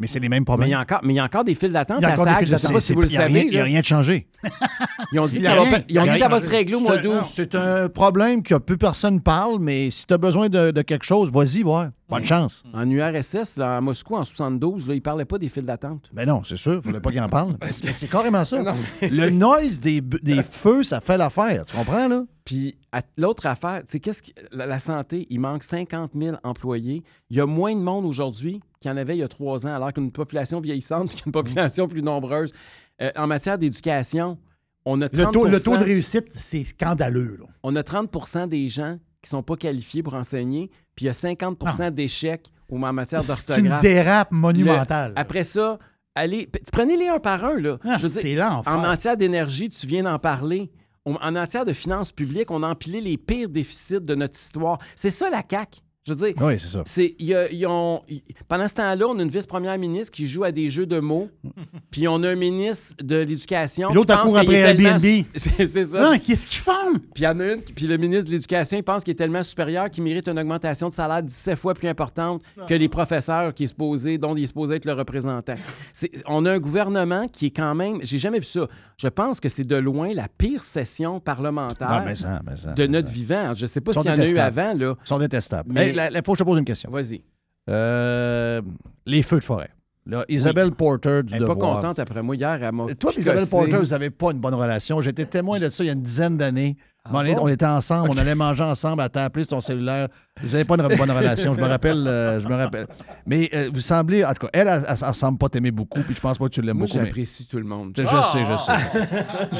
Mais 0.00 0.08
c'est 0.08 0.18
les 0.18 0.28
mêmes 0.28 0.40
Mais 0.40 0.44
problèmes. 0.44 0.68
il 0.68 0.72
y, 0.72 0.74
a 0.74 0.80
encore, 0.80 1.00
mais 1.04 1.12
il 1.12 1.16
y 1.16 1.20
a 1.20 1.24
encore 1.24 1.44
des 1.44 1.54
files 1.54 1.72
d'attente 1.72 2.02
à 2.02 2.16
SAC. 2.16 2.46
Je 2.46 2.52
ne 2.52 2.58
sais 2.58 2.72
pas 2.72 2.80
si 2.80 2.92
vous 2.94 3.00
le 3.02 3.06
savez. 3.06 3.42
Il 3.44 3.50
n'y 3.52 3.58
a 3.58 3.64
rien 3.64 3.78
de 3.80 3.84
changé. 3.84 4.26
Ils 5.12 5.20
ont 5.20 5.26
dit 5.28 5.38
que 5.38 5.44
ça 5.44 5.54
va, 5.54 5.62
rien. 5.62 5.84
ils 5.88 5.98
ont 6.00 6.02
dit 6.04 6.18
ça 6.18 6.40
se 6.40 6.50
régler 6.50 6.74
au 6.74 6.80
mois 6.80 6.98
d'août. 6.98 7.24
C'est 7.24 7.54
un 7.54 7.88
problème 7.88 8.42
que 8.42 8.56
peu 8.56 8.76
personne 8.76 9.20
parle, 9.20 9.58
mais 9.60 9.90
si 9.90 10.04
tu 10.06 10.12
as 10.12 10.18
besoin 10.18 10.48
de, 10.48 10.72
de 10.72 10.82
quelque 10.82 11.04
chose, 11.04 11.30
vas-y 11.30 11.62
voir. 11.62 11.90
Bonne 12.08 12.24
chance. 12.24 12.64
En 12.74 12.88
URSS, 12.90 13.56
là, 13.56 13.78
à 13.78 13.80
Moscou, 13.80 14.14
en 14.14 14.24
72, 14.24 14.86
là, 14.88 14.94
ils 14.94 14.98
ne 14.98 15.02
parlaient 15.02 15.24
pas 15.24 15.38
des 15.38 15.48
files 15.48 15.64
d'attente. 15.64 16.10
Ben 16.12 16.26
non, 16.28 16.42
c'est 16.44 16.56
sûr, 16.58 16.72
il 16.74 16.76
ne 16.76 16.80
fallait 16.82 17.00
pas 17.00 17.10
qu'il 17.10 17.20
en 17.20 17.28
parle. 17.30 17.56
Mais 17.62 17.68
c'est 17.70 17.84
mais 17.86 17.92
c'est 17.94 18.08
carrément 18.08 18.44
ça. 18.44 18.62
Le 19.02 19.30
noise 19.30 19.80
des, 19.80 20.00
des 20.00 20.42
feux, 20.42 20.82
ça 20.82 21.00
fait 21.00 21.16
l'affaire. 21.16 21.64
Tu 21.66 21.74
comprends, 21.76 22.06
là? 22.08 22.24
Puis 22.44 22.76
l'autre 23.16 23.46
affaire, 23.46 23.82
sais, 23.86 24.00
qu'est-ce 24.00 24.22
qui- 24.22 24.34
la, 24.52 24.66
la 24.66 24.78
santé, 24.78 25.26
il 25.30 25.40
manque 25.40 25.62
50 25.62 26.10
000 26.14 26.36
employés. 26.44 27.02
Il 27.30 27.38
y 27.38 27.40
a 27.40 27.46
moins 27.46 27.74
de 27.74 27.80
monde 27.80 28.04
aujourd'hui 28.04 28.60
qu'il 28.80 28.90
y 28.90 28.94
en 28.94 28.98
avait 28.98 29.16
il 29.16 29.20
y 29.20 29.22
a 29.22 29.28
trois 29.28 29.66
ans, 29.66 29.74
alors 29.74 29.92
qu'une 29.94 30.12
population 30.12 30.60
vieillissante 30.60 31.14
qu'une 31.22 31.32
population 31.32 31.88
plus 31.88 32.02
nombreuse. 32.02 32.52
Euh, 33.00 33.10
en 33.16 33.26
matière 33.26 33.56
d'éducation, 33.58 34.36
on 34.84 35.00
a 35.00 35.08
30 35.08 35.26
Le 35.26 35.32
taux, 35.32 35.46
le 35.48 35.58
taux 35.58 35.76
de 35.78 35.84
réussite, 35.84 36.26
c'est 36.32 36.64
scandaleux. 36.64 37.38
là. 37.40 37.46
on 37.62 37.74
a 37.76 37.80
30% 37.82 38.46
des 38.46 38.68
gens 38.68 38.98
qui 39.22 39.30
sont 39.30 39.42
pas 39.42 39.56
qualifiés 39.56 40.02
pour 40.02 40.12
enseigner, 40.12 40.70
puis 40.94 41.04
il 41.04 41.06
y 41.06 41.10
a 41.10 41.12
50% 41.14 41.90
d'échecs 41.90 42.46
au- 42.68 42.76
en 42.82 42.92
matière 42.92 43.22
C'est 43.22 43.32
une 43.58 43.68
d'orthographe. 43.68 43.82
dérape 43.82 44.30
monumentale. 44.32 45.12
Le- 45.12 45.18
après 45.18 45.42
ça, 45.42 45.78
allez, 46.14 46.48
prenez-les 46.72 47.08
un 47.08 47.18
par 47.18 47.44
un. 47.44 47.58
Là. 47.60 47.78
Ah, 47.84 47.98
c'est 47.98 48.34
l'enfer. 48.34 48.72
En 48.72 48.78
matière 48.80 49.16
d'énergie, 49.16 49.68
tu 49.70 49.86
viens 49.86 50.02
d'en 50.04 50.18
parler. 50.18 50.70
En 51.06 51.32
matière 51.32 51.66
de 51.66 51.74
finances 51.74 52.12
publiques, 52.12 52.50
on 52.50 52.62
a 52.62 52.68
empilé 52.68 53.00
les 53.02 53.18
pires 53.18 53.50
déficits 53.50 54.00
de 54.00 54.14
notre 54.14 54.34
histoire. 54.38 54.78
C'est 54.96 55.10
ça 55.10 55.28
la 55.28 55.42
CAQ. 55.48 55.80
Je 56.06 56.12
veux 56.12 56.26
dire, 56.26 56.34
Oui, 56.42 56.58
c'est 56.58 56.68
ça. 56.68 56.82
c'est, 56.84 57.14
y 57.18 57.34
a- 57.34 57.50
ils 57.50 57.66
ont- 57.66 58.02
pendant 58.46 58.68
ce 58.68 58.74
temps-là, 58.74 59.06
on 59.08 59.18
a 59.18 59.22
une 59.22 59.30
vice-première 59.30 59.78
ministre 59.78 60.12
qui 60.12 60.26
joue 60.26 60.44
à 60.44 60.52
des 60.52 60.68
jeux 60.68 60.84
de 60.84 61.00
mots, 61.00 61.30
puis 61.90 62.06
on 62.06 62.22
a 62.22 62.28
un 62.28 62.34
ministre 62.34 62.94
de 63.02 63.16
l'Éducation. 63.16 63.88
Puis 63.88 63.94
l'autre, 63.96 64.14
qui 64.14 64.22
pense 64.22 64.40
qu'il 64.42 64.52
est 64.52 64.62
après 64.64 64.74
tellement 64.74 64.88
Airbnb. 64.90 65.24
su- 65.34 65.50
C'est 65.66 65.84
ça. 65.84 66.10
Ah, 66.12 66.18
Qu'est-ce 66.18 66.46
qu'ils 66.46 66.58
font? 66.60 66.92
Puis 67.14 67.22
il 67.22 67.24
y 67.24 67.26
en 67.26 67.40
a 67.40 67.52
une, 67.54 67.62
puis 67.62 67.86
le 67.86 67.96
ministre 67.96 68.26
de 68.26 68.32
l'Éducation, 68.32 68.76
il 68.76 68.82
pense 68.82 69.02
qu'il 69.02 69.12
est 69.12 69.16
tellement 69.16 69.42
supérieur 69.42 69.88
qu'il 69.90 70.04
mérite 70.04 70.28
une 70.28 70.38
augmentation 70.38 70.88
de 70.88 70.92
salaire 70.92 71.22
17 71.22 71.58
fois 71.58 71.72
plus 71.72 71.88
importante 71.88 72.42
que 72.68 72.74
les 72.74 72.90
professeurs 72.90 73.54
qui 73.54 73.64
est 73.64 73.68
supposé, 73.68 74.18
dont 74.18 74.36
il 74.36 74.42
est 74.42 74.46
supposé 74.48 74.74
être 74.74 74.84
le 74.84 74.92
représentant. 74.92 75.54
C'est- 75.94 76.10
on 76.26 76.44
a 76.44 76.52
un 76.52 76.58
gouvernement 76.58 77.28
qui 77.28 77.46
est 77.46 77.50
quand 77.56 77.74
même, 77.74 78.00
j'ai 78.02 78.18
jamais 78.18 78.40
vu 78.40 78.44
ça. 78.44 78.68
Je 78.98 79.08
pense 79.08 79.40
que 79.40 79.48
c'est 79.48 79.64
de 79.64 79.74
loin 79.76 80.12
la 80.12 80.28
pire 80.28 80.62
session 80.62 81.18
parlementaire 81.18 81.88
Ah, 81.90 82.02
mais 82.06 82.14
ça, 82.14 82.40
mais 82.46 82.56
ça, 82.56 82.72
de 82.72 82.82
mais 82.82 82.88
notre 82.88 83.08
ça. 83.08 83.14
vivant. 83.14 83.54
Je 83.54 83.64
sais 83.66 83.80
pas 83.80 83.92
s'il 83.94 84.04
y 84.04 84.10
en 84.10 84.16
a 84.18 84.28
eu 84.28 84.36
avant, 84.38 84.74
là. 84.74 84.94
Ils 85.02 85.08
sont 85.08 85.18
détestables. 85.18 85.72
Mais- 85.72 85.93
Il 85.94 86.22
faut 86.24 86.32
que 86.32 86.38
je 86.38 86.44
te 86.44 86.48
pose 86.48 86.58
une 86.58 86.64
question. 86.64 86.90
Vas-y. 86.90 87.22
Euh, 87.68 88.60
les 89.06 89.22
feux 89.22 89.38
de 89.38 89.44
forêt. 89.44 89.70
Là, 90.06 90.24
Isabelle 90.28 90.70
Porter 90.72 91.22
du 91.22 91.32
Elle 91.34 91.40
n'est 91.40 91.46
pas 91.46 91.54
contente 91.54 91.98
après 91.98 92.22
moi 92.22 92.36
hier. 92.36 92.62
Elle 92.62 92.72
m'a 92.72 92.86
Toi 92.94 93.12
Isabelle. 93.16 93.46
Porter, 93.48 93.76
vous 93.78 93.86
n'avez 93.86 94.10
pas 94.10 94.32
une 94.32 94.38
bonne 94.38 94.52
relation. 94.54 95.00
J'étais 95.00 95.24
témoin 95.24 95.58
de 95.58 95.70
ça 95.70 95.82
il 95.82 95.86
y 95.86 95.90
a 95.90 95.94
une 95.94 96.02
dizaine 96.02 96.36
d'années. 96.36 96.76
Ah 97.06 97.10
on, 97.14 97.24
est- 97.24 97.34
bon? 97.34 97.40
on 97.42 97.48
était 97.48 97.66
ensemble, 97.66 98.08
on 98.10 98.16
allait 98.16 98.34
manger 98.34 98.64
ensemble, 98.64 99.02
elle 99.02 99.10
t'a 99.10 99.24
appelé 99.24 99.44
sur 99.44 99.50
ton 99.50 99.60
cellulaire. 99.60 100.08
Vous 100.42 100.48
n'avez 100.48 100.64
pas 100.64 100.76
une 100.76 100.96
bonne 100.96 101.10
relation, 101.10 101.52
je 101.54 101.60
me 101.60 101.66
rappelle. 101.66 102.06
euh, 102.06 102.40
je 102.40 102.48
me 102.48 102.54
rappelle. 102.54 102.86
Mais 103.26 103.50
euh, 103.54 103.68
vous 103.72 103.80
semblez, 103.80 104.24
en 104.24 104.32
tout 104.32 104.46
cas, 104.46 104.50
elle, 104.54 104.68
elle, 104.68 104.84
elle 104.88 105.14
semble 105.14 105.36
pas 105.36 105.50
t'aimer 105.50 105.70
beaucoup, 105.70 106.00
puis 106.00 106.14
je 106.14 106.20
pense 106.20 106.38
pas 106.38 106.46
que 106.46 106.50
tu 106.54 106.62
l'aimes 106.62 106.78
beaucoup. 106.78 106.96
mais- 106.96 107.04
j'apprécie 107.04 107.46
tout 107.46 107.58
le 107.58 107.64
monde. 107.64 107.92
Je, 107.96 108.04
je 108.04 108.08
sais, 108.32 108.44
je 108.46 108.56
sais. 108.56 109.08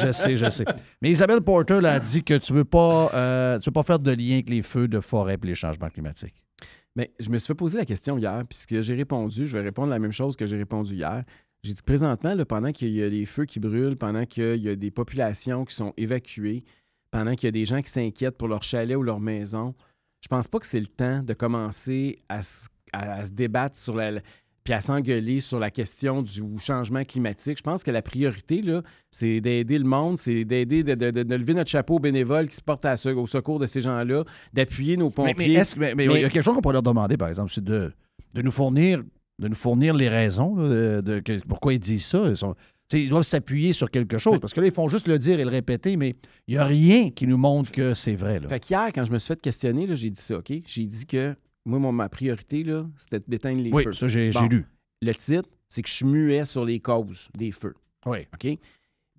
Je 0.07 0.13
sais, 0.13 0.37
je 0.39 0.49
sais. 0.51 0.65
Mais 1.03 1.11
Isabelle 1.11 1.43
Porter 1.43 1.81
là, 1.83 1.93
a 1.95 2.01
dit 2.01 2.23
que 2.25 2.35
tu 2.39 2.55
veux 2.55 2.65
pas, 2.65 3.11
euh, 3.13 3.59
tu 3.59 3.69
veux 3.69 3.73
pas 3.75 3.83
faire 3.83 3.99
de 3.99 4.11
lien 4.11 4.35
avec 4.35 4.49
les 4.49 4.63
feux 4.63 4.89
de 4.89 5.01
forêt 5.01 5.35
et 5.43 5.47
les 5.47 5.55
changements 5.55 5.89
climatiques. 5.91 6.35
Mais 6.97 7.13
je 7.19 7.29
me 7.29 7.39
suis 7.39 7.49
fait 7.49 7.55
poser 7.55 7.79
la 7.79 7.85
question 7.85 8.17
hier, 8.19 8.45
puis 8.49 8.57
ce 8.57 8.83
j'ai 8.83 8.95
répondu, 8.95 9.47
je 9.47 9.57
vais 9.57 9.65
répondre 9.65 9.89
la 9.91 9.99
même 9.99 10.13
chose 10.13 10.37
que 10.37 10.47
j'ai 10.47 10.57
répondu 10.57 10.95
hier. 10.95 11.25
J'ai 11.63 11.73
dit 11.73 11.83
présentement, 11.83 12.37
pendant 12.45 12.73
qu'il 12.73 12.91
y 12.91 13.03
a 13.03 13.11
des 13.11 13.25
feux 13.27 13.47
qui 13.47 13.59
brûlent, 13.59 13.97
pendant 13.97 14.27
qu'il 14.27 14.57
y 14.63 14.69
a 14.69 14.77
des 14.77 14.91
populations 14.91 15.65
qui 15.65 15.75
sont 15.75 15.93
évacuées, 15.97 16.65
pendant 17.11 17.35
qu'il 17.35 17.47
y 17.47 17.49
a 17.49 17.53
des 17.53 17.65
gens 17.65 17.81
qui 17.81 17.91
s'inquiètent 17.91 18.37
pour 18.37 18.49
leur 18.49 18.63
chalet 18.63 18.97
ou 18.97 19.03
leur 19.03 19.19
maison, 19.19 19.75
je 20.21 20.29
pense 20.29 20.47
pas 20.47 20.59
que 20.59 20.67
c'est 20.67 20.81
le 20.81 20.87
temps 20.87 21.23
de 21.23 21.33
commencer 21.35 22.23
à, 22.29 22.43
se- 22.43 22.69
à 22.93 23.25
se 23.25 23.31
débattre 23.33 23.77
sur 23.77 23.95
la, 23.97 24.21
puis 24.65 24.73
à 24.73 24.81
s'engueuler 24.81 25.41
sur 25.41 25.59
la 25.59 25.71
question 25.71 26.23
du 26.23 26.43
changement 26.59 27.05
climatique. 27.05 27.59
Je 27.59 27.63
pense 27.63 27.85
que 27.85 27.91
la 27.91 28.01
priorité, 28.01 28.63
là, 28.63 28.83
c'est 29.11 29.41
d'aider 29.43 29.77
le 29.79 29.85
monde, 29.85 30.17
c'est 30.17 30.45
d'aider, 30.47 30.83
de, 30.83 30.95
de- 30.95 31.11
de- 31.11 31.23
de 31.23 31.35
lever 31.35 31.53
notre 31.53 31.71
chapeau 31.71 31.97
aux 31.97 32.01
bénévoles 32.01 32.49
qui 32.49 32.57
se 32.57 32.63
portent 32.63 32.87
à 32.87 32.95
au 33.15 33.27
secours 33.27 33.59
de 33.59 33.67
ces 33.67 33.83
gens-là, 33.83 34.25
d'appuyer 34.55 34.97
nos 34.97 35.11
pompiers. 35.11 35.35
mais 35.37 35.53
est-ce 35.53 35.79
mais- 35.79 35.93
il 35.97 36.11
y 36.21 36.25
a 36.25 36.31
quelque 36.31 36.43
chose 36.43 36.55
qu'on 36.55 36.63
pourrait 36.63 36.73
leur 36.73 36.83
demander, 36.83 37.17
par 37.19 37.29
exemple, 37.29 37.53
c'est 37.53 37.63
de, 37.63 37.93
de 38.35 38.43
nous 38.43 38.51
fournir 38.51 39.03
de 39.41 39.49
nous 39.49 39.57
fournir 39.57 39.95
les 39.95 40.09
raisons 40.09 40.55
là, 40.55 41.03
de, 41.03 41.21
pourquoi 41.49 41.75
ils 41.75 41.81
disent 41.81 42.07
ça. 42.07 42.23
Ils, 42.29 42.37
sont- 42.37 42.55
ils 42.93 43.09
doivent 43.09 43.25
s'appuyer 43.25 43.73
sur 43.73 43.91
quelque 43.91 44.17
chose. 44.17 44.39
Parce 44.39 44.55
que 44.55 44.61
là, 44.61 44.69
ils 44.69 44.73
font 44.73 44.89
juste 44.89 45.09
le 45.09 45.19
dire 45.19 45.41
et 45.41 45.45
le 45.45 45.51
répéter, 45.51 45.97
mais 45.97 46.15
il 46.47 46.55
n'y 46.55 46.59
a 46.59 46.65
rien 46.65 47.11
qui 47.11 47.27
nous 47.27 47.37
montre 47.37 47.73
que 47.73 47.95
c'est 47.95 48.15
vrai. 48.15 48.39
Là. 48.39 48.47
Fait 48.49 48.61
qu'hier, 48.61 48.91
quand 48.95 49.05
je 49.05 49.11
me 49.11 49.19
suis 49.19 49.27
fait 49.29 49.41
questionner, 49.43 49.89
là, 49.89 49.97
j'ai 49.97 50.11
dit 50.11 50.21
ça, 50.21 50.39
OK? 50.39 50.53
J'ai 50.65 50.85
dit 50.85 51.05
que 51.05 51.35
moi, 51.65 51.79
mon- 51.79 51.93
ma 51.93 52.09
priorité, 52.09 52.63
là, 52.65 52.87
c'était 52.97 53.21
d'éteindre 53.27 53.63
les 53.63 53.73
Oui, 53.73 53.85
feux. 53.85 53.93
ça, 53.93 54.09
j'ai- 54.09 54.31
lu. 54.51 54.67
Le 55.03 55.15
titre, 55.15 55.49
c'est 55.69 55.83
que 55.83 55.89
je 55.89 55.95
suis 55.95 56.07
muet 56.07 56.45
sur 56.45 56.65
les 56.65 56.81
causes 56.81 57.29
des 57.37 57.51
feux. 57.53 57.75
Oui. 58.07 58.19
OK? 58.35 58.59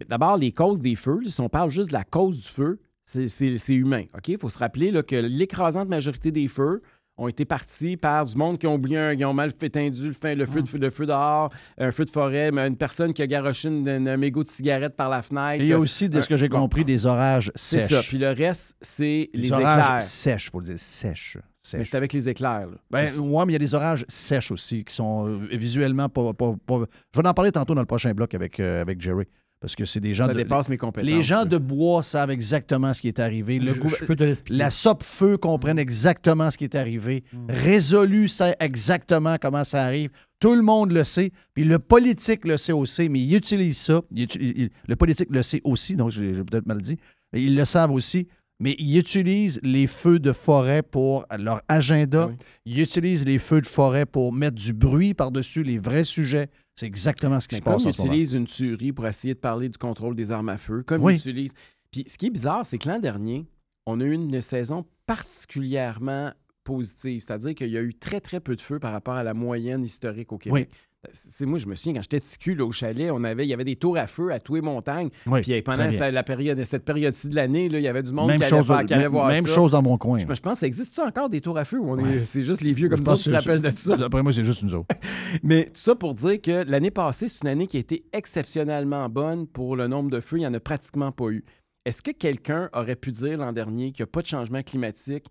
D'abord, 0.07 0.37
les 0.37 0.51
causes 0.51 0.81
des 0.81 0.95
feux, 0.95 1.19
si 1.25 1.39
on 1.41 1.49
parle 1.49 1.69
juste 1.69 1.89
de 1.89 1.93
la 1.93 2.03
cause 2.03 2.41
du 2.41 2.47
feu, 2.49 2.79
c'est- 3.03 3.27
c'est 3.27 3.57
c'est 3.57 3.75
humain. 3.75 4.03
OK? 4.15 4.27
Il 4.29 4.37
faut 4.37 4.49
se 4.49 4.57
rappeler 4.57 4.91
là, 4.91 5.03
que 5.03 5.15
l'écrasante 5.15 5.87
majorité 5.89 6.31
des 6.31 6.47
feux 6.47 6.81
ont 7.17 7.29
été 7.29 7.45
partis 7.45 7.95
par 7.95 8.25
du 8.25 8.35
monde 8.35 8.57
qui 8.59 8.67
ont 8.67 8.75
oublié, 8.75 8.97
un, 8.97 9.15
qui 9.15 9.23
ont 9.23 9.33
mal 9.33 9.53
étendu 9.61 10.07
le, 10.07 10.13
fin- 10.13 10.35
le 10.35 10.45
feu, 10.45 10.61
de, 10.61 10.77
le 10.77 10.89
feu 10.89 11.05
dehors, 11.05 11.49
un 11.77 11.91
feu 11.91 12.03
de 12.03 12.09
forêt, 12.09 12.51
mais 12.51 12.67
une 12.67 12.75
personne 12.75 13.13
qui 13.13 13.21
a 13.21 13.27
garoché 13.27 13.69
une- 13.69 13.87
une- 13.87 14.09
un 14.09 14.17
mégot 14.17 14.43
de 14.43 14.49
cigarette 14.49 14.97
par 14.97 15.09
la 15.09 15.21
fenêtre. 15.21 15.61
Et 15.61 15.65
il 15.65 15.69
y 15.69 15.73
a 15.73 15.79
aussi, 15.79 16.09
de 16.09 16.19
ce 16.19 16.27
que 16.27 16.35
j'ai 16.35 16.49
compris, 16.49 16.83
des 16.83 17.05
orages 17.05 17.51
C'est 17.55 17.79
sèches. 17.79 17.89
ça. 17.91 18.01
Puis 18.09 18.17
le 18.17 18.31
reste, 18.31 18.75
c'est 18.81 19.29
les 19.33 19.51
orages 19.53 19.83
éclairs. 19.85 20.01
sèches, 20.01 20.47
il 20.47 20.51
faut 20.51 20.59
le 20.59 20.65
dire, 20.65 20.79
sèches. 20.79 21.37
Mais 21.73 21.85
c'est 21.85 21.97
avec 21.97 22.13
les 22.13 22.29
éclairs. 22.29 22.67
là. 22.67 22.77
Ben, 22.91 23.17
ouais, 23.17 23.45
mais 23.45 23.51
il 23.51 23.55
y 23.55 23.57
a 23.57 23.59
des 23.59 23.75
orages 23.75 24.05
sèches 24.07 24.51
aussi 24.51 24.83
qui 24.83 24.93
sont 24.93 25.27
euh, 25.27 25.37
visuellement 25.57 26.09
pas, 26.09 26.33
pas- 26.33 26.55
pas- 26.65 26.85
Je 27.15 27.21
vais 27.21 27.27
en 27.27 27.33
parler 27.33 27.51
tantôt 27.51 27.73
dans 27.73 27.81
le 27.81 27.87
prochain 27.87 28.13
bloc 28.13 28.33
avec, 28.33 28.59
euh, 28.59 28.81
avec 28.81 29.01
Jerry. 29.01 29.25
Parce 29.61 29.73
que 29.75 29.85
c'est 29.85 30.01
des 30.01 30.13
gens. 30.13 30.25
Ça 30.25 30.33
de- 30.33 30.37
dépasse 30.37 30.69
mes 30.69 30.77
compétences. 30.77 31.09
Les 31.09 31.23
gens 31.23 31.43
de 31.45 31.57
bois 31.57 32.03
savent 32.03 32.29
exactement 32.29 32.93
ce 32.93 33.01
qui 33.01 33.07
est 33.07 33.19
arrivé. 33.19 33.57
Le 33.57 33.73
Je- 33.73 33.79
gouver- 33.79 33.95
je 34.01 34.05
peux 34.05 34.15
te 34.15 34.23
l'expliquer. 34.23 34.59
La 34.59 34.69
SOP 34.69 35.01
Feu 35.01 35.37
comprennent 35.37 35.79
exactement 35.79 36.51
ce 36.51 36.57
qui 36.57 36.65
est 36.65 36.75
arrivé. 36.75 37.23
Résolu 37.49 38.27
sait 38.27 38.55
exactement 38.59 39.37
comment 39.41 39.63
ça 39.63 39.83
arrive. 39.83 40.09
Tout 40.39 40.53
le 40.53 40.61
monde 40.61 40.91
le 40.91 41.03
sait. 41.03 41.31
Puis 41.53 41.63
le 41.63 41.79
politique 41.79 42.45
le 42.45 42.57
sait 42.57 42.73
aussi, 42.73 43.09
mais 43.09 43.19
il 43.21 43.33
utilise 43.33 43.77
ça. 43.77 44.01
Il 44.11 44.25
uti- 44.25 44.37
il- 44.39 44.69
le 44.87 44.95
politique 44.95 45.29
le 45.31 45.41
sait 45.41 45.61
aussi, 45.63 45.95
donc 45.95 46.11
j'ai 46.11 46.35
j'ai 46.35 46.43
peut-être 46.43 46.67
mal 46.67 46.81
dit. 46.81 46.97
Mais 47.33 47.41
ils 47.41 47.55
le 47.55 47.65
savent 47.65 47.91
aussi. 47.91 48.27
Mais 48.59 48.75
ils 48.79 48.97
utilisent 48.97 49.59
les 49.63 49.85
feux 49.85 50.17
de 50.19 50.31
forêt 50.31 50.81
pour 50.81 51.25
leur 51.37 51.61
agenda. 51.67 52.31
Ils 52.65 52.79
utilisent 52.79 53.25
les 53.25 53.37
feux 53.39 53.61
de 53.61 53.67
forêt 53.67 54.05
pour 54.05 54.31
mettre 54.31 54.55
du 54.55 54.71
bruit 54.71 55.13
par-dessus 55.13 55.63
les 55.63 55.77
vrais 55.77 56.05
sujets. 56.05 56.49
C'est 56.75 56.85
exactement 56.85 57.39
ce 57.39 57.47
qui 57.47 57.55
Mais 57.55 57.59
se 57.59 57.63
comme 57.63 57.73
passe 57.73 57.83
ils 57.83 57.89
utilisent 57.89 58.33
une 58.33 58.45
tuerie 58.45 58.91
pour 58.93 59.07
essayer 59.07 59.33
de 59.33 59.39
parler 59.39 59.67
du 59.69 59.77
contrôle 59.77 60.15
des 60.15 60.31
armes 60.31 60.49
à 60.49 60.57
feu, 60.57 60.83
comme 60.83 61.03
Oui. 61.03 61.13
ils 61.15 61.17
utilisent. 61.17 61.53
Puis 61.91 62.03
ce 62.07 62.17
qui 62.17 62.27
est 62.27 62.31
bizarre, 62.31 62.65
c'est 62.65 62.77
que 62.77 62.87
l'an 62.87 62.99
dernier, 62.99 63.45
on 63.85 63.99
a 63.99 64.03
eu 64.03 64.13
une 64.13 64.41
saison 64.41 64.85
particulièrement 65.05 66.31
positive. 66.63 67.21
C'est-à-dire 67.21 67.55
qu'il 67.55 67.69
y 67.69 67.77
a 67.77 67.81
eu 67.81 67.93
très, 67.93 68.19
très 68.19 68.39
peu 68.39 68.55
de 68.55 68.61
feux 68.61 68.79
par 68.79 68.91
rapport 68.91 69.13
à 69.15 69.23
la 69.23 69.33
moyenne 69.33 69.83
historique 69.83 70.31
au 70.31 70.37
Québec. 70.37 70.69
C'est 71.13 71.45
moi, 71.45 71.59
je 71.59 71.67
me 71.67 71.75
souviens, 71.75 71.93
quand 71.93 72.01
j'étais 72.09 72.53
là, 72.55 72.65
au 72.65 72.71
chalet, 72.71 73.09
on 73.11 73.23
avait, 73.23 73.45
il 73.45 73.49
y 73.49 73.53
avait 73.53 73.63
des 73.63 73.75
tours 73.75 73.97
à 73.97 74.07
feu 74.07 74.31
à 74.31 74.39
tous 74.39 74.55
les 74.55 74.61
montagnes. 74.61 75.09
Oui, 75.27 75.41
Puis 75.41 75.53
euh, 75.53 75.61
pendant 75.63 75.89
sa- 75.91 76.11
la 76.11 76.23
période, 76.23 76.63
cette 76.63 76.85
période-ci 76.85 77.29
de 77.29 77.35
l'année, 77.35 77.65
il 77.65 77.79
y 77.79 77.87
avait 77.87 78.03
du 78.03 78.11
monde 78.11 78.27
Même 78.27 78.37
qui 78.39 78.43
allait, 78.45 78.63
faire- 78.63 78.85
qui 78.85 78.93
allait 78.93 79.03
même- 79.03 79.11
voir 79.11 79.27
même 79.29 79.45
ça. 79.47 79.53
chose 79.53 79.71
dans 79.71 79.81
mon 79.81 79.97
coin. 79.97 80.17
Je, 80.17 80.23
je 80.33 80.41
pense 80.41 80.53
que 80.53 80.59
ça 80.59 80.67
existe 80.67 80.93
ça 80.93 81.05
encore 81.05 81.29
des 81.29 81.41
tours 81.41 81.57
à 81.57 81.65
feu 81.65 81.79
ou 81.79 81.89
on 81.91 81.97
Ouais. 81.97 82.17
est- 82.17 82.25
c'est 82.25 82.43
juste 82.43 82.61
les 82.61 82.73
vieux 82.73 82.89
comme 82.89 83.03
ça 83.05 83.13
qui 83.15 83.23
s'appellent 83.29 83.61
de 83.61 83.69
ça? 83.69 83.95
D'après 83.97 84.23
moi, 84.23 84.31
c'est 84.33 84.43
juste 84.43 84.61
une 84.61 84.73
autre. 84.73 84.87
Mais 85.43 85.65
tout 85.65 85.71
ça 85.75 85.95
pour 85.95 86.13
dire 86.13 86.41
que 86.41 86.63
l'année 86.69 86.91
passée, 86.91 87.27
c'est 87.27 87.41
une 87.43 87.49
année 87.49 87.67
qui 87.67 87.77
a 87.77 87.79
été 87.79 88.03
exceptionnellement 88.13 89.09
bonne 89.09 89.47
pour 89.47 89.75
le 89.75 89.87
nombre 89.87 90.09
de 90.09 90.19
feux. 90.19 90.37
Il 90.37 90.41
n'y 90.41 90.47
en 90.47 90.53
a 90.53 90.59
pratiquement 90.59 91.11
pas 91.11 91.29
eu. 91.29 91.43
est-ce 91.85 92.01
que 92.01 92.11
quelqu'un 92.11 92.69
aurait 92.73 92.95
pu 92.95 93.11
dire 93.11 93.37
l'an 93.37 93.53
dernier 93.53 93.91
qu'il 93.91 94.01
n'y 94.03 94.09
a 94.09 94.11
pas 94.11 94.21
de 94.21 94.27
changement 94.27 94.63
climatique, 94.63 95.25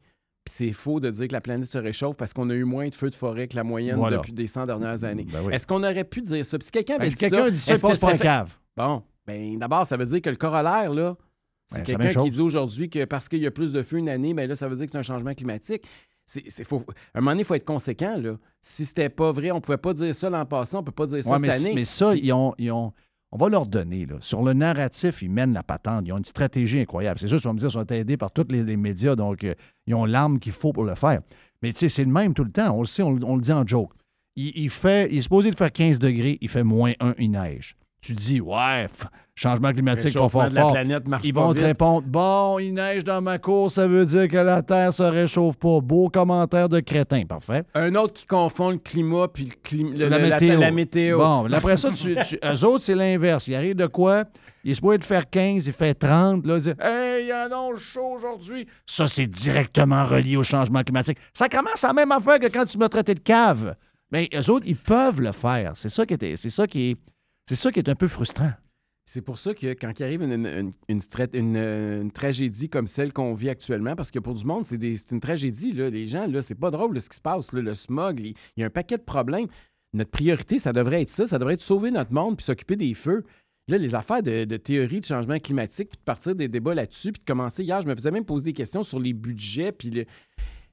puis 0.45 0.55
c'est 0.55 0.73
faux 0.73 1.01
de 1.01 1.11
dire 1.11 1.29
que 1.29 1.33
la 1.33 1.41
planète 1.41 1.67
se 1.67 1.79
réchauffe 1.79 2.17
parce 2.17 2.33
qu'on 2.33 2.51
a 2.51 2.55
eu 2.55 2.65
moins 2.65 2.89
de 2.89 2.95
feux 2.95 3.09
de 3.11 3.15
forêt 3.15 3.49
que 3.49 3.57
la 3.57 3.65
moyenne 3.65 3.97
Voilà. 3.97 4.19
depuis 4.19 4.33
des 4.33 4.47
100 4.47 4.67
dernières 4.67 5.03
années? 5.05 5.27
Ben 5.33 5.41
oui. 5.45 5.55
Est-ce 5.55 5.67
qu'on 5.67 5.83
aurait 5.83 6.05
pu 6.05 6.21
dire 6.23 6.45
ça? 6.45 6.59
Puis 6.59 6.67
si 6.67 6.71
quelqu'un 6.71 6.95
avait 6.97 7.05
Ben, 7.05 7.09
dit 7.11 7.17
si 7.17 7.19
quelqu'un 7.19 7.45
ça, 7.45 7.51
dit 7.51 7.57
ça, 7.59 7.75
est-ce 7.75 8.01
que 8.07 8.11
fait- 8.13 8.19
cave. 8.19 8.55
Bon, 8.77 9.03
ben 9.27 9.59
d'abord, 9.59 9.87
ça 9.87 9.97
veut 9.97 10.05
dire 10.05 10.21
que 10.21 10.31
le 10.31 10.37
corollaire, 10.37 10.93
là, 10.93 11.17
c'est 11.67 11.79
Ben, 11.79 11.85
quelqu'un 11.99 12.23
qui 12.25 12.31
dit 12.31 12.41
aujourd'hui 12.41 12.91
que 12.91 13.05
parce 13.07 13.29
qu'il 13.29 13.41
y 13.41 13.47
a 13.47 13.51
plus 13.51 13.73
de 13.73 13.83
feu 13.83 13.97
une 13.97 14.09
année, 14.11 14.35
ben 14.35 14.47
là, 14.49 14.55
ça 14.55 14.69
veut 14.69 14.77
dire 14.77 14.85
que 14.87 14.93
c'est 14.93 14.99
un 14.99 15.03
changement 15.03 15.33
climatique. 15.35 15.83
C'est, 16.27 16.43
c'est- 16.49 16.65
faut, 16.65 16.83
à 17.15 17.19
un 17.19 17.21
moment 17.21 17.31
donné, 17.33 17.43
il 17.43 17.45
faut 17.45 17.55
être 17.55 17.65
conséquent. 17.65 18.17
Là. 18.19 18.37
Si 18.61 18.85
c'était 18.85 19.09
pas 19.11 19.31
vrai, 19.33 19.51
on 19.51 19.61
pouvait 19.61 19.79
pas 19.79 19.93
dire 19.95 20.15
ça 20.15 20.29
l'an 20.31 20.45
passé, 20.47 20.77
on 20.77 20.83
peut 20.83 20.93
pas 20.93 21.07
dire 21.07 21.23
ça 21.25 21.31
Ouais, 21.33 21.39
cette 21.39 21.47
mais, 21.49 21.55
année. 21.55 21.75
mais 21.75 21.85
ça, 21.85 22.15
ils 22.15 22.33
ont, 22.33 22.55
ils 22.59 22.71
ont- 22.71 22.93
on 23.35 23.39
va 23.39 23.49
leur 23.49 23.67
donner. 23.67 24.07
Là. 24.07 24.15
Sur 24.21 24.43
le 24.43 24.53
narratif, 24.53 25.21
ils 25.21 25.31
mènent 25.31 25.53
la 25.53 25.65
patente. 25.65 26.05
Ils 26.07 26.13
ont 26.13 26.19
une 26.19 26.25
stratégie 26.25 26.79
incroyable. 26.79 27.19
C'est 27.19 27.27
sûr, 27.27 27.41
tu 27.41 27.49
vas 27.49 27.53
me 27.53 27.59
dire, 27.59 27.69
ils 27.69 27.73
sont 27.73 27.87
aidés 27.87 28.17
par 28.17 28.31
tous 28.31 28.47
les, 28.49 28.77
médias, 28.77 29.17
donc 29.17 29.43
euh, 29.43 29.55
ils 29.89 29.95
ont 29.95 30.05
l'arme 30.05 30.39
qu'il 30.39 30.53
faut 30.53 30.73
pour 30.73 30.85
le 30.85 30.95
faire. 30.95 31.21
Mais 31.61 31.73
tu 31.73 31.81
sais, 31.81 31.89
c'est 31.89 32.05
le 32.05 32.13
même 32.13 32.33
tout 32.33 32.45
le 32.45 32.53
temps. 32.53 32.71
On 32.71 32.81
le 32.81 32.87
sait, 32.87 33.03
on, 33.03 33.13
le 33.13 33.43
dit 33.43 33.53
en 33.53 33.67
joke. 33.67 33.91
Il, 34.37 34.71
fait, 34.71 35.09
il 35.11 35.19
est 35.19 35.23
supposé 35.23 35.51
de 35.51 35.57
faire 35.57 35.71
15 35.71 35.99
degrés, 35.99 36.39
il 36.41 36.49
fait 36.49 36.63
moins 36.63 36.93
1, 37.01 37.15
il 37.19 37.33
neige. 37.33 37.77
Tu 38.01 38.15
dis, 38.15 38.41
ouais, 38.41 38.87
changement 39.37 39.73
climatique 39.73 40.15
pas 40.15 40.29
fort 40.29 40.49
fort. 40.49 40.73
planète 40.73 41.09
marche 41.09 41.23
Ils 41.27 41.35
vont 41.35 41.51
te 41.53 41.57
vite. 41.59 41.67
répondre, 41.67 42.05
bon, 42.07 42.59
il 42.61 42.73
neige 42.73 43.03
dans 43.05 43.21
ma 43.21 43.39
cour, 43.39 43.71
ça 43.71 43.87
veut 43.87 44.07
dire 44.07 44.29
que 44.29 44.37
la 44.37 44.63
Terre 44.63 44.93
se 44.93 45.03
réchauffe 45.03 45.57
pas. 45.57 45.81
Beau 45.81 46.09
commentaire 46.09 46.69
de 46.69 46.81
crétin, 46.81 47.25
parfait. 47.27 47.65
Un 47.75 47.95
autre 47.97 48.13
qui 48.15 48.27
confond 48.27 48.71
le 48.71 48.79
climat 48.79 49.27
puis 49.29 49.45
le 49.47 49.51
clim- 49.63 49.93
le- 49.97 50.09
la, 50.09 50.19
le- 50.19 50.29
météo. 50.31 50.61
la 50.61 50.71
météo. 50.71 51.19
Bon, 51.19 51.53
après 51.53 51.77
ça, 51.77 51.91
tu, 51.91 52.17
tu- 52.25 52.39
eux 52.45 52.65
autres, 52.65 52.85
c'est 52.85 52.95
l'inverse. 52.95 53.49
Il 53.49 53.55
arrive 53.55 53.75
de 53.77 53.87
quoi? 53.87 54.25
Il 54.63 54.71
est 54.71 54.75
supposé 54.75 54.99
de 54.99 55.05
faire 55.05 55.29
15, 55.29 55.67
il 55.67 55.73
fait 55.73 55.95
30. 55.95 56.47
Là, 56.47 56.57
il 56.57 56.63
dit 56.63 56.73
Hey, 56.81 57.25
il 57.25 57.29
y 57.29 57.33
a 57.33 57.47
un 57.47 57.53
onde 57.53 57.77
chaud 57.77 58.15
aujourd'hui. 58.17 58.67
Ça, 58.87 59.07
c'est 59.09 59.27
directement 59.27 60.05
relié 60.05 60.37
au 60.37 60.43
changement 60.43 60.83
climatique. 60.83 61.19
Ça 61.35 61.49
commence 61.49 61.83
à 61.85 61.89
la 61.89 61.93
même 61.95 62.13
affaire 62.13 62.39
que 62.39 62.47
quand 62.47 62.65
tu 62.65 62.79
m'as 62.79 62.89
traité 62.89 63.15
de 63.15 63.21
cave. 63.21 63.75
Mais 64.11 64.29
eux 64.35 64.51
autres, 64.51 64.65
ils 64.69 64.77
peuvent 64.77 65.21
le 65.21 65.33
faire. 65.33 65.73
C'est 65.75 65.89
ça 65.89 66.07
qui 66.07 66.15
est, 66.15 66.37
c'est 66.37 66.49
ça 66.51 66.67
qui 66.67 66.91
est, 66.93 66.97
c'est 67.49 67.57
ça 67.57 67.71
qui 67.73 67.81
est 67.81 67.89
un 67.89 67.95
peu 67.95 68.07
frustrant. 68.09 68.53
C'est 69.07 69.21
pour 69.21 69.39
ça 69.39 69.53
que 69.55 69.67
quand 69.75 69.99
il 69.99 70.03
arrive 70.03 70.23
une, 70.23 70.73
une- 70.89 72.11
tragédie 72.11 72.69
comme 72.69 72.87
celle 72.87 73.13
qu'on 73.13 73.35
vit 73.35 73.51
actuellement, 73.51 73.95
parce 73.95 74.11
que 74.11 74.19
pour 74.19 74.35
du 74.35 74.45
monde, 74.45 74.65
c'est 74.65 74.77
une 75.11 75.21
tragédie. 75.21 75.73
Là. 75.73 75.91
Les 75.91 76.07
gens, 76.07 76.27
là, 76.27 76.41
c'est 76.43 76.55
pas 76.55 76.71
drôle 76.71 76.99
ce 77.01 77.09
qui 77.11 77.17
se 77.17 77.21
passe. 77.21 77.53
le 77.53 77.75
smog, 77.75 78.21
il 78.21 78.35
y 78.57 78.63
a 78.63 78.67
un 78.67 78.71
paquet 78.71 78.97
de 78.97 79.03
problèmes. 79.03 79.47
Notre 79.93 80.11
priorité, 80.11 80.59
ça 80.59 80.73
devrait 80.73 81.03
être 81.03 81.09
ça. 81.09 81.27
Ça 81.27 81.39
devrait 81.39 81.55
être 81.55 81.61
sauver 81.61 81.91
notre 81.91 82.13
monde 82.13 82.37
puis 82.37 82.45
s'occuper 82.45 82.77
des 82.77 82.95
feux. 82.95 83.25
Là, 83.69 83.79
les 83.79 83.95
affaires 83.95 84.23
de, 84.23 84.45
de 84.45 84.57
théorie 84.57 85.01
de 85.01 85.07
changement 85.07 85.39
climatique, 85.39 85.89
puis 85.91 85.99
de 85.99 86.05
partir 86.05 86.35
des 86.35 86.49
débats 86.49 86.75
là-dessus, 86.75 87.13
puis 87.13 87.21
de 87.21 87.25
commencer 87.25 87.63
hier, 87.63 87.81
je 87.81 87.87
me 87.87 87.95
faisais 87.95 88.11
même 88.11 88.25
poser 88.25 88.47
des 88.47 88.53
questions 88.53 88.83
sur 88.83 88.99
les 89.01 89.13
budgets, 89.13 89.73
puis 89.73 89.91
le. 89.91 90.05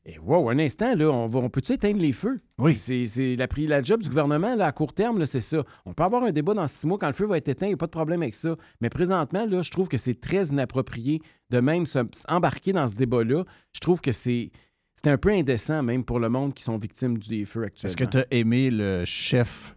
Et 0.03 0.17
wow, 0.17 0.49
un 0.49 0.57
instant, 0.57 0.95
là, 0.95 1.09
on, 1.11 1.27
va, 1.27 1.39
on 1.39 1.49
peut-tu 1.49 1.73
éteindre 1.73 1.99
les 1.99 2.11
feux? 2.11 2.41
Oui. 2.57 2.73
C'est 2.73 3.35
la, 3.35 3.47
la 3.67 3.83
job 3.83 4.01
du 4.01 4.09
gouvernement 4.09 4.55
là, 4.55 4.65
à 4.65 4.71
court 4.71 4.93
terme, 4.93 5.23
c'est 5.27 5.41
ça. 5.41 5.63
On 5.85 5.93
peut 5.93 6.01
avoir 6.03 6.23
un 6.23 6.31
débat 6.31 6.55
dans 6.55 6.65
six 6.65 6.87
mois 6.87 6.97
quand 6.97 7.05
le 7.07 7.13
feu 7.13 7.27
va 7.27 7.37
être 7.37 7.47
éteint, 7.49 7.67
il 7.67 7.69
n'y 7.69 7.73
a 7.75 7.77
pas 7.77 7.85
de 7.85 7.91
problème 7.91 8.23
avec 8.23 8.33
ça. 8.33 8.55
Mais 8.81 8.89
présentement, 8.89 9.45
là, 9.45 9.61
je 9.61 9.69
trouve 9.69 9.89
que 9.89 9.97
c'est 9.97 10.19
très 10.19 10.47
inapproprié 10.47 11.21
de 11.51 11.59
même 11.59 11.85
se- 11.85 11.99
embarquer 12.27 12.73
dans 12.73 12.87
ce 12.87 12.95
débat-là. 12.95 13.43
Je 13.73 13.79
trouve 13.79 14.01
que 14.01 14.11
c'est 14.11 14.51
c'est 14.95 15.09
un 15.09 15.17
peu 15.17 15.29
indécent 15.29 15.81
même 15.83 16.03
pour 16.03 16.19
le 16.19 16.29
monde 16.29 16.53
qui 16.53 16.63
sont 16.63 16.77
victimes 16.77 17.17
du 17.17 17.29
des 17.29 17.45
feux 17.45 17.63
actuellement. 17.63 17.89
Est-ce 17.89 17.97
que 17.97 18.03
tu 18.09 18.17
as 18.17 18.25
aimé 18.31 18.69
le 18.71 19.03
chef 19.05 19.75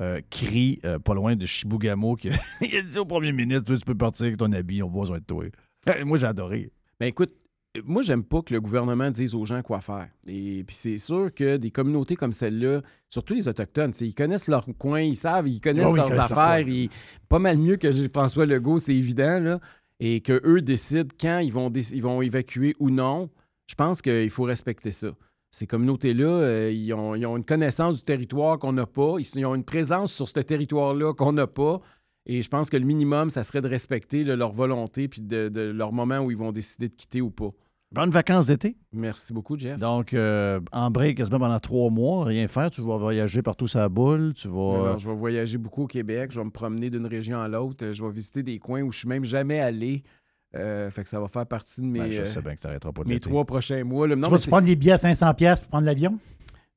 euh, 0.00 0.20
cri 0.30 0.80
euh, 0.86 0.98
pas 0.98 1.14
loin 1.14 1.36
de 1.36 1.44
Chibougamau 1.44 2.16
qui 2.16 2.30
il 2.62 2.76
a 2.76 2.82
dit 2.82 2.98
au 2.98 3.04
premier 3.04 3.32
ministre 3.32 3.74
tu 3.76 3.84
peux 3.84 3.94
partir 3.94 4.24
avec 4.26 4.38
ton 4.38 4.50
habit, 4.52 4.82
on 4.82 4.88
a 4.88 5.00
besoin 5.00 5.18
de 5.18 5.24
toi. 5.24 5.44
Euh, 5.88 6.04
Moi, 6.06 6.16
j'ai 6.18 6.26
adoré. 6.26 6.70
Ben 6.98 7.06
écoute, 7.06 7.30
euh, 7.30 7.34
moi, 7.84 8.02
j'aime 8.02 8.24
pas 8.24 8.42
que 8.42 8.52
le 8.52 8.60
gouvernement 8.60 9.10
dise 9.10 9.34
aux 9.34 9.44
gens 9.44 9.62
quoi 9.62 9.80
faire. 9.80 10.08
Et 10.26 10.64
puis 10.66 10.74
c'est 10.74 10.98
sûr 10.98 11.32
que 11.32 11.56
des 11.56 11.70
communautés 11.70 12.16
comme 12.16 12.32
celle-là, 12.32 12.82
surtout 13.08 13.34
les 13.34 13.46
Autochtones, 13.48 13.92
ils 14.00 14.14
connaissent 14.14 14.48
leur 14.48 14.66
coin, 14.78 15.00
ils 15.02 15.16
savent, 15.16 15.46
ils 15.48 15.60
connaissent 15.60 15.86
Oh 15.88 15.92
ils 15.94 15.96
leurs 15.96 16.08
connaissent 16.08 16.30
affaires. 16.32 16.68
ils- 16.68 16.90
pas 17.28 17.38
mal 17.38 17.58
mieux 17.58 17.76
que 17.76 17.88
François 18.12 18.44
Legault, 18.46 18.78
c'est 18.78 18.94
évident, 18.94 19.38
là. 19.40 19.60
Et 20.00 20.20
qu'eux 20.20 20.62
décident 20.62 21.14
quand 21.20 21.38
ils 21.38 21.52
vont, 21.52 21.70
ils 21.70 22.02
vont 22.02 22.22
évacuer 22.22 22.74
ou 22.80 22.90
non. 22.90 23.30
Je 23.68 23.74
pense 23.76 24.02
qu'il 24.02 24.30
faut 24.30 24.44
respecter 24.44 24.90
ça. 24.92 25.08
Ces 25.52 25.66
communautés-là, 25.66 26.26
euh, 26.26 26.72
ils, 26.72 26.92
ont, 26.94 27.14
ils 27.14 27.26
ont 27.26 27.36
une 27.36 27.44
connaissance 27.44 27.98
du 27.98 28.02
territoire 28.04 28.58
qu'on 28.58 28.72
n'a 28.72 28.86
pas. 28.86 29.16
Ils, 29.18 29.26
ils 29.36 29.44
ont 29.46 29.54
une 29.54 29.64
présence 29.64 30.12
sur 30.12 30.28
ce 30.28 30.40
territoire-là 30.40 31.12
qu'on 31.14 31.32
n'a 31.32 31.46
pas. 31.46 31.80
Et 32.32 32.42
je 32.42 32.48
pense 32.48 32.70
que 32.70 32.76
le 32.76 32.84
minimum, 32.84 33.28
ça 33.28 33.42
serait 33.42 33.60
de 33.60 33.66
respecter 33.66 34.22
là, 34.22 34.36
leur 34.36 34.52
volonté 34.52 35.08
puis 35.08 35.20
de, 35.20 35.48
de 35.48 35.62
leur 35.62 35.92
moment 35.92 36.20
où 36.20 36.30
ils 36.30 36.36
vont 36.36 36.52
décider 36.52 36.88
de 36.88 36.94
quitter 36.94 37.20
ou 37.20 37.30
pas. 37.30 37.50
Bonnes 37.90 38.12
vacances 38.12 38.46
d'été. 38.46 38.76
Merci 38.92 39.32
beaucoup, 39.32 39.58
Jeff. 39.58 39.80
Donc, 39.80 40.14
euh, 40.14 40.60
en 40.70 40.92
break 40.92 41.16
quasiment 41.16 41.40
pendant 41.40 41.58
trois 41.58 41.90
mois, 41.90 42.24
rien 42.24 42.46
faire. 42.46 42.70
Tu 42.70 42.82
vas 42.82 42.96
voyager 42.98 43.42
partout 43.42 43.66
sa 43.66 43.88
boule. 43.88 44.32
Tu 44.34 44.46
vas. 44.46 44.96
Je 44.96 45.08
vais 45.08 45.16
voyager 45.16 45.58
beaucoup 45.58 45.82
au 45.82 45.86
Québec. 45.88 46.30
Je 46.30 46.38
vais 46.38 46.44
me 46.44 46.52
promener 46.52 46.88
d'une 46.88 47.06
région 47.06 47.40
à 47.40 47.48
l'autre. 47.48 47.92
Je 47.92 48.00
vais 48.00 48.12
visiter 48.12 48.44
des 48.44 48.60
coins 48.60 48.82
où 48.82 48.92
je 48.92 48.98
suis 49.00 49.08
même 49.08 49.24
jamais 49.24 49.58
allé. 49.58 50.04
Euh, 50.54 50.88
fait 50.90 51.02
que 51.02 51.08
ça 51.08 51.20
va 51.20 51.26
faire 51.26 51.46
partie 51.46 51.80
de 51.80 51.86
mes, 51.86 52.00
ben, 52.00 52.10
je 52.10 52.22
euh, 52.22 52.26
sais 52.26 52.42
bien 52.42 52.56
que 52.56 52.60
pas 52.60 53.04
de 53.04 53.08
mes 53.08 53.20
trois 53.20 53.44
prochains 53.44 53.84
mois. 53.84 54.08
là. 54.08 54.16
Non, 54.16 54.28
tu 54.28 54.32
vas-tu 54.32 54.50
prendre 54.50 54.66
des 54.66 54.74
billets 54.74 54.92
à 54.92 54.96
500$ 54.96 55.34
piastres 55.34 55.64
pour 55.64 55.70
prendre 55.70 55.86
l'avion? 55.86 56.18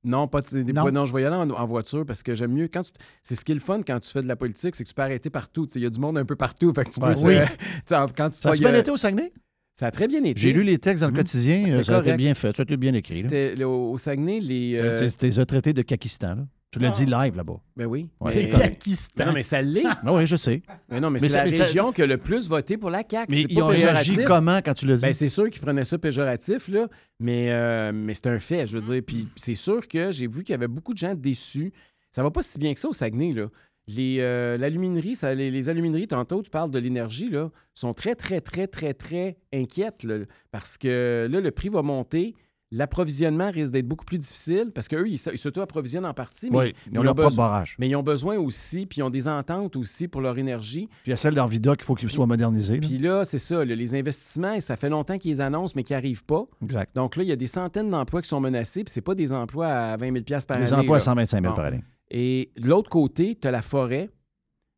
Non, 0.03 0.27
pas 0.27 0.41
de- 0.41 0.61
des- 0.61 0.73
Non. 0.73 0.91
non. 0.91 1.05
je 1.05 1.13
vais 1.13 1.21
y 1.21 1.25
aller 1.25 1.35
en, 1.35 1.49
en 1.49 1.65
voiture 1.65 2.05
parce 2.05 2.23
que 2.23 2.35
j'aime 2.35 2.51
mieux. 2.53 2.67
quand 2.67 2.83
tu- 2.83 2.91
C'est 3.21 3.35
ce 3.35 3.43
qui 3.45 3.51
est 3.51 3.55
le 3.55 3.61
fun 3.61 3.81
quand 3.85 3.99
tu 3.99 4.09
fais 4.11 4.21
de 4.21 4.27
la 4.27 4.35
politique, 4.35 4.75
c'est 4.75 4.83
que 4.83 4.89
tu 4.89 4.95
peux 4.95 5.01
arrêter 5.01 5.29
partout. 5.29 5.67
Il 5.75 5.81
y 5.81 5.85
a 5.85 5.89
du 5.89 5.99
monde 5.99 6.17
un 6.17 6.25
peu 6.25 6.35
partout. 6.35 6.73
Fait 6.73 6.83
que 6.85 6.89
tu 6.91 6.99
peux, 6.99 7.13
oui. 7.25 7.35
euh, 7.37 7.45
tu 7.57 7.57
sais, 7.87 7.95
quand 8.15 8.29
tu 8.29 8.37
Ça 8.37 8.49
vas- 8.49 8.55
bien 8.55 8.75
été 8.75 8.91
au 8.91 8.97
Saguenay? 8.97 9.31
Ça 9.75 9.87
a 9.87 9.91
très 9.91 10.07
bien 10.07 10.23
été. 10.23 10.39
J'ai 10.39 10.53
lu 10.53 10.63
les 10.63 10.77
textes 10.77 11.01
dans 11.01 11.07
le 11.07 11.13
Mhm. 11.13 11.17
quotidien. 11.19 11.53
C'était 11.65 11.71
euh, 11.73 11.83
Ça 11.83 11.97
a 11.97 11.99
été 12.01 12.15
bien 12.15 12.33
fait. 12.35 12.55
Ça 12.55 12.61
a 12.61 12.63
été 12.63 12.77
bien 12.77 12.93
écrit. 12.93 13.23
au, 13.63 13.91
au 13.93 13.97
Saguenay, 13.97 14.39
les. 14.39 14.77
Tu 14.77 14.83
euh, 14.85 15.09
tu 15.09 15.25
les 15.25 15.39
as 15.39 15.45
traités 15.47 15.73
de 15.73 15.81
Kakistan. 15.81 16.35
Là. 16.35 16.45
Tu 16.73 16.79
l'as 16.79 16.89
dit 16.89 17.05
live 17.05 17.35
là-bas. 17.35 17.57
Ben 17.77 17.85
oui. 17.85 18.09
Ouais, 18.19 18.33
mais. 18.35 18.47
Pakistan. 18.49 19.27
non, 19.27 19.33
mais 19.33 19.43
ça 19.43 19.61
l'est. 19.61 19.83
Ah 19.85 20.13
oui, 20.13 20.25
je 20.27 20.35
sais. 20.35 20.61
Mais 20.89 20.99
non, 20.99 21.09
mais, 21.09 21.19
Mais 21.21 21.29
c'est 21.29 21.37
la 21.37 21.45
mais 21.45 21.51
ça- 21.51 21.63
région 21.65 21.91
qui 21.91 22.01
a 22.01 22.07
le 22.07 22.17
plus 22.17 22.47
voté 22.49 22.77
pour 22.77 22.89
la 22.89 23.03
CAQ. 23.09 23.27
Mais 23.31 23.41
ils 23.47 23.55
pas 23.55 23.63
ont 23.63 23.67
réagi 23.67 24.23
comment 24.25 24.57
quand 24.57 24.73
tu 24.73 24.85
l'as 24.87 24.95
dit? 24.95 25.01
Ben, 25.03 25.13
c'est 25.13 25.27
sûr 25.27 25.49
qu'ils 25.49 25.61
prenaient 25.61 25.85
ça 25.85 25.97
péjoratif, 25.97 26.67
là, 26.67 26.87
mais, 27.19 27.51
euh, 27.51 27.91
mais 27.93 28.13
c'est 28.13 28.27
un 28.27 28.39
fait, 28.39 28.65
je 28.67 28.77
veux 28.77 28.93
dire. 28.93 29.03
Puis 29.05 29.27
c'est 29.35 29.55
sûr 29.55 29.87
que 29.87 30.11
j'ai 30.11 30.27
vu 30.27 30.43
qu'il 30.43 30.53
y 30.53 30.55
avait 30.55 30.67
beaucoup 30.67 30.93
de 30.93 30.97
gens 30.99 31.13
déçus. 31.15 31.71
Ça 32.11 32.23
va 32.23 32.31
pas 32.31 32.41
si 32.41 32.57
bien 32.59 32.73
que 32.73 32.79
ça 32.79 32.89
au 32.89 32.93
Saguenay, 32.93 33.33
là. 33.33 33.47
Les, 33.87 34.17
euh, 34.21 34.57
l'aluminerie, 34.57 35.13
ça- 35.13 35.33
les, 35.35 35.51
les 35.51 35.67
alumineries, 35.69 36.07
tantôt, 36.07 36.41
tu 36.41 36.49
parles 36.49 36.71
de 36.71 36.79
l'énergie, 36.79 37.29
là, 37.29 37.49
sont 37.73 37.93
très, 37.93 38.15
très, 38.15 38.39
très, 38.39 38.65
très, 38.65 38.93
très 38.93 39.37
inquiètes, 39.53 40.03
là, 40.03 40.19
parce 40.51 40.77
que 40.77 41.27
là, 41.29 41.39
le 41.41 41.51
prix 41.51 41.69
va 41.69 41.81
monter. 41.81 42.33
L'approvisionnement 42.75 43.51
risque 43.51 43.71
d'être 43.71 43.87
beaucoup 43.87 44.03
plus 44.03 44.17
difficile 44.17 44.71
parce 44.73 44.87
qu'eux, 44.87 45.07
ils 45.07 45.19
s'auto-approvisionnent 45.19 46.05
en 46.07 46.13
partie. 46.15 46.49
Mais 46.49 46.57
Oui, 46.57 46.73
ils 46.91 46.97
ont 46.97 47.03
leur 47.03 47.13
propre 47.13 47.35
barrage. 47.35 47.75
Mais 47.77 47.87
ils 47.87 47.95
ont 47.95 48.01
besoin 48.03 48.35
aussi, 48.37 48.87
puis 48.87 48.99
ils 48.99 49.03
ont 49.03 49.11
des 49.11 49.27
ententes 49.27 49.75
aussi 49.75 50.07
pour 50.07 50.21
leur 50.21 50.37
énergie. 50.39 50.87
Puis 50.87 51.01
il 51.07 51.09
y 51.11 51.13
a 51.13 51.15
celle 51.15 51.35
d'Arvida 51.35 51.75
qu'il 51.75 51.85
faut 51.85 51.93
qu'il 51.95 52.09
soit 52.09 52.25
modernisé. 52.25 52.79
Puis 52.79 52.97
là, 52.97 53.23
c'est 53.25 53.37
ça, 53.37 53.63
là, 53.63 53.75
les 53.75 53.95
investissements, 53.95 54.59
ça 54.59 54.75
fait 54.75 54.89
longtemps 54.89 55.19
qu'ils 55.19 55.39
annoncent, 55.41 55.73
mais 55.75 55.83
qui 55.83 55.93
n'arrivent 55.93 56.25
pas. 56.25 56.45
Exact. 56.63 56.95
Donc 56.95 57.15
là, 57.15 57.23
il 57.23 57.29
y 57.29 57.31
a 57.31 57.35
des 57.35 57.47
centaines 57.47 57.91
d'emplois 57.91 58.21
qui 58.23 58.29
sont 58.29 58.39
menacés, 58.41 58.83
puis 58.83 58.91
c'est 58.91 59.01
pas 59.01 59.13
des 59.15 59.31
emplois 59.31 59.67
à 59.67 59.97
20 59.97 60.11
000 60.27 60.41
par 60.47 60.57
année. 60.57 60.65
Les 60.65 60.73
emplois 60.73 60.95
à 60.95 60.99
là. 60.99 61.05
125 61.05 61.41
000 61.41 61.51
Bon. 61.51 61.55
par 61.55 61.65
année. 61.65 61.83
Et 62.09 62.51
de 62.57 62.67
l'autre 62.67 62.89
côté, 62.89 63.37
tu 63.39 63.47
as 63.47 63.51
la 63.51 63.61
forêt, 63.61 64.09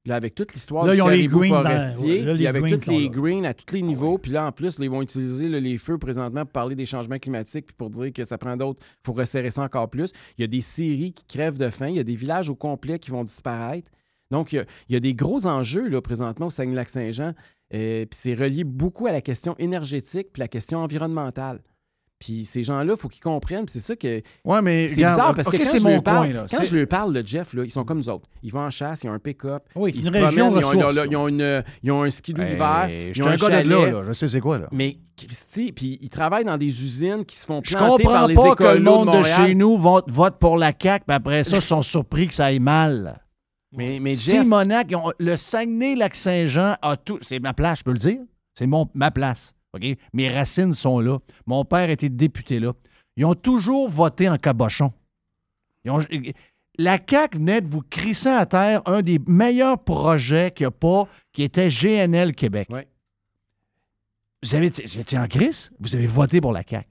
là, 0.05 0.15
avec 0.15 0.35
toute 0.35 0.53
l'histoire 0.53 0.85
du 0.93 0.97
caribou 1.05 1.39
greens 1.39 1.49
dans- 1.51 1.63
forestier, 1.63 2.19
ouais, 2.19 2.25
là, 2.25 2.33
puis 2.33 2.41
les 2.41 2.47
avec 2.47 2.79
tous 2.79 2.91
les 2.91 3.09
greens 3.09 3.43
à 3.45 3.53
tous 3.53 3.73
les 3.73 3.81
niveaux, 3.81 4.17
puis 4.17 4.31
là, 4.31 4.45
en 4.45 4.51
plus, 4.51 4.77
là, 4.79 4.85
ils 4.85 4.91
vont 4.91 5.01
utiliser 5.01 5.47
là, 5.49 5.59
les 5.59 5.77
feux 5.77 5.97
présentement 5.97 6.41
pour 6.41 6.51
parler 6.51 6.75
des 6.75 6.85
changements 6.85 7.17
climatiques, 7.17 7.65
puis 7.65 7.75
pour 7.77 7.89
dire 7.89 8.13
que 8.13 8.23
ça 8.23 8.37
prend 8.37 8.55
d'autres, 8.55 8.79
il 8.83 9.05
faut 9.05 9.13
resserrer 9.13 9.51
ça 9.51 9.63
encore 9.63 9.89
plus. 9.89 10.11
Il 10.37 10.41
y 10.41 10.43
a 10.43 10.47
des 10.47 10.61
séries 10.61 11.13
qui 11.13 11.25
crèvent 11.25 11.57
de 11.57 11.69
faim, 11.69 11.87
il 11.87 11.95
y 11.95 11.99
a 11.99 12.03
des 12.03 12.15
villages 12.15 12.49
au 12.49 12.55
complet 12.55 12.99
qui 12.99 13.11
vont 13.11 13.23
disparaître. 13.23 13.89
Donc, 14.31 14.53
il 14.53 14.57
y 14.57 14.59
a, 14.59 14.65
il 14.89 14.93
y 14.93 14.95
a 14.95 14.99
des 14.99 15.13
gros 15.13 15.45
enjeux, 15.47 15.87
là, 15.87 16.01
présentement, 16.01 16.47
au 16.47 16.51
Saguenay-Lac-Saint-Jean, 16.51 17.33
euh, 17.73 18.05
puis 18.05 18.19
c'est 18.19 18.33
relié 18.35 18.63
beaucoup 18.63 19.07
à 19.07 19.11
la 19.11 19.21
question 19.21 19.55
énergétique, 19.57 20.27
puis 20.33 20.39
la 20.39 20.47
question 20.47 20.79
environnementale. 20.79 21.61
Puis 22.17 22.45
ces 22.45 22.63
gens-là, 22.63 22.93
il 22.95 22.99
faut 22.99 23.09
qu'ils 23.09 23.21
comprennent. 23.21 23.67
C'est 23.67 23.81
ça 23.81 23.95
que. 23.95 24.21
Ouais, 24.45 24.61
mais 24.61 24.87
C'est 24.87 24.95
bizarre 24.95 25.33
parce 25.35 25.49
que 25.49 25.57
quand, 25.57 25.65
c'est 25.65 25.79
je, 25.79 25.83
mon 25.83 25.99
parle, 25.99 26.27
coin, 26.27 26.33
là. 26.33 26.45
quand 26.49 26.63
je 26.63 26.73
lui 26.75 26.85
parle 26.85 27.13
de 27.13 27.27
Jeff, 27.27 27.53
là, 27.53 27.63
ils 27.65 27.71
sont 27.71 27.83
comme 27.83 27.97
nous 27.97 28.07
autres. 28.09 28.27
Ils 28.41 28.51
vont 28.53 28.61
en 28.61 28.69
chasse, 28.71 29.03
ils 29.03 29.09
ont 29.09 29.13
un 29.13 29.19
pick-up. 29.19 29.63
Oui, 29.75 29.91
ils 29.93 29.97
une 29.99 30.03
se 30.05 30.11
région 30.11 30.45
promènent, 30.51 30.57
ils 30.59 30.65
ont, 30.65 30.81
ont- 30.81 30.87
ressource. 30.87 31.07
ils 31.11 31.15
ont 31.17 31.27
une- 31.27 31.63
ils 31.83 31.91
ont 31.91 32.03
un 32.03 32.09
skidoo 32.09 32.41
Hey, 32.41 32.51
l'hiver. 32.53 32.89
je 32.89 33.19
Ils 33.19 33.23
ont 33.23 33.27
un 33.27 33.31
un 33.31 33.35
gars 33.35 33.61
de 33.63 33.69
là, 33.69 33.91
là. 33.91 34.03
Je 34.07 34.11
sais 34.13 34.27
c'est 34.29 34.39
quoi, 34.39 34.57
là. 34.59 34.67
Mais 34.71 34.97
Christy, 35.17 35.73
puis 35.73 35.97
ils 36.01 36.09
travaillent 36.09 36.45
dans 36.45 36.57
des 36.57 36.67
usines 36.67 37.25
qui 37.25 37.35
se 37.37 37.45
font 37.45 37.59
Je 37.63 37.75
planter 37.75 38.03
par 38.03 38.11
comprends 38.13 38.27
les 38.27 38.35
pas 38.35 38.45
écoles 38.51 38.55
que 38.57 38.77
le 38.77 38.83
monde 38.83 39.17
de, 39.17 39.23
chez 39.23 39.53
nous 39.55 39.77
vote, 39.77 40.05
vote 40.09 40.39
pour 40.39 40.57
la 40.57 40.71
CAQ, 40.71 41.03
puis 41.07 41.15
après 41.15 41.43
ça, 41.43 41.57
ils 41.57 41.61
sont 41.61 41.81
surpris 41.81 42.27
que 42.27 42.33
ça 42.33 42.45
aille 42.45 42.59
mal. 42.59 43.21
Mais, 43.77 43.99
mais 43.99 44.13
Jeff, 44.13 44.41
Simonac, 44.43 44.87
ils 44.89 44.95
ont- 44.95 45.11
le 45.19 45.35
Saguenay-Lac-Saint-Jean 45.35 46.75
a 46.81 46.97
tout. 46.97 47.17
C'est 47.21 47.39
ma 47.39 47.53
place, 47.53 47.79
je 47.79 47.83
peux 47.83 47.91
le 47.91 47.97
dire. 47.97 48.19
C'est 48.57 48.67
ma 48.67 49.11
place. 49.11 49.53
Mes 50.13 50.29
racines 50.29 50.73
sont 50.73 50.99
là. 50.99 51.19
Mon 51.45 51.65
père 51.65 51.89
était 51.89 52.09
député 52.09 52.59
là. 52.59 52.73
Ils 53.17 53.25
ont 53.25 53.33
toujours 53.35 53.89
voté 53.89 54.29
en 54.29 54.37
cabochon. 54.37 54.91
Ils 55.83 55.91
ont- 55.91 55.99
la 56.77 56.97
CAQ 56.97 57.37
venait 57.37 57.61
de 57.61 57.67
vous 57.69 57.81
crisser 57.81 58.29
à 58.29 58.45
terre 58.45 58.81
un 58.85 59.01
des 59.01 59.19
meilleurs 59.27 59.79
projets 59.81 60.51
qu'il 60.51 60.65
n'y 60.65 60.67
a 60.67 60.71
pas, 60.71 61.07
qui 61.31 61.43
était 61.43 61.69
GNL 61.69 62.33
Québec. 62.35 62.67
Ouais. 62.69 62.87
Vous 64.43 64.55
avez, 64.55 64.71
j'étais 64.85 65.17
en 65.17 65.27
crise, 65.27 65.71
vous 65.79 65.95
avez 65.95 66.07
voté 66.07 66.41
pour 66.41 66.51
la 66.51 66.63
CAQ. 66.67 66.87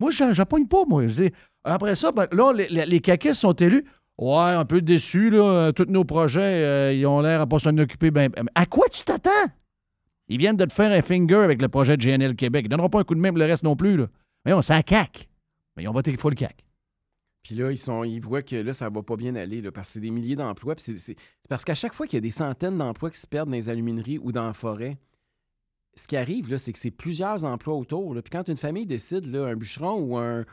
Moi, 0.00 0.10
je 0.10 0.24
n'appogne 0.24 0.66
pas, 0.66 0.84
moi. 0.88 1.06
Je 1.06 1.24
dis, 1.24 1.30
après 1.62 1.94
ça, 1.94 2.10
ben, 2.10 2.26
là, 2.32 2.52
les, 2.54 2.68
les, 2.68 2.86
les 2.86 3.00
caquistes 3.00 3.40
sont 3.42 3.52
élus. 3.52 3.84
Ouais, 4.16 4.34
un 4.54 4.64
peu 4.64 4.80
déçus, 4.80 5.28
là. 5.30 5.72
Tous 5.72 5.84
nos 5.88 6.04
projets, 6.04 6.40
euh, 6.40 6.92
ils 6.94 7.06
ont 7.06 7.20
l'air 7.20 7.42
à 7.42 7.46
pas 7.46 7.58
s'en 7.58 7.76
occuper. 7.76 8.10
Ben, 8.10 8.30
à 8.54 8.64
quoi 8.66 8.86
tu 8.88 9.02
t'attends? 9.04 9.30
Ils 10.30 10.38
viennent 10.38 10.56
de 10.56 10.64
te 10.64 10.72
faire 10.72 10.92
un 10.92 11.02
finger 11.02 11.42
avec 11.42 11.60
le 11.60 11.68
projet 11.68 11.96
de 11.96 12.02
GNL 12.02 12.36
Québec. 12.36 12.62
Ils 12.64 12.68
ne 12.68 12.70
donneront 12.70 12.88
pas 12.88 13.00
un 13.00 13.04
coup 13.04 13.16
de 13.16 13.20
pour 13.20 13.36
le 13.36 13.44
reste 13.44 13.64
non 13.64 13.74
plus. 13.74 14.00
Mais 14.46 14.52
on, 14.52 14.58
un 14.58 14.82
CAQ. 14.88 15.28
Mais 15.76 15.82
ils 15.82 15.88
ont 15.88 15.92
voté 15.92 16.16
full 16.16 16.38
CAQ. 16.38 16.54
Puis 17.42 17.56
là, 17.56 17.72
ils, 17.72 18.20
voient 18.20 18.42
que 18.42 18.54
là, 18.54 18.72
ça 18.72 18.88
va 18.88 19.02
pas 19.02 19.16
bien 19.16 19.34
aller, 19.34 19.60
parce 19.72 19.88
que 19.88 19.94
c'est 19.94 20.00
des 20.00 20.10
milliers 20.10 20.36
d'emplois. 20.36 20.76
C'est, 20.78 21.16
parce 21.48 21.64
qu'à 21.64 21.74
chaque 21.74 21.94
fois 21.94 22.06
qu'il 22.06 22.16
y 22.16 22.18
a 22.18 22.20
des 22.20 22.30
centaines 22.30 22.78
d'emplois 22.78 23.10
qui 23.10 23.18
se 23.18 23.26
perdent 23.26 23.48
dans 23.48 23.56
les 23.56 23.68
alumineries 23.68 24.18
ou 24.18 24.30
dans 24.30 24.46
la 24.46 24.52
forêt, 24.52 24.98
ce 25.96 26.06
qui 26.06 26.16
arrive, 26.16 26.56
c'est 26.58 26.72
que 26.72 26.78
c'est 26.78 26.92
plusieurs 26.92 27.44
emplois 27.44 27.74
autour. 27.74 28.14
Puis 28.14 28.30
quand 28.30 28.48
une 28.48 28.56
famille 28.56 28.86
décide, 28.86 29.26
là, 29.26 29.46
un 29.46 29.56
bûcheron 29.56 30.00
ou 30.00 30.16
un, 30.16 30.44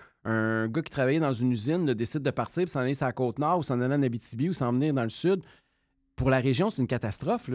gars 0.69 0.81
qui 0.81 0.89
travaillait 0.89 1.19
dans 1.19 1.33
une 1.33 1.51
usine 1.51 1.85
décide 1.93 2.23
de 2.23 2.31
partir 2.31 2.63
puis 2.63 2.71
s'en 2.71 2.79
aller 2.79 2.95
sur 2.95 3.05
la 3.05 3.13
côte 3.13 3.37
nord 3.37 3.59
ou 3.59 3.63
s'en 3.63 3.79
aller 3.79 3.93
en 3.93 4.01
Abitibi 4.01 4.49
ou 4.49 4.53
s'en 4.53 4.73
venir 4.73 4.93
dans 4.93 5.03
le 5.03 5.09
sud, 5.09 5.41
pour 6.15 6.31
la 6.31 6.39
région, 6.39 6.71
c'est 6.71 6.81
une 6.81 6.87
catastrophe. 6.87 7.51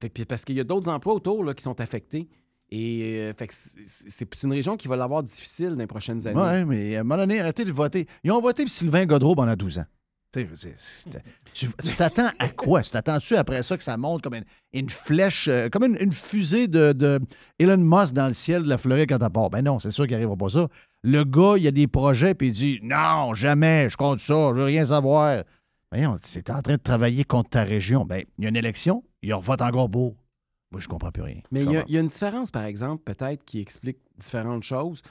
Fait 0.00 0.24
parce 0.24 0.44
qu'il 0.44 0.56
y 0.56 0.60
a 0.60 0.64
d'autres 0.64 0.88
emplois 0.88 1.14
autour 1.14 1.44
là, 1.44 1.54
qui 1.54 1.62
sont 1.62 1.80
affectés. 1.80 2.28
Et 2.72 3.32
euh, 3.38 3.46
c'est, 3.84 4.44
une 4.44 4.52
région 4.52 4.76
qui 4.76 4.86
va 4.86 4.96
l'avoir 4.96 5.22
difficile 5.22 5.70
dans 5.70 5.76
les 5.76 5.86
prochaines 5.88 6.26
années. 6.26 6.40
Ouais, 6.40 6.64
mais 6.64 6.96
à 6.96 7.00
un 7.00 7.02
moment 7.02 7.16
donné, 7.16 7.40
arrêtez 7.40 7.64
de 7.64 7.72
voter. 7.72 8.06
Ils 8.22 8.30
ont 8.30 8.40
voté 8.40 8.66
Sylvain 8.68 9.06
Godreau 9.06 9.34
pendant 9.34 9.56
12 9.56 9.80
ans. 9.80 9.86
Tu 10.32 11.68
t'attends 11.96 12.28
à 12.38 12.48
quoi? 12.48 12.82
Tu 12.82 12.90
t'attends-tu 12.90 13.34
après 13.34 13.64
ça 13.64 13.76
que 13.76 13.82
ça 13.82 13.96
monte 13.96 14.22
comme 14.22 14.40
une, 14.72 14.88
flèche, 14.88 15.48
euh, 15.48 15.68
comme 15.68 15.82
une, 15.82 16.12
fusée 16.12 16.68
de, 16.68 16.92
de 16.92 17.18
Elon 17.58 17.78
Musk 17.78 18.14
dans 18.14 18.28
le 18.28 18.34
ciel 18.34 18.62
de 18.62 18.68
la 18.68 18.78
Floride 18.78 19.08
quand 19.08 19.18
elle 19.20 19.30
part? 19.30 19.50
Ben 19.50 19.62
non, 19.62 19.80
c'est 19.80 19.90
sûr 19.90 20.04
qu'il 20.04 20.12
n'arrivera 20.12 20.36
pas 20.36 20.50
ça. 20.50 20.68
Le 21.02 21.24
gars, 21.24 21.54
il 21.58 21.66
a 21.66 21.72
des 21.72 21.88
projets, 21.88 22.34
puis 22.34 22.48
il 22.48 22.52
dit 22.52 22.78
Non, 22.82 23.34
jamais, 23.34 23.88
je 23.88 23.96
compte 23.96 24.20
ça, 24.20 24.50
je 24.50 24.60
veux 24.60 24.64
rien 24.66 24.84
savoir. 24.84 25.42
Voyons, 25.90 26.16
c'est 26.22 26.48
en 26.50 26.62
train 26.62 26.74
de 26.74 26.82
travailler 26.82 27.24
contre 27.24 27.50
ta 27.50 27.64
région. 27.64 28.04
Ben, 28.04 28.22
il 28.38 28.44
y 28.44 28.46
a 28.46 28.50
une 28.50 28.56
élection, 28.56 29.02
il 29.22 29.34
vote 29.34 29.62
encore 29.62 29.88
beau. 29.88 30.16
Moi, 30.70 30.80
je 30.80 30.88
comprends 30.88 31.10
plus 31.10 31.22
rien. 31.22 31.40
Mais 31.50 31.64
il 31.64 31.70
y, 31.72 31.76
a- 31.76 31.84
y 31.88 31.96
une 31.98 32.06
différence, 32.06 32.50
par 32.50 32.64
exemple, 32.64 33.02
peut-être, 33.04 33.44
qui 33.44 33.60
explique 33.60 33.98
différentes 34.18 34.62
choses. 34.62 35.02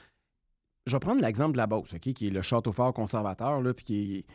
Je 0.86 0.92
vais 0.92 0.98
prendre 1.00 1.20
l'exemple 1.20 1.52
de 1.52 1.58
la 1.58 1.66
Beauce, 1.66 1.92
OK, 1.92 2.00
qui 2.14 2.26
est 2.26 2.30
le 2.30 2.40
château 2.42 2.72
fort 2.72 2.94
conservateur, 2.94 3.60
là, 3.60 3.74
puis 3.74 3.84
qui, 3.84 4.16
est- 4.16 4.26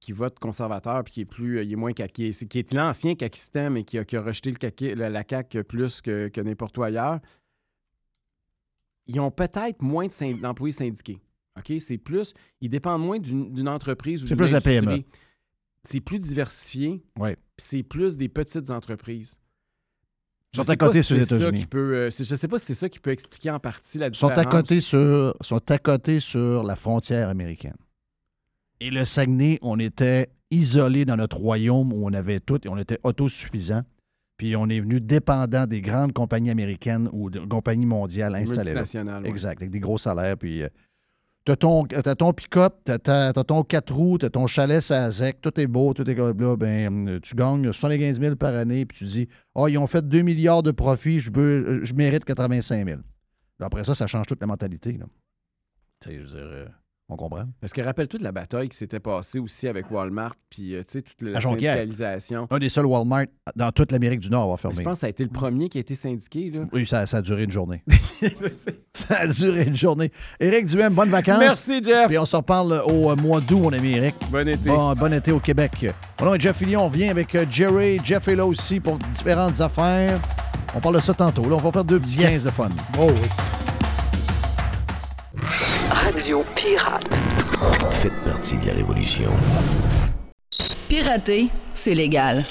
qui 0.00 0.12
vote 0.12 0.38
conservateur, 0.38 1.02
puis 1.02 1.12
qui 1.12 1.20
est 1.22 1.24
plus, 1.24 1.64
il 1.64 1.72
est 1.72 1.76
moins 1.76 1.92
caqué, 1.92 2.32
c'est 2.32 2.46
qui 2.46 2.60
est 2.60 2.72
l'ancien 2.72 3.16
caquistan, 3.16 3.70
mais 3.70 3.82
qui 3.82 3.98
a, 3.98 4.04
qui 4.04 4.16
a 4.16 4.22
rejeté 4.22 4.50
le 4.52 4.56
caqué- 4.58 4.94
la, 4.94 5.10
la 5.10 5.24
CAQ 5.28 5.64
plus 5.64 6.00
que, 6.00 6.28
que 6.28 6.40
n'importe 6.40 6.78
où 6.78 6.84
ailleurs. 6.84 7.18
Ils 9.06 9.18
ont 9.20 9.30
peut-être 9.30 9.82
moins 9.82 10.06
de 10.06 10.40
d'employés 10.40 10.72
syndiqués. 10.72 11.18
OK? 11.56 11.72
C'est 11.80 11.98
plus. 11.98 12.34
Ils 12.60 12.68
dépendent 12.68 13.02
moins 13.04 13.18
d'une 13.18 13.68
entreprise 13.68 14.22
ou 14.22 14.26
C'est 14.26 14.36
d'une 14.36 14.44
plus 14.46 14.52
la. 14.52 14.60
PME. 14.60 15.02
C'est 15.82 16.00
plus 16.00 16.18
diversifié. 16.20 17.02
Ouais. 17.18 17.36
Puis 17.58 17.66
C'est 17.68 17.82
plus 17.82 18.16
des 18.16 18.28
petites 18.28 18.70
entreprises. 18.70 19.38
Sont 20.54 20.62
Je 20.64 20.70
à 20.70 20.76
côté 20.76 21.02
sur 21.02 21.16
les 21.16 21.24
États-Unis. 21.24 21.66
peut, 21.66 21.94
euh, 21.94 22.10
sais 22.10 22.48
pas 22.48 22.58
si 22.58 22.66
c'est 22.66 22.74
ça 22.74 22.88
qui 22.88 22.98
peut 23.00 23.10
expliquer 23.10 23.50
en 23.50 23.60
partie 23.60 23.98
la 23.98 24.06
sont 24.06 24.28
différence. 24.28 24.38
à 24.38 24.44
côté 24.46 24.80
sur 24.80 25.36
sont 25.42 25.70
à 25.70 25.78
côté 25.78 26.20
sur 26.20 26.62
la 26.62 26.74
frontière 26.74 27.28
américaine. 27.28 27.76
Et 28.80 28.90
le 28.90 29.04
Saguenay, 29.04 29.58
on 29.60 29.78
était 29.78 30.30
isolé 30.50 31.04
dans 31.04 31.16
notre 31.16 31.36
royaume 31.36 31.92
où 31.92 32.06
on 32.06 32.12
avait 32.14 32.40
tout 32.40 32.58
et 32.64 32.68
on 32.70 32.78
était 32.78 32.98
autosuffisant. 33.02 33.82
Puis 34.38 34.56
on 34.56 34.68
est 34.68 34.80
venu 34.80 35.00
dépendant 35.00 35.66
des 35.66 35.82
grandes 35.82 36.12
compagnies 36.14 36.50
américaines 36.50 37.10
ou 37.12 37.28
de 37.28 37.40
compagnies 37.40 37.86
mondiales 37.86 38.32
Des 38.32 38.38
installées. 38.42 38.60
multinationales, 38.60 39.22
ouais. 39.24 39.28
Exact, 39.28 39.60
avec 39.60 39.70
des 39.70 39.80
gros 39.80 39.98
salaires. 39.98 40.38
Puis 40.38 40.62
euh, 40.62 40.68
t'as 41.48 41.56
ton, 41.56 41.84
ton 41.84 42.32
pick-up, 42.34 42.74
t'as, 42.84 43.32
ton 43.32 43.62
4 43.62 43.94
roues, 43.94 44.18
t'as 44.18 44.28
ton 44.28 44.46
chalet 44.46 44.90
à 44.90 45.10
ZEC, 45.10 45.40
tout 45.40 45.58
est 45.58 45.66
beau, 45.66 45.94
tout 45.94 46.08
est 46.08 46.14
comme 46.14 46.38
là. 46.40 46.56
Ben, 46.56 47.20
tu 47.22 47.34
gagnes 47.34 47.72
75 47.72 48.20
000 48.20 48.36
par 48.36 48.54
année, 48.54 48.84
puis 48.84 48.98
tu 48.98 49.04
dis, 49.04 49.28
oh, 49.54 49.66
ils 49.66 49.78
ont 49.78 49.86
fait 49.86 50.06
2 50.06 50.20
milliards 50.20 50.62
de 50.62 50.72
profits, 50.72 51.20
je, 51.20 51.30
euh, 51.34 51.84
mérite 51.94 52.26
85 52.26 52.86
000. 52.86 53.00
Là, 53.60 53.66
après 53.66 53.82
ça, 53.84 53.94
ça 53.94 54.06
change 54.06 54.26
toute 54.26 54.40
la 54.42 54.46
mentalité. 54.46 54.92
Tu 54.92 56.10
sais, 56.10 56.16
je 56.16 56.20
veux 56.20 56.26
dire, 56.26 56.36
euh, 56.38 56.66
on 57.10 57.16
comprend. 57.16 57.44
Parce 57.60 57.72
que 57.72 57.80
rappelle-toi 57.80 58.18
de 58.18 58.24
la 58.24 58.32
bataille 58.32 58.68
qui 58.68 58.76
s'était 58.76 59.00
passée 59.00 59.38
aussi 59.38 59.66
avec 59.66 59.90
Walmart, 59.90 60.34
puis 60.50 60.74
euh, 60.74 60.80
tu 60.80 60.92
sais, 60.92 61.02
toute 61.02 61.22
la 61.22 61.40
syndicalisation. 61.40 62.46
Un 62.50 62.58
des 62.58 62.68
seuls 62.68 62.84
Walmart 62.84 63.24
dans 63.56 63.72
toute 63.72 63.92
l'Amérique 63.92 64.20
du 64.20 64.28
Nord 64.28 64.40
à 64.40 64.44
avoir 64.44 64.58
Mais 64.58 64.62
fermé. 64.62 64.76
Je 64.76 64.82
pense 64.82 64.94
que 64.94 65.00
ça 65.00 65.06
a 65.06 65.10
été 65.10 65.24
le 65.24 65.30
premier 65.30 65.70
qui 65.70 65.78
a 65.78 65.80
été 65.80 65.94
syndiqué. 65.94 66.50
Là. 66.50 66.66
Oui, 66.72 66.86
ça, 66.86 67.06
ça 67.06 67.18
a 67.18 67.22
duré 67.22 67.44
une 67.44 67.50
journée. 67.50 67.82
ça 68.92 69.16
a 69.20 69.26
duré 69.26 69.64
une 69.64 69.76
journée. 69.76 70.12
Éric 70.38 70.66
Duhem, 70.66 70.92
bonnes 70.92 71.08
vacances. 71.08 71.38
Merci, 71.38 71.82
Jeff. 71.82 72.08
Puis 72.08 72.18
on 72.18 72.26
se 72.26 72.36
reparle 72.36 72.82
au 72.86 73.10
euh, 73.10 73.16
mois 73.16 73.40
d'août, 73.40 73.60
mon 73.60 73.72
ami 73.72 73.92
Éric. 73.92 74.14
Bon 74.30 74.46
été. 74.46 74.68
Bon, 74.68 74.92
bon 74.94 75.12
été 75.12 75.32
au 75.32 75.40
Québec. 75.40 75.86
Mon 76.20 76.26
nom 76.26 76.34
est 76.34 76.40
Jeff 76.40 76.56
Fillion. 76.56 76.84
On 76.84 76.88
vient 76.88 77.10
avec 77.10 77.34
euh, 77.34 77.46
Jerry. 77.50 77.98
Jeff 78.04 78.28
est 78.28 78.36
là 78.36 78.44
aussi 78.44 78.80
pour 78.80 78.98
différentes 78.98 79.60
affaires. 79.62 80.20
On 80.74 80.80
parle 80.80 80.96
de 80.96 81.00
ça 81.00 81.14
tantôt. 81.14 81.48
Là, 81.48 81.54
on 81.54 81.58
va 81.58 81.72
faire 81.72 81.84
deux 81.84 81.98
petits 81.98 82.18
15 82.18 82.44
de 82.44 82.50
fun. 82.50 82.68
Oh 82.98 83.06
oui. 83.08 83.28
Radio 86.10 86.42
Pirate. 86.56 87.06
Faites 87.90 88.14
partie 88.24 88.56
de 88.56 88.68
la 88.68 88.72
révolution. 88.72 89.30
Pirater, 90.88 91.48
c'est 91.74 91.94
légal. 91.94 92.46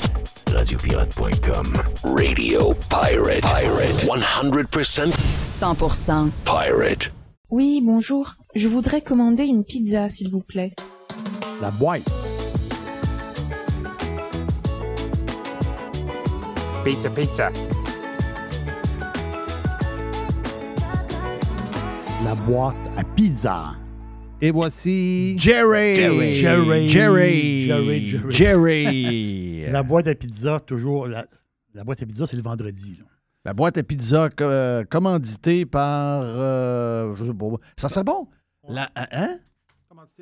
Radiopirate.com. 0.53 1.81
Radio 2.03 2.75
Pirate. 2.87 3.41
Pirate. 3.41 4.05
100% 4.05 5.11
100% 5.43 6.29
pirate. 6.45 7.11
Oui, 7.49 7.81
bonjour. 7.83 8.35
Je 8.53 8.67
voudrais 8.67 9.01
commander 9.01 9.45
une 9.45 9.63
pizza, 9.63 10.07
s'il 10.07 10.29
vous 10.29 10.41
plaît. 10.41 10.73
La 11.59 11.71
boîte. 11.71 12.07
Pizza, 16.85 17.09
pizza. 17.09 17.49
La 22.23 22.35
boîte 22.35 22.75
à 22.97 23.03
pizza. 23.03 23.73
Et 24.41 24.51
voici. 24.51 25.37
Jerry. 25.37 25.95
Jerry. 25.95 26.35
Jerry. 26.35 27.59
Jerry. 27.59 28.21
Jerry. 28.29 29.65
La 29.71 29.83
boîte 29.83 30.07
à 30.07 30.15
pizza, 30.15 30.59
toujours. 30.59 31.07
La, 31.07 31.25
la 31.73 31.83
boîte 31.83 32.01
à 32.01 32.05
pizza, 32.05 32.25
c'est 32.27 32.37
le 32.37 32.43
vendredi. 32.43 32.97
là. 32.99 33.05
La 33.45 33.53
boîte 33.53 33.77
à 33.77 33.83
pizza 33.83 34.29
euh, 34.41 34.83
commanditée 34.85 35.65
par. 35.65 36.21
euh, 36.23 37.15
je 37.15 37.25
sais 37.25 37.33
pas. 37.33 37.45
Ça 37.75 37.89
serait 37.89 38.03
bon? 38.03 38.27
La, 38.67 38.89
hein? 38.95 39.37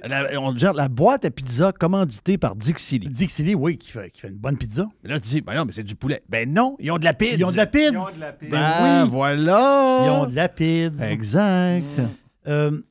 La, 0.03 0.39
on 0.41 0.55
gère 0.57 0.73
la 0.73 0.89
boîte 0.89 1.23
à 1.23 1.31
pizza 1.31 1.71
commanditée 1.71 2.37
par 2.37 2.55
Dixie 2.55 2.99
Lee. 2.99 3.07
Dixie 3.07 3.43
Lee, 3.43 3.55
oui, 3.55 3.77
qui 3.77 3.91
fait, 3.91 4.11
qui 4.11 4.19
fait 4.19 4.27
une 4.27 4.35
bonne 4.37 4.57
pizza. 4.57 4.85
Mais 5.03 5.09
là, 5.09 5.19
tu 5.21 5.29
dis, 5.29 5.41
ben 5.41 5.55
non, 5.55 5.65
mais 5.65 5.71
c'est 5.71 5.83
du 5.83 5.95
poulet. 5.95 6.21
Ben 6.27 6.51
non, 6.51 6.75
ils 6.79 6.91
ont 6.91 6.97
de 6.97 7.05
la 7.05 7.13
pizza. 7.13 7.35
Ils 7.37 7.45
ont 7.45 7.51
de 7.51 7.57
la 7.57 7.65
pizza. 7.65 7.91
Ils 7.91 7.97
ont 7.97 8.15
de 8.15 8.19
la 8.19 8.31
Ben 8.33 8.49
Ben 8.49 9.03
oui. 9.03 9.09
voilà. 9.09 10.01
Ils 10.03 10.09
ont 10.09 10.25
de 10.25 10.35
la 10.35 10.49
pizza. 10.49 11.09
Exact. 11.09 12.01
Euh, 12.47 12.81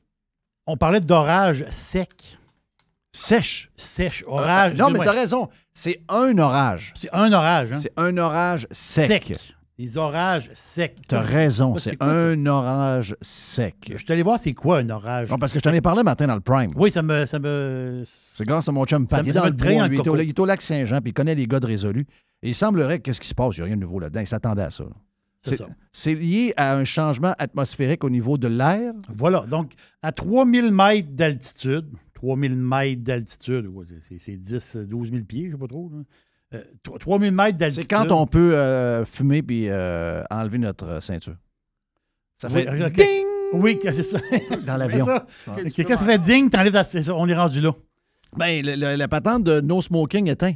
on 0.65 0.77
parlait 0.77 0.99
d'orage 0.99 1.65
sec. 1.69 2.39
Sèche. 3.11 3.69
Sèche. 3.77 4.23
Orage. 4.27 4.73
non, 4.75 4.89
mais 4.89 4.99
ouais. 4.99 5.05
t'as 5.05 5.11
raison. 5.13 5.47
C'est 5.73 6.01
un 6.09 6.37
orage. 6.39 6.91
C'est 6.95 7.09
un 7.13 7.31
orage. 7.31 7.71
Hein? 7.73 7.77
C'est 7.77 7.93
un 7.97 8.17
orage 8.17 8.67
sec. 8.71 9.33
Les 9.77 9.97
orages 9.97 10.49
secs. 10.53 10.95
T'as 11.07 11.19
raison, 11.19 11.77
c'est 11.77 11.97
ça? 11.99 12.05
un 12.05 12.45
orage 12.45 13.15
sec. 13.21 13.75
Je 13.91 13.97
suis 13.97 14.11
allé 14.13 14.23
voir 14.23 14.39
c'est 14.39 14.53
quoi 14.53 14.77
un 14.79 14.89
orage. 14.89 15.29
Non, 15.29 15.37
parce 15.37 15.51
que 15.51 15.59
je 15.59 15.63
t'en 15.63 15.73
ai 15.73 15.81
parlé 15.81 16.01
matin 16.01 16.27
dans 16.27 16.35
le 16.35 16.39
Prime. 16.41 16.71
Oui, 16.77 16.89
ça 16.91 17.01
me. 17.03 17.25
Ça 17.25 17.39
me... 17.39 18.03
C'est 18.05 18.45
grâce 18.45 18.69
à 18.69 18.71
mon 18.71 18.85
chum 18.85 19.05
Pat. 19.05 19.21
Il 19.25 19.29
est 19.29 19.33
dans 19.33 19.45
le 19.45 19.51
bois, 19.51 19.87
lui, 19.89 19.97
il 19.97 20.29
est 20.29 20.39
au- 20.39 20.45
lac 20.45 20.61
Saint-Jean, 20.61 21.01
puis 21.01 21.09
il 21.09 21.13
connaît 21.13 21.35
les 21.35 21.45
gars 21.45 21.59
de 21.59 21.67
Résolu. 21.67 22.07
Et 22.41 22.49
il 22.49 22.55
semblerait 22.55 22.99
que 22.99 23.03
qu'est-ce 23.03 23.19
qui 23.19 23.27
se 23.27 23.33
passe? 23.35 23.57
Il 23.57 23.59
n'y 23.59 23.63
a 23.63 23.65
rien 23.65 23.75
de 23.75 23.81
nouveau 23.81 23.99
là-dedans. 23.99 24.21
Il 24.21 24.27
s'attendait 24.27 24.61
à 24.63 24.69
ça. 24.69 24.85
C'est 25.41 25.57
ça. 25.57 25.67
C'est 25.91 26.15
lié 26.15 26.53
à 26.57 26.75
un 26.75 26.85
changement 26.85 27.35
atmosphérique 27.37 28.03
au 28.03 28.09
niveau 28.09 28.37
de 28.37 28.47
l'air. 28.47 28.93
Voilà. 29.09 29.41
Donc, 29.49 29.73
à 30.01 30.11
3000 30.11 30.71
mètres 30.71 31.09
d'altitude, 31.11 31.85
3000 32.13 32.55
mètres 32.55 33.03
d'altitude, 33.03 33.69
c'est- 34.07 34.19
c'est 34.19 34.37
10, 34.37 34.77
12 34.89 35.11
000 35.11 35.23
pieds, 35.23 35.41
je 35.43 35.47
ne 35.47 35.51
sais 35.51 35.57
pas 35.59 35.67
trop. 35.67 35.91
là. 35.93 35.99
Euh, 36.53 36.61
tro- 36.83 36.97
3000 36.97 37.31
mètres 37.31 37.57
d'altitude. 37.57 37.87
C'est 37.89 37.95
quand 37.95 38.11
on 38.11 38.27
peut 38.27 38.55
euh, 38.55 39.03
fumer 39.05 39.41
puis 39.41 39.65
euh, 39.67 40.23
enlever 40.29 40.57
notre 40.59 40.85
euh, 40.87 41.01
ceinture. 41.01 41.35
Ça 42.37 42.49
Oui, 42.51 42.63
fait 42.65 42.89
ding 42.91 43.25
Oui, 43.53 43.79
c'est 43.83 44.03
ça. 44.03 44.19
dans 44.67 44.77
l'avion. 44.77 45.05
Quand 45.05 45.87
ça 45.87 45.97
fait 45.97 46.19
ding, 46.19 46.49
t'enlèves 46.49 46.73
ta- 46.73 47.13
on 47.15 47.27
est 47.27 47.35
rendu 47.35 47.61
là. 47.61 47.71
Ben, 48.37 48.63
le- 48.65 48.75
le- 48.75 48.95
la 48.95 49.07
patente 49.07 49.43
de 49.43 49.61
no 49.61 49.81
smoking 49.81 50.27
éteint. 50.29 50.53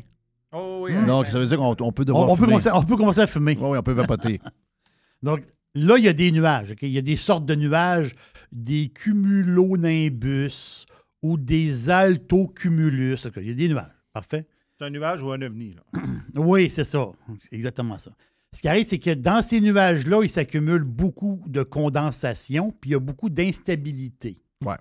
Oh 0.52 0.82
oui. 0.84 0.94
Donc, 1.06 1.28
ça 1.28 1.40
veut 1.40 1.46
dire 1.46 1.58
qu'on 1.58 1.76
on 1.80 1.92
peut 1.92 2.02
On, 2.04 2.06
devoir 2.06 2.24
on 2.30 2.36
peut 2.36 2.42
fumer. 2.42 2.48
commencer, 2.48 2.70
on 2.74 2.84
peut 2.84 2.98
commencer 2.98 3.22
à 3.22 3.28
fumer. 3.28 3.58
Oui, 3.60 3.78
on 3.78 3.84
peut 3.84 3.92
vapoter. 3.94 4.40
Donc, 5.24 5.42
là, 5.76 5.98
il 5.98 6.04
y 6.06 6.08
a 6.08 6.14
des 6.14 6.32
nuages. 6.32 6.72
ok? 6.72 6.80
Il 6.84 6.90
y 6.90 6.98
a 6.98 7.02
des 7.02 7.16
sortes 7.16 7.46
de 7.46 7.56
nuages, 7.56 8.16
des 8.52 8.90
cumulonimbus 8.90 10.86
ou 11.22 11.38
des 11.38 11.90
altocumulus. 11.90 13.28
Il 13.38 13.48
y 13.48 13.52
a 13.52 13.54
des 13.54 13.68
nuages. 13.70 13.92
Parfait. 14.14 14.46
C'est 14.80 14.86
un 14.86 14.90
nuage 14.92 15.22
ou 15.22 15.32
un 15.32 15.42
ovni, 15.42 15.74
là. 15.76 16.02
Oui, 16.36 16.70
c'est 16.70 16.84
ça. 16.86 17.10
C'est 17.42 17.54
exactement 17.54 17.98
ça. 17.98 18.12
Ce 18.54 18.62
qui 18.62 18.68
arrive, 18.68 18.86
c'est 18.86 18.98
que 19.00 19.14
dans 19.14 19.42
ces 19.42 19.60
nuages-là, 19.62 20.22
il 20.24 20.30
s'accumule 20.30 20.84
beaucoup 20.84 21.44
de 21.48 21.64
condensation, 21.64 22.72
puis 22.72 22.92
il 22.92 22.94
y 22.94 22.96
a 22.96 23.00
beaucoup 23.00 23.30
d'instabilité. 23.30 24.38
Ouais. 24.66 24.78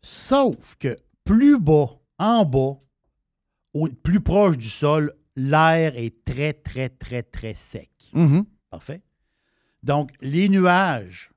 Sauf 0.00 0.76
que 0.78 0.98
plus 1.24 1.58
bas, 1.58 1.90
en 2.18 2.44
bas, 2.44 2.78
au- 3.74 3.88
plus 3.88 4.20
proche 4.20 4.58
du 4.58 4.68
sol, 4.68 5.14
l'air 5.36 5.96
est 5.96 6.24
très, 6.24 6.52
très, 6.52 6.88
très, 6.88 7.22
très 7.22 7.54
sec. 7.54 7.90
Mhm. 8.14 8.44
Parfait. 8.70 9.02
Donc, 9.82 10.10
les 10.20 10.48
nuages, 10.48 11.30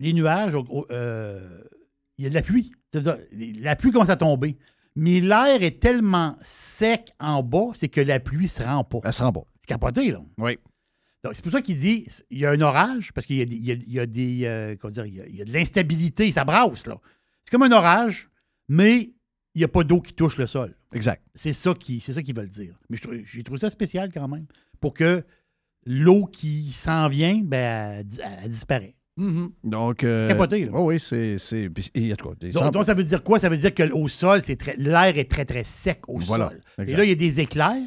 les 0.00 0.12
nuages, 0.12 0.54
euh, 0.90 1.62
il 2.18 2.24
y 2.24 2.26
a 2.26 2.30
de 2.30 2.34
la 2.34 2.42
pluie. 2.42 2.72
La 3.60 3.76
pluie 3.76 3.90
commence 3.92 4.10
à 4.10 4.16
tomber. 4.16 4.56
Mais 4.96 5.20
l'air 5.20 5.62
est 5.62 5.78
tellement 5.80 6.36
sec 6.40 7.10
en 7.20 7.42
bas, 7.42 7.70
c'est 7.74 7.88
que 7.88 8.00
la 8.00 8.18
pluie 8.18 8.44
ne 8.44 8.48
se 8.48 8.62
rend 8.62 8.82
pas. 8.82 8.98
Elle 9.04 9.12
se 9.12 9.22
rend 9.22 9.32
pas. 9.32 9.44
C'est 9.60 9.66
capoté, 9.68 10.10
là. 10.10 10.22
Oui. 10.38 10.58
Donc, 11.22 11.34
c'est 11.34 11.42
pour 11.42 11.52
ça 11.52 11.60
qu'il 11.62 11.76
dit 11.76 12.06
il 12.30 12.38
y 12.38 12.46
a 12.46 12.50
un 12.50 12.60
orage, 12.60 13.12
parce 13.12 13.26
qu'il 13.26 13.36
y 13.36 13.42
a, 13.42 13.44
des- 13.46 13.56
il 13.56 13.64
y 13.64 13.72
a- 13.72 13.74
il 13.74 13.92
y 13.92 14.00
a 14.00 14.06
des. 14.06 14.40
euh, 14.44 14.76
comment 14.80 14.92
dire, 14.92 15.06
il 15.06 15.14
y 15.14 15.20
a, 15.20 15.26
il 15.26 15.36
y 15.36 15.42
a 15.42 15.44
de 15.44 15.52
l'instabilité, 15.52 16.30
ça 16.32 16.44
brasse, 16.44 16.86
là. 16.86 16.96
C'est 17.44 17.50
comme 17.50 17.62
un 17.64 17.72
orage, 17.72 18.28
mais 18.68 19.12
il 19.54 19.58
n'y 19.58 19.64
a 19.64 19.68
pas 19.68 19.84
d'eau 19.84 20.00
qui 20.00 20.12
touche 20.14 20.36
le 20.38 20.46
sol. 20.46 20.76
Exact. 20.92 21.22
C'est 21.34 21.52
ça 21.52 21.74
qui- 21.74 22.00
qu'ils 22.00 22.34
veulent 22.36 22.48
dire. 22.48 22.78
Mais 22.90 22.96
j'ai 23.24 23.42
trouvé 23.42 23.58
ça 23.58 23.70
spécial 23.70 24.10
quand 24.12 24.28
même, 24.28 24.46
pour 24.80 24.94
que 24.94 25.24
l'eau 25.84 26.26
qui 26.26 26.72
s'en 26.72 27.08
vient, 27.08 27.40
ben, 27.44 28.04
elle, 28.18 28.38
elle 28.42 28.48
disparaît. 28.50 28.95
Mhm. 29.16 29.50
Donc. 29.64 30.04
euh, 30.04 30.20
C'est 30.20 30.28
capoté, 30.28 30.64
là. 30.66 30.72
Oui, 30.74 30.94
oui, 30.94 31.00
c'est. 31.00 31.38
c'est- 31.38 31.68
puis 31.70 31.90
Il 31.94 32.06
y 32.08 32.12
a 32.12 32.16
de 32.16 32.22
quoi. 32.22 32.34
Des 32.34 32.50
Donc, 32.50 32.84
ça 32.84 32.94
veut 32.94 33.04
dire 33.04 33.22
quoi? 33.22 33.38
Ça 33.38 33.48
veut 33.48 33.56
dire 33.56 33.74
qu'au 33.74 34.08
sol, 34.08 34.42
c'est 34.42 34.56
très, 34.56 34.76
l'air 34.76 35.16
est 35.16 35.30
très, 35.30 35.44
très 35.44 35.64
sec 35.64 36.00
au 36.08 36.18
Voilà, 36.18 36.50
sol. 36.50 36.60
exact. 36.78 36.88
Et 36.92 36.96
là, 36.96 37.04
il 37.04 37.08
y 37.08 37.12
a 37.12 37.16
des 37.16 37.40
éclairs. 37.40 37.82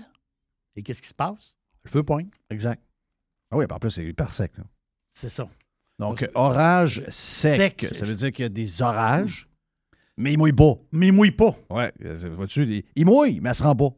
Et 0.75 0.81
qu'est-ce 0.83 1.01
qui 1.01 1.07
se 1.09 1.13
passe? 1.13 1.57
Le 1.83 1.89
feu 1.89 2.03
pointe. 2.03 2.27
Exact. 2.49 2.81
Ah 3.51 3.57
oui, 3.57 3.65
en 3.69 3.79
plus, 3.79 3.89
c'est 3.91 4.05
hyper 4.05 4.31
sec. 4.31 4.51
C'est 5.13 5.29
ça. 5.29 5.47
Donc, 5.99 6.27
orage 6.33 7.03
sec, 7.09 7.81
Sec. 7.81 7.93
ça 7.95 8.05
veut 8.05 8.15
dire 8.15 8.31
qu'il 8.31 8.43
y 8.43 8.45
a 8.45 8.49
des 8.49 8.81
orages, 8.81 9.49
mais 10.17 10.33
il 10.33 10.37
mouille 10.37 10.53
pas. 10.53 10.75
Mais 10.91 11.07
il 11.07 11.13
mouille 11.13 11.31
pas. 11.31 11.55
Ouais, 11.69 11.91
euh, 12.05 12.15
vois-tu, 12.35 12.63
il- 12.65 12.83
il 12.95 13.05
mouille, 13.05 13.39
mais 13.41 13.49
elle 13.49 13.55
se 13.55 13.63
rend 13.63 13.75
pas. 13.75 13.89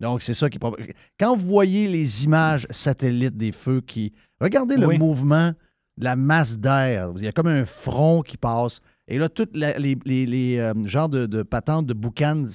Donc, 0.00 0.20
c'est 0.22 0.34
ça 0.34 0.50
qui 0.50 0.58
provoque. 0.58 0.82
Quand 1.18 1.36
vous 1.36 1.46
voyez 1.46 1.86
les 1.86 2.24
images 2.24 2.66
satellites 2.70 3.36
des 3.36 3.52
feux 3.52 3.80
qui. 3.80 4.12
Regardez 4.40 4.76
le 4.76 4.86
Oui. 4.88 4.98
mouvement 4.98 5.52
de 5.98 6.04
la 6.04 6.16
masse 6.16 6.58
d'air. 6.58 7.12
Il 7.16 7.24
y 7.24 7.28
a 7.28 7.32
comme 7.32 7.46
un 7.46 7.64
front 7.64 8.22
qui 8.22 8.36
passe. 8.36 8.80
Et 9.08 9.18
là, 9.18 9.28
tous 9.28 9.48
les, 9.54 10.58
euh, 10.58 10.74
genres 10.86 11.08
de, 11.08 11.42
patentes, 11.42 11.86
de 11.86 11.94
boucanes, 11.94 12.50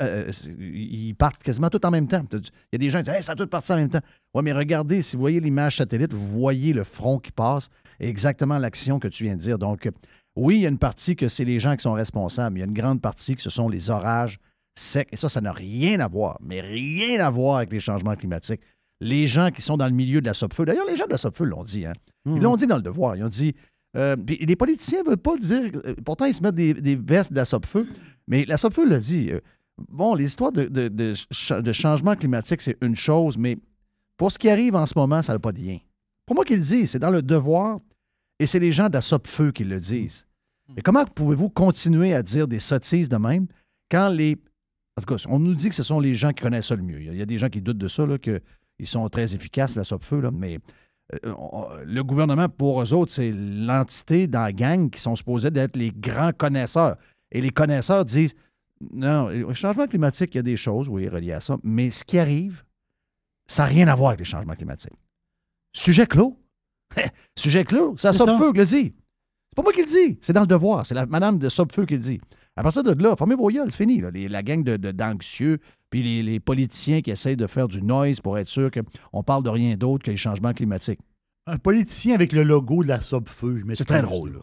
euh, 0.00 0.30
ils 0.58 1.14
partent 1.14 1.42
quasiment 1.42 1.68
tout 1.68 1.84
en 1.84 1.90
même 1.90 2.08
temps. 2.08 2.22
Il 2.32 2.40
y 2.72 2.76
a 2.76 2.78
des 2.78 2.90
gens 2.90 3.02
qui 3.02 3.10
disent 3.10 3.26
ça 3.26 3.32
a 3.32 3.36
tout 3.36 3.46
parti 3.46 3.72
en 3.72 3.76
même 3.76 3.90
temps. 3.90 4.00
Oui, 4.34 4.42
mais 4.42 4.52
regardez, 4.52 5.02
si 5.02 5.16
vous 5.16 5.20
voyez 5.20 5.40
l'image 5.40 5.76
satellite, 5.76 6.12
vous 6.12 6.26
voyez 6.26 6.72
le 6.72 6.84
front 6.84 7.18
qui 7.18 7.30
passe 7.30 7.68
et 7.98 8.08
exactement 8.08 8.58
l'action 8.58 8.98
que 8.98 9.08
tu 9.08 9.24
viens 9.24 9.34
de 9.34 9.40
dire. 9.40 9.58
Donc, 9.58 9.88
oui, 10.36 10.56
il 10.56 10.60
y 10.62 10.66
a 10.66 10.70
une 10.70 10.78
partie 10.78 11.16
que 11.16 11.28
c'est 11.28 11.44
les 11.44 11.60
gens 11.60 11.76
qui 11.76 11.82
sont 11.82 11.92
responsables, 11.92 12.54
mais 12.54 12.60
il 12.60 12.62
y 12.62 12.66
a 12.66 12.68
une 12.68 12.74
grande 12.74 13.02
partie 13.02 13.36
que 13.36 13.42
ce 13.42 13.50
sont 13.50 13.68
les 13.68 13.90
orages 13.90 14.38
secs. 14.78 15.08
Et 15.12 15.16
ça, 15.16 15.28
ça 15.28 15.40
n'a 15.40 15.52
rien 15.52 16.00
à 16.00 16.08
voir, 16.08 16.38
mais 16.40 16.60
rien 16.60 17.24
à 17.24 17.28
voir 17.28 17.58
avec 17.58 17.72
les 17.72 17.80
changements 17.80 18.16
climatiques. 18.16 18.62
Les 19.00 19.26
gens 19.26 19.50
qui 19.50 19.62
sont 19.62 19.76
dans 19.76 19.86
le 19.86 19.94
milieu 19.94 20.20
de 20.20 20.26
la 20.26 20.34
SOPFEU, 20.34 20.64
d'ailleurs, 20.66 20.86
les 20.86 20.96
gens 20.96 21.06
de 21.06 21.10
la 21.12 21.16
SOPFEU 21.18 21.44
l'ont 21.46 21.62
dit, 21.62 21.86
hein? 21.86 21.92
Ils 22.26 22.32
Mhm. 22.32 22.42
l'ont 22.42 22.56
dit 22.56 22.66
dans 22.66 22.76
le 22.76 22.82
devoir. 22.82 23.16
Ils 23.16 23.24
ont 23.24 23.28
dit. 23.28 23.54
euh, 23.96 24.14
puis 24.16 24.36
les 24.36 24.54
politiciens 24.56 25.02
ne 25.02 25.08
veulent 25.08 25.16
pas 25.16 25.36
dire. 25.36 25.62
euh, 25.86 25.94
pourtant, 26.04 26.26
ils 26.26 26.34
se 26.34 26.42
mettent 26.42 26.54
des, 26.54 26.74
des 26.74 26.94
vestes 26.96 27.32
de 27.32 27.36
la 27.36 27.44
SOPFEU, 27.44 27.86
mais 28.28 28.44
la 28.44 28.56
SOPFEU 28.56 28.86
l'a 28.86 28.98
dit. 29.00 29.30
euh, 29.32 29.40
bon, 29.88 30.14
les 30.14 30.24
histoires 30.26 30.52
de, 30.52 30.64
de- 30.64 30.88
de 30.88 31.14
ch- 31.14 31.60
de 31.62 31.72
changement 31.72 32.14
climatique, 32.14 32.60
c'est 32.60 32.76
une 32.82 32.94
chose, 32.94 33.36
mais 33.38 33.56
pour 34.16 34.30
ce 34.30 34.38
qui 34.38 34.48
arrive 34.50 34.76
en 34.76 34.84
ce 34.86 34.92
moment, 34.96 35.22
ça 35.22 35.32
n'a 35.32 35.38
pas 35.38 35.50
de 35.52 35.60
lien. 35.60 35.78
Pour 36.26 36.36
moi, 36.36 36.44
qu'ils 36.44 36.58
le 36.58 36.62
disent, 36.62 36.90
c'est 36.90 36.98
dans 36.98 37.10
le 37.10 37.22
devoir 37.22 37.80
et 38.38 38.46
c'est 38.46 38.60
les 38.60 38.70
gens 38.70 38.88
de 38.88 38.92
la 38.94 39.00
SOPFEU 39.00 39.50
qui 39.52 39.64
le 39.64 39.80
disent. 39.80 40.26
Mais 40.76 40.82
comment 40.82 41.04
pouvez-vous 41.04 41.48
continuer 41.48 42.14
à 42.14 42.22
dire 42.22 42.46
des 42.46 42.60
sottises 42.60 43.08
de 43.08 43.16
même 43.16 43.46
quand 43.90 44.08
les. 44.10 44.36
En 44.96 45.02
tout 45.02 45.14
cas, 45.16 45.24
on 45.28 45.38
nous 45.40 45.54
dit 45.54 45.68
que 45.70 45.74
ce 45.74 45.82
sont 45.82 45.98
les 45.98 46.14
gens 46.14 46.32
qui 46.32 46.42
connaissent 46.42 46.66
ça 46.68 46.76
le 46.76 46.82
mieux. 46.82 47.00
Il 47.00 47.06
y 47.06 47.08
a- 47.08 47.12
il 47.14 47.18
y 47.18 47.22
a 47.22 47.26
des 47.26 47.38
gens 47.38 47.48
qui 47.48 47.60
doutent 47.62 47.78
de 47.78 47.88
ça, 47.88 48.06
là, 48.06 48.18
qu'ils 48.80 48.88
sont 48.88 49.08
très 49.08 49.34
efficaces, 49.34 49.76
la 49.76 49.84
SOPFEU, 49.84 50.20
là, 50.20 50.30
mais 50.30 50.58
euh, 51.24 51.34
le 51.84 52.02
gouvernement, 52.02 52.48
pour 52.48 52.82
eux 52.82 52.92
autres, 52.92 53.12
c'est 53.12 53.32
l'entité 53.32 54.26
dans 54.26 54.42
la 54.42 54.52
gang 54.52 54.88
qui 54.90 55.00
sont 55.00 55.16
supposés 55.16 55.50
d'être 55.50 55.76
les 55.76 55.90
grands 55.90 56.32
connaisseurs. 56.32 56.96
Et 57.32 57.40
les 57.40 57.50
connaisseurs 57.50 58.04
disent 58.04 58.34
non, 58.92 59.28
le 59.28 59.52
changement 59.54 59.86
climatique, 59.86 60.34
il 60.34 60.38
y 60.38 60.40
a 60.40 60.42
des 60.42 60.56
choses, 60.56 60.88
oui, 60.88 61.08
reliées 61.08 61.32
à 61.32 61.40
ça, 61.40 61.56
mais 61.62 61.90
ce 61.90 62.02
qui 62.04 62.18
arrive, 62.18 62.62
ça 63.46 63.64
n'a 63.64 63.68
rien 63.68 63.88
à 63.88 63.94
voir 63.94 64.10
avec 64.10 64.20
les 64.20 64.24
changements 64.24 64.54
climatiques. 64.54 64.92
Sujet 65.72 66.06
clos. 66.06 66.36
Sujet 67.36 67.64
clos. 67.64 67.94
C'est 67.98 68.08
la. 68.08 68.12
Sopfeu 68.14 68.52
qui 68.52 68.58
le 68.58 68.64
dit. 68.64 68.94
C'est 69.50 69.56
pas 69.56 69.62
moi 69.62 69.72
qui 69.72 69.80
le 69.80 69.86
dis. 69.86 70.18
C'est 70.22 70.32
dans 70.32 70.40
le 70.42 70.46
devoir. 70.46 70.86
C'est 70.86 70.94
la 70.94 71.06
madame 71.06 71.38
de 71.38 71.48
Sopfeu 71.48 71.84
qui 71.86 71.94
le 71.94 72.00
dit. 72.00 72.20
À 72.56 72.62
partir 72.62 72.82
de 72.82 72.92
là, 73.02 73.14
formez 73.16 73.34
vos 73.34 73.48
gueules, 73.48 73.70
c'est 73.70 73.76
fini. 73.76 74.00
là. 74.00 74.10
Les- 74.10 74.28
la 74.28 74.42
gang 74.42 74.62
de, 74.64 74.76
de- 74.76 74.90
d'anxieux, 74.92 75.58
puis 75.90 76.02
les, 76.02 76.22
les 76.22 76.40
politiciens 76.40 77.02
qui 77.02 77.10
essayent 77.10 77.36
de 77.36 77.46
faire 77.46 77.68
du 77.68 77.82
noise 77.82 78.20
pour 78.20 78.38
être 78.38 78.48
sûr 78.48 78.70
qu'on 78.70 79.22
parle 79.22 79.42
de 79.42 79.50
rien 79.50 79.76
d'autre 79.76 80.04
que 80.04 80.10
les 80.10 80.16
changements 80.16 80.52
climatiques. 80.52 81.00
Un 81.46 81.58
politicien 81.58 82.14
avec 82.14 82.32
le 82.32 82.44
logo 82.44 82.82
de 82.84 82.88
la 82.88 83.00
Sob-Feu, 83.00 83.56
je. 83.66 83.74
C'est 83.74 83.84
très 83.84 84.02
drôle, 84.02 84.34
là. 84.34 84.40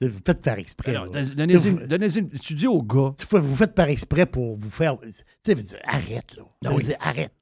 Vous 0.00 0.18
faites 0.24 0.40
par 0.42 0.58
exprès. 0.58 0.92
Alors, 0.92 1.06
là. 1.12 1.22
donnez-y- 1.24 2.28
Tu 2.40 2.54
dis 2.54 2.66
au 2.66 2.82
gars. 2.82 3.12
Vous, 3.30 3.38
vous 3.42 3.56
faites 3.56 3.74
par 3.74 3.88
exprès 3.88 4.26
pour 4.26 4.56
vous 4.56 4.70
faire. 4.70 4.98
Tu 5.00 5.10
sais, 5.44 5.54
vous 5.54 5.62
dites, 5.62 5.76
arrête, 5.84 6.34
là. 6.36 6.42
Ah 6.64 6.70
Vous 6.70 6.76
oui. 6.76 6.84
dites, 6.84 6.96
arrête. 7.00 7.32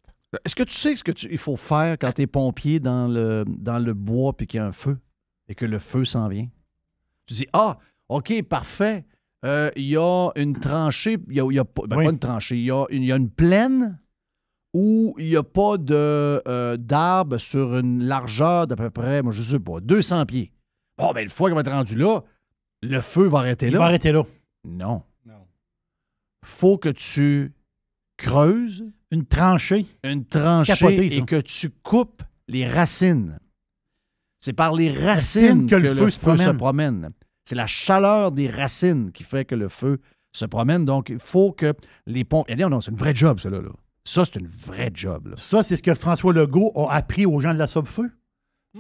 Est-ce 0.45 0.57
que 0.57 0.65
tu 0.65 0.75
sais 0.75 0.97
ce 0.97 1.05
qu'il 1.05 1.39
faut 1.39 1.57
faire 1.57 1.97
quand 2.01 2.11
tu 2.13 2.23
es 2.23 2.27
pompier 2.27 2.81
dans 2.81 3.07
le, 3.07 3.45
dans 3.47 3.79
le 3.79 3.95
bois 3.95 4.37
puis 4.37 4.49
qu'il 4.49 4.59
y 4.59 4.61
a 4.61 4.67
un 4.67 4.73
feu 4.73 4.99
et 5.49 5.55
que 5.55 5.65
le 5.65 5.79
feu 5.79 6.05
s'en 6.05 6.27
vient? 6.29 6.49
Tu 7.27 7.35
dis 7.35 7.47
Ah, 7.53 7.79
OK, 8.09 8.43
parfait. 8.43 9.05
Euh, 9.45 9.71
Il 9.77 9.85
y 9.85 9.97
a 9.97 10.31
une 10.37 10.59
tranchée, 10.59 11.19
il 11.29 11.35
y 11.37 11.41
a, 11.41 11.47
il 11.51 11.55
y 11.55 11.59
a 11.59 11.65
pas, 11.65 11.83
ben, 11.87 11.97
Oui. 11.99 12.05
pas 12.07 12.11
une 12.13 12.19
tranchée, 12.19 12.57
il 12.57 12.65
y 12.65 12.71
a 12.71 12.85
une, 12.91 13.03
il 13.03 13.07
y 13.09 13.13
a 13.13 13.17
une 13.17 13.31
plaine 13.31 13.99
où 14.73 15.15
il 15.19 15.27
n'y 15.27 15.37
a 15.37 15.43
pas 15.43 15.77
de, 15.77 15.95
euh, 16.49 16.77
d'arbre 16.77 17.39
sur 17.39 17.77
une 17.79 18.05
largeur 18.05 18.67
d'à 18.67 18.75
peu 18.77 18.91
près, 18.91 19.23
moi 19.23 19.33
je 19.33 19.43
sais 19.43 19.61
pas, 19.61 19.81
200 19.81 20.27
pieds. 20.27 20.51
Bon, 20.99 21.13
ben, 21.13 21.23
une 21.23 21.29
fois 21.31 21.49
qu'il 21.49 21.55
va 21.55 21.61
être 21.61 21.71
rendu 21.71 21.95
là, 21.95 22.21
le 22.83 23.01
feu 23.01 23.27
va 23.27 23.39
arrêter 23.41 23.67
Il 23.67 23.73
là. 23.75 23.79
va 23.81 23.85
arrêter 23.87 24.13
là. 24.13 24.23
Non. 24.65 25.03
faut 26.45 26.77
que 26.79 26.89
tu 26.91 27.53
creuses 28.17 28.85
une 29.11 29.25
tranchée, 29.27 29.87
une 30.03 30.25
tranchée 30.25 30.73
Capoté, 30.75 31.17
et 31.17 31.23
que 31.25 31.41
tu 31.41 31.71
coupes 31.71 32.23
les 32.49 32.67
racines. 32.67 33.39
C'est 34.41 34.53
par 34.53 34.75
les 34.75 34.91
Racines 34.91 35.07
racines 35.47 35.67
que 35.67 35.77
le 35.77 35.95
feu 35.95 36.11
se 36.11 36.19
promène. 36.19 36.57
promène. 36.57 37.11
C'est 37.45 37.55
la 37.55 37.67
chaleur 37.67 38.33
des 38.33 38.49
racines 38.49 39.13
qui 39.13 39.23
fait 39.23 39.45
que 39.45 39.55
le 39.55 39.69
feu 39.69 40.01
se 40.33 40.45
promène. 40.45 40.85
Donc, 40.85 41.09
il 41.11 41.19
faut 41.19 41.53
que 41.53 41.75
les 42.07 42.25
ponts. 42.25 42.45
Eh 42.49 42.57
bien, 42.57 42.69
non, 42.69 42.81
c'est 42.81 42.91
une 42.91 42.97
vraie 42.97 43.15
job, 43.15 43.39
ça, 43.41 43.51
là. 43.51 43.61
là. 43.61 43.71
Ça, 44.05 44.25
c'est 44.25 44.37
une 44.39 44.47
vraie 44.49 44.91
job. 44.93 45.29
Là. 45.29 45.35
Ça, 45.37 45.63
c'est 45.63 45.77
ce 45.77 45.83
que 45.83 45.95
François 45.95 46.33
Legault 46.33 46.73
a 46.77 46.93
appris 46.95 47.25
aux 47.27 47.41
gens 47.41 47.55
de 47.55 47.59
la 47.59 47.67
Sob-Feu? 47.67 48.11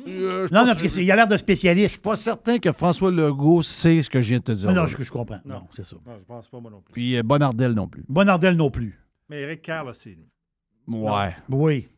Euh, 0.08 0.48
non, 0.50 0.66
non, 0.66 0.74
parce 0.74 0.92
qu'il 0.92 1.08
a 1.10 1.14
l'air 1.16 1.28
de 1.28 1.36
spécialiste. 1.36 1.86
Je 1.86 1.92
suis 1.92 2.00
pas 2.00 2.16
certain 2.16 2.58
que 2.58 2.72
François 2.72 3.12
Legault 3.12 3.62
sait 3.62 4.02
ce 4.02 4.10
que 4.10 4.20
je 4.20 4.28
viens 4.30 4.38
de 4.38 4.42
te 4.44 4.52
dire. 4.52 4.68
Ah 4.68 4.72
non, 4.74 4.86
je, 4.86 5.00
je 5.00 5.10
comprends. 5.10 5.38
Non, 5.44 5.62
c'est 5.76 5.84
ça. 5.84 5.96
Non, 6.04 6.14
je 6.18 6.24
pense 6.24 6.48
pas, 6.48 6.58
moi 6.60 6.70
non 6.70 6.80
plus. 6.80 6.92
Puis 6.92 7.16
euh, 7.16 7.22
Bonardel 7.22 7.72
non 7.72 7.86
plus. 7.86 8.04
Bonardel 8.08 8.56
non 8.56 8.70
plus. 8.70 8.98
Mais 9.28 9.42
Eric 9.42 9.62
Carl 9.62 9.88
aussi. 9.88 10.10
lui. 10.10 10.26
Ouais. 10.88 11.34
Oui. 11.48 11.88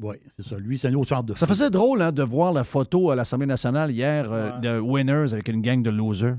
Oui, 0.00 0.16
c'est 0.28 0.42
ça. 0.44 0.56
Lui, 0.58 0.78
c'est 0.78 0.88
une 0.88 0.96
autre 0.96 1.08
sorte 1.08 1.26
de 1.26 1.34
Ça 1.34 1.46
feu. 1.46 1.54
faisait 1.54 1.70
drôle 1.70 2.02
hein, 2.02 2.12
de 2.12 2.22
voir 2.22 2.52
la 2.52 2.64
photo 2.64 3.10
à 3.10 3.16
l'Assemblée 3.16 3.46
nationale 3.46 3.90
hier 3.90 4.30
euh, 4.30 4.58
de 4.58 4.78
winners 4.78 5.32
avec 5.32 5.48
une 5.48 5.60
gang 5.60 5.82
de 5.82 5.90
losers. 5.90 6.36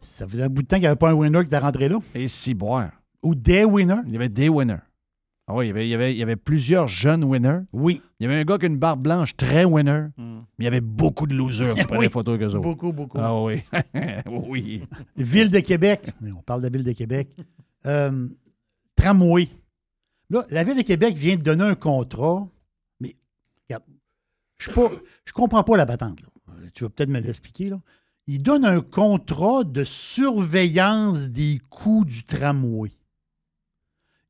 Ça 0.00 0.26
faisait 0.26 0.42
un 0.44 0.48
bout 0.48 0.62
de 0.62 0.68
temps 0.68 0.76
qu'il 0.76 0.82
n'y 0.82 0.86
avait 0.88 0.96
pas 0.96 1.10
un 1.10 1.14
winner 1.14 1.40
qui 1.40 1.46
était 1.46 1.58
rentré 1.58 1.88
là. 1.88 1.98
Et 2.14 2.28
si 2.28 2.54
boire. 2.54 2.90
Ou 3.22 3.34
des 3.34 3.64
winners. 3.64 4.02
Il 4.06 4.12
y 4.12 4.16
avait 4.16 4.28
des 4.28 4.48
winners. 4.48 4.76
Ah 5.48 5.54
oui, 5.54 5.66
il 5.66 5.68
y 5.68 5.70
avait, 5.70 5.86
il 5.86 5.90
y 5.90 5.94
avait, 5.94 6.12
il 6.12 6.18
y 6.18 6.22
avait 6.22 6.36
plusieurs 6.36 6.88
jeunes 6.88 7.22
winners. 7.24 7.60
Oui. 7.72 8.02
Il 8.18 8.24
y 8.24 8.26
avait 8.26 8.40
un 8.40 8.44
gars 8.44 8.58
qui 8.58 8.64
a 8.66 8.68
une 8.68 8.78
barbe 8.78 9.02
blanche 9.02 9.36
très 9.36 9.64
winner. 9.64 10.06
Mm. 10.16 10.38
Mais 10.58 10.64
il 10.64 10.64
y 10.64 10.68
avait 10.68 10.80
beaucoup 10.80 11.26
de 11.26 11.34
losers 11.34 11.74
qui 11.76 11.84
prenaient 11.84 12.00
Oui. 12.06 12.10
photos 12.10 12.38
qu'eux 12.38 12.46
autres. 12.48 12.60
Beaucoup, 12.60 12.92
beaucoup. 12.92 13.18
Ah 13.20 13.40
oui. 13.40 13.62
oui. 14.26 14.82
Ville 15.16 15.50
de 15.50 15.60
Québec. 15.60 16.10
On 16.22 16.42
parle 16.42 16.60
de 16.60 16.66
la 16.66 16.70
Ville 16.70 16.84
de 16.84 16.92
Québec. 16.92 17.28
Euh, 17.86 18.28
tramway. 18.96 19.48
Là, 20.30 20.44
la 20.50 20.64
Ville 20.64 20.76
de 20.76 20.82
Québec 20.82 21.14
vient 21.14 21.36
de 21.36 21.42
donner 21.42 21.64
un 21.64 21.74
contrat, 21.76 22.48
mais 23.00 23.16
regarde, 23.68 23.84
je 24.58 24.70
ne 24.70 25.32
comprends 25.32 25.62
pas 25.64 25.76
la 25.76 25.86
patente. 25.86 26.20
là. 26.20 26.28
Tu 26.74 26.84
vas 26.84 26.90
peut-être 26.90 27.10
me 27.10 27.20
l'expliquer. 27.20 27.68
là. 27.68 27.80
Il 28.26 28.42
donne 28.42 28.64
un 28.64 28.80
contrat 28.80 29.62
de 29.64 29.84
surveillance 29.84 31.28
des 31.28 31.60
coûts 31.70 32.04
du 32.04 32.24
tramway. 32.24 32.90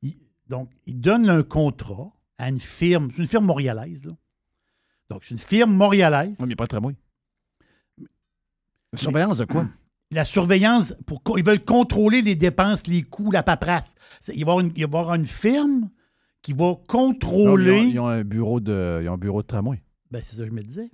Il- 0.03 0.17
donc, 0.47 0.69
il 0.85 0.99
donne 1.01 1.29
un 1.29 1.41
contrat 1.43 2.11
à 2.37 2.49
une 2.49 2.59
firme, 2.59 3.09
c'est 3.11 3.17
une 3.23 3.27
firme 3.27 3.45
montréalaise. 3.45 4.05
là. 4.05 4.13
Donc, 5.09 5.23
c'est 5.23 5.31
une 5.31 5.37
firme 5.39 5.73
montréalaise. 5.73 6.35
Oui, 6.39 6.47
mais 6.47 6.55
pas 6.55 6.65
de 6.65 6.69
tramway. 6.69 6.95
Surveillance 8.93 9.37
de 9.39 9.45
quoi? 9.45 9.65
la 10.11 10.23
surveillance, 10.25 10.93
pour, 11.05 11.21
ils 11.37 11.43
veulent 11.45 11.63
contrôler 11.63 12.21
les 12.21 12.35
dépenses, 12.35 12.87
les 12.87 13.03
coûts, 13.03 13.31
la 13.31 13.43
paperasse. 13.43 13.95
Il 14.27 14.33
va 14.33 14.37
y 14.37 14.41
avoir 14.43 14.59
une, 14.61 14.67
il 14.75 14.85
va 14.87 14.97
y 14.97 15.01
avoir 15.01 15.15
une 15.15 15.25
firme 15.25 15.89
qui 16.41 16.53
va 16.53 16.65
Non, 16.65 16.75
contrôler. 16.87 17.79
Ils 17.79 17.87
ont, 17.87 17.91
ils 17.91 17.99
ont 17.99 18.07
un 18.07 18.23
bureau 18.23 18.59
de, 18.59 18.99
ils 19.03 19.09
ont 19.09 19.13
un 19.13 19.17
bureau 19.17 19.41
de 19.41 19.47
tramway. 19.47 19.81
Ben, 20.11 20.21
c'est 20.23 20.35
ça 20.37 20.43
que 20.43 20.49
je 20.49 20.53
me 20.53 20.63
disais. 20.63 20.89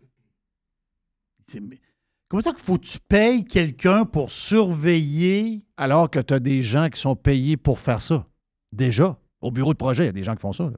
Comment 2.30 2.42
ça 2.42 2.52
qu'il 2.52 2.64
faut 2.64 2.78
que 2.78 2.86
tu 2.86 2.98
payes 3.08 3.46
quelqu'un 3.46 4.06
pour 4.06 4.32
surveiller? 4.32 5.64
Alors 5.78 6.10
que 6.10 6.20
tu 6.20 6.34
as 6.34 6.40
des 6.40 6.62
gens 6.64 6.90
qui 6.90 7.00
sont 7.00 7.16
payés 7.16 7.58
pour 7.58 7.80
faire 7.80 8.02
ça. 8.02 8.26
Déjà. 8.72 9.20
Au 9.42 9.52
bureau 9.52 9.74
de 9.74 9.78
projet, 9.78 10.04
il 10.04 10.06
y 10.08 10.10
a 10.10 10.14
des 10.14 10.24
gens 10.24 10.34
qui 10.34 10.42
font 10.42 10.54
ça. 10.54 10.72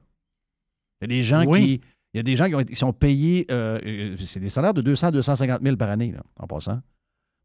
Il 1.00 1.04
y 1.04 1.04
a 1.04 1.16
des 1.16 1.22
gens 1.22 1.44
Oui. 1.46 1.80
qui. 1.80 1.80
Il 2.12 2.18
y 2.18 2.20
a 2.20 2.22
des 2.22 2.36
gens 2.36 2.46
qui, 2.46 2.54
ont 2.54 2.60
été- 2.60 2.72
qui 2.72 2.78
sont 2.78 2.92
payés. 2.92 3.46
euh, 3.50 3.78
euh, 3.84 4.16
c'est 4.18 4.40
des 4.40 4.48
salaires 4.48 4.72
de 4.74 4.80
200 4.80 5.10
250 5.10 5.62
000 5.62 5.76
par 5.76 5.90
année, 5.90 6.12
là, 6.12 6.22
en 6.38 6.46
passant. 6.46 6.80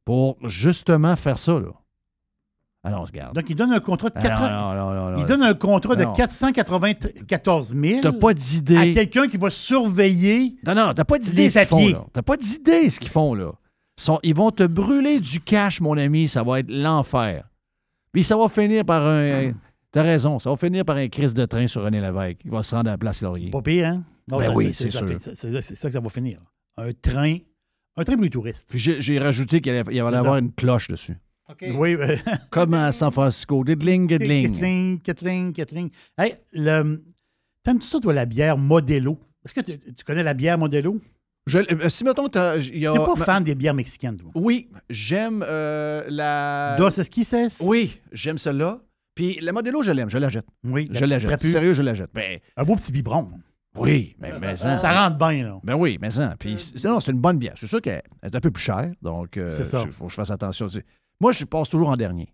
Pour 0.06 0.38
justement 0.50 1.16
faire 1.16 1.38
ça. 1.38 1.54
Là. 1.60 1.70
Alors, 2.84 3.02
on 3.02 3.06
se 3.06 3.12
garde. 3.12 3.36
Donc, 3.36 3.46
il 3.50 3.56
donne 3.56 3.72
un 3.72 3.80
contrat 3.80 4.10
de 4.10 4.16
Ah, 4.18 4.22
4 4.22 4.42
non, 4.42 4.50
non, 4.50 4.74
non, 4.74 4.94
non, 4.94 5.12
non, 5.12 5.18
Il 5.20 5.26
donne 5.26 5.44
un 5.44 5.54
contrat 5.54 5.96
de 5.96 6.04
non. 6.04 6.14
494 6.14 7.76
000 7.76 8.02
T'as 8.02 8.12
pas 8.12 8.34
d'idée. 8.34 8.78
à 8.78 8.92
quelqu'un 8.92 9.28
qui 9.28 9.38
va 9.38 9.50
surveiller 9.52 10.56
Non, 10.66 10.74
non, 10.76 10.94
t'as 10.94 11.04
pas 11.06 11.20
d'idée 11.20 11.50
ce 11.50 11.60
qu'ils 11.60 11.68
font, 11.68 11.88
là. 11.90 12.06
T'as 12.12 12.22
pas 12.24 12.38
d'idée 12.38 12.90
ce 12.90 13.00
qu'ils 13.00 13.10
font, 13.12 13.34
là. 13.36 13.52
Sont- 13.98 14.20
ils 14.24 14.34
vont 14.34 14.50
te 14.50 14.64
brûler 14.64 15.20
du 15.20 15.40
cash, 15.42 15.80
mon 15.80 15.96
ami. 15.98 16.28
Ça 16.28 16.42
va 16.44 16.60
être 16.62 16.72
l'enfer. 16.72 17.48
Puis 18.12 18.24
ça 18.24 18.36
va 18.36 18.50
finir 18.50 18.84
par 18.84 19.06
un... 19.06 19.52
T'as 19.92 20.02
raison, 20.04 20.40
ça 20.40 20.50
va 20.50 20.58
finir 20.58 20.84
par 20.86 20.96
un 20.96 21.08
crise 21.10 21.34
de 21.34 21.46
train 21.46 21.68
sur 21.68 21.84
René 21.84 22.02
Lévesque. 22.02 22.40
Il 22.46 22.52
va 22.52 22.64
se 22.64 22.74
rendre 22.74 22.90
à 22.90 22.94
la 22.94 22.98
place 22.98 23.22
Laurier. 23.22 23.52
Pas 23.52 23.62
pire, 23.62 23.88
hein? 23.88 24.04
Non, 24.28 24.38
Ben 24.40 24.46
ça, 24.46 24.54
oui, 24.54 24.74
c'est 24.74 24.84
c'est 24.86 24.90
ça, 24.90 25.00
sûr. 25.06 25.18
C'est 25.20 25.36
c'est- 25.36 25.62
c'est 25.62 25.76
ça 25.76 25.88
que 25.90 25.94
ça 25.94 26.00
va 26.00 26.10
finir. 26.10 26.40
Un 26.78 26.92
train, 26.94 27.38
un 27.98 28.04
touristes. 28.30 28.70
Puis 28.70 28.80
j'ai 28.80 29.20
rajouté 29.20 29.62
qu'il 29.62 29.72
allait, 29.74 29.84
il 29.92 30.00
allait 30.02 30.18
avoir 30.18 30.38
une 30.38 30.52
cloche 30.52 30.88
dessus. 30.88 31.18
Oui, 31.74 31.96
euh, 31.96 32.16
Comme 32.50 32.74
à 32.74 32.92
San 32.92 33.12
Francisco. 33.12 33.64
Diddling, 33.64 34.08
diddling. 34.08 34.52
Ketling, 34.52 35.00
Ketling, 35.02 35.54
Ketling. 35.54 35.90
Hey, 36.18 36.36
le... 36.54 37.04
T'aimes-tu 37.64 37.88
ça, 37.88 38.00
toi, 38.00 38.14
la 38.14 38.26
bière 38.26 38.58
Modelo? 38.58 39.20
Est-ce 39.46 39.54
que 39.54 39.60
tu, 39.62 39.78
tu 39.78 40.04
connais 40.06 40.24
la 40.24 40.34
bière 40.34 40.58
Modelo? 40.58 41.00
Je- 41.48 41.58
euh, 41.60 41.90
si, 41.90 42.04
mettons, 42.06 42.28
a- 42.28 42.58
T'es 42.58 42.80
pas 42.82 43.16
ma- 43.16 43.26
fan 43.26 43.44
des 43.44 43.56
bières 43.56 43.74
mexicaines, 43.74 44.16
toi? 44.16 44.32
Oui, 44.36 44.70
j'aime 44.90 45.44
euh, 45.48 46.04
la... 46.08 46.76
Dos 46.80 46.88
Esquises? 46.90 47.58
Oui, 47.62 48.00
j'aime 48.14 48.38
celle-là. 48.38 48.80
Puis 49.14 49.40
la 49.42 49.52
Modelo, 49.52 49.84
je 49.84 49.92
l'aime, 49.92 50.10
je 50.10 50.18
la 50.18 50.30
jette. 50.30 50.46
Oui, 50.64 50.88
la 50.90 51.00
je 51.00 51.06
la 51.06 51.20
jette. 51.20 51.44
Sérieux, 51.44 51.74
je 51.74 51.82
la 51.82 51.94
jette. 51.94 52.12
Ben, 52.14 52.40
Un 52.56 52.64
beau 52.64 52.76
petit 52.78 52.92
biberon. 52.94 53.30
Oui, 53.76 54.16
mais, 54.20 54.38
mais 54.40 54.56
ça. 54.56 54.80
Ça 54.80 55.04
rentre 55.08 55.18
bien, 55.18 55.44
là. 55.44 55.60
Ben 55.64 55.76
oui, 55.76 55.98
mais 56.02 56.12
ça. 56.12 56.36
Puis, 56.38 56.58
c'est- 56.60 56.84
non, 56.84 57.00
c'est 57.00 57.12
une 57.12 57.20
bonne 57.22 57.38
bière. 57.38 57.54
C'est 57.56 57.68
sûr 57.68 57.82
qu'elle 57.82 58.02
est 58.24 58.36
un 58.36 58.40
peu 58.40 58.52
plus 58.52 58.64
chère, 58.64 58.92
donc 59.02 59.38
euh, 59.38 59.50
C'est 59.50 59.64
ça. 59.66 59.84
il 59.86 59.92
faut 59.92 60.06
que 60.06 60.12
je 60.12 60.16
fasse 60.16 60.32
attention. 60.32 60.68
Tu 60.68 60.80
sais, 60.80 60.86
Moi, 61.20 61.32
je 61.32 61.46
passe 61.46 61.70
toujours 61.70 61.90
en 61.90 61.96
dernier. 61.96 62.34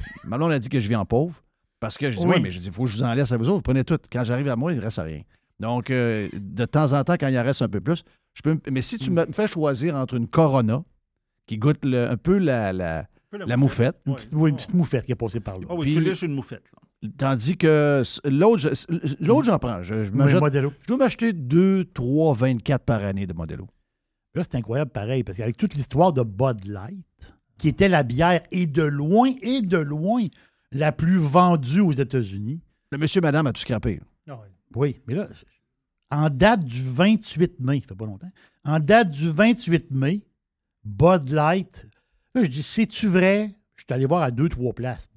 Manon 0.24 0.48
a 0.50 0.58
dit 0.58 0.68
que 0.68 0.80
je 0.80 0.88
vis 0.88 0.96
en 0.96 1.04
pauvre 1.04 1.42
parce 1.80 1.98
que 1.98 2.10
je 2.10 2.18
dis, 2.18 2.24
oui, 2.26 2.40
mais 2.40 2.50
je 2.50 2.58
dis, 2.58 2.66
il 2.66 2.72
faut 2.72 2.84
que 2.84 2.90
je 2.90 2.96
vous 2.96 3.02
en 3.02 3.12
laisse 3.14 3.32
à 3.32 3.36
vous 3.36 3.44
autres. 3.48 3.56
Vous 3.56 3.62
prenez 3.62 3.84
tout. 3.84 3.98
Quand 4.10 4.24
j'arrive 4.24 4.48
à 4.48 4.56
moi, 4.56 4.72
il 4.72 4.78
ne 4.78 4.82
reste 4.82 4.98
rien. 4.98 5.22
Donc, 5.60 5.90
euh, 5.90 6.28
de 6.32 6.64
temps 6.64 6.92
en 6.92 7.02
temps, 7.04 7.16
quand 7.18 7.28
il 7.28 7.38
en 7.38 7.42
reste 7.44 7.62
un 7.62 7.68
peu 7.68 7.80
plus, 7.80 8.02
je 8.34 8.42
peux. 8.42 8.54
me- 8.54 8.60
Mais 8.70 8.82
si 8.82 8.98
tu 8.98 9.10
me 9.10 9.26
fais 9.32 9.46
choisir 9.46 9.94
entre 9.96 10.14
une 10.14 10.28
Corona 10.28 10.82
qui 11.46 11.58
goûte 11.58 11.84
le- 11.84 12.08
un 12.10 12.16
peu 12.16 12.38
la, 12.38 13.06
la 13.32 13.46
la 13.46 13.56
moufette, 13.56 13.96
Une 14.06 14.14
petite, 14.14 14.30
oui, 14.32 14.50
une 14.50 14.56
petite 14.56 14.74
moufette 14.74 15.04
qui 15.06 15.12
est 15.12 15.16
passée 15.16 15.40
par 15.40 15.58
là. 15.58 15.66
Ah 15.68 15.74
oui, 15.74 15.86
Puis- 15.86 15.94
tu 15.94 16.00
lèches 16.00 16.22
une 16.22 16.34
moufette. 16.34 16.70
là. 16.72 17.08
tandis 17.18 17.56
que 17.56 18.02
l'autre, 18.24 18.70
l'autre, 19.20 19.44
j'en 19.44 19.58
prends. 19.58 19.82
Je, 19.82 20.04
je 20.04 20.12
Oui, 20.12 20.28
je 20.28 20.38
dois 20.86 20.96
m'acheter 20.96 21.32
2, 21.32 21.84
3, 21.92 22.34
24 22.34 22.84
par 22.84 23.04
année 23.04 23.26
de 23.26 23.32
Modelo. 23.32 23.66
Là, 24.34 24.42
c'est 24.44 24.56
incroyable 24.56 24.90
pareil, 24.90 25.24
parce 25.24 25.38
qu'avec 25.38 25.56
toute 25.56 25.74
l'histoire 25.74 26.12
de 26.12 26.22
Bud 26.22 26.66
Light, 26.66 27.34
qui 27.58 27.68
était 27.68 27.88
la 27.88 28.02
bière, 28.02 28.42
et 28.50 28.66
de 28.66 28.82
loin, 28.82 29.30
et 29.42 29.62
de 29.62 29.78
loin, 29.78 30.26
la 30.72 30.92
plus 30.92 31.16
vendue 31.18 31.80
aux 31.80 31.92
États-Unis. 31.92 32.60
Le 32.92 32.98
monsieur, 32.98 33.20
madame 33.20 33.46
a 33.46 33.52
tout 33.52 33.60
scrappé. 33.60 34.00
Oui, 34.74 35.00
mais 35.06 35.14
là, 35.14 35.28
en 36.10 36.28
date 36.28 36.64
du 36.64 36.82
28 36.82 37.60
mai, 37.60 37.80
ça 37.80 37.88
fait 37.88 37.94
pas 37.94 38.04
longtemps, 38.04 38.30
en 38.64 38.78
date 38.78 39.10
du 39.10 39.30
28 39.30 39.90
mai, 39.90 40.22
Bud 40.84 41.30
Light, 41.30 41.86
là, 42.36 42.44
je 42.44 42.50
dis, 42.50 42.62
c'est-tu 42.62 43.08
vrai? 43.08 43.54
Je 43.74 43.84
suis 43.84 43.92
allé 43.92 44.06
voir 44.06 44.22
à 44.22 44.30
deux, 44.30 44.48
trois 44.48 44.72
places. 44.72 45.08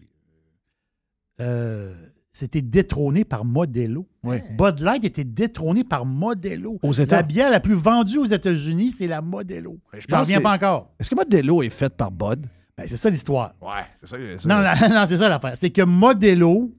Euh, 1.42 1.94
c'était 2.32 2.62
détrôné 2.62 3.24
par 3.26 3.46
Modelo. 3.46 4.08
Oui. 4.24 4.38
Bud 4.58 4.80
Light 4.80 5.04
était 5.06 5.24
détrôné 5.24 5.84
par 5.84 6.06
Modelo. 6.06 6.80
Aux 6.84 6.94
États. 6.94 7.18
La 7.18 7.24
bière 7.24 7.50
la 7.50 7.60
plus 7.60 7.74
vendue 7.74 8.18
aux 8.18 8.26
États-Unis, 8.26 8.92
c'est 8.92 9.08
la 9.08 9.22
Modelo. 9.22 9.80
je 9.94 10.06
pense 10.08 10.28
reviens 10.28 10.42
pas 10.42 10.54
encore. 10.54 10.94
Est-ce 11.00 11.10
que 11.10 11.16
Modelo 11.16 11.64
est 11.64 11.70
faite 11.70 11.96
par 11.96 12.12
Bud? 12.12 12.46
Ben, 12.78 12.88
c'est 12.88 12.98
ça 12.98 13.10
l'histoire. 13.10 13.54
Ouais, 13.62 13.86
c'est 13.96 14.08
ça. 14.08 14.18
Non, 14.48 14.60
la- 14.60 14.76
non, 14.90 15.06
c'est 15.08 15.18
ça 15.18 15.28
l'affaire. 15.30 15.58
C'est 15.58 15.70
que 15.70 15.82
Modelo, 15.82 16.74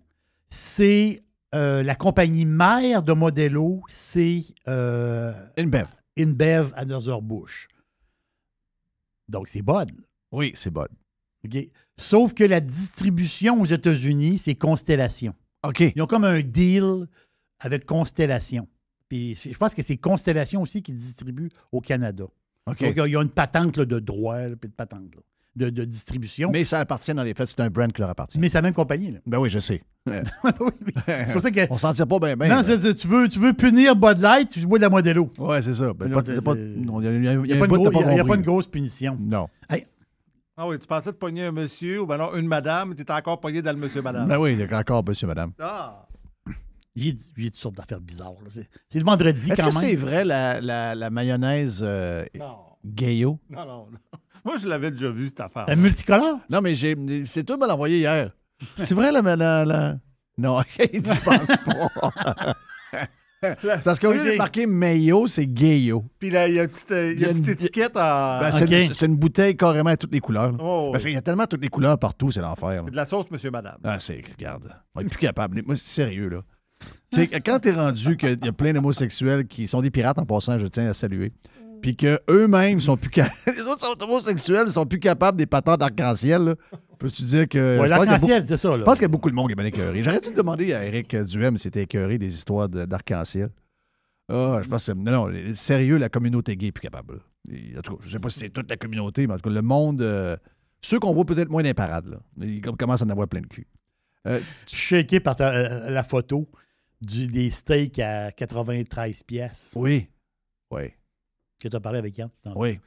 c'est 0.48 1.22
euh, 1.54 1.82
la 1.82 1.94
compagnie 1.94 2.44
mère 2.44 3.02
de 3.02 3.12
Modelo, 3.12 3.82
c'est 3.88 4.42
euh, 4.68 5.32
InBev. 5.58 5.88
InBev 6.18 6.72
Anheuser-Busch. 6.76 7.68
Donc, 9.28 9.48
c'est 9.48 9.62
Bud. 9.62 9.90
Oui, 10.32 10.52
c'est 10.54 10.72
Bud. 10.72 10.88
OK? 11.44 11.68
Sauf 11.96 12.34
que 12.34 12.44
la 12.44 12.60
distribution 12.60 13.60
aux 13.60 13.66
États-Unis, 13.66 14.38
c'est 14.38 14.54
Constellation. 14.54 15.34
OK. 15.62 15.80
Ils 15.94 16.02
ont 16.02 16.06
comme 16.06 16.24
un 16.24 16.40
deal 16.40 17.06
avec 17.58 17.84
Constellation. 17.84 18.68
Puis 19.08 19.34
je 19.34 19.56
pense 19.56 19.74
que 19.74 19.82
c'est 19.82 19.96
Constellation 19.96 20.62
aussi 20.62 20.82
qui 20.82 20.92
distribue 20.92 21.50
au 21.72 21.80
Canada. 21.80 22.24
OK. 22.66 22.82
Donc, 22.82 23.06
il 23.06 23.12
y 23.12 23.16
a 23.16 23.22
une 23.22 23.30
patente 23.30 23.76
là, 23.76 23.84
de 23.84 23.98
droit, 23.98 24.38
là, 24.38 24.56
puis 24.56 24.68
de 24.68 24.74
patente 24.74 25.14
là, 25.14 25.22
de, 25.56 25.70
de 25.70 25.84
distribution. 25.84 26.50
Mais 26.52 26.64
ça 26.64 26.78
appartient 26.78 27.12
dans 27.12 27.22
les 27.22 27.34
faits, 27.34 27.48
c'est 27.48 27.60
un 27.60 27.70
brand 27.70 27.92
qui 27.92 28.00
leur 28.00 28.10
appartient. 28.10 28.38
Mais 28.38 28.48
c'est 28.48 28.58
la 28.58 28.62
même 28.62 28.74
compagnie. 28.74 29.10
Là. 29.10 29.18
Ben 29.26 29.38
oui, 29.38 29.50
je 29.50 29.58
sais. 29.58 29.82
C'est 30.06 31.32
pour 31.32 31.42
ça 31.42 31.50
que. 31.50 31.66
On 31.70 31.76
s'en 31.76 31.92
tire 31.92 32.06
pas 32.06 32.18
bien, 32.18 32.36
non, 32.36 32.62
tu, 32.62 33.06
veux, 33.06 33.28
tu 33.28 33.38
veux 33.38 33.52
punir 33.52 33.94
Bud 33.96 34.18
Light, 34.18 34.48
tu 34.48 34.66
bois 34.66 34.78
de 34.78 34.84
la 34.84 34.88
Modelo. 34.88 35.30
Ouais, 35.38 35.60
c'est 35.60 35.74
ça. 35.74 35.92
Ben, 35.92 36.06
Il 36.06 36.22
n'y 37.42 37.52
a, 37.52 38.24
pas 38.24 38.34
une 38.34 38.42
grosse 38.42 38.66
punition. 38.66 39.18
Non. 39.20 39.48
Hey, 39.68 39.84
Ah 40.62 40.66
oui, 40.68 40.78
tu 40.78 40.86
pensais 40.86 41.10
te 41.10 41.16
pogner 41.16 41.46
un 41.46 41.52
monsieur 41.52 42.02
ou 42.02 42.06
ben 42.06 42.18
non, 42.18 42.34
une 42.34 42.46
madame, 42.46 42.94
tu 42.94 43.00
étais 43.00 43.12
encore 43.14 43.40
pogné 43.40 43.62
dans 43.62 43.72
le 43.72 43.78
monsieur-madame. 43.78 44.28
Ben 44.28 44.36
oui, 44.36 44.52
il 44.52 44.60
y 44.60 44.62
a 44.74 44.78
encore 44.78 45.02
monsieur, 45.02 45.26
madame. 45.26 45.52
Ah! 45.58 46.06
il 46.94 47.06
y 47.06 47.10
a, 47.10 47.14
il 47.38 47.44
y 47.44 47.46
a 47.46 47.50
toutes 47.50 47.58
sortes 47.58 47.76
d'affaires 47.76 48.00
bizarres. 48.00 48.34
là. 48.42 48.48
C'est 48.50 48.68
c'est 48.86 48.98
le 48.98 49.04
vendredi 49.06 49.50
Est-ce 49.52 49.62
quand 49.62 49.68
que 49.70 49.74
même. 49.74 49.82
c'est 49.88 49.94
vrai 49.96 50.22
la, 50.22 50.60
la, 50.60 50.94
la 50.94 51.08
mayonnaise 51.08 51.80
euh, 51.82 52.26
Non. 52.38 52.58
Gayo? 52.84 53.38
Non, 53.48 53.64
non, 53.64 53.86
non. 53.90 53.98
Moi, 54.44 54.56
je 54.58 54.68
l'avais 54.68 54.90
déjà 54.90 55.08
vu, 55.10 55.28
cette 55.28 55.40
affaire. 55.40 55.64
La 55.66 55.76
multicolore? 55.76 56.40
Non, 56.50 56.60
mais 56.60 56.74
j'ai, 56.74 56.94
c'est 57.24 57.44
toi 57.44 57.56
qui 57.56 57.62
me 57.62 57.66
l'as 57.66 57.74
envoyé 57.74 57.98
hier. 58.00 58.32
C'est 58.76 58.92
vrai 58.94 59.10
la, 59.12 59.22
la, 59.22 59.64
la- 59.64 59.96
Non, 60.36 60.60
je 60.78 61.24
pense 61.24 61.46
pas. 61.64 62.54
Parce 63.84 63.98
qu'au 63.98 64.12
lieu 64.12 64.32
de 64.32 64.36
marquer 64.36 64.66
Mayo, 64.66 65.26
c'est 65.26 65.46
Gayo. 65.46 66.04
Puis 66.18 66.30
là, 66.30 66.46
il 66.48 66.54
y 66.54 66.60
a 66.60 66.64
une 66.64 66.68
petite, 66.68 66.90
euh, 66.92 67.12
il 67.14 67.20
y 67.20 67.24
a 67.24 67.30
une 67.30 67.40
petite 67.40 67.60
étiquette 67.62 67.92
à. 67.96 68.40
Ben, 68.42 68.50
c'est, 68.50 68.64
Ok. 68.64 68.70
une, 68.70 68.94
c'est 68.94 69.06
une 69.06 69.16
bouteille 69.16 69.56
carrément 69.56 69.90
à 69.90 69.96
toutes 69.96 70.12
les 70.12 70.20
couleurs. 70.20 70.52
là. 70.52 70.58
Oh, 70.60 70.90
Parce 70.92 71.04
qu'il 71.04 71.12
y 71.14 71.16
a 71.16 71.22
tellement 71.22 71.46
toutes 71.46 71.62
les 71.62 71.68
couleurs 71.68 71.98
partout, 71.98 72.30
c'est 72.30 72.40
l'enfer. 72.40 72.68
là. 72.68 72.82
c'est 72.84 72.90
de 72.90 72.96
la 72.96 73.04
sauce, 73.06 73.30
monsieur-madame. 73.30 73.78
Ah, 73.84 73.98
c'est, 73.98 74.20
regarde, 74.36 74.70
on 74.94 75.00
est 75.00 75.04
plus 75.08 75.18
capable. 75.18 75.62
Moi, 75.64 75.74
c'est 75.76 75.88
sérieux, 75.88 76.28
là. 76.28 76.42
Tu 77.12 77.20
sais, 77.22 77.26
quand 77.28 77.58
t'es 77.58 77.72
rendu 77.72 78.16
qu'il 78.16 78.38
y 78.42 78.48
a 78.48 78.52
plein 78.52 78.72
d'homosexuels 78.72 79.46
qui 79.46 79.66
sont 79.68 79.80
des 79.80 79.90
pirates 79.90 80.18
en 80.18 80.24
passant, 80.26 80.56
je 80.58 80.66
tiens 80.66 80.88
à 80.88 80.94
saluer, 80.94 81.32
puis 81.82 81.96
qu'eux-mêmes 81.96 82.80
sont 82.80 82.96
plus 82.96 83.10
capables. 83.10 83.34
Les 83.56 83.62
autres 83.62 83.80
sont 83.80 84.02
homosexuels, 84.02 84.68
sont 84.68 84.86
plus 84.86 85.00
capables 85.00 85.36
des 85.38 85.46
patentes 85.46 85.80
d'arc-en-ciel, 85.80 86.42
là. 86.42 86.54
Peux-tu 87.00 87.22
dire 87.24 87.48
que. 87.48 87.80
Ouais, 87.80 87.88
l'arc-en-ciel, 87.88 88.46
c'est 88.46 88.56
ça. 88.56 88.70
Là. 88.70 88.78
Je 88.78 88.82
pense 88.84 88.98
qu'il 88.98 89.02
y 89.02 89.06
a 89.06 89.08
beaucoup 89.08 89.30
de 89.30 89.34
monde 89.34 89.46
qui 89.48 89.52
est 89.52 89.56
bien 89.56 89.64
écœuré. 89.64 90.02
J'aurais 90.02 90.20
dû 90.20 90.30
demander 90.32 90.72
à 90.74 90.84
Eric 90.84 91.16
Duhem 91.16 91.56
si 91.56 91.64
c'était 91.64 91.82
écœuré 91.82 92.18
des 92.18 92.32
histoires 92.32 92.68
d'arc-en-ciel. 92.68 93.50
Ah, 94.28 94.60
je 94.62 94.68
pense 94.68 94.86
que. 94.86 94.92
Non, 94.92 95.28
non, 95.28 95.54
sérieux, 95.54 95.96
la 95.98 96.08
communauté 96.08 96.56
gay 96.56 96.66
est 96.68 96.72
plus 96.72 96.82
capable. 96.82 97.20
Et, 97.50 97.76
en 97.76 97.80
tout 97.80 97.96
cas, 97.96 98.02
je 98.06 98.12
sais 98.12 98.18
pas 98.20 98.28
si 98.30 98.38
c'est 98.40 98.50
toute 98.50 98.70
la 98.70 98.76
communauté, 98.76 99.26
mais 99.26 99.32
en 99.34 99.36
tout 99.38 99.48
cas, 99.48 99.54
le 99.54 99.62
monde. 99.62 100.02
euh, 100.02 100.36
ceux 100.82 100.98
qu'on 101.00 101.12
voit 101.12 101.24
peut-être 101.24 101.50
moins 101.50 101.62
dans 101.62 101.68
les 101.68 101.74
parades, 101.74 102.06
là. 102.06 102.18
Ils 102.40 102.60
com- 102.62 102.76
commencent 102.76 103.02
à 103.02 103.06
en 103.06 103.10
avoir 103.10 103.26
plein 103.28 103.40
de 103.40 103.46
cul. 103.46 103.66
Euh, 104.26 104.38
Je 104.66 104.76
suis 104.76 104.78
shaké 104.98 105.20
par 105.20 105.36
ta- 105.36 105.52
euh, 105.54 105.90
la 105.90 106.02
photo 106.02 106.48
du, 107.00 107.26
des 107.26 107.48
steaks 107.50 107.98
à 107.98 108.30
93 108.30 109.22
pièces 109.22 109.72
oui. 109.76 110.06
Oui. 110.70 110.90
que 111.58 111.68
tu 111.68 111.74
as 111.76 111.80
parlé 111.80 111.98
avec 111.98 112.16
Yann. 112.18 112.28
Oui. 112.54 112.78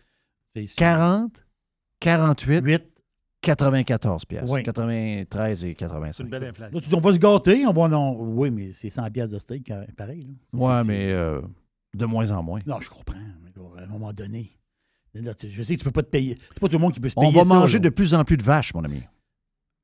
C'est 0.55 0.67
sûr. 0.67 0.75
40, 0.77 1.43
48, 1.99 2.63
8. 2.63 2.83
94 3.43 4.25
pièces. 4.25 4.49
Oui. 4.49 4.63
93 4.63 5.65
et 5.65 5.67
C'est 5.69 5.75
85. 5.75 6.23
une 6.23 6.29
belle 6.29 6.43
inflation. 6.45 6.75
Là, 6.75 6.81
tu 6.81 6.89
dis, 6.89 6.95
on 6.95 6.99
va 6.99 7.13
se 7.13 7.17
gâter, 7.19 7.65
on 7.67 7.73
va 7.73 7.87
non. 7.87 8.15
Oui, 8.19 8.49
mais 8.51 8.71
c'est 8.71 8.89
100 8.89 9.09
pièces 9.11 9.31
de 9.31 9.39
steak, 9.39 9.69
euh, 9.71 9.85
pareil. 9.95 10.35
là. 10.53 10.59
Ouais, 10.59 10.77
C'est- 10.79 10.87
mais 10.87 11.11
euh, 11.11 11.41
de 11.93 12.05
moins 12.05 12.31
en 12.31 12.41
moins. 12.41 12.59
c'est- 12.63 12.69
Non, 12.69 12.79
je 12.79 12.89
comprends. 12.89 13.17
À 13.77 13.83
un 13.83 13.87
moment 13.87 14.11
donné. 14.13 14.49
Je 15.15 15.61
sais 15.61 15.75
que 15.75 15.79
tu 15.79 15.85
peux 15.85 15.91
pas 15.91 16.01
te 16.01 16.09
payer. 16.09 16.39
C'est 16.49 16.59
pas 16.59 16.67
tout 16.67 16.77
le 16.77 16.81
monde 16.81 16.93
qui 16.93 16.99
peut 16.99 17.09
se 17.09 17.13
On 17.17 17.21
payer 17.21 17.33
va 17.37 17.43
ça, 17.43 17.53
manger 17.53 17.77
là. 17.77 17.83
de 17.83 17.89
plus 17.89 18.13
en 18.15 18.23
plus 18.23 18.35
de 18.37 18.41
vaches, 18.43 18.73
mon 18.73 18.83
ami. 18.83 19.01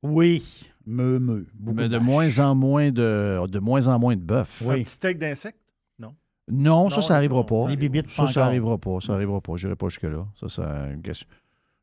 Oui, 0.01 0.43
me, 0.87 1.19
me. 1.19 1.45
Mais 1.59 1.87
de 1.89 1.97
moins 1.99 2.39
en 2.39 2.55
moins 2.55 2.91
de, 2.91 3.45
de 3.47 3.59
moins 3.59 3.87
en 3.87 3.99
moins 3.99 4.15
de 4.15 4.21
bœuf. 4.21 4.63
Un 4.65 4.69
Oui. 4.69 4.81
petit 4.83 4.89
steak 4.91 5.19
d'insecte? 5.19 5.59
Non. 5.99 6.15
Non, 6.49 6.89
ça, 6.89 7.01
ça 7.01 7.13
n'arrivera 7.15 7.45
pas. 7.45 7.63
ça 7.63 7.69
Les 7.69 7.77
bébites, 7.77 8.09
Ça, 8.09 8.23
pas 8.23 8.31
ça 8.31 8.39
n'arrivera 8.41 8.77
pas. 8.79 8.99
Ça 9.01 9.13
n'arrivera 9.13 9.39
pas. 9.41 9.55
Je 9.57 9.67
n'irai 9.67 9.75
pas 9.75 9.89
jusque-là. 9.89 10.25
Ça, 10.39 10.47
c'est 10.49 10.93
une 10.93 11.01
question. 11.03 11.27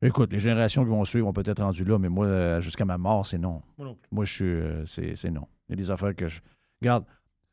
Écoute, 0.03 0.31
les 0.33 0.39
générations 0.41 0.85
qui 0.85 0.91
vont 0.91 1.05
suivre 1.05 1.27
vont 1.27 1.33
peut-être 1.33 1.63
rendu 1.63 1.85
là, 1.85 1.99
mais 1.99 2.09
moi, 2.09 2.27
euh, 2.27 2.61
jusqu'à 2.61 2.85
ma 2.85 2.99
mort, 2.99 3.25
c'est 3.27 3.39
non. 3.39 3.63
Moi 3.79 3.87
non 3.89 3.95
plus. 3.95 4.09
Moi, 4.13 4.25
je 4.27 4.33
suis. 4.33 4.45
euh, 4.45 4.85
c'est, 4.87 5.31
non. 5.31 5.47
Il 5.69 5.73
y 5.73 5.75
a 5.75 5.77
des 5.77 5.91
affaires 5.91 6.15
que 6.15 6.27
je. 6.29 6.41
Regarde, 6.83 7.05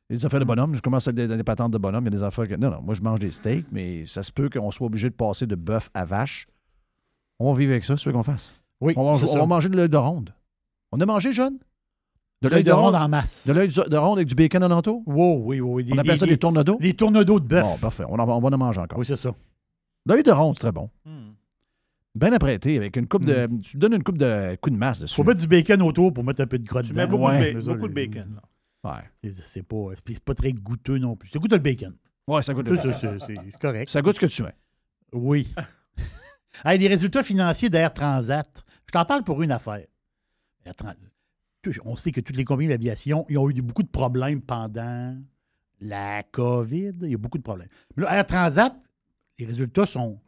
Il 0.09 0.13
y 0.13 0.15
a 0.15 0.19
des 0.19 0.25
affaires 0.25 0.41
de 0.41 0.45
bonhomme. 0.45 0.75
Je 0.75 0.81
commence 0.81 1.07
avec 1.07 1.15
des, 1.15 1.37
des 1.37 1.43
patentes 1.43 1.71
de 1.71 1.77
bonhomme. 1.77 2.03
Il 2.03 2.11
y 2.13 2.15
a 2.15 2.17
des 2.19 2.23
affaires 2.23 2.47
que. 2.47 2.55
Non, 2.55 2.69
non, 2.69 2.81
moi, 2.81 2.95
je 2.95 3.01
mange 3.01 3.19
des 3.19 3.31
steaks, 3.31 3.65
mais 3.71 4.05
ça 4.05 4.23
se 4.23 4.31
peut 4.31 4.49
qu'on 4.49 4.71
soit 4.71 4.87
obligé 4.87 5.09
de 5.09 5.15
passer 5.15 5.47
de 5.47 5.55
bœuf 5.55 5.89
à 5.93 6.03
vache. 6.03 6.47
On 7.39 7.51
va 7.53 7.57
vivre 7.59 7.71
avec 7.71 7.83
ça, 7.85 7.95
c'est 7.97 8.03
ce 8.03 8.09
qu'on 8.09 8.23
fasse? 8.23 8.61
Oui, 8.81 8.93
On, 8.97 9.15
va, 9.15 9.25
on 9.41 9.47
manger 9.47 9.69
de 9.69 9.77
l'œil 9.77 9.89
de 9.89 9.97
ronde. 9.97 10.33
On 10.91 10.99
a 10.99 11.05
mangé, 11.05 11.31
jeune? 11.31 11.57
De 12.41 12.49
l'œil 12.49 12.65
de 12.65 12.71
ronde 12.73 12.93
en 12.93 13.07
masse. 13.07 13.47
De 13.47 13.53
l'œil 13.53 13.69
de 13.69 13.97
ronde 13.97 14.17
avec 14.17 14.27
du 14.27 14.35
bacon 14.35 14.61
en 14.65 14.71
entour? 14.71 15.01
Wow, 15.05 15.41
oui, 15.45 15.61
oui. 15.61 15.89
On 15.93 15.97
appelle 15.97 16.17
ça 16.17 16.25
des 16.25 16.37
tournedos? 16.37 16.77
Les 16.81 16.93
tournedos 16.93 17.39
de 17.39 17.47
bœuf. 17.47 17.63
Bon, 17.63 17.77
parfait. 17.77 18.03
On, 18.09 18.19
en, 18.19 18.27
on 18.29 18.39
va 18.41 18.55
en 18.55 18.57
manger 18.57 18.81
encore. 18.81 18.99
Oui, 18.99 19.05
c'est 19.05 19.15
ça. 19.15 19.31
L'œil 20.05 20.23
de 20.23 20.31
ronde, 20.31 20.55
c'est 20.55 20.63
très 20.63 20.71
bon. 20.73 20.89
Hmm. 21.05 21.31
Bien 22.15 22.31
apprêté, 22.33 22.77
avec 22.77 22.95
une 22.95 23.07
coupe 23.07 23.25
de. 23.25 23.47
Tu 23.61 23.77
donnes 23.77 23.93
une 23.93 24.03
coupe 24.03 24.17
de 24.19 24.55
coup 24.61 24.69
de 24.69 24.75
masse 24.77 24.99
dessus. 24.99 25.15
Faut 25.15 25.23
mettre 25.23 25.41
du 25.41 25.47
bacon 25.47 25.81
autour 25.81 26.13
pour 26.13 26.23
mettre 26.23 26.41
un 26.41 26.47
peu 26.47 26.59
de 26.59 26.65
gras 26.67 26.83
Tu 26.83 26.89
dedans. 26.89 27.01
mets 27.01 27.07
beaucoup, 27.07 27.25
Ouais. 27.27 27.53
de, 27.53 27.59
ba- 27.61 27.73
beaucoup 27.73 27.87
de 27.87 27.93
bacon. 27.93 28.35
là. 28.83 28.91
Ouais. 28.95 29.31
C'est- 29.31 29.41
C'est 29.43 29.63
pas, 29.63 29.87
c'est 30.07 30.19
pas 30.19 30.35
très 30.35 30.53
goûteux 30.53 30.97
non 30.99 31.15
plus. 31.15 31.29
Ça 31.29 31.39
goûte 31.39 31.51
le 31.51 31.57
bacon. 31.57 31.95
Ouais, 32.27 32.41
ça 32.43 32.53
goûte 32.53 32.67
le 32.67 32.75
ça, 32.77 32.93
c'est- 32.99 33.19
C'est 33.19 33.35
c'est 33.49 33.59
correct. 33.59 33.89
Ça 33.89 34.01
goûte 34.01 34.15
ce 34.15 34.19
que 34.19 34.25
tu 34.27 34.43
mets. 34.43 34.55
Oui. 35.11 35.47
Hey, 36.63 36.77
les 36.77 36.87
résultats 36.87 37.23
financiers 37.23 37.67
d'Air 37.71 37.91
Transat. 37.91 38.63
Je 38.85 38.91
t'en 38.91 39.05
parle 39.05 39.23
pour 39.23 39.41
une 39.41 39.51
affaire. 39.51 39.87
Air 40.65 40.73
On 41.83 41.95
sait 41.95 42.11
que 42.11 42.21
toutes 42.21 42.37
les 42.37 42.45
compagnies 42.45 42.69
d'aviation 42.69 43.25
ils 43.27 43.39
ont 43.39 43.49
eu 43.49 43.53
beaucoup 43.61 43.81
de 43.81 43.87
problèmes 43.89 44.39
pendant 44.39 45.17
la 45.81 46.21
COVID. 46.21 46.91
Il 47.01 47.09
y 47.09 47.15
a 47.15 47.17
beaucoup 47.17 47.39
de 47.39 47.43
problèmes. 47.43 47.69
Mais 47.97 48.03
là, 48.03 48.17
Air 48.17 48.27
Transat, 48.27 48.75
les 49.39 49.45
résultats 49.47 49.87
sont, 49.87 50.19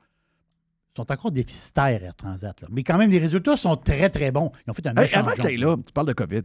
sont 0.95 1.11
encore 1.11 1.31
déficitaires, 1.31 2.03
Air 2.03 2.15
Transat. 2.15 2.59
là. 2.61 2.67
Mais 2.72 2.84
quand 2.84 2.97
même, 2.97 3.09
les 3.11 3.17
résultats 3.19 3.57
sont 3.57 3.76
très, 3.76 4.09
très 4.09 4.31
bons. 4.31 4.51
Ils 4.65 4.72
ont 4.72 4.73
fait 4.73 4.85
un 4.88 4.91
Hey, 4.91 5.01
méchant 5.03 5.19
avant 5.19 5.31
que 5.31 5.41
t'ailles 5.41 5.57
là, 5.57 5.76
tu 5.85 5.91
parles 5.93 6.07
de 6.07 6.13
COVID. 6.13 6.41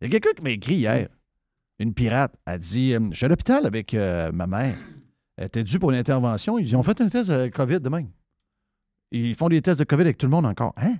Il 0.00 0.04
y 0.04 0.06
a 0.06 0.10
quelqu'un 0.10 0.32
qui 0.36 0.42
m'a 0.42 0.50
écrit 0.50 0.74
hier. 0.76 1.08
Une 1.80 1.94
pirate 1.94 2.34
a 2.46 2.58
dit 2.58 2.94
euh, 2.94 3.00
Je 3.10 3.16
suis 3.16 3.26
à 3.26 3.28
l'hôpital 3.28 3.66
avec 3.66 3.94
euh, 3.94 4.30
ma 4.32 4.46
mère. 4.46 4.76
Elle 5.36 5.46
était 5.46 5.62
due 5.64 5.78
pour 5.78 5.90
une 5.90 5.96
intervention. 5.96 6.58
Ils 6.58 6.74
ont 6.76 6.82
fait 6.82 7.00
un 7.00 7.08
test 7.08 7.30
de 7.30 7.48
COVID 7.48 7.80
demain. 7.80 8.04
Ils 9.10 9.34
font 9.34 9.48
des 9.48 9.62
tests 9.62 9.78
de 9.80 9.84
COVID 9.84 10.02
avec 10.02 10.18
tout 10.18 10.26
le 10.26 10.30
monde 10.32 10.46
encore. 10.46 10.72
Hein? 10.76 10.96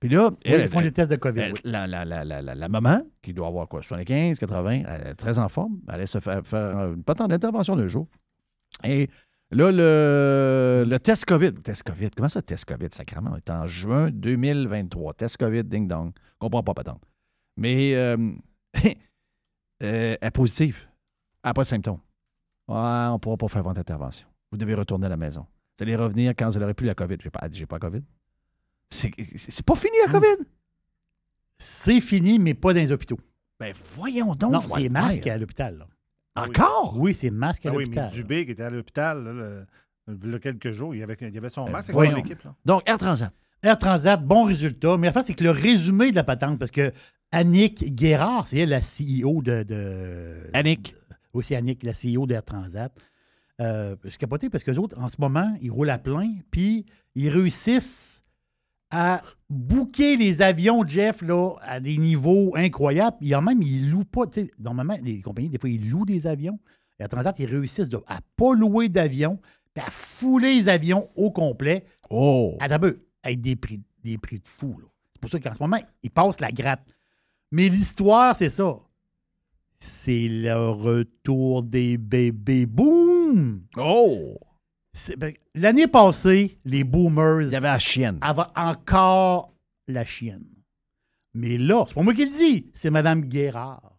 Puis 0.00 0.08
là, 0.08 0.30
Oui, 0.30 0.36
ils 0.60 0.68
font 0.68 0.80
des 0.80 0.92
tests 0.92 1.10
de 1.10 1.16
COVID, 1.16 1.40
elle- 1.40 1.52
oui. 1.52 1.60
la, 1.64 1.86
la- 1.86 2.04
la- 2.04 2.24
la- 2.24 2.40
la- 2.40 2.54
la 2.54 2.68
maman, 2.68 3.02
qui 3.20 3.32
doit 3.34 3.48
avoir 3.48 3.66
quoi, 3.68 3.82
75, 3.82 4.38
80, 4.38 4.82
elle 4.86 5.06
est 5.08 5.14
très 5.14 5.38
en 5.40 5.48
forme, 5.48 5.80
elle 5.88 5.94
allait 5.96 6.06
se 6.06 6.20
faire, 6.20 6.46
faire 6.46 6.92
une 6.92 7.02
patente 7.02 7.30
d'intervention 7.30 7.74
d'un 7.74 7.88
jour. 7.88 8.06
Et 8.84 9.08
là, 9.50 9.70
le, 9.72 10.84
le 10.88 10.98
test 10.98 11.24
COVID, 11.24 11.54
test 11.54 11.82
COVID, 11.82 12.10
comment 12.10 12.28
ça, 12.28 12.42
test 12.42 12.64
COVID, 12.64 12.88
sacrément? 12.90 13.30
On 13.32 13.36
est 13.36 13.50
en 13.50 13.66
juin 13.66 14.10
2023. 14.10 15.14
Test 15.14 15.36
COVID, 15.38 15.64
ding-dong. 15.64 16.12
Comprends 16.38 16.62
pas 16.62 16.74
patente. 16.74 17.02
Mais 17.56 17.94
euh, 17.94 18.16
euh, 18.84 18.92
elle 19.80 20.18
est 20.20 20.30
positive. 20.30 20.86
Elle 21.42 21.50
n'a 21.50 21.54
pas 21.54 21.62
de 21.62 21.68
symptômes. 21.68 22.00
On 22.68 23.12
ne 23.14 23.18
pourra 23.18 23.36
pas 23.36 23.48
faire 23.48 23.62
votre 23.62 23.80
intervention. 23.80 24.28
Vous 24.50 24.58
devez 24.58 24.74
retourner 24.74 25.06
à 25.06 25.08
la 25.10 25.16
maison. 25.16 25.46
Vous 25.78 25.82
allez 25.84 25.96
revenir 25.96 26.32
quand 26.36 26.50
vous 26.50 26.58
n'aurez 26.58 26.74
plus 26.74 26.86
la 26.86 26.94
COVID. 26.94 27.16
J'ai 27.22 27.30
pas, 27.30 27.48
j'ai 27.50 27.66
pas 27.66 27.76
la 27.76 27.80
COVID. 27.80 28.02
C'est 28.90 29.12
c'est 29.36 29.64
pas 29.64 29.74
fini 29.74 29.94
la 30.06 30.12
COVID? 30.12 30.44
C'est 31.58 32.00
fini, 32.00 32.38
mais 32.38 32.54
pas 32.54 32.72
dans 32.72 32.80
les 32.80 32.92
hôpitaux. 32.92 33.18
Ben 33.58 33.72
voyons 33.96 34.34
donc. 34.34 34.52
Non, 34.52 34.60
c'est 34.60 34.88
masque 34.88 35.26
à 35.26 35.36
l'hôpital. 35.36 35.78
là. 35.78 35.86
Encore? 36.46 36.94
Oui, 36.98 37.14
c'est 37.14 37.30
masque 37.30 37.66
à 37.66 37.70
Ah 37.70 37.72
oui, 37.72 37.78
mais 37.88 37.96
l'hôpital. 37.96 38.10
Dubé 38.12 38.44
qui 38.46 38.52
était 38.52 38.62
à 38.62 38.70
l'hôpital 38.70 39.24
le- 39.24 39.66
il 40.24 40.30
y 40.30 40.34
a 40.34 40.38
quelques 40.38 40.70
jours, 40.72 40.94
il 40.94 41.00
y 41.00 41.02
avait, 41.02 41.16
il 41.20 41.36
avait 41.36 41.50
son 41.50 41.64
Ben, 41.66 41.72
masque 41.72 41.90
avec 41.90 42.10
son 42.12 42.16
équipe. 42.18 42.42
là. 42.42 42.54
Donc, 42.64 42.82
Air 42.88 42.96
Transat. 42.98 43.32
Air 43.62 43.76
Transat, 43.78 44.24
bon 44.24 44.44
résultat. 44.44 44.96
Mais 44.96 45.08
la 45.08 45.12
fin, 45.12 45.20
c'est 45.22 45.34
que 45.34 45.44
le 45.44 45.50
résumé 45.50 46.10
de 46.10 46.16
la 46.16 46.24
patente, 46.24 46.58
parce 46.58 46.70
que 46.70 46.92
Annick 47.32 47.94
Guérard, 47.94 48.46
c'est 48.46 48.58
elle 48.58 48.70
la 48.70 48.80
CEO 48.80 49.42
de. 49.42 49.64
de 49.64 50.34
Annick. 50.54 50.94
Oui, 51.34 51.44
c'est 51.44 51.56
Annick, 51.56 51.82
la 51.82 51.92
CEO 51.92 52.26
d'Air 52.26 52.42
Transat. 52.42 52.90
Euh, 53.60 53.96
je 54.04 54.10
suis 54.10 54.18
capoté 54.18 54.48
parce 54.48 54.64
que 54.64 54.70
autres, 54.78 54.96
en 54.98 55.08
ce 55.08 55.16
moment, 55.18 55.54
ils 55.60 55.70
roulent 55.70 55.90
à 55.90 55.98
plein, 55.98 56.36
puis 56.50 56.86
ils 57.14 57.28
réussissent 57.28 58.22
à 58.90 59.22
booker 59.50 60.16
les 60.16 60.40
avions, 60.42 60.86
Jeff, 60.86 61.22
là, 61.22 61.54
à 61.62 61.80
des 61.80 61.96
niveaux 61.98 62.54
incroyables. 62.56 63.16
Il 63.20 63.28
y 63.28 63.34
a 63.34 63.40
même, 63.40 63.60
ils 63.62 63.90
louent 63.90 64.04
pas. 64.04 64.26
tu 64.26 64.42
sais, 64.46 64.50
Normalement, 64.58 64.96
les 65.02 65.20
compagnies, 65.20 65.48
des 65.48 65.58
fois, 65.58 65.70
ils 65.70 65.88
louent 65.90 66.06
des 66.06 66.26
avions. 66.26 66.58
Air 66.98 67.08
Transat, 67.08 67.38
ils 67.38 67.46
réussissent 67.46 67.90
de- 67.90 68.02
à 68.06 68.18
pas 68.36 68.54
louer 68.54 68.88
d'avions, 68.88 69.38
puis 69.74 69.84
à 69.86 69.90
fouler 69.90 70.54
les 70.56 70.68
avions 70.68 71.08
au 71.16 71.30
complet. 71.30 71.84
Oh! 72.10 72.56
À 72.60 72.68
d'abord, 72.68 72.92
avec 73.22 73.40
des 73.40 73.56
prix, 73.56 73.80
des 74.02 74.18
prix 74.18 74.40
de 74.40 74.46
fou. 74.48 74.76
C'est 75.12 75.20
pour 75.20 75.30
ça 75.30 75.38
qu'en 75.38 75.54
ce 75.54 75.62
moment, 75.62 75.78
ils 76.02 76.10
passent 76.10 76.40
la 76.40 76.50
gratte. 76.50 76.96
Mais 77.52 77.68
l'histoire, 77.68 78.34
c'est 78.34 78.50
ça. 78.50 78.78
C'est 79.78 80.26
le 80.28 80.70
retour 80.70 81.62
des 81.62 81.98
bébés 81.98 82.66
boom. 82.66 83.62
Oh! 83.76 84.38
Ben, 85.16 85.32
L'année 85.54 85.86
passée, 85.86 86.56
les 86.64 86.84
boomers. 86.84 87.42
Il 87.42 87.52
y 87.52 87.56
avait 87.56 87.68
la 87.68 87.78
chienne. 87.78 88.18
Avaient 88.20 88.42
encore 88.56 89.52
la 89.86 90.04
chienne. 90.04 90.44
Mais 91.34 91.58
là, 91.58 91.84
c'est 91.86 91.94
pas 91.94 92.02
moi 92.02 92.14
qui 92.14 92.24
le 92.24 92.32
dis, 92.32 92.66
c'est 92.74 92.90
Mme 92.90 93.22
Guérard. 93.22 93.98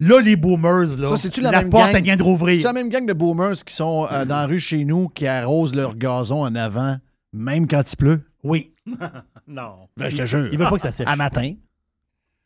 Là, 0.00 0.20
les 0.20 0.36
boomers, 0.36 0.98
là, 0.98 1.16
Ça, 1.16 1.28
la, 1.40 1.50
la 1.50 1.62
même 1.62 1.70
porte 1.70 1.86
gang? 1.86 1.96
elle 1.96 2.02
vient 2.02 2.16
de 2.16 2.22
rouvrir. 2.22 2.56
C'est 2.56 2.66
la 2.66 2.72
même 2.72 2.88
gang 2.88 3.06
de 3.06 3.12
boomers 3.12 3.64
qui 3.64 3.74
sont 3.74 4.06
euh, 4.10 4.24
dans 4.24 4.34
la 4.36 4.46
rue 4.46 4.58
chez 4.58 4.84
nous, 4.84 5.08
qui 5.08 5.26
arrosent 5.26 5.74
leur 5.74 5.94
gazon 5.94 6.44
en 6.44 6.54
avant, 6.54 6.98
même 7.32 7.66
quand 7.68 7.80
il 7.90 7.96
pleut? 7.96 8.20
Oui. 8.42 8.72
non. 9.46 9.88
Ben, 9.96 10.10
je 10.10 10.16
te 10.16 10.26
jure. 10.26 10.48
Il 10.52 10.58
veut 10.58 10.64
pas 10.64 10.72
que 10.72 10.80
ça 10.80 10.92
sèche. 10.92 11.08
À 11.08 11.16
matin. 11.16 11.54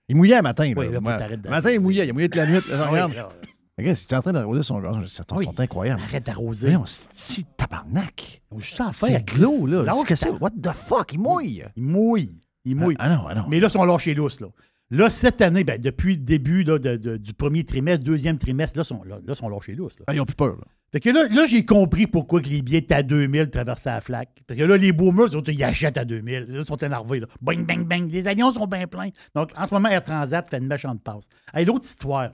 Il 0.08 0.16
mouillait 0.16 0.36
à 0.36 0.42
matin. 0.42 0.72
Oui, 0.76 0.92
là. 0.92 1.00
Moi, 1.00 1.18
matin, 1.48 1.70
il 1.70 1.80
mouillait. 1.80 2.06
Il 2.06 2.12
mouillait 2.12 2.28
toute 2.28 2.36
la 2.36 2.46
nuit. 2.46 2.60
Là, 2.68 2.88
Oui, 2.92 3.00
regarde. 3.00 3.32
Là, 3.78 3.82
Regarde, 3.82 3.96
si 3.96 4.06
tu 4.06 4.14
es 4.14 4.16
en 4.16 4.22
train 4.22 4.32
d'arroser 4.32 4.62
son 4.62 4.80
gazon, 4.80 5.04
c'est 5.06 5.32
Oui, 5.32 5.44
sont 5.44 5.60
incroyables. 5.60 6.00
Arrête 6.02 6.26
d'arroser. 6.26 6.74
C'est 6.84 7.08
si 7.14 7.44
tabarnak. 7.56 8.42
Juste 8.56 8.80
en 8.80 8.92
C'est 8.92 9.06
faire. 9.06 9.38
l'eau, 9.38 9.66
là. 9.66 9.82
Lâche 9.82 9.94
Qu'est-ce 10.06 10.26
que 10.26 10.32
c'est? 10.32 10.40
What 10.40 10.50
the 10.62 10.72
fuck? 10.72 11.12
Il 11.12 11.20
mouille. 11.20 11.64
Il 11.76 11.82
mouille. 11.82 12.44
Il 12.64 12.76
mouille. 12.76 12.96
Ah, 12.98 13.04
ah 13.06 13.16
non, 13.16 13.24
ah 13.28 13.34
non. 13.34 13.44
Mais 13.48 13.60
là, 13.60 13.68
ils 13.68 13.70
sont 13.70 13.84
lâchés 13.84 14.14
lousse, 14.14 14.40
là. 14.40 14.48
Là, 14.90 15.10
cette 15.10 15.42
année, 15.42 15.64
ben, 15.64 15.78
depuis 15.78 16.14
le 16.14 16.22
début 16.22 16.62
là, 16.62 16.78
de- 16.78 16.96
de- 16.96 17.16
du 17.18 17.34
premier 17.34 17.62
trimestre, 17.64 18.02
deuxième 18.04 18.38
trimestre, 18.38 18.78
là, 18.78 18.84
sont, 18.84 19.02
là, 19.02 19.16
là, 19.16 19.22
ils 19.28 19.36
sont 19.36 19.48
lâchés 19.50 19.74
lousse. 19.74 19.98
Là. 19.98 20.06
Ah, 20.08 20.14
ils 20.14 20.20
ont 20.20 20.24
plus 20.24 20.34
peur. 20.34 20.56
Là. 20.56 20.64
Fait 20.90 21.00
que 21.00 21.10
là, 21.10 21.28
là 21.28 21.44
j'ai 21.44 21.66
compris 21.66 22.06
pourquoi 22.06 22.40
que 22.40 22.48
les 22.48 22.62
billets 22.62 22.78
étaient 22.78 22.94
à 22.94 23.02
2000 23.02 23.50
traversaient 23.50 23.90
la 23.90 24.00
flaque. 24.00 24.30
Parce 24.46 24.58
que 24.58 24.64
là, 24.64 24.78
les 24.78 24.92
boomers, 24.92 25.28
ils 25.46 25.62
achètent 25.64 25.98
à 25.98 26.06
2000. 26.06 26.46
Ils 26.48 26.64
sont 26.64 26.76
énervés. 26.78 27.20
Là. 27.20 27.26
Bang, 27.42 27.66
bang, 27.66 27.84
bang. 27.86 28.10
Les 28.10 28.26
avions 28.26 28.50
sont 28.50 28.66
bien 28.66 28.86
pleins. 28.86 29.10
Donc, 29.34 29.50
en 29.54 29.66
ce 29.66 29.74
moment, 29.74 29.90
Air 29.90 30.02
Transat 30.02 30.48
fait 30.48 30.56
une 30.56 30.66
méchante 30.66 31.02
passe. 31.02 31.28
Hey, 31.52 31.66
L'autre 31.66 31.84
histoire. 31.84 32.30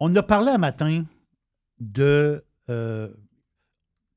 On 0.00 0.14
a 0.16 0.22
parlé 0.22 0.50
un 0.52 0.58
matin 0.58 1.04
de 1.80 2.44
euh, 2.70 3.08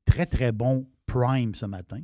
très, 0.06 0.26
très 0.26 0.52
bon 0.52 0.86
Prime 1.06 1.56
ce 1.56 1.66
matin. 1.66 2.00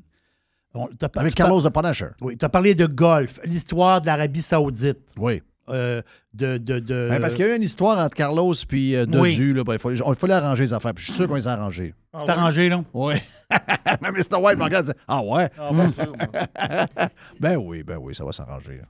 On- 0.73 0.87
t'as 0.87 1.09
par- 1.09 1.21
Avec 1.21 1.33
Carlos 1.35 1.61
de 1.61 1.69
Punisher. 1.69 2.09
Oui, 2.21 2.37
tu 2.37 2.45
as 2.45 2.49
parlé 2.49 2.75
de 2.75 2.85
golf, 2.85 3.39
l'histoire 3.43 4.01
de 4.01 4.07
l'Arabie 4.07 4.41
Saoudite. 4.41 4.99
Oui. 5.17 5.41
Euh, 5.69 6.01
de, 6.33 6.57
de, 6.57 6.79
de- 6.79 7.07
Ben, 7.09 7.19
parce 7.19 7.35
qu'il 7.35 7.45
y 7.45 7.49
a 7.49 7.53
eu 7.53 7.57
une 7.57 7.63
histoire 7.63 7.97
entre 7.99 8.15
Carlos 8.15 8.53
et 8.53 8.95
euh, 8.97 9.05
Dodu. 9.05 9.19
Oui. 9.51 9.53
Là, 9.53 9.63
ben, 9.65 9.73
il, 9.73 9.79
fallait, 9.79 9.97
il 9.97 10.15
fallait 10.15 10.33
arranger 10.33 10.63
les 10.63 10.73
affaires. 10.73 10.93
Puis 10.93 11.03
je 11.05 11.11
suis 11.11 11.17
sûr 11.17 11.27
qu'on 11.27 11.35
les 11.35 11.47
a 11.47 11.53
arrangées. 11.53 11.93
C'est 12.19 12.29
arrangé, 12.29 12.69
là? 12.69 12.83
Oui. 12.93 13.15
Mais 14.01 14.11
Mr. 14.11 14.37
White 14.41 14.57
me 14.57 14.63
regarde 14.63 14.89
et 14.89 14.93
dit 14.93 14.99
Ah 15.07 15.21
ouais? 15.23 15.49
Ah, 15.57 15.89
sûr, 15.91 16.13
moi. 16.15 17.09
ben 17.39 17.57
oui, 17.57 17.83
ben 17.83 17.97
oui, 17.97 18.15
ça 18.15 18.23
va 18.23 18.31
s'arranger. 18.31 18.77
là. 18.77 18.85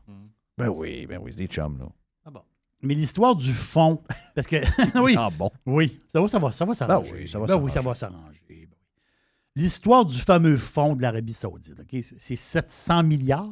Ben 0.58 0.70
oui, 0.70 1.06
ben 1.08 1.20
oui, 1.22 1.32
c'est 1.32 1.40
des 1.40 1.48
chums, 1.48 1.78
là. 1.80 1.86
Mais 2.82 2.94
l'histoire 2.94 3.36
du 3.36 3.52
fond, 3.52 4.02
parce 4.36 4.48
que 4.48 4.58
oui, 5.04 5.16
Ah 5.18 5.30
bon? 5.36 5.50
oui, 5.66 6.00
ça 6.12 6.22
va, 6.22 6.28
ça 6.28 6.40
va, 6.40 6.52
ça 6.52 6.66
va 6.66 6.74
s'arranger. 6.74 7.12
Ben 7.12 7.18
oui, 7.22 7.28
ça 7.28 7.40
va 7.40 7.46
Ben 7.48 7.56
oui, 7.62 7.72
ça 7.72 7.82
va 7.82 7.96
s'arranger. 7.96 8.40
Oui. 8.50 8.68
L'histoire 9.56 10.06
du 10.06 10.20
fameux 10.20 10.56
fonds 10.56 10.96
de 10.96 11.02
l'Arabie 11.02 11.34
Saoudite, 11.34 11.80
ok, 11.80 12.00
c'est 12.20 12.36
700 12.36 13.02
milliards 13.02 13.50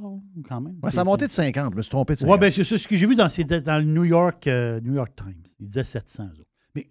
quand 0.47 0.61
même. 0.61 0.75
Ouais, 0.83 0.91
ça 0.91 1.01
a 1.01 1.03
monté 1.03 1.25
de 1.25 1.31
50. 1.31 1.71
Je 1.73 1.77
me 1.77 1.81
suis 1.81 1.89
trompé 1.89 2.13
de 2.13 2.19
50. 2.19 2.31
Ouais, 2.31 2.39
ben 2.39 2.51
c'est 2.51 2.63
ce 2.63 2.87
que 2.87 2.95
j'ai 2.95 3.07
vu 3.07 3.15
dans, 3.15 3.25
dans 3.25 3.77
le 3.79 3.85
New 3.85 4.03
York, 4.03 4.45
euh, 4.45 4.79
New 4.81 4.93
York 4.93 5.13
Times. 5.15 5.41
Il 5.59 5.67
disait 5.67 5.83
700. 5.83 6.25
eux 6.25 6.41
autres. 6.41 6.49
Mais 6.75 6.87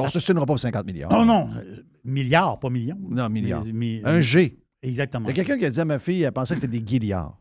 On 0.00 0.08
se 0.08 0.18
signera 0.18 0.40
pas 0.44 0.46
pour 0.54 0.58
50 0.58 0.84
milliards. 0.86 1.12
non, 1.12 1.24
non, 1.24 1.48
euh, 1.56 1.84
milliards, 2.02 2.58
pas 2.58 2.68
millions. 2.68 2.98
Non, 3.00 3.28
milliards. 3.28 3.64
Mais- 3.66 3.72
mais- 3.72 4.02
Un 4.04 4.20
G. 4.20 4.58
Exactement. 4.82 5.28
Il 5.28 5.36
y 5.36 5.40
a 5.40 5.44
quelqu'un 5.44 5.58
qui 5.60 5.64
a 5.66 5.70
dit 5.70 5.80
à 5.80 5.84
ma 5.84 6.00
fille, 6.00 6.22
elle 6.24 6.32
pensait 6.32 6.54
que 6.54 6.60
c'était 6.60 6.72
des 6.78 6.82
guilliards. 6.82 7.40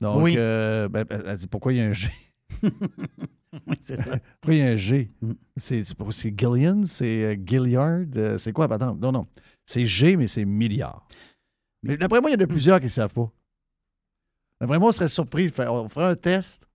Donc, 0.00 0.22
Oui. 0.22 0.34
euh, 0.38 0.88
ben, 0.88 1.04
elle 1.10 1.28
a 1.28 1.36
dit 1.36 1.46
pourquoi 1.46 1.74
il 1.74 1.76
y 1.76 1.80
a 1.82 1.84
un 1.84 1.92
G? 1.92 2.08
Oui, 3.66 3.76
c'est 3.80 3.96
ça. 3.96 4.18
Pourquoi 4.40 4.54
il 4.54 4.58
y 4.58 4.62
a 4.62 4.66
un 4.68 4.76
G 4.76 5.10
Mm. 5.22 5.32
C'est 5.56 5.82
c'est 5.82 5.94
pour- 5.96 6.12
c'est 6.12 6.32
Gillian, 6.38 6.82
c'est 6.86 7.24
euh, 7.24 7.36
Gilliard, 7.44 8.04
euh, 8.16 8.36
c'est 8.38 8.52
quoi 8.52 8.66
Attends, 8.72 8.94
non, 8.94 9.10
non. 9.10 9.26
C'est 9.66 9.86
G, 9.86 10.16
mais 10.16 10.26
c'est 10.26 10.44
milliard. 10.44 11.06
Mais 11.82 11.96
d'après 11.96 12.20
moi, 12.20 12.30
il 12.30 12.34
y 12.34 12.36
en 12.36 12.44
a 12.44 12.46
plusieurs 12.46 12.78
qui 12.78 12.84
ne 12.86 12.90
savent 12.90 13.12
pas. 13.12 13.30
D'après 14.60 14.78
moi, 14.78 14.88
on 14.88 14.92
serait 14.92 15.08
surpris. 15.08 15.46
de 15.46 15.52
faire- 15.52 15.72
On 15.72 15.88
ferait 15.88 16.06
un 16.06 16.14
test. 16.16 16.68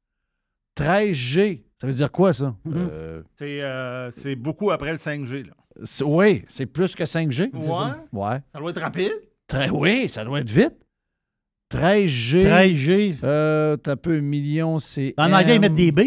13G. 0.76 1.64
Ça 1.80 1.88
veut 1.88 1.94
dire 1.94 2.12
quoi, 2.12 2.34
ça? 2.34 2.56
Mm-hmm. 2.66 2.72
Euh, 2.76 3.24
C'est 3.36 3.62
euh, 3.62 4.10
c'est 4.12 4.36
beaucoup 4.36 4.72
après 4.72 4.92
le 4.92 4.98
5G. 4.98 5.44
Là. 5.46 5.54
c'est- 5.84 6.04
oui, 6.04 6.44
c'est 6.48 6.66
plus 6.66 6.96
que 6.96 7.04
5G. 7.06 7.52
Ouais. 7.54 7.94
Ouais. 8.12 8.40
Ça 8.54 8.60
doit 8.60 8.72
être 8.72 8.82
rapide. 8.82 9.12
Très, 9.48 9.70
oui, 9.70 10.10
ça 10.10 10.26
doit 10.26 10.40
être 10.40 10.50
vite. 10.50 10.74
13G. 11.78 12.44
13G. 12.44 13.16
Euh, 13.24 13.78
T'as 13.78 13.96
peu 13.96 14.20
million, 14.20 14.80
c'est. 14.80 15.14
En 15.18 15.32
anglais, 15.34 15.56
ils 15.56 15.62
mettent 15.62 15.76
des 15.76 15.92
B? 15.92 16.02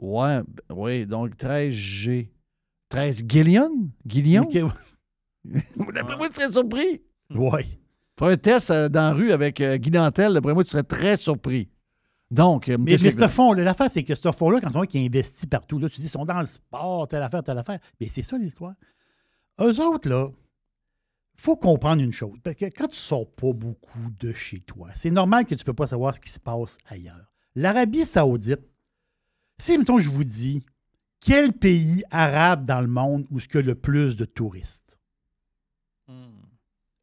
Ouais, 0.00 0.40
oui, 0.70 1.06
donc 1.06 1.36
13G. 1.36 2.28
13 2.88 3.24
Gillion? 3.28 3.70
Gillion? 4.06 4.44
Ok, 4.44 4.72
D'après 5.94 6.16
moi, 6.16 6.28
tu 6.28 6.34
serais 6.34 6.52
surpris. 6.52 7.02
Ouais. 7.34 7.66
Faire 8.18 8.28
un 8.28 8.36
test 8.36 8.70
euh, 8.70 8.88
dans 8.88 9.00
la 9.00 9.12
rue 9.12 9.32
avec 9.32 9.60
euh, 9.60 9.76
Guy 9.76 9.90
Dantel, 9.90 10.32
d'après 10.34 10.54
moi, 10.54 10.64
tu 10.64 10.70
serais 10.70 10.82
très 10.82 11.16
surpris. 11.16 11.68
Donc, 12.30 12.68
euh, 12.68 12.76
Mais, 12.78 12.96
mais 13.02 13.10
ce 13.10 13.28
fond, 13.28 13.52
l'affaire, 13.52 13.88
c'est 13.88 14.04
que 14.04 14.14
ce 14.14 14.30
fond-là, 14.32 14.60
quand 14.60 14.68
on 14.68 14.72
voit 14.72 14.86
qu'il 14.86 15.04
investit 15.04 15.46
partout, 15.46 15.78
là, 15.78 15.88
tu 15.88 15.96
dis, 15.96 16.06
ils 16.06 16.10
sont 16.10 16.24
dans 16.24 16.38
le 16.38 16.44
sport, 16.46 17.08
telle 17.08 17.22
affaire, 17.22 17.42
telle 17.42 17.58
affaire. 17.58 17.78
Mais 18.00 18.08
c'est 18.08 18.22
ça 18.22 18.36
l'histoire. 18.36 18.74
Eux 19.60 19.80
autres, 19.80 20.08
là, 20.08 20.28
faut 21.40 21.56
comprendre 21.56 22.02
une 22.02 22.12
chose. 22.12 22.38
Parce 22.42 22.56
que 22.56 22.66
quand 22.66 22.88
tu 22.88 22.96
sors 22.96 23.30
pas 23.30 23.52
beaucoup 23.52 24.10
de 24.18 24.32
chez 24.32 24.60
toi, 24.60 24.90
c'est 24.94 25.10
normal 25.10 25.46
que 25.46 25.54
tu 25.54 25.64
peux 25.64 25.72
pas 25.72 25.86
savoir 25.86 26.14
ce 26.14 26.20
qui 26.20 26.30
se 26.30 26.40
passe 26.40 26.78
ailleurs. 26.86 27.32
L'Arabie 27.54 28.04
Saoudite, 28.04 28.60
si, 29.58 29.78
mettons, 29.78 29.98
je 29.98 30.10
vous 30.10 30.24
dis, 30.24 30.64
quel 31.20 31.52
pays 31.52 32.04
arabe 32.10 32.64
dans 32.64 32.80
le 32.80 32.86
monde 32.86 33.26
où 33.30 33.38
il 33.38 33.54
y 33.54 33.58
a 33.58 33.62
le 33.62 33.74
plus 33.74 34.16
de 34.16 34.24
touristes? 34.24 34.98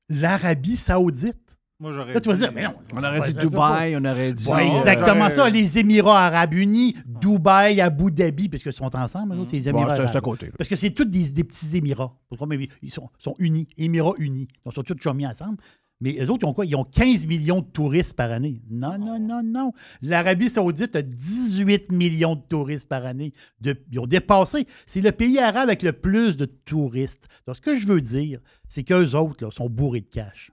L'Arabie 0.09 0.77
Saoudite. 0.77 1.44
Moi, 1.79 1.91
j'aurais 1.91 2.13
Là, 2.13 2.21
tu 2.21 2.29
vas 2.29 2.35
dire, 2.35 2.51
mais 2.53 2.63
non. 2.63 2.73
On 2.93 3.01
c'est 3.01 3.05
aurait 3.05 3.21
dit 3.31 3.37
Dubaï, 3.39 3.97
on 3.97 4.05
aurait 4.05 4.33
dit. 4.33 4.47
Ouais, 4.47 4.69
euh, 4.69 4.71
exactement 4.77 5.29
ça. 5.29 5.49
Les 5.49 5.77
Émirats 5.77 6.25
Arabes 6.27 6.53
Unis, 6.53 6.95
Dubaï, 7.05 7.81
Abu 7.81 8.11
Dhabi, 8.11 8.47
parce 8.47 8.63
qu'ils 8.63 8.71
sont 8.71 8.95
ensemble, 8.95 9.35
c'est 9.45 9.57
les 9.57 9.69
Émirats 9.69 9.89
c'est- 9.89 9.95
c'est 9.95 10.01
à 10.07 10.09
Arabes. 10.11 10.23
côté, 10.23 10.45
là. 10.45 10.51
Parce 10.57 10.69
que 10.69 10.77
c'est 10.77 10.91
tous 10.91 11.03
des, 11.05 11.29
des 11.31 11.43
petits 11.43 11.75
Émirats. 11.75 12.15
Pourquoi? 12.29 12.47
Mais 12.47 12.69
Ils 12.81 12.91
sont, 12.91 13.09
sont 13.17 13.35
unis, 13.39 13.67
Émirats 13.77 14.13
unis. 14.19 14.47
Donc, 14.63 14.73
ils 14.73 14.75
sont 14.75 14.83
tous 14.83 15.13
mis 15.13 15.27
ensemble. 15.27 15.57
Mais 16.01 16.17
eux 16.21 16.29
autres, 16.29 16.43
ils 16.43 16.49
ont 16.49 16.53
quoi? 16.53 16.65
Ils 16.65 16.75
ont 16.75 16.83
15 16.83 17.25
millions 17.25 17.61
de 17.61 17.65
touristes 17.67 18.13
par 18.13 18.29
année. 18.31 18.61
Non, 18.69 18.97
non, 18.97 19.17
non, 19.19 19.41
non. 19.43 19.71
L'Arabie 20.01 20.49
Saoudite 20.49 20.95
a 20.95 21.01
18 21.01 21.91
millions 21.91 22.35
de 22.35 22.41
touristes 22.49 22.87
par 22.89 23.05
année. 23.05 23.31
De- 23.61 23.77
ils 23.91 23.99
ont 23.99 24.05
dépassé. 24.05 24.65
C'est 24.85 24.99
le 25.01 25.13
pays 25.13 25.39
arabe 25.39 25.69
avec 25.69 25.83
le 25.83 25.93
plus 25.93 26.35
de 26.35 26.45
touristes. 26.45 27.27
Donc, 27.47 27.55
ce 27.55 27.61
que 27.61 27.75
je 27.75 27.87
veux 27.87 28.01
dire, 28.01 28.39
c'est 28.67 28.83
qu'eux 28.83 29.15
autres 29.15 29.45
là, 29.45 29.51
sont 29.51 29.69
bourrés 29.69 30.01
de 30.01 30.07
cash. 30.07 30.51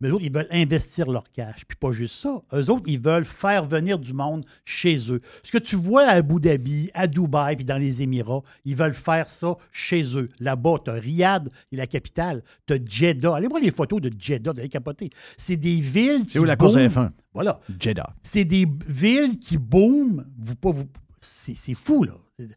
Mais 0.00 0.08
eux 0.08 0.14
autres, 0.14 0.24
ils 0.24 0.32
veulent 0.32 0.46
investir 0.50 1.10
leur 1.10 1.24
cash. 1.30 1.64
Puis 1.66 1.76
pas 1.76 1.92
juste 1.92 2.14
ça. 2.14 2.40
Eux 2.54 2.70
autres, 2.70 2.84
ils 2.86 2.98
veulent 3.00 3.24
faire 3.24 3.66
venir 3.66 3.98
du 3.98 4.12
monde 4.14 4.44
chez 4.64 4.96
eux. 5.12 5.20
Ce 5.42 5.50
que 5.52 5.58
tu 5.58 5.76
vois 5.76 6.04
à 6.06 6.12
Abu 6.12 6.40
Dhabi, 6.40 6.90
à 6.94 7.06
Dubaï, 7.06 7.56
puis 7.56 7.64
dans 7.64 7.76
les 7.76 8.00
Émirats, 8.02 8.42
ils 8.64 8.74
veulent 8.76 8.94
faire 8.94 9.28
ça 9.28 9.56
chez 9.72 10.16
eux. 10.16 10.28
Là-bas, 10.40 10.76
tu 10.84 10.90
as 10.90 10.94
Riyad, 10.94 11.48
qui 11.68 11.74
est 11.74 11.78
la 11.78 11.86
capitale. 11.86 12.42
Tu 12.66 12.74
as 12.74 12.78
Jeddah. 12.84 13.34
Allez 13.36 13.48
voir 13.48 13.60
les 13.60 13.70
photos 13.70 14.00
de 14.00 14.10
Jeddah, 14.18 14.52
vous 14.52 14.60
allez 14.60 14.68
capoter. 14.70 15.10
C'est 15.36 15.56
des 15.56 15.80
villes 15.80 16.24
qui 16.24 16.32
C'est 16.32 16.38
où 16.38 16.44
la 16.44 16.56
course 16.56 16.74
booment. 16.74 16.88
F1? 16.88 17.10
Voilà. 17.34 17.60
Jeddah. 17.78 18.14
C'est 18.22 18.44
des 18.44 18.66
villes 18.86 19.38
qui 19.38 19.58
booment. 19.58 20.24
Vous, 20.38 20.54
pas, 20.56 20.70
vous, 20.70 20.86
c'est, 21.20 21.54
c'est 21.54 21.74
fou, 21.74 22.04
là. 22.04 22.14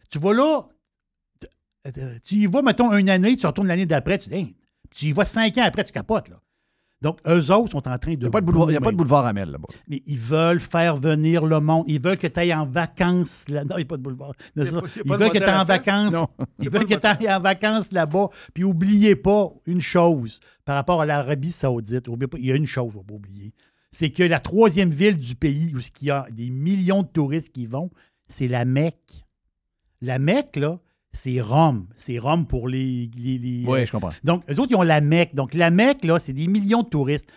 Tu 0.10 0.18
vas 0.20 0.34
là, 0.34 0.62
tu- 1.42 1.48
tu 2.24 2.36
y 2.36 2.46
vas, 2.46 2.62
mettons, 2.62 2.92
une 2.94 3.10
année, 3.10 3.36
tu 3.36 3.46
retournes 3.46 3.68
l'année 3.68 3.86
d'après, 3.86 4.18
tu 4.18 4.30
dis, 4.30 4.36
Hey, 4.36 4.56
tu 4.96 5.08
y 5.08 5.12
vas 5.12 5.26
cinq 5.26 5.58
ans 5.58 5.64
après, 5.66 5.84
tu 5.84 5.92
capotes, 5.92 6.30
là. 6.30 6.40
Donc, 7.04 7.20
eux 7.28 7.52
autres 7.52 7.72
sont 7.72 7.88
en 7.88 7.98
train 8.00 8.14
de. 8.14 8.16
Il 8.16 8.20
n'y 8.20 8.26
a, 8.28 8.30
pas 8.32 8.40
de 8.40 8.46
boulevard- 8.46 8.72
il 8.72 8.74
y 8.74 8.78
a 8.78 8.82
pas 8.82 8.92
de 8.92 8.96
boulevard 8.96 9.26
Amel 9.26 9.52
là-bas. 9.52 9.68
Mais 9.90 10.02
ils 10.08 10.18
veulent 10.18 10.62
faire 10.62 10.96
venir 10.96 11.46
le 11.46 11.60
monde. 11.60 11.84
Ils 11.88 12.02
veulent 12.02 12.18
que 12.18 12.28
tu 12.28 12.40
ailles 12.40 12.54
en 12.54 12.66
vacances. 12.66 13.44
Là. 13.50 13.66
Non, 13.66 13.76
il 13.76 13.80
n'y 13.80 13.84
a 13.84 13.86
pas 13.88 13.98
de 13.98 14.02
boulevard. 14.02 14.32
Il 14.56 14.64
pas- 14.64 14.70
il 14.70 15.02
Ils 15.06 15.12
veulent 15.12 15.30
que 15.32 15.38
tu 15.38 15.44
ailles 15.44 15.56
en 15.60 15.66
vacances. 15.66 16.16
Ils 16.60 16.70
veulent 16.70 16.86
que 16.86 16.96
tu 16.96 17.06
ailles 17.06 17.30
en 17.34 17.40
vacances 17.42 17.92
là-bas. 17.92 18.30
Puis 18.54 18.64
oubliez 18.64 19.16
pas 19.18 19.52
une 19.66 19.82
chose 19.82 20.40
par 20.64 20.76
rapport 20.76 21.02
à 21.02 21.06
l'Arabie 21.06 21.52
Saoudite. 21.52 22.06
Pas- 22.10 22.38
il 22.40 22.46
y 22.46 22.52
a 22.52 22.56
une 22.56 22.66
chose, 22.66 22.86
il 22.86 22.88
ne 22.88 22.94
faut 22.94 23.04
pas 23.04 23.14
oublier. 23.16 23.54
C'est 23.92 24.10
que 24.10 24.24
la 24.24 24.40
troisième 24.40 24.90
ville 24.90 25.18
du 25.20 25.36
pays 25.36 25.74
où 25.76 25.80
il 26.02 26.08
y 26.08 26.10
a 26.12 26.26
des 26.32 26.50
millions 26.50 27.04
de 27.04 27.08
touristes 27.10 27.52
qui 27.54 27.66
vont, 27.66 27.92
c'est 28.28 28.48
la 28.48 28.64
Mecque. 28.66 29.26
La 30.02 30.20
Mecque, 30.20 30.56
là, 30.56 30.80
c'est 31.14 31.40
Rome. 31.40 31.88
C'est 31.96 32.18
Rome 32.20 32.46
pour 32.48 32.68
les. 32.68 33.10
les- 33.16 33.38
les, 33.38 33.64
Oui, 33.68 33.80
euh, 33.82 33.86
je 33.86 33.92
comprends. 33.92 34.10
donc, 34.24 34.44
eux 34.50 34.60
autres, 34.60 34.72
ils 34.72 34.76
ont 34.76 34.82
la 34.82 35.00
Mecque. 35.00 35.34
Donc, 35.36 35.54
la 35.54 35.70
Mecque, 35.72 36.04
là, 36.04 36.20
c'est 36.20 36.34
des 36.34 36.48
millions 36.48 36.82
de 36.84 36.88
touristes. 36.90 37.32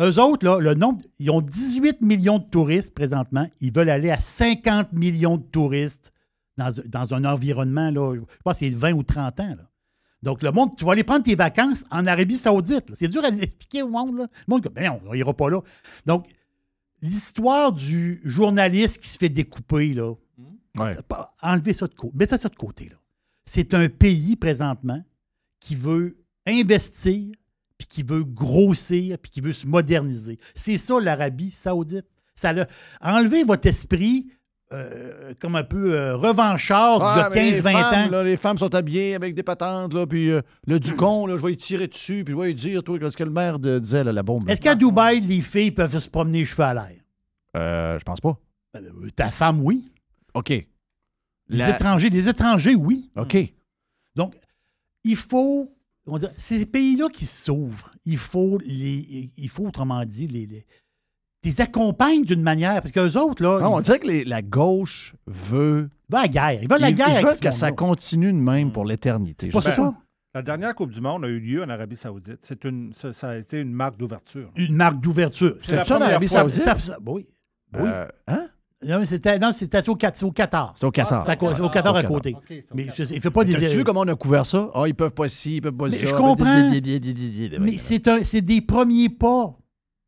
Eux 0.00 0.18
autres, 0.20 0.44
là, 0.46 0.58
le 0.60 0.74
nombre, 0.74 1.02
ils 1.18 1.30
ont 1.30 1.40
18 1.42 2.00
millions 2.02 2.38
de 2.38 2.44
touristes 2.44 2.94
présentement. 2.94 3.48
Ils 3.60 3.72
veulent 3.72 3.90
aller 3.90 4.10
à 4.10 4.18
50 4.20 4.92
millions 4.92 5.36
de 5.36 5.42
touristes 5.42 6.12
dans, 6.56 6.70
dans 6.86 7.14
un 7.14 7.24
environnement, 7.24 7.90
là, 7.90 8.14
je 8.14 8.20
pense 8.44 8.54
que 8.54 8.58
c'est 8.60 8.70
20 8.70 8.92
ou 8.92 9.02
30 9.02 9.40
ans. 9.40 9.48
là. 9.48 9.68
Donc, 10.22 10.42
le 10.42 10.50
monde, 10.50 10.70
tu 10.76 10.84
vas 10.84 10.92
aller 10.92 11.04
prendre 11.04 11.22
tes 11.24 11.34
vacances 11.36 11.84
en 11.90 12.06
Arabie 12.06 12.38
Saoudite. 12.38 12.84
C'est 12.94 13.06
dur 13.08 13.24
à 13.24 13.28
expliquer 13.40 13.82
au 13.82 13.88
monde. 13.88 14.18
Là. 14.18 14.26
Le 14.46 14.54
monde, 14.54 14.68
ben 14.74 14.98
on 15.08 15.14
n'ira 15.14 15.34
pas 15.34 15.50
là. 15.50 15.60
Donc, 16.06 16.26
l'histoire 17.02 17.72
du 17.72 18.20
journaliste 18.24 19.00
qui 19.02 19.08
se 19.08 19.18
fait 19.18 19.28
découper, 19.28 19.92
là, 19.94 20.14
Ouais. 20.76 20.96
enlevez 21.42 21.72
ça 21.72 21.86
de 21.88 21.94
côté. 21.94 22.12
Mettez 22.16 22.36
ça 22.36 22.48
de 22.48 22.54
côté. 22.56 22.84
là. 22.88 22.96
C'est 23.50 23.72
un 23.72 23.88
pays 23.88 24.36
présentement 24.36 25.02
qui 25.58 25.74
veut 25.74 26.18
investir, 26.46 27.32
puis 27.78 27.86
qui 27.88 28.02
veut 28.02 28.22
grossir, 28.22 29.16
puis 29.18 29.30
qui 29.30 29.40
veut 29.40 29.54
se 29.54 29.66
moderniser. 29.66 30.38
C'est 30.54 30.76
ça 30.76 31.00
l'Arabie 31.00 31.50
saoudite. 31.50 32.04
Ça 32.34 32.52
Enlevez 33.00 33.44
votre 33.44 33.66
esprit 33.66 34.26
euh, 34.74 35.32
comme 35.40 35.56
un 35.56 35.64
peu 35.64 35.94
euh, 35.94 36.14
revanchard 36.16 36.98
Ah, 37.00 37.30
y 37.34 37.38
a 37.38 37.42
15-20 37.60 37.62
femmes, 37.62 38.08
ans. 38.08 38.10
là, 38.10 38.22
les 38.22 38.36
femmes 38.36 38.58
sont 38.58 38.74
habillées 38.74 39.14
avec 39.14 39.34
des 39.34 39.42
patentes, 39.42 39.94
là, 39.94 40.06
puis 40.06 40.28
euh, 40.28 40.42
le 40.66 40.78
ducon, 40.78 41.24
là, 41.24 41.38
je 41.38 41.42
vais 41.42 41.52
y 41.52 41.56
tirer 41.56 41.86
dessus, 41.86 42.24
puis 42.24 42.34
je 42.34 42.38
vais 42.38 42.48
lui 42.48 42.54
dire, 42.54 42.82
toi, 42.84 42.98
ce 43.10 43.16
que 43.16 43.24
le 43.24 43.30
maire 43.30 43.58
de- 43.58 43.78
disait, 43.78 44.04
là, 44.04 44.12
la 44.12 44.22
bombe. 44.22 44.46
Est-ce 44.50 44.60
qu'à 44.60 44.74
Dubaï, 44.74 45.22
les 45.22 45.40
filles 45.40 45.70
peuvent 45.70 45.98
se 45.98 46.10
promener 46.10 46.40
les 46.40 46.44
cheveux 46.44 46.64
à 46.64 46.74
l'air? 46.74 47.00
Euh, 47.56 47.98
je 47.98 48.04
pense 48.04 48.20
pas. 48.20 48.38
Ta 49.16 49.28
femme, 49.28 49.62
oui. 49.62 49.90
OK. 50.34 50.52
Les 51.48 51.58
La- 51.58 51.70
étrangers, 51.70 52.10
les 52.10 52.28
étrangers, 52.28 52.74
oui. 52.74 53.10
OK. 53.16 53.36
Donc, 54.16 54.34
il 55.04 55.16
faut. 55.16 55.74
on 56.06 56.12
va 56.12 56.18
dire, 56.18 56.30
ces 56.36 56.66
pays-là 56.66 57.08
qui 57.08 57.24
s'ouvrent, 57.26 57.90
il 58.04 58.18
faut 58.18 58.58
les. 58.64 59.30
Il 59.36 59.48
faut, 59.48 59.66
autrement 59.66 60.04
dit, 60.04 60.26
les. 60.26 60.46
les 60.46 60.66
les 61.44 61.60
accompagnent 61.60 62.24
d'une 62.24 62.42
manière. 62.42 62.82
Parce 62.82 62.90
qu'eux 62.92 63.16
autres, 63.16 63.42
là. 63.42 63.60
Non, 63.60 63.74
on 63.76 63.80
ils- 63.80 63.84
dirait 63.84 63.98
que 64.00 64.06
les- 64.08 64.24
la 64.24 64.42
gauche 64.42 65.14
veut. 65.26 65.88
Ils 66.08 66.12
veulent 66.12 66.22
la 66.22 66.28
guerre. 66.28 66.62
Ils 66.62 66.68
veulent 66.68 66.80
la 66.80 66.90
Ils- 66.90 66.94
guerre 66.96 67.20
Ils 67.20 67.26
veulent 67.26 67.38
que 67.40 67.50
ça 67.52 67.70
continue 67.72 68.32
de 68.32 68.38
même 68.38 68.72
pour 68.72 68.84
l'éternité. 68.84 69.46
C'est 69.46 69.52
pas 69.52 69.60
ça. 69.62 69.94
La 70.34 70.42
dernière 70.42 70.74
Coupe 70.74 70.90
du 70.90 71.00
Monde 71.00 71.24
a 71.24 71.28
eu 71.28 71.38
lieu 71.40 71.62
en 71.62 71.68
Arabie 71.70 71.96
Saoudite. 71.96 72.40
C'est 72.42 72.64
une, 72.64 72.92
ça, 72.92 73.12
ça 73.12 73.30
a 73.30 73.36
été 73.36 73.60
une 73.60 73.72
marque 73.72 73.96
d'ouverture. 73.96 74.50
Une 74.56 74.74
marque 74.74 75.00
d'ouverture. 75.00 75.56
C'est 75.60 75.82
ça, 75.84 75.98
l'Arabie 75.98 76.28
fois. 76.28 76.40
Saoudite? 76.40 76.62
Ça- 76.62 76.78
ça- 76.78 76.98
oui. 77.06 77.26
Oui. 77.74 77.80
Euh, 77.88 78.08
hein? 78.26 78.48
Non, 78.86 79.00
mais 79.00 79.06
c'était, 79.06 79.38
non, 79.40 79.50
c'était 79.50 79.88
au, 79.88 79.96
Cat- 79.96 80.12
c'est 80.14 80.24
au 80.24 80.30
Qatar. 80.30 80.72
C'est 80.76 80.86
au 80.86 80.90
Qatar. 80.92 81.24
C'est 81.24 81.30
à 81.32 81.36
co- 81.36 81.52
c'est 81.52 81.60
au 81.60 81.68
Qatar 81.68 81.96
Ah, 81.96 81.98
à 81.98 82.04
au 82.04 82.06
côté. 82.06 82.36
Mais 82.74 82.86
je 82.94 83.02
sais, 83.02 83.14
il 83.16 83.20
fait 83.20 83.30
pas 83.30 83.42
des. 83.44 83.52
T'as-tu 83.54 83.76
vu 83.78 83.84
comment 83.84 84.00
on 84.02 84.08
a 84.08 84.14
couvert 84.14 84.46
ça? 84.46 84.70
Ah, 84.72 84.84
ils 84.86 84.94
peuvent 84.94 85.12
pas 85.14 85.28
ci, 85.28 85.56
ils 85.56 85.60
peuvent 85.60 85.72
pas 85.74 85.88
Mais 85.88 85.98
ça. 85.98 86.04
je 86.06 86.14
comprends. 86.14 86.68
Mais 87.58 87.76
c'est, 87.78 88.06
un- 88.06 88.22
c'est 88.22 88.40
des 88.40 88.60
premiers 88.60 89.08
pas. 89.08 89.56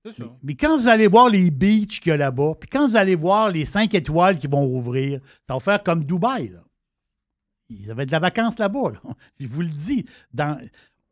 Mais, 0.04 0.12
mais 0.44 0.54
quand 0.54 0.78
vous 0.78 0.88
allez 0.88 1.08
voir 1.08 1.28
les 1.28 1.50
beaches 1.50 2.00
qu'il 2.00 2.10
y 2.10 2.12
a 2.12 2.16
là-bas, 2.16 2.54
puis 2.60 2.68
quand 2.70 2.88
vous 2.88 2.96
allez 2.96 3.16
voir 3.16 3.50
les 3.50 3.66
5 3.66 3.92
étoiles 3.92 4.38
qui 4.38 4.46
vont 4.46 4.64
rouvrir, 4.64 5.20
ça 5.48 5.54
va 5.54 5.60
faire 5.60 5.82
comme 5.82 6.04
Dubaï. 6.04 6.48
Là. 6.50 6.60
Ils 7.68 7.90
avaient 7.90 8.06
de 8.06 8.12
la 8.12 8.18
vacance 8.20 8.58
là-bas. 8.58 8.92
là. 8.92 9.00
Je 9.40 9.46
vous 9.46 9.60
le 9.62 9.68
dis. 9.68 10.04
Dans... 10.32 10.58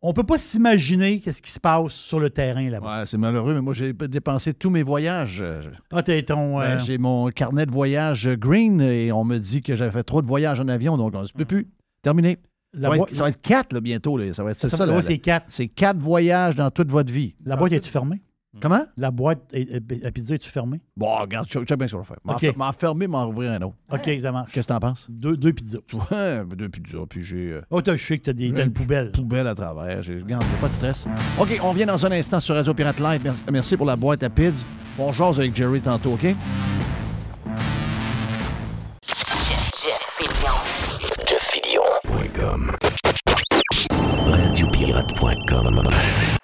On 0.00 0.10
ne 0.10 0.12
peut 0.14 0.22
pas 0.22 0.38
s'imaginer 0.38 1.18
qu'est-ce 1.18 1.42
qui 1.42 1.50
se 1.50 1.58
passe 1.58 1.92
sur 1.92 2.20
le 2.20 2.30
terrain 2.30 2.70
là-bas. 2.70 3.00
Ouais, 3.00 3.06
c'est 3.06 3.18
malheureux, 3.18 3.52
mais 3.54 3.60
moi, 3.60 3.74
j'ai 3.74 3.92
dépensé 3.92 4.54
tous 4.54 4.70
mes 4.70 4.84
voyages. 4.84 5.40
Euh, 5.42 5.62
Ah, 5.90 6.02
t'as 6.04 6.22
ton. 6.22 6.58
ben, 6.58 6.62
euh, 6.64 6.78
j'ai 6.78 6.98
mon 6.98 7.30
carnet 7.30 7.66
de 7.66 7.72
voyage 7.72 8.28
green 8.36 8.80
et 8.80 9.10
on 9.10 9.24
me 9.24 9.38
dit 9.38 9.60
que 9.60 9.74
j'avais 9.74 9.90
fait 9.90 10.04
trop 10.04 10.22
de 10.22 10.26
voyages 10.28 10.60
en 10.60 10.68
avion, 10.68 10.96
donc 10.96 11.14
on 11.16 11.22
ne 11.22 11.26
peut 11.28 11.44
plus. 11.44 11.66
Terminé. 12.00 12.38
Ça 12.80 12.90
va, 12.90 12.96
être, 12.96 13.12
ça 13.14 13.24
va 13.24 13.30
être 13.30 13.40
quatre 13.40 13.72
là, 13.72 13.80
bientôt. 13.80 14.16
là. 14.16 14.32
Ça 14.34 14.44
va 14.44 14.52
être 14.52 14.60
c'est 14.60 14.68
Ça 14.68 14.76
ça. 14.76 14.86
ouais, 14.86 15.02
c'est 15.02 15.18
quatre. 15.18 15.46
C'est 15.50 15.66
quatre 15.68 15.98
voyages 15.98 16.54
dans 16.54 16.70
toute 16.70 16.90
votre 16.90 17.12
vie. 17.12 17.34
La 17.44 17.56
boîte 17.56 17.72
est-tu 17.72 17.90
fermée? 17.90 18.20
Comment? 18.60 18.84
La 18.96 19.10
boîte 19.10 19.40
est- 19.52 19.70
est- 19.70 20.04
à 20.06 20.10
pizza 20.10 20.34
est-tu 20.34 20.48
fermée? 20.48 20.80
Bon, 20.96 21.14
regarde, 21.18 21.46
je 21.48 21.58
sais 21.68 21.76
bien 21.76 21.86
ce 21.86 21.92
qu'on 21.92 21.98
va 21.98 22.04
faire. 22.04 22.16
M'en 22.24 22.34
OK. 22.34 22.40
fer- 22.40 22.56
M'en 22.56 22.72
fermer, 22.72 23.06
m'en 23.06 23.26
ouvrir 23.26 23.52
un 23.52 23.60
autre. 23.62 23.76
OK, 23.92 24.10
ça 24.20 24.32
marche. 24.32 24.52
Qu'est-ce 24.52 24.66
que 24.66 24.72
t'en 24.72 24.80
penses? 24.80 25.06
Deux, 25.10 25.36
deux 25.36 25.52
pizzas. 25.52 25.78
Ouais, 26.10 26.42
deux 26.56 26.68
pizzas, 26.68 27.04
puis 27.08 27.22
j'ai. 27.22 27.52
euh, 27.52 27.60
Oh, 27.70 27.82
t'as, 27.82 27.94
je 27.96 28.04
sais 28.04 28.18
que 28.18 28.24
t'as, 28.24 28.32
des, 28.32 28.52
t'as 28.52 28.64
une 28.64 28.72
poubelle. 28.72 29.12
poubelle 29.12 29.46
à 29.46 29.54
travers. 29.54 30.02
J'ai- 30.02 30.20
Regarde, 30.22 30.44
pas 30.60 30.68
de 30.68 30.72
stress. 30.72 31.06
OK, 31.38 31.58
on 31.62 31.70
revient 31.70 31.86
dans 31.86 32.04
un 32.06 32.12
instant 32.12 32.40
sur 32.40 32.54
Radio 32.54 32.72
Pirate 32.74 32.98
Live. 33.00 33.20
Merci, 33.22 33.44
merci 33.52 33.76
pour 33.76 33.86
la 33.86 33.96
boîte 33.96 34.22
à 34.22 34.30
pizza. 34.30 34.64
On 34.98 35.12
jase 35.12 35.38
avec 35.38 35.54
Jerry 35.54 35.80
tantôt, 35.80 36.14
OK? 36.14 36.26
JeffFillion.com 41.28 42.72
Radiopirate.com 44.30 46.37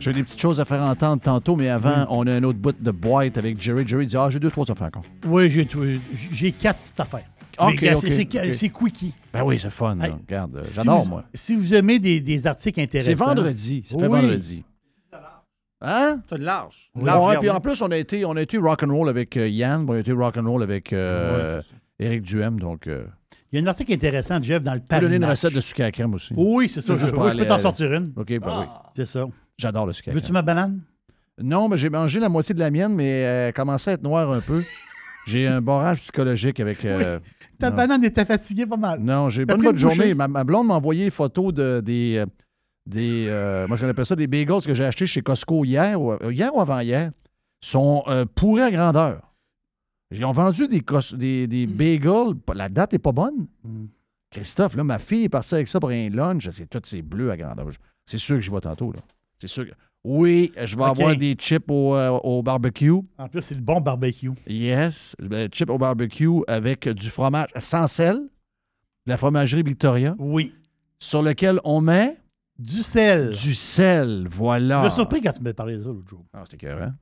J'ai 0.00 0.12
des 0.12 0.22
petites 0.22 0.40
choses 0.40 0.58
à 0.60 0.64
faire 0.64 0.82
entendre 0.82 1.20
tantôt, 1.22 1.56
mais 1.56 1.68
avant, 1.68 2.06
on 2.10 2.26
a 2.26 2.32
un 2.34 2.42
autre 2.42 2.58
bout 2.58 2.74
de 2.78 2.90
boîte 2.90 3.36
avec 3.38 3.60
Jerry. 3.60 3.86
Jerry 3.86 4.06
dit 4.06 4.16
Ah, 4.16 4.28
j'ai 4.30 4.40
deux, 4.40 4.50
trois 4.50 4.68
affaires 4.70 4.86
encore. 4.88 5.04
Oui, 5.26 5.48
j'ai, 5.50 5.66
tout- 5.66 5.84
j'ai 6.14 6.52
quatre 6.52 6.80
petites 6.80 6.98
affaires. 7.00 7.26
OK, 7.58 7.78
Mais, 7.82 7.94
c'est, 7.96 8.70
quickie. 8.70 9.12
Ben 9.34 9.42
oui, 9.44 9.58
c'est 9.58 9.68
fun. 9.68 9.94
là. 9.96 10.06
Hey, 10.06 10.12
Regarde, 10.12 10.56
euh, 10.56 10.62
Si 10.62 10.76
j'adore, 10.76 11.02
vous- 11.02 11.10
moi. 11.10 11.24
Si 11.34 11.54
vous 11.54 11.74
aimez 11.74 11.98
des, 11.98 12.20
des 12.22 12.46
articles 12.46 12.80
intéressants. 12.80 13.10
C'est 13.10 13.14
vendredi. 13.14 13.82
C'est 13.86 13.96
Oui. 13.96 14.08
vendredi. 14.08 14.64
Hein? 15.82 16.20
C'est 16.28 16.38
large. 16.38 16.90
Ouais, 16.94 17.04
Large, 17.04 17.38
puis 17.40 17.50
en 17.50 17.60
plus, 17.60 17.80
on 17.82 17.90
a 17.90 17.96
été, 17.96 18.24
on 18.24 18.36
a 18.36 18.42
été 18.42 18.58
rock'n'roll 18.58 19.08
avec 19.08 19.36
euh, 19.36 19.48
Yann, 19.48 19.86
on 19.88 19.92
a 19.94 19.98
été 19.98 20.12
rock'n'roll 20.12 20.62
avec 20.62 20.92
euh, 20.92 21.56
Ouais, 21.58 21.62
c'est 21.98 22.04
Éric 22.06 22.22
Duhem, 22.22 22.60
donc... 22.60 22.86
euh, 22.86 23.04
Il 23.50 23.58
y 23.58 23.62
a 23.62 23.64
un 23.64 23.66
article 23.66 23.92
intéressant, 23.94 24.40
Jeff, 24.42 24.62
dans 24.62 24.72
le 24.74 24.76
je 24.78 24.82
peux 24.82 24.86
Paris 24.88 25.02
donner 25.02 25.16
une 25.16 25.24
recette 25.24 25.54
de 25.54 25.60
sucre 25.62 25.82
à 25.82 25.90
crème 25.90 26.12
aussi. 26.14 26.34
Oui, 26.36 26.68
c'est 26.68 26.82
ça. 26.82 26.96
Je, 26.96 27.06
oui, 27.06 27.30
je 27.32 27.36
peux 27.38 27.46
t'en 27.46 27.56
sortir 27.58 27.92
une. 27.94 28.12
OK, 28.16 28.26
ben 28.38 28.60
oui. 28.60 28.66
C'est 28.94 29.06
ça. 29.06 29.24
J'adore 29.60 29.86
le 29.86 29.92
sucre 29.92 30.10
Veux-tu 30.10 30.32
ma 30.32 30.42
banane? 30.42 30.80
Non, 31.42 31.68
mais 31.68 31.76
j'ai 31.76 31.90
mangé 31.90 32.18
la 32.20 32.28
moitié 32.28 32.54
de 32.54 32.60
la 32.60 32.70
mienne, 32.70 32.94
mais 32.94 33.08
elle 33.20 33.52
commençait 33.52 33.90
à 33.90 33.94
être 33.94 34.02
noire 34.02 34.30
un 34.32 34.40
peu. 34.40 34.62
J'ai 35.26 35.46
un 35.46 35.60
barrage 35.60 35.98
psychologique 36.00 36.58
avec... 36.60 36.82
euh, 36.84 37.18
Ta 37.58 37.68
non. 37.70 37.76
banane 37.76 38.04
était 38.04 38.24
fatiguée 38.24 38.64
pas 38.66 38.78
mal. 38.78 39.00
Non, 39.00 39.28
j'ai 39.28 39.44
pas 39.44 39.54
une 39.54 39.62
bonne 39.62 39.76
journée. 39.76 40.14
Ma, 40.14 40.26
ma 40.28 40.44
blonde 40.44 40.66
m'a 40.66 40.74
envoyé 40.74 41.04
une 41.04 41.10
photo 41.10 41.52
de, 41.52 41.80
des. 41.84 42.16
euh, 42.16 42.26
des 42.86 43.26
euh, 43.28 43.68
moi, 43.68 43.76
ce 43.76 43.82
qu'on 43.82 43.88
appelle 43.90 44.06
ça, 44.06 44.16
des 44.16 44.26
bagels 44.26 44.62
que 44.64 44.72
j'ai 44.72 44.84
achetés 44.86 45.06
chez 45.06 45.20
Costco 45.20 45.64
hier 45.66 46.00
ou, 46.00 46.12
euh, 46.12 46.32
hier 46.32 46.54
ou 46.56 46.60
avant-hier. 46.60 47.10
sont 47.60 48.02
euh, 48.08 48.24
pourris 48.34 48.62
à 48.62 48.70
grandeur. 48.70 49.20
Ils 50.10 50.24
ont 50.24 50.32
vendu 50.32 50.66
des, 50.68 50.82
des, 51.16 51.46
des 51.46 51.66
bagels. 51.66 52.34
La 52.54 52.68
date 52.70 52.92
n'est 52.94 52.98
pas 52.98 53.12
bonne. 53.12 53.46
Christophe, 54.30 54.74
là, 54.74 54.84
ma 54.84 54.98
fille 54.98 55.24
est 55.24 55.28
partie 55.28 55.54
avec 55.54 55.68
ça 55.68 55.78
pour 55.80 55.90
un 55.90 56.08
lunch. 56.08 56.48
C'est 56.50 56.68
tout, 56.68 56.80
c'est 56.84 57.02
bleu 57.02 57.30
à 57.30 57.36
grandeur. 57.36 57.66
C'est 58.06 58.18
sûr 58.18 58.36
que 58.36 58.40
j'y 58.42 58.50
vais 58.50 58.60
tantôt. 58.60 58.92
Là. 58.92 59.00
C'est 59.40 59.48
sûr. 59.48 59.66
Oui, 60.02 60.50
je 60.56 60.76
vais 60.76 60.84
avoir 60.84 61.14
des 61.16 61.34
chips 61.34 61.70
au, 61.70 61.94
euh, 61.94 62.10
au 62.22 62.42
barbecue. 62.42 62.90
En 63.18 63.28
plus, 63.28 63.42
c'est 63.42 63.54
le 63.54 63.60
bon 63.60 63.80
barbecue. 63.80 64.30
Yes. 64.46 65.14
Ben, 65.20 65.48
chips 65.50 65.68
au 65.70 65.76
barbecue 65.78 66.40
avec 66.46 66.88
du 66.88 67.10
fromage 67.10 67.48
sans 67.58 67.86
sel, 67.86 68.16
de 68.16 69.10
la 69.10 69.16
fromagerie 69.16 69.62
Victoria. 69.62 70.14
Oui. 70.18 70.54
Sur 70.98 71.22
lequel 71.22 71.60
on 71.64 71.80
met 71.82 72.16
Du 72.58 72.82
sel. 72.82 73.30
du 73.30 73.54
sel. 73.54 74.26
Voilà. 74.30 74.76
Tu 74.76 74.82
m'as 74.82 74.90
surpris 74.90 75.20
quand 75.20 75.32
tu 75.32 75.42
m'as 75.42 75.52
parlé 75.52 75.76
de 75.76 75.80
ça 75.82 75.88
l'autre 75.88 76.08
jour. 76.08 76.24
Ah, 76.32 76.42
c'était 76.44 76.66
écœurant. 76.66 76.92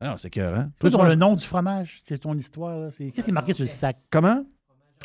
Ah 0.00 0.08
non, 0.10 0.16
c'était 0.16 0.28
écœurant. 0.40 0.68
Toi, 0.78 0.90
tu 0.90 0.96
manges- 0.96 1.08
le 1.08 1.14
nom 1.14 1.34
du 1.34 1.44
fromage, 1.46 2.00
c'est 2.04 2.18
ton 2.18 2.34
histoire. 2.36 2.78
là. 2.78 2.90
C'est- 2.90 3.10
Qu'est-ce 3.10 3.26
qui 3.26 3.30
est 3.30 3.34
marqué 3.34 3.52
sur 3.52 3.64
le 3.64 3.68
sac? 3.68 3.98
Comment? 4.10 4.44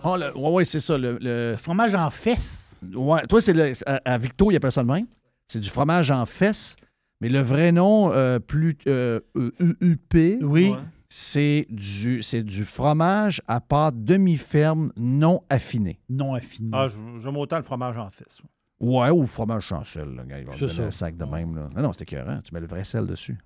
Oh, 0.03 0.15
le- 0.17 0.35
ouais, 0.37 0.51
ouais, 0.51 0.65
c'est 0.65 0.79
ça. 0.79 0.97
Le, 0.97 1.55
fromage 1.57 1.93
en 1.95 2.09
fesses. 2.09 2.81
Ouais, 2.93 3.25
toi, 3.27 3.41
c'est 3.41 3.53
le- 3.53 3.73
à, 3.85 3.99
à 4.05 4.17
Victo, 4.17 4.51
il 4.51 4.55
appelle 4.55 4.71
ça 4.71 4.83
de 4.83 4.87
même. 4.91 5.05
C'est 5.51 5.59
du 5.59 5.69
fromage 5.69 6.11
en 6.11 6.25
fesses. 6.25 6.75
Mais 7.21 7.27
le 7.27 7.39
vrai 7.41 7.73
nom, 7.73 8.13
euh, 8.13 8.39
plus 8.39 8.77
euh, 8.87 9.19
euh, 9.35 9.51
UUP, 9.59 10.39
Oui. 10.41 10.73
c'est 11.09 11.65
du, 11.69 12.23
c'est 12.23 12.43
du 12.43 12.63
fromage 12.63 13.41
à 13.47 13.59
pâte 13.59 14.01
demi-ferme 14.05 14.93
non 14.95 15.41
affiné. 15.49 15.99
Non 16.07 16.33
affiné. 16.35 16.69
Ah, 16.71 16.87
j'aime 17.21 17.35
autant 17.35 17.57
le 17.57 17.63
fromage 17.63 17.97
en 17.97 18.09
fesse. 18.09 18.41
Ouais, 18.79 19.09
ou 19.09 19.27
fromage 19.27 19.63
chancel. 19.63 20.15
Là, 20.15 20.23
gars, 20.23 20.39
ils 20.39 20.45
vont 20.45 20.53
te 20.53 20.65
C'est 20.65 20.75
donner 20.77 20.87
un 20.87 20.91
sac 20.91 21.17
de 21.17 21.25
même. 21.25 21.55
Là. 21.57 21.67
Non, 21.75 21.81
non, 21.81 21.91
c'était 21.93 22.15
écœurant. 22.15 22.39
Tu 22.41 22.53
mets 22.53 22.61
le 22.61 22.67
vrai 22.67 22.85
sel 22.85 23.05
dessus. 23.05 23.37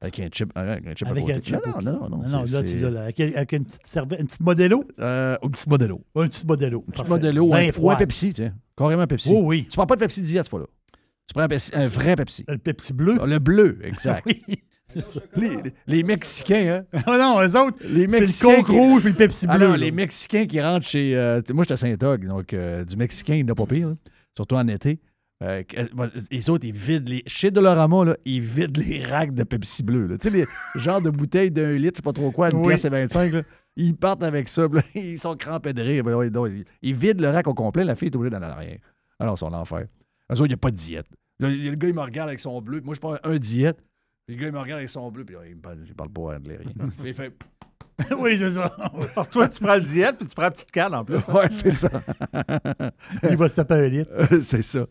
Avec 0.00 0.18
un 0.20 0.28
chip, 0.32 0.50
avec 0.54 0.86
un 0.86 0.94
chip 0.94 1.06
à 1.06 1.10
Avec 1.10 1.24
côté. 1.26 1.34
un 1.38 1.42
chip 1.42 1.66
non, 1.66 1.82
non, 1.82 1.92
non, 1.92 2.08
non, 2.08 2.16
non, 2.26 2.46
c'est- 2.46 2.52
là, 2.54 2.62
tu 2.62 2.68
c'est- 2.68 2.78
l'as, 2.78 2.90
là, 2.90 3.02
avec, 3.02 3.20
avec 3.20 3.52
une 3.52 3.64
petite 3.66 3.86
serviette, 3.86 4.20
une 4.20 4.26
petite 4.26 4.40
modello. 4.40 4.84
Euh, 5.00 5.36
un 5.42 5.48
petit 5.50 5.68
modelo. 5.68 6.00
Un 6.14 6.28
petit 6.28 6.46
modello. 6.46 6.84
Un 6.88 6.92
petit 6.92 7.04
modelo 7.06 7.42
ou 7.48 7.54
un, 7.54 7.68
ou 7.78 7.90
un 7.90 7.96
Pepsi, 7.96 8.32
tu 8.32 8.44
sais. 8.44 8.52
Carrément 8.78 9.02
un 9.02 9.06
Pepsi. 9.06 9.30
Oh 9.34 9.42
oui. 9.44 9.64
Tu 9.68 9.76
prends 9.76 9.86
pas 9.86 9.96
de 9.96 10.00
Pepsi 10.00 10.22
Diet 10.22 10.38
cette 10.38 10.48
fois-là. 10.50 10.66
Tu 11.26 11.34
prends 11.34 11.42
un, 11.42 11.48
Pepsi- 11.48 11.74
un 11.74 11.86
vrai 11.86 12.14
Pepsi. 12.16 12.44
Le 12.48 12.56
Pepsi 12.58 12.92
bleu. 12.94 13.16
Ah, 13.20 13.26
Le 13.26 13.38
bleu, 13.38 13.78
exact. 13.82 14.24
oui. 14.26 14.42
C'est. 14.94 15.04
Les, 15.36 15.58
les 15.86 16.02
Mexicains, 16.02 16.82
hein? 16.92 17.00
Ah 17.06 17.18
non, 17.18 17.42
eux 17.42 17.56
autres, 17.60 17.76
Les 17.86 18.02
c'est 18.02 18.06
Mexicains. 18.06 18.48
le 18.50 18.56
coke 18.56 18.66
qui- 18.66 18.72
rouge 18.72 19.00
puis 19.02 19.10
le 19.10 19.16
Pepsi 19.18 19.44
Ah 19.46 19.58
bleu. 19.58 19.66
non, 19.66 19.72
là. 19.72 19.78
les 19.78 19.90
Mexicains 19.90 20.46
qui 20.46 20.60
rentrent 20.62 20.86
chez. 20.86 21.14
euh, 21.14 21.42
moi, 21.52 21.64
j'étais 21.64 21.74
à 21.74 21.76
Saint-Og, 21.76 22.26
donc 22.26 22.54
euh, 22.54 22.84
du 22.86 22.96
Mexicain, 22.96 23.34
il 23.34 23.44
n'y 23.44 23.50
en 23.50 23.52
a 23.52 23.56
pas 23.56 23.66
pire, 23.66 23.88
là. 23.88 23.94
surtout 24.34 24.54
en 24.54 24.66
été. 24.68 24.98
Euh, 25.44 25.62
euh, 25.76 26.08
les 26.32 26.48
autres, 26.50 26.64
ils 26.66 26.72
vident 26.74 27.08
les. 27.10 27.22
Chez 27.26 27.50
Dolorama, 27.50 28.04
là, 28.06 28.16
ils 28.24 28.40
vident 28.40 28.80
les 28.80 29.04
racks 29.04 29.34
de 29.34 29.42
Pepsi 29.44 29.82
bleu. 29.82 30.08
Tu 30.18 30.30
sais, 30.30 30.30
les 30.30 30.46
genres 30.80 31.02
de 31.02 31.10
bouteilles 31.10 31.50
d'un 31.50 31.72
litre, 31.72 31.96
je 31.96 31.98
sais 31.98 32.02
pas 32.02 32.12
trop 32.14 32.30
quoi, 32.30 32.48
une 32.50 32.56
Oui. 32.60 32.68
pièce 32.68 32.84
et 32.86 32.88
25. 32.88 33.32
là. 33.32 33.42
Ils 33.78 33.96
partent 33.96 34.24
avec 34.24 34.48
ça, 34.48 34.66
là, 34.70 34.82
ils 34.94 35.18
sont 35.18 35.36
crampés 35.36 35.72
de 35.72 35.80
rire. 35.82 36.04
là, 36.04 36.28
donc, 36.30 36.48
ils, 36.50 36.64
ils 36.82 36.94
vident 36.94 37.22
le 37.22 37.30
rack 37.30 37.46
au 37.46 37.54
complet, 37.54 37.84
la 37.84 37.94
fille 37.96 38.08
est 38.08 38.16
obligée 38.16 38.30
d'en 38.30 38.42
aller 38.42 38.66
rien. 38.70 38.76
Alors, 39.18 39.38
c'est. 39.38 39.46
Eux 39.46 40.32
autres, 40.32 40.44
il 40.44 40.48
n'y 40.48 40.54
a 40.54 40.56
pas 40.58 40.70
de 40.70 40.76
diète. 40.76 41.06
Là, 41.40 41.48
le 41.48 41.74
gars, 41.76 41.88
il 41.88 41.94
me 41.94 42.00
regarde 42.00 42.28
avec 42.28 42.40
son 42.40 42.60
bleu. 42.60 42.80
Moi, 42.82 42.94
je 42.94 43.00
prends 43.00 43.16
un 43.22 43.38
diète. 43.38 43.78
Le 44.26 44.34
gars, 44.34 44.48
il 44.48 44.52
me 44.52 44.58
regarde 44.58 44.78
avec 44.78 44.88
son 44.90 45.10
bleu, 45.10 45.24
puis 45.24 45.36
il 45.48 45.56
me 45.56 45.60
parle, 45.62 45.78
il 45.86 45.94
parle 45.94 46.10
pas 46.10 46.38
de 46.38 46.48
rien. 46.48 46.58
il 47.04 47.14
fait. 47.14 47.32
oui, 48.18 48.36
c'est 48.36 48.50
ça. 48.50 48.76
Parce 49.14 49.28
que 49.28 49.32
toi, 49.32 49.48
tu 49.48 49.60
prends 49.60 49.74
le 49.76 49.82
diète 49.82 50.18
puis 50.18 50.26
tu 50.26 50.34
prends 50.34 50.42
la 50.44 50.50
petite 50.50 50.70
canne 50.70 50.94
en 50.94 51.04
plus. 51.04 51.16
hein. 51.16 51.32
Ouais, 51.34 51.50
c'est 51.50 51.70
ça. 51.70 51.88
Il 53.28 53.36
va 53.36 53.48
se 53.48 53.54
taper 53.56 53.74
un 53.74 53.88
litre. 53.88 54.10
c'est 54.42 54.62
ça. 54.62 54.86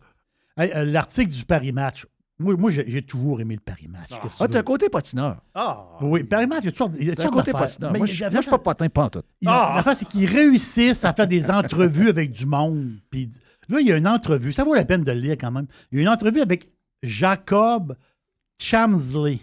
Hey, 0.56 0.72
euh, 0.74 0.84
L'article 0.84 1.30
du 1.30 1.44
Paris 1.44 1.72
Match. 1.72 2.06
Moi, 2.40 2.54
moi 2.56 2.70
j'ai 2.70 3.02
toujours 3.02 3.40
aimé 3.40 3.54
le 3.56 3.60
Paris 3.60 3.88
Match. 3.88 4.10
Ah, 4.12 4.20
tu 4.22 4.28
t'as 4.38 4.44
un 4.44 4.48
veux? 4.58 4.62
côté 4.62 4.88
patineur. 4.88 5.42
Ah! 5.54 5.88
Oui, 6.00 6.22
Paris 6.22 6.46
Match, 6.46 6.60
il 6.62 6.66
y 6.66 6.68
a 6.68 6.72
toujours, 6.72 6.90
il 6.98 7.06
y 7.08 7.10
a 7.10 7.16
T'as 7.16 7.22
un 7.22 7.26
toujours 7.26 7.40
côté 7.40 7.52
patineur. 7.52 7.92
Mais 7.92 7.98
Moi, 7.98 8.06
je 8.06 8.12
je 8.30 8.40
suis 8.40 8.50
pas 8.50 8.58
patin 8.58 8.88
pas 8.88 9.04
en 9.04 9.10
tout. 9.10 9.22
Ils- 9.40 9.46
L'affaire, 9.46 9.96
c'est 9.96 10.06
qu'ils 10.08 10.26
réussissent 10.26 11.04
à 11.04 11.12
faire 11.12 11.26
des 11.26 11.50
entrevues 11.50 12.08
avec 12.08 12.30
du 12.30 12.46
monde. 12.46 12.92
Puis 13.10 13.28
là, 13.68 13.80
il 13.80 13.86
y 13.88 13.92
a 13.92 13.96
une 13.96 14.06
entrevue. 14.06 14.52
Ça 14.52 14.62
vaut 14.62 14.74
la 14.74 14.84
peine 14.84 15.02
de 15.02 15.10
le 15.10 15.18
lire 15.18 15.32
quand 15.40 15.50
même. 15.50 15.66
Il 15.90 15.96
y 15.96 16.00
a 16.00 16.02
une 16.02 16.08
entrevue 16.08 16.40
avec 16.40 16.70
Jacob 17.02 17.96
Chamsley. 18.60 19.38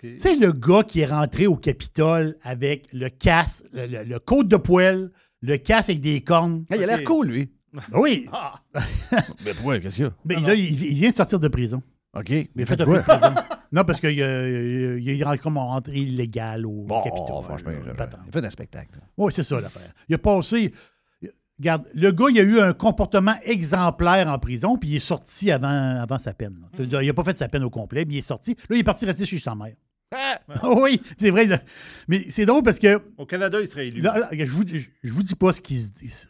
Tu 0.00 0.18
sais, 0.18 0.36
le 0.36 0.52
gars 0.52 0.82
qui 0.84 1.00
est 1.00 1.06
rentré 1.06 1.46
au 1.46 1.56
Capitole 1.56 2.36
avec 2.42 2.88
le 2.92 3.08
casse, 3.08 3.62
le, 3.72 3.86
le, 3.86 4.04
le 4.04 4.18
côte 4.18 4.48
de 4.48 4.56
poêle, 4.56 5.10
le 5.42 5.56
casse 5.58 5.88
avec 5.90 6.00
des 6.00 6.22
cornes. 6.22 6.64
Il 6.70 6.82
a 6.82 6.86
l'air 6.86 7.04
cool, 7.04 7.26
lui. 7.28 7.50
Oui. 7.92 8.26
Mais 9.44 9.52
pourquoi? 9.54 9.78
Qu'est-ce 9.80 9.96
qu'il 9.96 10.04
y 10.04 10.08
a? 10.08 10.14
Mais 10.24 10.36
là, 10.40 10.54
il, 10.54 10.82
il 10.82 10.94
vient 10.94 11.10
de 11.10 11.14
sortir 11.14 11.38
de 11.38 11.48
prison. 11.48 11.82
OK. 12.18 12.30
Mais 12.30 12.48
Il 12.56 12.62
a 12.62 12.66
fait 12.66 12.76
fait 12.76 12.82
un 12.82 12.84
quoi? 13.02 13.04
Non, 13.72 13.82
parce 13.84 14.00
qu'il 14.00 14.22
a, 14.22 14.48
il 14.96 15.24
a 15.24 15.36
comme 15.38 15.58
rentré 15.58 15.96
illégal 15.98 16.64
au 16.66 16.84
Bon, 16.84 17.02
Capitole. 17.02 17.42
franchement, 17.42 17.70
là, 17.70 18.08
il 18.26 18.32
fait 18.32 18.44
un 18.44 18.50
spectacle. 18.50 18.98
Oui, 19.18 19.32
c'est 19.32 19.42
ça 19.42 19.60
l'affaire. 19.60 19.92
Il 20.08 20.14
a 20.14 20.18
passé. 20.18 20.72
Regarde, 21.58 21.88
le 21.94 22.10
gars, 22.12 22.26
il 22.30 22.38
a 22.38 22.42
eu 22.42 22.60
un 22.60 22.74
comportement 22.74 23.34
exemplaire 23.42 24.28
en 24.28 24.38
prison, 24.38 24.76
puis 24.76 24.90
il 24.90 24.96
est 24.96 25.00
sorti 25.00 25.50
avant, 25.50 25.68
avant 26.00 26.18
sa 26.18 26.34
peine. 26.34 26.58
là. 26.60 26.68
C'est-à-dire, 26.74 27.02
Il 27.02 27.06
n'a 27.06 27.14
pas 27.14 27.24
fait 27.24 27.36
sa 27.36 27.48
peine 27.48 27.64
au 27.64 27.70
complet, 27.70 28.04
mais 28.06 28.14
il 28.14 28.18
est 28.18 28.22
sorti. 28.22 28.54
Là, 28.68 28.76
il 28.76 28.80
est 28.80 28.84
parti 28.84 29.06
rester 29.06 29.24
chez 29.26 29.38
sa 29.38 29.54
mère. 29.54 29.74
oui, 30.62 31.00
c'est 31.16 31.30
vrai. 31.30 31.46
là. 31.46 31.58
Mais 32.08 32.26
c'est 32.30 32.46
drôle 32.46 32.62
parce 32.62 32.78
que. 32.78 33.00
Au 33.16 33.26
Canada, 33.26 33.58
il 33.60 33.66
serait 33.66 33.88
élu. 33.88 34.00
là, 34.02 34.16
là, 34.18 34.28
je 34.32 34.52
vous, 34.52 34.62
je, 34.66 34.78
je 35.02 35.12
vous 35.12 35.22
dis 35.22 35.34
pas 35.34 35.52
ce 35.52 35.60
qu'ils 35.60 35.78
se 35.80 35.90
disent. 35.90 36.28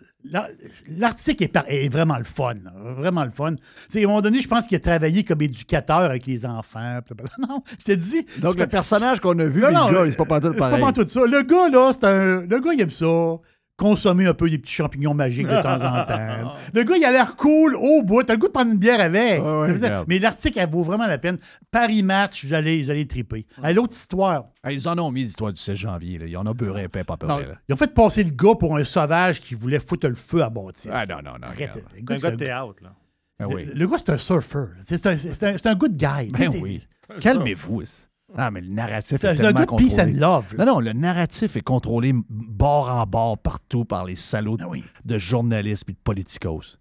L'article 0.99 1.45
est, 1.45 1.57
est 1.69 1.89
vraiment 1.89 2.17
le 2.19 2.25
fun. 2.25 2.55
là, 2.65 2.73
Vraiment 2.97 3.25
le 3.25 3.31
fun. 3.31 3.55
C'est, 3.89 4.01
à 4.01 4.05
un 4.05 4.09
moment 4.09 4.21
donné, 4.23 4.41
je 4.41 4.49
pense 4.49 4.67
qu'il 4.67 4.77
a 4.77 4.81
travaillé 4.81 5.25
comme 5.25 5.41
éducateur 5.43 5.99
avec 5.99 6.27
les 6.27 6.45
enfants. 6.47 6.99
Non, 7.39 7.63
je 7.79 7.85
te 7.85 7.93
dis. 7.93 8.25
Donc, 8.39 8.55
le 8.55 8.61
pas- 8.61 8.67
personnage 8.69 9.21
qu'on 9.21 9.39
a 9.39 9.45
vu, 9.45 9.61
non, 9.63 9.71
non, 9.73 9.89
le 9.89 10.05
gars, 10.05 10.11
c'est 10.11 10.17
pas 10.17 10.41
c'est 10.43 10.51
pas 10.53 10.59
pareil. 10.59 10.81
pantoute 10.81 11.11
ça. 11.11 11.21
Le 11.27 11.43
gars, 11.43 11.69
là, 11.69 11.91
c'est 11.93 12.05
un. 12.05 12.41
Le 12.43 12.61
gars, 12.61 12.73
il 12.73 12.81
aime 12.81 12.91
ça. 12.91 13.07
Consommer 13.77 14.25
un 14.27 14.33
peu 14.33 14.49
des 14.49 14.57
petits 14.59 14.73
champignons 14.73 15.13
magiques 15.13 15.47
de 15.47 15.63
temps 15.63 15.75
en 15.85 16.05
temps. 16.07 16.55
Le 16.75 16.83
gars, 16.83 16.97
il 16.97 17.05
a 17.05 17.13
l'air 17.13 17.37
cool 17.37 17.75
au 17.77 18.03
bout. 18.03 18.23
T'as 18.23 18.33
le 18.33 18.39
goût 18.39 18.47
de 18.47 18.53
prendre 18.53 18.73
une 18.73 18.79
bière 18.79 19.01
avec. 19.01 19.43
Mais 20.09 20.19
l'article, 20.19 20.59
elle 20.59 20.71
vaut 20.71 20.83
vraiment 20.83 21.07
la 21.07 21.19
peine. 21.19 21.37
Paris 21.71 22.03
Match, 22.03 22.45
vous 22.47 22.55
allez, 22.55 22.83
vous 22.83 22.91
allez 22.91 23.07
triper. 23.07 23.47
Ah, 23.63 23.73
L'autre 23.75 23.93
histoire. 23.93 24.47
Ils 24.71 24.89
en 24.89 24.99
ont 24.99 25.11
mis 25.11 25.25
l'histoire 25.25 25.53
du 25.53 25.61
16 25.61 25.77
janvier. 25.77 26.19
Là. 26.19 26.27
Ils 26.27 26.37
en 26.39 26.47
ont 26.47 26.53
beurré 26.55 26.85
un 26.85 26.89
peu, 26.89 27.05
pas 27.05 27.17
peu 27.19 27.27
Non, 27.27 27.37
près, 27.37 27.47
là. 27.49 27.55
ils 27.69 27.75
ont 27.75 27.77
fait 27.77 27.93
passer 27.93 28.25
le 28.25 28.31
gars 28.31 28.55
pour 28.59 28.77
un 28.77 28.85
sauvage 28.85 29.43
qui 29.43 29.55
voulait 29.55 29.79
foutre 29.79 30.09
le 30.09 30.15
feu 30.15 30.43
à 30.43 30.49
Baptiste. 30.49 30.89
Ah 30.93 31.05
non, 31.07 31.17
non, 31.17 31.33
non. 31.39 31.49
Arrête. 31.49 31.71
C'est 31.75 32.01
un 32.01 32.05
gars, 32.05 32.15
de 32.17 32.21
c'est 32.21 32.37
théâtre, 32.37 32.83
là. 32.83 32.93
Ah 33.39 33.45
un- 33.45 33.47
oui. 33.49 33.67
le- 33.67 33.75
le 33.75 33.87
gars, 33.87 33.99
c'est 33.99 34.11
un 34.11 34.17
surfer. 34.17 34.65
C'est 34.81 35.07
un, 35.07 35.17
c'est 35.19 35.43
un- 35.45 35.59
c'est 35.59 35.67
un 35.69 35.75
good 35.75 35.97
guy. 35.99 36.31
Ben 36.31 36.51
c'est- 36.51 36.61
oui. 36.63 36.81
Calmez-vous. 37.21 37.83
Ah, 38.35 38.51
mais 38.51 38.61
le 38.61 38.69
narratif 38.69 39.19
C'est 39.21 39.27
est 39.29 39.37
c'est 39.37 39.43
tellement 39.43 39.61
un 39.61 39.65
good 39.65 39.79
peace 39.79 39.97
contrôlé. 39.97 40.15
and 40.17 40.21
love. 40.21 40.55
là. 40.57 40.65
Non, 40.65 40.75
non, 40.75 40.81
le 40.81 40.93
narratif 40.93 41.57
est 41.57 41.61
contrôlé 41.63 42.13
bord 42.29 42.89
en 42.91 43.07
bord 43.07 43.39
partout 43.39 43.85
par 43.85 44.05
les 44.05 44.17
salauds 44.17 44.57
Ah 44.61 44.69
oui. 44.69 44.83
de 45.05 45.17
journalistes 45.19 45.85
et 45.89 45.93
de 45.93 45.99
politicos. 46.03 46.79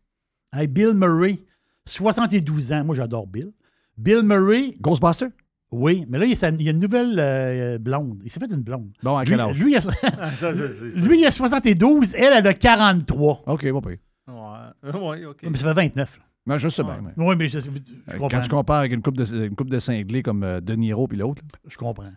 Hey, 0.54 0.68
Bill 0.68 0.94
Murray, 0.94 1.40
72 1.86 2.72
ans. 2.74 2.84
Moi, 2.86 2.96
j'adore 2.96 3.28
Bill. 3.28 3.52
Bill 3.98 4.22
Murray, 4.24 4.76
Ghostbuster? 4.82 5.28
oui, 5.72 6.06
mais 6.10 6.18
là, 6.18 6.26
il 6.26 6.30
y 6.30 6.34
a, 6.34 6.36
sa- 6.38 6.50
il 6.50 6.62
y 6.62 6.68
a 6.68 6.72
une 6.72 6.80
nouvelle 6.80 7.16
euh, 7.20 7.78
blonde. 7.78 8.22
Il 8.24 8.32
s'est 8.32 8.40
fait 8.40 8.50
une 8.50 8.62
blonde. 8.62 8.92
Bon, 9.04 9.16
à 9.18 9.24
Lui, 9.24 9.32
quel 9.32 9.40
âge? 9.42 9.60
lui, 9.60 9.74
il 9.74 9.78
a, 9.78 9.82
Ah, 10.20 10.32
ça, 10.32 10.52
lui, 10.52 11.20
il 11.20 11.26
a 11.26 11.32
72, 11.32 12.16
elle, 12.16 12.34
elle 12.34 12.48
a 12.48 12.54
43. 12.54 13.44
OK, 13.48 13.70
bon, 13.72 13.82
pire. 13.82 13.98
Ouais, 14.28 14.92
ouais, 15.00 15.26
OK. 15.26 15.38
Mais 15.44 15.58
ça 15.58 15.68
fait 15.74 15.90
29. 15.90 16.20
Non, 16.48 16.58
je 16.58 16.70
sais 16.70 16.84
bien. 16.84 17.02
mais- 17.02 17.24
Oui, 17.24 17.36
mais 17.38 17.50
je, 17.50 17.60
je 17.60 17.70
comprends. 18.18 18.28
Quand 18.30 18.42
tu 18.42 18.50
compares 18.50 18.80
avec 18.80 18.92
une 18.94 19.02
coupe 19.02 19.18
de, 19.18 19.46
une 19.48 19.56
coupe 19.56 19.70
de 19.70 19.80
cinglés 19.80 20.22
comme 20.24 20.44
euh, 20.44 20.62
De 20.62 20.74
Niro 20.76 21.08
puis 21.08 21.18
l'autre. 21.18 21.42
Je 21.68 21.78
comprends. 21.78 22.12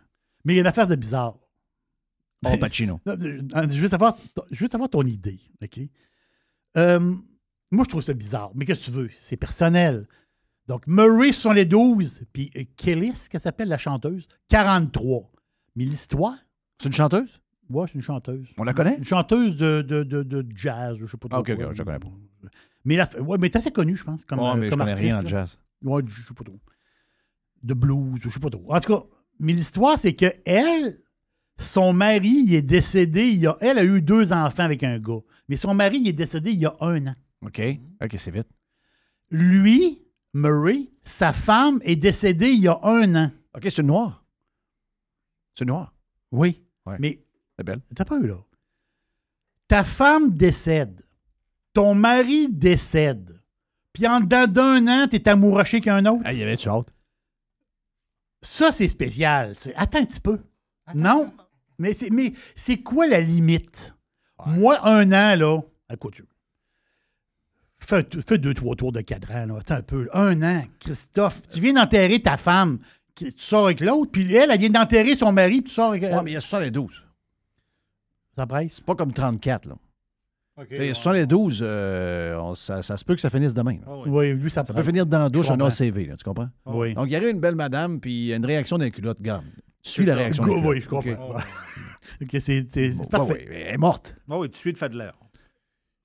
Mais 0.45 0.53
il 0.53 0.57
y 0.57 0.59
a 0.59 0.63
une 0.63 0.67
affaire 0.67 0.87
de 0.87 0.97
bizarre. 0.97 1.37
Al 2.45 2.59
Pacino. 2.59 3.01
Euh, 3.07 3.69
Juste 3.71 3.95
avoir, 3.95 4.17
juste 4.51 4.75
avoir 4.75 4.89
ton 4.91 5.03
idée, 5.03 5.41
OK? 5.63 5.81
Euh, 6.77 7.01
moi, 7.71 7.85
je 7.85 7.89
trouve 7.89 8.03
ça 8.03 8.15
bizarre. 8.15 8.53
Mais 8.55 8.65
qu'est-ce 8.65 8.81
que 8.81 8.85
tu 8.87 8.91
veux? 8.93 9.11
C'est 9.19 9.37
personnel. 9.37 10.07
Donc, 10.69 10.87
Murray, 10.87 11.33
72, 11.33 12.25
puis 12.33 12.51
euh, 12.57 12.63
Kelly, 12.77 13.13
ce 13.15 13.29
qu'elle 13.31 13.41
s'appelle, 13.41 13.69
la 13.69 13.79
chanteuse, 13.79 14.29
43. 14.49 15.33
Mais 15.77 15.85
l'histoire, 15.85 16.37
C'est 16.81 16.89
une 16.89 16.95
chanteuse? 16.95 17.41
ouais, 17.71 17.87
c'est 17.87 17.95
une 17.95 18.03
chanteuse. 18.03 18.47
On 18.59 18.65
la 18.65 18.73
connaît? 18.75 18.97
Une 18.99 19.05
chanteuse 19.05 19.57
de, 19.57 19.81
de, 19.83 20.03
de, 20.03 20.23
de 20.23 20.47
jazz, 20.55 20.97
je 20.99 21.07
sais 21.07 21.17
pas 21.17 21.29
trop 21.29 21.39
Ah, 21.39 21.41
ok, 21.41 21.55
quoi. 21.57 21.67
ok, 21.69 21.73
je 21.73 21.79
la 21.79 21.85
connais 21.85 21.99
pas. 21.99 22.09
Mais, 22.85 22.97
la, 22.97 23.09
ouais, 23.21 23.39
mais 23.39 23.51
t'es 23.51 23.59
assez 23.59 23.71
connue, 23.73 23.97
je 23.97 24.05
pense, 24.05 24.25
comme, 24.25 24.39
Ouais, 24.39 24.51
euh, 24.51 24.55
mais 24.55 24.69
comme 24.71 24.81
artiste. 24.81 25.03
rien 25.03 25.19
en 25.19 25.27
jazz. 25.27 25.59
Ouais, 25.83 26.03
je 26.07 26.23
sais 26.23 26.35
pas 26.35 26.45
trop. 26.45 26.61
de 27.63 27.75
blues, 27.75 28.19
je 28.23 28.29
sais 28.29 28.41
pas 28.41 28.51
trop. 28.51 28.65
En 28.73 28.79
tout 28.81 28.93
cas, 28.95 29.05
mais 29.41 29.53
l'histoire, 29.53 29.99
c'est 29.99 30.15
que 30.15 30.27
elle, 30.45 31.01
son 31.59 31.93
mari, 31.93 32.45
il 32.47 32.55
est 32.55 32.63
décédé, 32.63 33.27
il 33.29 33.47
a, 33.47 33.57
elle 33.61 33.79
a 33.79 33.85
eu 33.85 34.01
deux 34.01 34.33
enfants 34.33 34.63
avec 34.65 34.83
un 34.85 34.99
gars. 34.99 35.21
Mais 35.49 35.57
son 35.57 35.75
mari, 35.75 35.99
il 35.99 36.09
est 36.09 36.13
décédé 36.13 36.51
il 36.53 36.59
y 36.59 36.67
a 36.67 36.77
un 36.81 37.07
an. 37.09 37.15
OK. 37.45 37.61
OK, 38.03 38.15
c'est 38.17 38.31
vite. 38.31 38.49
Lui, 39.31 40.03
Murray, 40.35 40.89
sa 41.05 41.33
femme 41.33 41.81
est 41.83 41.97
décédée 41.97 42.51
il 42.51 42.61
y 42.61 42.69
a 42.69 42.79
un 42.83 43.15
an. 43.17 43.31
OK, 43.55 43.67
c'est 43.71 43.83
noir. 43.83 44.25
C'est 45.55 45.65
noir. 45.65 45.93
Oui. 46.31 46.63
Ouais. 46.87 46.97
Mais 47.01 47.25
C'est 47.57 47.65
belle. 47.65 47.81
t'as 47.95 48.05
pas 48.05 48.19
eu 48.19 48.27
là. 48.27 48.37
Ta 49.67 49.85
femme 49.85 50.31
décède. 50.37 51.03
Ton 51.75 51.95
mari 51.95 52.49
décède. 52.49 53.41
Puis 53.93 54.07
en 54.07 54.21
dedans 54.21 54.47
d'un 54.47 54.87
an, 54.87 55.09
t'es 55.09 55.29
amouraché 55.29 55.81
qu'un 55.81 56.05
autre. 56.07 56.23
Ah, 56.25 56.33
il 56.33 56.39
y 56.39 56.43
avait 56.43 56.57
tu 56.57 56.69
hâte. 56.69 56.89
Ça, 58.41 58.71
c'est 58.73 58.89
spécial. 58.89 59.55
Attends 59.77 59.99
un 59.99 60.05
petit 60.05 60.21
peu. 60.21 60.39
non? 60.95 61.33
Mais 61.79 61.93
c'est, 61.93 62.11
mais 62.11 62.33
c'est 62.55 62.79
quoi 62.79 63.07
la 63.07 63.21
limite? 63.21 63.95
Moi, 64.47 64.79
un 64.87 65.13
an, 65.13 65.37
là, 65.37 65.61
écoute, 65.93 66.23
fais, 67.79 68.07
fais 68.27 68.39
deux, 68.39 68.55
trois 68.55 68.75
tours 68.77 68.93
de 68.93 69.01
cadran, 69.01 69.47
là. 69.47 69.59
Attends 69.59 69.75
un 69.77 69.83
peu. 69.83 70.09
Un 70.13 70.43
an, 70.43 70.65
Christophe, 70.81 71.43
tu 71.49 71.61
viens 71.61 71.73
d'enterrer 71.75 72.21
ta 72.21 72.37
femme, 72.37 72.79
tu 73.15 73.31
sors 73.37 73.67
avec 73.67 73.81
l'autre, 73.81 74.11
puis 74.13 74.33
elle, 74.35 74.51
elle 74.51 74.59
vient 74.61 74.71
d'enterrer 74.71 75.17
son 75.17 75.33
mari, 75.33 75.61
puis 75.61 75.71
tu 75.71 75.75
sors 75.75 75.91
avec 75.91 76.03
Ouais, 76.03 76.23
mais 76.23 76.31
il 76.33 76.35
y 76.35 76.37
a 76.37 76.41
72. 76.41 77.05
Ça 78.37 78.47
presse? 78.47 78.75
C'est 78.75 78.85
pas 78.85 78.95
comme 78.95 79.13
34, 79.13 79.67
là. 79.67 79.75
Sais, 80.73 80.93
72, 80.95 81.61
euh, 81.63 82.37
on- 82.39 82.55
ça, 82.55 82.83
ça 82.83 82.97
se 82.97 83.05
peut 83.05 83.15
que 83.15 83.21
ça 83.21 83.31
finisse 83.31 83.55
demain. 83.55 83.75
là. 83.87 83.93
Oui, 84.07 84.33
lui, 84.33 84.51
ça, 84.51 84.65
Ça 84.65 84.75
peut 84.75 84.83
finir 84.83 85.07
dans 85.07 85.19
la 85.21 85.29
douche 85.29 85.51
un. 85.51 85.61
ACV, 85.61 86.07
là, 86.07 86.17
tu 86.17 86.25
comprends? 86.25 86.49
Oui. 86.67 86.95
Donc, 86.95 87.07
il 87.09 87.13
y 87.13 87.17
aurait 87.17 87.31
une 87.31 87.41
belle 87.41 87.55
madame, 87.55 88.01
puis 88.01 88.33
une 88.33 88.45
réaction 88.45 88.77
d'un 88.79 88.91
culotte. 88.91 89.21
Garde. 89.23 89.45
Suis 89.83 90.05
la 90.05 90.13
ça. 90.15 90.19
réaction 90.19 90.45
Go- 90.45 90.61
oui, 90.65 90.81
je 90.81 90.89
comprends. 90.89 91.37
OK? 92.23 92.37
C'est, 92.41 92.63
Bon, 92.97 93.05
parfait. 93.07 93.47
elle 93.51 93.75
est 93.75 93.79
morte. 93.79 94.17
Ah 94.29 94.39
oui, 94.39 94.49
tout 94.49 94.53
de 94.53 94.57
suite, 94.57 94.79
fait 94.79 94.89
de 94.89 94.99
l'air. 94.99 95.15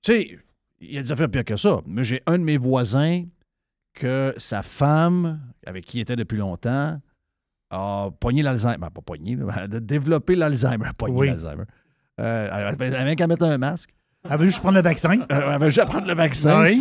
Tu 0.04 0.12
sais, 0.14 0.40
il 0.80 0.94
y 0.94 0.98
a 0.98 1.02
des 1.04 1.12
affaires 1.12 1.30
pires 1.30 1.46
que 1.46 1.58
ça. 1.58 1.82
Mais 1.88 2.04
j'ai 2.04 2.22
un 2.28 2.38
de 2.38 2.44
mes 2.44 2.58
voisins 2.58 3.24
que 3.94 4.34
sa 4.38 4.62
femme, 4.64 5.40
avec 5.66 5.86
qui 5.86 5.98
il 5.98 6.02
était 6.02 6.16
depuis 6.16 6.38
longtemps, 6.38 7.00
a 7.72 8.10
pogné 8.20 8.44
l'Alzheimer. 8.44 8.78
Ben, 8.78 8.90
pas 8.92 9.02
pogné, 9.02 9.36
là, 9.36 9.46
elle 9.64 9.76
a 9.76 9.80
développé 9.80 10.36
l'Alzheimer. 10.36 10.90
Pogné 10.98 11.16
Oui. 11.18 11.28
l'Alzheimer. 11.28 11.64
Euh, 12.20 12.50
elle 12.52 12.68
avait- 12.68 12.86
elle 12.88 12.96
avait 12.96 13.16
qu'à 13.16 13.26
mettre 13.28 13.46
un 13.46 13.58
masque. 13.58 13.90
Elle 14.30 14.38
veut 14.40 14.46
juste 14.46 14.60
prendre 14.60 14.76
le 14.76 14.82
vaccin. 14.84 15.20
Euh, 15.20 15.26
elle 15.30 15.44
avait 15.44 15.70
juste 15.70 15.86
prendre 15.88 16.08
le 16.08 16.14
vaccin, 16.16 16.64
Oui. 16.64 16.80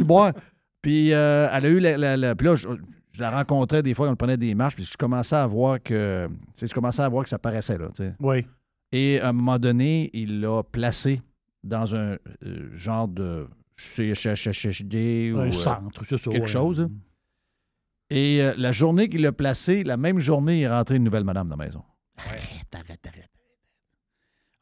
Puis 0.81 1.13
euh, 1.13 1.49
elle 1.53 1.67
a 1.67 1.69
eu 1.69 1.79
la, 1.79 1.97
la- 1.97 2.17
la- 2.17 2.35
Puis 2.35 2.47
là, 2.47 2.57
je, 2.57 2.69
je 3.13 3.21
la 3.21 3.31
rencontrais 3.31 3.83
des 3.83 3.95
fois, 3.95 4.09
on 4.11 4.17
prenait 4.17 4.37
des 4.37 4.55
marches, 4.55 4.75
puis 4.77 4.85
je 4.85 4.97
commençais 4.97 5.37
à 5.37 5.47
voir 5.47 5.83
que. 5.83 6.29
je 6.61 6.73
commençais 6.75 7.03
à 7.03 7.09
voir 7.09 7.23
que 7.25 7.29
ça 7.29 7.39
paraissait 7.39 7.79
là. 7.79 7.89
tu 7.95 8.03
sais. 8.03 8.15
Oui. 8.21 8.47
Et 8.93 9.21
à 9.21 9.29
un 9.29 9.33
moment 9.33 9.59
donné, 9.59 10.11
il 10.13 10.41
l'a 10.41 10.63
placé 10.63 11.23
dans 11.65 11.95
un 11.95 12.17
euh, 12.45 12.71
genre 12.75 13.09
de 13.09 13.47
CHHHD 13.77 15.33
ou 15.35 15.39
Un 15.39 15.51
centre, 15.53 16.05
c'est 16.05 16.19
ça. 16.19 16.31
quelque 16.31 16.43
ouais. 16.43 16.49
chose. 16.49 16.81
hein. 16.83 16.91
Et 18.11 18.43
euh, 18.43 18.53
la 18.59 18.73
journée 18.73 19.09
qu'il 19.09 19.23
l'a 19.23 19.33
placé, 19.33 19.85
la 19.85 19.97
même 19.97 20.19
journée, 20.19 20.59
il 20.59 20.63
est 20.65 20.69
rentré 20.69 20.97
une 20.97 21.05
nouvelle 21.05 21.25
madame 21.25 21.49
dans 21.49 21.57
la 21.57 21.65
maison. 21.65 21.83
Arrête, 22.19 22.43
arrête, 22.75 23.07
arrête. 23.07 23.31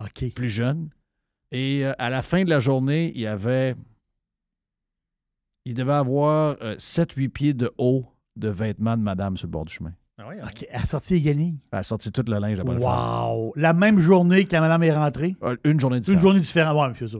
OK. 0.01 0.32
Plus 0.35 0.48
jeune. 0.48 0.90
Et 1.52 1.85
euh, 1.85 1.93
à 1.98 2.10
la 2.10 2.22
fin 2.22 2.44
de 2.44 2.51
la 2.51 2.60
journée, 2.60 3.12
il 3.14 3.20
y 3.22 3.27
avait. 3.27 3.74
Il 5.64 5.74
devait 5.74 5.93
avoir 5.93 6.56
7-8 6.56 7.28
pieds 7.28 7.55
de 7.55 7.70
haut 7.78 8.06
de 8.36 8.48
vêtements 8.48 8.97
de 8.97 9.02
madame 9.02 9.36
sur 9.36 9.47
le 9.47 9.51
bord 9.52 9.64
du 9.66 9.72
chemin. 9.74 9.93
OK, 10.18 10.66
elle 10.70 10.82
a 10.82 10.85
sorti 10.85 11.14
les 11.14 11.20
guenilles. 11.22 11.59
Elle 11.72 11.78
a 11.78 11.82
sorti 11.82 12.12
tout 12.12 12.24
le 12.27 12.39
linge 12.39 12.60
après 12.60 12.74
le. 12.74 12.81
Wow! 12.81 13.52
La 13.56 13.72
même 13.72 13.98
journée 14.01 14.44
que 14.47 14.52
la 14.52 14.60
madame 14.60 14.82
est 14.82 14.94
rentrée. 14.94 15.35
Euh, 15.43 15.56
Une 15.64 15.81
journée 15.81 15.97
Une 15.97 16.01
différente. 16.02 16.20
journée 16.20 16.40
différente. 16.40 16.77
Ouais, 16.77 16.94
c'est 16.98 17.09
ça. 17.09 17.18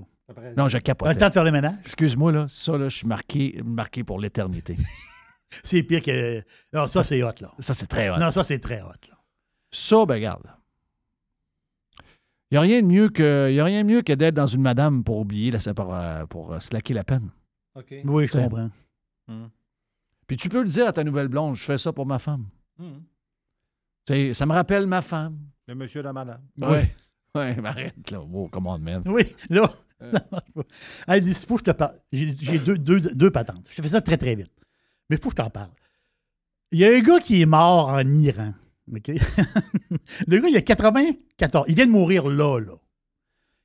Non, 0.57 0.69
je 0.69 0.77
Le 0.77 0.83
capotais. 0.83 1.15
temps 1.17 1.29
de 1.29 1.33
faire 1.33 1.45
le 1.45 1.51
ménage. 1.51 1.75
Excuse-moi, 1.85 2.31
là, 2.31 2.45
ça, 2.49 2.77
là, 2.79 2.89
je 2.89 2.97
suis 2.99 3.07
marqué, 3.07 3.61
marqué 3.65 4.05
pour 4.05 4.19
l'éternité. 4.21 4.77
C'est 5.65 5.83
pire 5.83 6.01
que. 6.03 6.43
Non, 6.73 6.87
ça, 6.87 7.03
c'est 7.03 7.23
hot, 7.25 7.33
là. 7.41 7.51
Ça, 7.59 7.75
c'est 7.75 7.87
très 7.89 8.09
hot. 8.09 8.19
Non, 8.19 8.31
ça, 8.31 8.45
c'est 8.45 8.61
très 8.61 8.81
hot, 8.83 8.93
là. 9.09 9.17
Ça, 9.73 10.07
ben, 10.07 10.15
regarde. 10.15 10.47
Il 12.51 12.55
n'y 12.55 12.59
a 12.59 12.61
rien 12.63 12.83
de 12.83 12.87
mieux 12.87 13.09
que, 13.09 13.51
y 13.53 13.61
a 13.61 13.65
rien 13.65 13.83
de 13.83 13.89
mieux 13.89 14.03
que 14.03 14.13
d'être 14.13 14.35
dans 14.35 14.47
une 14.47 14.63
madame 14.63 15.05
pour 15.05 15.19
oublier, 15.19 15.51
la, 15.53 15.75
pour, 15.75 15.95
euh, 15.95 16.27
pour 16.27 16.53
euh, 16.53 16.59
slacker 16.61 16.95
la 16.95 17.05
peine. 17.05 17.31
OK. 17.77 17.95
Oui, 18.05 18.27
je 18.27 18.33
T'sais. 18.33 18.43
comprends? 18.43 18.71
Puis 20.27 20.37
tu 20.37 20.49
peux 20.49 20.63
le 20.63 20.69
dire 20.69 20.87
à 20.89 20.93
ta 20.93 21.05
nouvelle 21.05 21.29
blonde, 21.29 21.55
je 21.57 21.65
fais 21.65 21.79
ça 21.79 21.93
pour 21.93 22.07
ma 22.07 22.19
femme. 22.19 22.47
Sais, 24.09 24.35
ça 24.35 24.47
me 24.47 24.53
rappelle 24.53 24.87
ma 24.87 25.03
femme. 25.03 25.39
Le 25.69 25.75
monsieur, 25.75 26.03
la 26.03 26.13
madame. 26.13 26.43
Ouais. 26.59 26.95
Ouais, 27.33 27.55
mais 27.63 27.69
arrête, 27.69 28.11
là. 28.11 28.21
Oh, 28.21 28.49
come 28.49 28.67
on, 28.67 28.81
man. 28.81 29.05
Oui, 29.07 29.23
là. 29.51 29.71
Hey, 31.07 31.23
il 31.25 31.33
faut 31.33 31.55
que 31.55 31.61
je 31.61 31.71
te 31.71 31.71
parle. 31.71 31.95
J'ai 32.13 32.35
j'ai 32.37 32.59
deux, 32.59 32.77
deux, 32.77 32.99
deux 32.99 33.31
patentes. 33.31 33.69
Je 33.71 33.77
te 33.77 33.83
fais 33.83 33.89
ça 33.89 34.01
très, 34.01 34.17
très 34.17 34.35
vite. 34.35 34.51
Mais 35.09 35.15
il 35.15 35.23
faut 35.23 35.29
que 35.29 35.37
je 35.39 35.43
t'en 35.45 35.49
parle. 35.51 35.71
Il 36.73 36.81
y 36.81 36.85
a 36.85 36.89
un 36.89 37.01
gars 37.01 37.21
qui 37.21 37.41
est 37.41 37.47
mort 37.47 37.89
en 37.91 38.01
Iran. 38.15 38.53
OK? 38.97 39.09
le 40.27 40.39
gars, 40.41 40.49
il 40.49 40.57
a 40.57 40.63
94. 40.63 41.65
Il 41.69 41.75
vient 41.75 41.87
de 41.87 41.91
mourir 41.93 42.27
là, 42.29 42.59
là. 42.59 42.75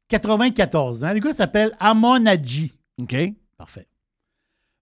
94 0.10 1.04
ans. 1.04 1.14
Le 1.14 1.20
gars 1.20 1.34
s'appelle 1.34 1.72
Amon 1.80 2.26
Hadji. 2.26 2.78
OK. 3.02 3.16
Parfait. 3.58 3.88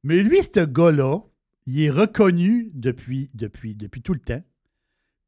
Mais 0.03 0.21
lui, 0.21 0.39
ce 0.43 0.65
gars-là, 0.65 1.19
il 1.65 1.81
est 1.81 1.89
reconnu 1.89 2.71
depuis, 2.73 3.29
depuis, 3.33 3.75
depuis 3.75 4.01
tout 4.01 4.13
le 4.13 4.19
temps 4.19 4.41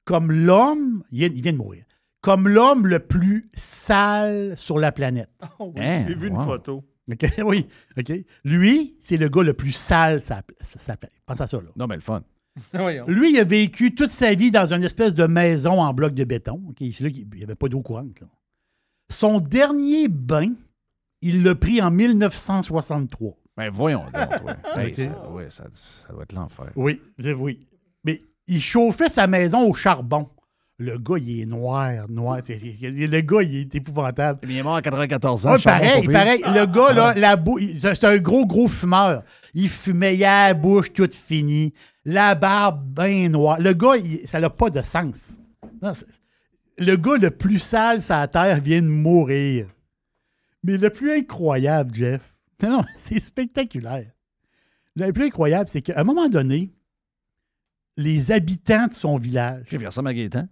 comme 0.04 0.32
l'homme, 0.32 1.04
il 1.12 1.18
vient, 1.20 1.30
il 1.34 1.42
vient 1.42 1.54
de 1.54 1.58
mourir, 1.58 1.84
comme 2.22 2.48
l'homme 2.48 2.86
le 2.86 3.00
plus 3.00 3.50
sale 3.56 4.56
sur 4.56 4.78
la 4.78 4.92
planète. 4.92 5.32
Oh, 5.58 5.72
oui, 5.76 5.82
Hein, 5.84 6.06
J'ai 6.08 6.14
vu 6.14 6.28
une 6.28 6.36
photo. 6.44 6.84
OK? 7.12 7.26
Oui, 7.44 7.66
OK? 7.98 8.12
Lui, 8.44 8.96
c'est 9.00 9.18
le 9.18 9.30
gars 9.30 9.42
le 9.42 9.54
plus 9.56 9.72
sale 9.72 10.22
pla- 10.22 10.44
sur 10.62 10.80
la 10.88 10.98
planète. 10.98 11.20
Pense 11.26 11.42
à 11.42 11.48
ça, 11.48 11.58
là. 11.58 11.70
Non, 11.76 11.88
mais 11.88 11.96
le 11.96 12.02
fun. 12.02 12.24
Lui, 13.07 13.34
il 13.34 13.40
a 13.40 13.44
vécu 13.44 13.94
toute 13.94 14.11
sa 14.11 14.34
vie 14.34 14.52
dans 14.52 14.72
une 14.73 14.84
espèce 14.84 15.14
de 15.14 15.26
maison 15.27 15.82
en 15.82 15.94
bloc 15.94 16.14
de 16.14 16.23
béton. 16.23 16.61
OK? 16.69 16.77
C'est 16.94 17.03
là 17.03 17.10
qu'il 17.10 17.27
n'y 17.36 17.44
avait 17.44 17.56
pas 17.56 17.68
d'eau 17.68 17.82
courante. 17.82 18.19
là. 18.22 18.27
Son 19.11 19.40
dernier 19.40 20.07
bain, 20.07 20.53
il 21.22 21.44
l'a 21.44 21.53
pris 21.56 21.82
en 21.82 21.91
1963. 21.91 23.34
Ben, 23.57 23.69
voyons 23.69 24.03
donc. 24.06 24.45
ouais. 24.45 24.53
Hey, 24.84 24.91
OK. 24.91 24.98
ça, 24.99 25.30
ouais, 25.32 25.49
ça, 25.49 25.64
ça 25.73 26.14
doit 26.14 26.23
être 26.23 26.34
l'enfer. 26.34 26.72
Oui, 26.76 27.02
c'est- 27.19 27.34
oui. 27.34 27.65
Mais 28.03 28.22
il 28.48 28.61
chauffait 28.61 29.10
sa 29.10 29.27
maison 29.27 29.61
au 29.69 29.73
charbon. 29.73 30.30
Le 30.77 30.98
gars, 30.98 31.15
il 31.18 31.41
est 31.41 31.45
noir, 31.45 32.10
noir. 32.10 32.40
C'est- 32.45 32.60
c'est- 32.60 33.07
Le 33.07 33.22
gars, 33.22 33.41
il 33.44 33.56
est 33.61 33.76
épouvantable. 33.76 34.40
Il 34.44 34.57
est 34.57 34.64
mort 34.64 34.76
à 34.76 34.82
94 34.82 35.48
ans. 35.48 35.53
Ouais, 35.53 35.60
pareil, 35.64 36.06
pareil. 36.07 36.41
Le 36.45 36.65
gars, 36.65 36.91
là, 36.94 37.14
la 37.15 37.38
bou- 37.38 37.60
il- 37.60 37.80
c'est 37.80 38.03
un 38.03 38.18
gros, 38.18 38.45
gros 38.45 38.68
fumeur. 38.68 39.23
Il 39.53 39.69
fumait, 39.69 40.15
il 40.15 40.23
a 40.26 40.48
la 40.48 40.53
bouche 40.53 40.91
toute 40.91 41.14
finie, 41.14 41.73
la 42.06 42.36
barbe 42.36 42.84
bien 43.02 43.30
noire. 43.30 43.60
Le 43.60 43.73
gars, 43.73 43.98
il- 43.98 44.27
ça 44.27 44.40
n'a 44.40 44.49
pas 44.49 44.69
de 44.69 44.82
sens. 44.82 45.40
Non, 45.82 45.91
le 46.77 46.95
gars 46.95 47.18
le 47.18 47.32
plus 47.32 47.60
sale 47.60 48.02
sur 48.02 48.15
la 48.15 48.27
terre 48.27 48.61
vient 48.61 48.82
de 48.82 48.88
mourir. 48.88 49.68
Mais 50.64 50.77
le 50.77 50.90
plus 50.90 51.11
incroyable, 51.18 51.94
Jeff, 51.94 52.36
non, 52.64 52.69
non, 52.69 52.84
c'est 52.98 53.19
spectaculaire. 53.19 54.11
Le 54.95 55.11
plus 55.11 55.26
incroyable, 55.26 55.68
c'est 55.69 55.82
qu'à 55.82 55.99
un 55.99 56.03
moment 56.03 56.30
donné, 56.30 56.72
les 57.98 58.32
habitants 58.32 58.88
de 58.88 58.94
son 58.94 59.18
village. 59.18 59.68
Il 59.72 59.86
ressemble 59.86 60.10
à 60.10 60.14
Gaétan. 60.14 60.48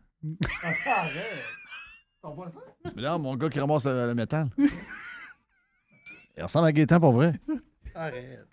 Mais 2.96 3.02
là, 3.02 3.18
mon 3.18 3.36
gars 3.36 3.50
qui 3.50 3.60
ramasse 3.60 3.86
le, 3.86 4.08
le 4.08 4.16
métal. 4.16 4.48
Il 4.58 6.44
ressemble 6.44 6.68
à 6.68 6.72
Gaétan 6.72 7.00
pour 7.00 7.14
vrai. 7.14 7.34
Arrête. 7.96 8.48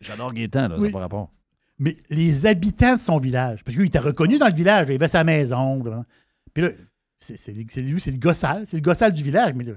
J'adore 0.00 0.32
Gaétan, 0.32 0.68
là, 0.68 0.76
ça 0.76 0.82
Oui. 0.82 0.86
n'a 0.88 0.92
pas 0.92 0.98
rapport. 1.00 1.30
Mais 1.78 1.96
les 2.10 2.46
habitants 2.46 2.96
de 2.96 3.00
son 3.00 3.18
village, 3.18 3.64
parce 3.64 3.76
qu'il 3.76 3.86
était 3.86 3.98
reconnu 3.98 4.38
dans 4.38 4.48
le 4.48 4.54
village, 4.54 4.86
il 4.88 4.94
avait 4.94 5.08
sa 5.08 5.24
maison. 5.24 5.82
là. 5.82 6.04
Puis 6.52 6.62
là, 6.62 6.70
c'est 7.18 7.52
lui, 7.52 8.00
c'est 8.00 8.10
le 8.12 8.18
gossal, 8.18 8.66
c'est 8.66 8.76
le 8.76 8.82
gossal 8.82 9.12
du 9.12 9.22
village, 9.22 9.54
mais 9.54 9.64
là, 9.64 9.72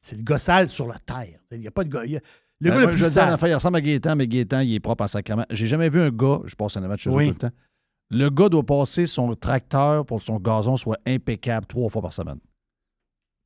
c'est 0.00 0.16
le 0.16 0.22
gossal 0.22 0.68
sur 0.68 0.86
la 0.86 0.98
terre. 0.98 1.38
Il 1.52 1.58
n'y 1.60 1.66
a 1.66 1.70
pas 1.70 1.84
de 1.84 1.96
a- 1.96 2.04
Le 2.04 2.70
Ben, 2.70 2.70
gars 2.70 2.80
le 2.80 2.86
plus 2.88 2.96
je 2.98 3.02
dire, 3.04 3.12
sale. 3.12 3.38
il 3.50 3.54
ressemble 3.54 3.76
à 3.76 3.80
Gaétan, 3.82 4.16
mais 4.16 4.26
Gaétan, 4.26 4.60
il 4.60 4.74
est 4.74 4.80
propre 4.80 5.04
en 5.04 5.06
sacrement. 5.08 5.44
J'ai 5.50 5.66
jamais 5.66 5.90
vu 5.90 6.00
un 6.00 6.08
gars, 6.10 6.40
je 6.46 6.54
passe 6.54 6.76
un 6.78 6.80
match 6.88 7.02
chez 7.02 7.10
Oui. 7.10 7.26
tout 7.26 7.32
le 7.34 7.38
temps. 7.50 7.56
Le 8.08 8.30
gars 8.30 8.48
doit 8.48 8.64
passer 8.64 9.04
son 9.06 9.34
tracteur 9.34 10.06
pour 10.06 10.18
que 10.20 10.24
son 10.24 10.38
gazon 10.38 10.76
soit 10.78 10.98
impeccable 11.06 11.66
trois 11.66 11.90
fois 11.90 12.00
par 12.00 12.12
semaine. 12.14 12.38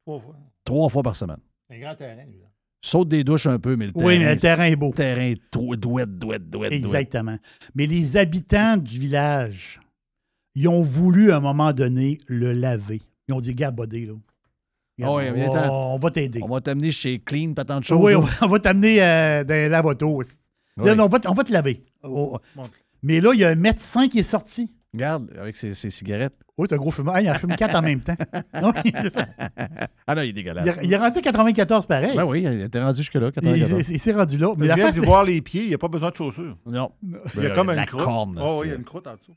Trois 0.07 0.21
fois. 0.21 0.37
Trois 0.65 0.89
fois 0.91 1.03
par 1.03 1.17
semaine. 1.17 1.39
Un 1.71 1.79
grand 1.81 1.95
terrain, 1.97 2.25
lui. 2.27 2.43
Saute 2.83 3.09
des 3.09 3.25
douches 3.25 3.47
un 3.47 3.59
peu, 3.59 3.77
mais 3.77 3.87
le 3.87 3.93
terrain. 3.93 4.07
Oui, 4.07 4.19
mais 4.19 4.35
le 4.35 4.41
terrain 4.41 4.65
est 4.65 4.77
beau. 4.77 4.93
Terrain 4.95 5.35
trou- 5.51 5.77
douette, 5.77 6.19
douette, 6.19 6.49
douette, 6.49 6.51
douette. 6.51 6.73
Exactement. 6.73 7.37
Mais 7.75 7.87
les 7.87 8.17
habitants 8.17 8.77
du 8.79 8.99
village, 8.99 9.81
ils 10.55 10.67
ont 10.67 10.81
voulu 10.81 11.31
à 11.31 11.37
un 11.37 11.41
moment 11.41 11.73
donné 11.73 12.17
le 12.27 12.53
laver. 12.55 13.03
Ils 13.29 13.35
ont 13.35 13.41
dit, 13.41 13.55
gars, 13.55 13.71
bodé, 13.71 14.07
là. 14.07 14.15
Ah 15.03 15.15
oui, 15.15 15.25
on, 15.35 15.51
va- 15.51 15.73
on 15.73 15.99
va 15.99 16.11
t'aider. 16.11 16.41
On 16.43 16.49
va 16.49 16.61
t'amener 16.61 16.91
chez 16.91 17.19
Clean, 17.21 17.55
pas 17.55 17.65
tant 17.65 17.79
de 17.81 17.85
choses. 17.85 17.99
Oui, 18.03 18.13
on 18.43 18.47
va, 18.47 18.59
t'amener 18.59 19.03
euh, 19.03 19.45
dans 19.45 19.55
un 19.55 19.69
lave-auto. 19.69 20.17
Oui. 20.17 20.27
Là, 20.77 20.95
non, 20.95 21.05
on, 21.05 21.09
va, 21.09 21.19
te- 21.21 21.29
on 21.29 21.33
va 21.33 21.45
te 21.45 21.53
laver. 21.53 21.85
Oh, 22.03 22.39
oh. 22.57 22.63
Mais 23.03 23.21
là, 23.21 23.31
il 23.35 23.41
y 23.41 23.45
a 23.45 23.49
un 23.49 23.55
médecin 23.55 24.09
qui 24.09 24.19
est 24.19 24.23
sorti. 24.23 24.75
Regarde, 24.93 25.31
avec 25.41 25.57
ses, 25.57 25.73
ses 25.75 25.89
cigarettes. 25.91 26.35
Oui, 26.59 26.67
c'est 26.69 26.75
un 26.75 26.79
gros 26.79 26.91
fumeur. 26.91 27.15
Ah, 27.15 27.23
il 27.23 27.31
en 27.31 27.35
fume 27.35 27.55
quatre 27.55 27.77
en 27.77 27.83
même 27.83 28.01
temps. 28.01 28.17
Ça. 29.13 29.27
Ah 30.07 30.15
non, 30.17 30.23
il 30.23 30.31
est 30.31 30.33
dégueulasse. 30.33 30.79
Il, 30.83 30.87
il 30.87 30.93
est 30.93 30.97
rendu 30.97 31.19
à 31.19 31.21
94 31.23 31.87
pareil. 31.87 32.17
Ben 32.17 32.25
oui, 32.25 32.43
il 32.43 32.61
était 32.63 32.83
rendu 32.83 32.97
jusque-là, 33.01 33.29
Il, 33.29 33.33
94. 33.33 33.89
il- 33.89 33.95
il 33.95 34.01
s'est 34.01 34.13
rendu 34.13 34.37
là. 34.37 34.53
Mais 34.57 34.67
viens 34.67 34.77
face, 34.87 34.97
de 34.97 35.03
voir 35.03 35.23
les 35.25 35.41
pieds, 35.43 35.63
il 35.63 35.69
n'y 35.69 35.75
a 35.75 35.79
pas 35.79 35.87
besoin 35.89 36.11
de 36.11 36.17
chaussures. 36.17 36.59
Non. 36.67 36.89
Il 37.37 37.43
y 37.43 37.47
a 37.47 37.51
Ben, 37.51 37.55
comme 37.55 37.71
une 37.71 37.87
croûte. 37.87 38.03
corne, 38.05 38.41
Oh, 38.43 38.59
oui, 38.63 38.67
il 38.67 38.71
y 38.71 38.73
a 38.73 38.77
une 38.77 38.85
croûte 38.85 39.07
en 39.07 39.15
dessous. 39.15 39.37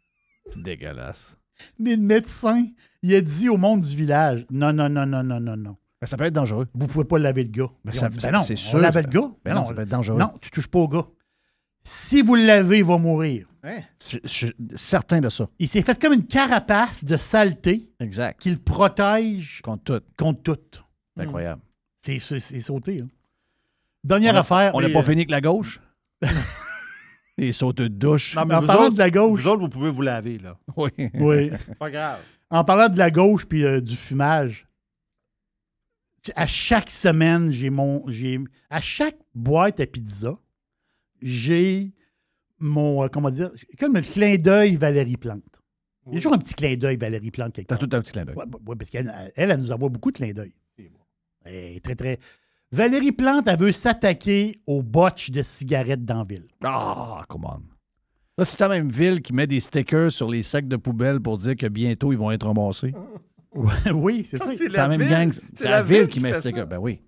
Dégueulasse. 0.56 1.38
mais 1.80 1.96
le 1.96 2.02
médecin, 2.02 2.66
il 3.04 3.14
a 3.16 3.22
dit 3.22 3.48
au 3.50 3.58
monde 3.58 3.82
du 3.82 3.96
village 3.96 4.46
non, 4.50 4.74
non, 4.74 4.90
non, 4.90 5.06
non, 5.06 5.24
non, 5.24 5.40
non, 5.40 5.56
non. 5.56 5.78
Ben, 6.02 6.08
ça 6.08 6.18
peut 6.18 6.26
être 6.26 6.34
dangereux. 6.34 6.68
Vous 6.74 6.88
pouvez 6.88 7.06
pas 7.06 7.18
laver 7.20 7.44
le 7.44 7.50
gars. 7.52 7.70
Ben, 7.86 7.92
ça- 7.94 8.10
dit, 8.10 8.20
ben 8.22 8.32
non, 8.32 8.40
c'est 8.40 8.54
on 8.54 8.58
sûr, 8.58 8.80
lave 8.80 8.94
ça- 8.94 9.02
le 9.02 9.08
gars. 9.08 9.30
ben 9.46 9.54
non, 9.54 9.66
ça 9.66 9.74
peut 9.74 9.82
être 9.84 9.90
dangereux. 9.90 10.18
Non, 10.20 10.34
tu 10.42 10.52
touches 10.52 10.68
pas 10.68 10.80
au 10.80 10.88
gars. 10.88 11.06
Si 11.84 12.22
vous 12.22 12.36
le 12.36 12.46
lavez, 12.46 12.78
il 12.80 12.84
va 12.86 12.98
mourir. 12.98 13.48
Je, 13.64 14.18
je 14.24 14.28
suis 14.28 14.54
certain 14.76 15.22
de 15.22 15.30
ça. 15.30 15.48
Il 15.60 15.68
s'est 15.70 15.82
fait 15.82 16.00
comme 16.02 16.14
une 16.14 16.26
carapace 16.26 17.04
de 17.06 17.16
saleté 17.16 17.90
Exact. 18.00 18.40
qui 18.42 18.52
le 18.52 18.58
protège 18.58 19.62
Contre 19.64 20.00
tout. 20.00 20.06
contre 20.18 20.42
tout. 20.56 20.82
C'est 21.16 21.24
incroyable. 21.24 21.62
C'est, 22.02 22.20
c'est- 22.20 22.40
c'est 22.40 22.60
sauté. 22.60 23.02
hein. 23.02 23.08
Dernière 24.04 24.34
On 24.34 24.38
a- 24.38 24.40
affaire. 24.42 24.76
On 24.76 24.82
n'a 24.82 24.90
pas 24.90 25.00
euh, 25.00 25.04
fini 25.04 25.18
avec 25.18 25.30
la 25.32 25.40
gauche? 25.42 25.80
Les 27.38 27.52
sautes 27.54 27.78
de 27.78 27.88
douche. 27.88 28.36
Non, 28.36 28.46
mais 28.46 28.56
En 28.56 28.66
parlant 28.66 28.84
autres, 28.86 28.94
de 28.94 29.00
la 29.00 29.10
gauche. 29.10 29.42
Vous 29.42 29.48
autres, 29.48 29.62
vous 29.62 29.70
pouvez 29.70 29.90
vous 29.90 30.02
laver, 30.02 30.38
là. 30.40 30.58
Oui. 30.78 30.90
Oui. 31.14 31.52
Pas 31.80 31.90
grave. 31.90 32.20
En 32.50 32.64
parlant 32.64 32.90
de 32.90 32.98
la 32.98 33.10
gauche 33.12 33.46
puis 33.46 33.64
euh, 33.66 33.82
du 33.82 33.96
fumage, 33.96 34.68
à 36.36 36.46
chaque 36.48 36.90
semaine, 36.92 37.50
j'ai 37.52 37.70
mon. 37.70 38.04
J'ai, 38.10 38.40
à 38.70 38.82
chaque 38.82 39.18
boîte 39.34 39.80
à 39.80 39.86
pizza, 39.88 40.38
j'ai 41.24 41.94
mon. 42.60 43.04
euh, 43.04 43.08
comment 43.08 43.30
dire? 43.30 43.52
Comme 43.80 43.96
le 43.96 44.02
clin 44.02 44.36
d'œil 44.36 44.76
Valérie 44.76 45.18
Plante. 45.18 45.42
Il 46.08 46.14
y 46.14 46.18
a 46.18 46.20
toujours 46.20 46.34
un 46.34 46.38
petit 46.38 46.54
clin 46.54 46.76
d'œil 46.76 46.98
Valérie 46.98 47.32
Plante 47.32 47.54
quelque 47.54 47.68
T'as 47.68 47.78
tout 47.78 47.90
un 47.92 48.02
petit 48.02 48.12
clin 48.12 48.26
d'œil. 48.26 48.36
Ouais, 48.36 48.76
parce 48.78 48.90
qu'elle, 48.90 49.14
elle, 49.36 49.52
elle 49.52 49.60
nous 49.60 49.72
envoie 49.72 49.90
beaucoup 49.90 50.12
de 50.12 50.18
clins 50.18 50.34
d'œil. 50.34 50.54
Elle 51.46 51.56
est 51.56 51.84
très, 51.84 51.96
très. 51.96 52.20
Valérie 52.72 53.12
Plante, 53.12 53.48
elle 53.48 53.60
veut 53.60 53.72
s'attaquer 53.72 54.60
aux 54.66 54.82
botches 54.82 55.32
de 55.32 55.44
cigarettes 55.44 56.06
dans 56.06 56.20
la 56.20 56.24
ville. 56.24 56.48
Ah, 56.64 57.24
come 57.28 57.46
on. 57.46 57.62
Là, 58.38 58.46
c'est 58.46 58.60
la 58.62 58.70
même 58.70 58.90
ville 58.90 59.22
qui 59.22 59.32
met 59.32 59.46
des 59.46 59.60
stickers 59.60 60.12
sur 60.12 60.30
les 60.30 60.42
sacs 60.42 60.68
de 60.68 60.76
poubelle 60.76 61.20
pour 61.20 61.38
dire 61.38 61.56
que 61.56 61.68
bientôt 61.68 62.12
ils 62.12 62.18
vont 62.18 62.32
être 62.32 62.48
ramassés. 62.48 62.94
oui, 63.94 64.24
c'est 64.24 64.40
ça. 64.40 64.52
C'est 64.56 64.70
la, 64.70 64.88
même 64.88 65.08
gang. 65.08 65.32
C'est 65.54 65.70
la, 65.70 65.84
ville 65.84 66.08
qui 66.08 66.20
met 66.20 66.32
des 66.32 66.40
stickers. 66.40 66.66
Ben 66.66 66.80
oui. 66.80 67.00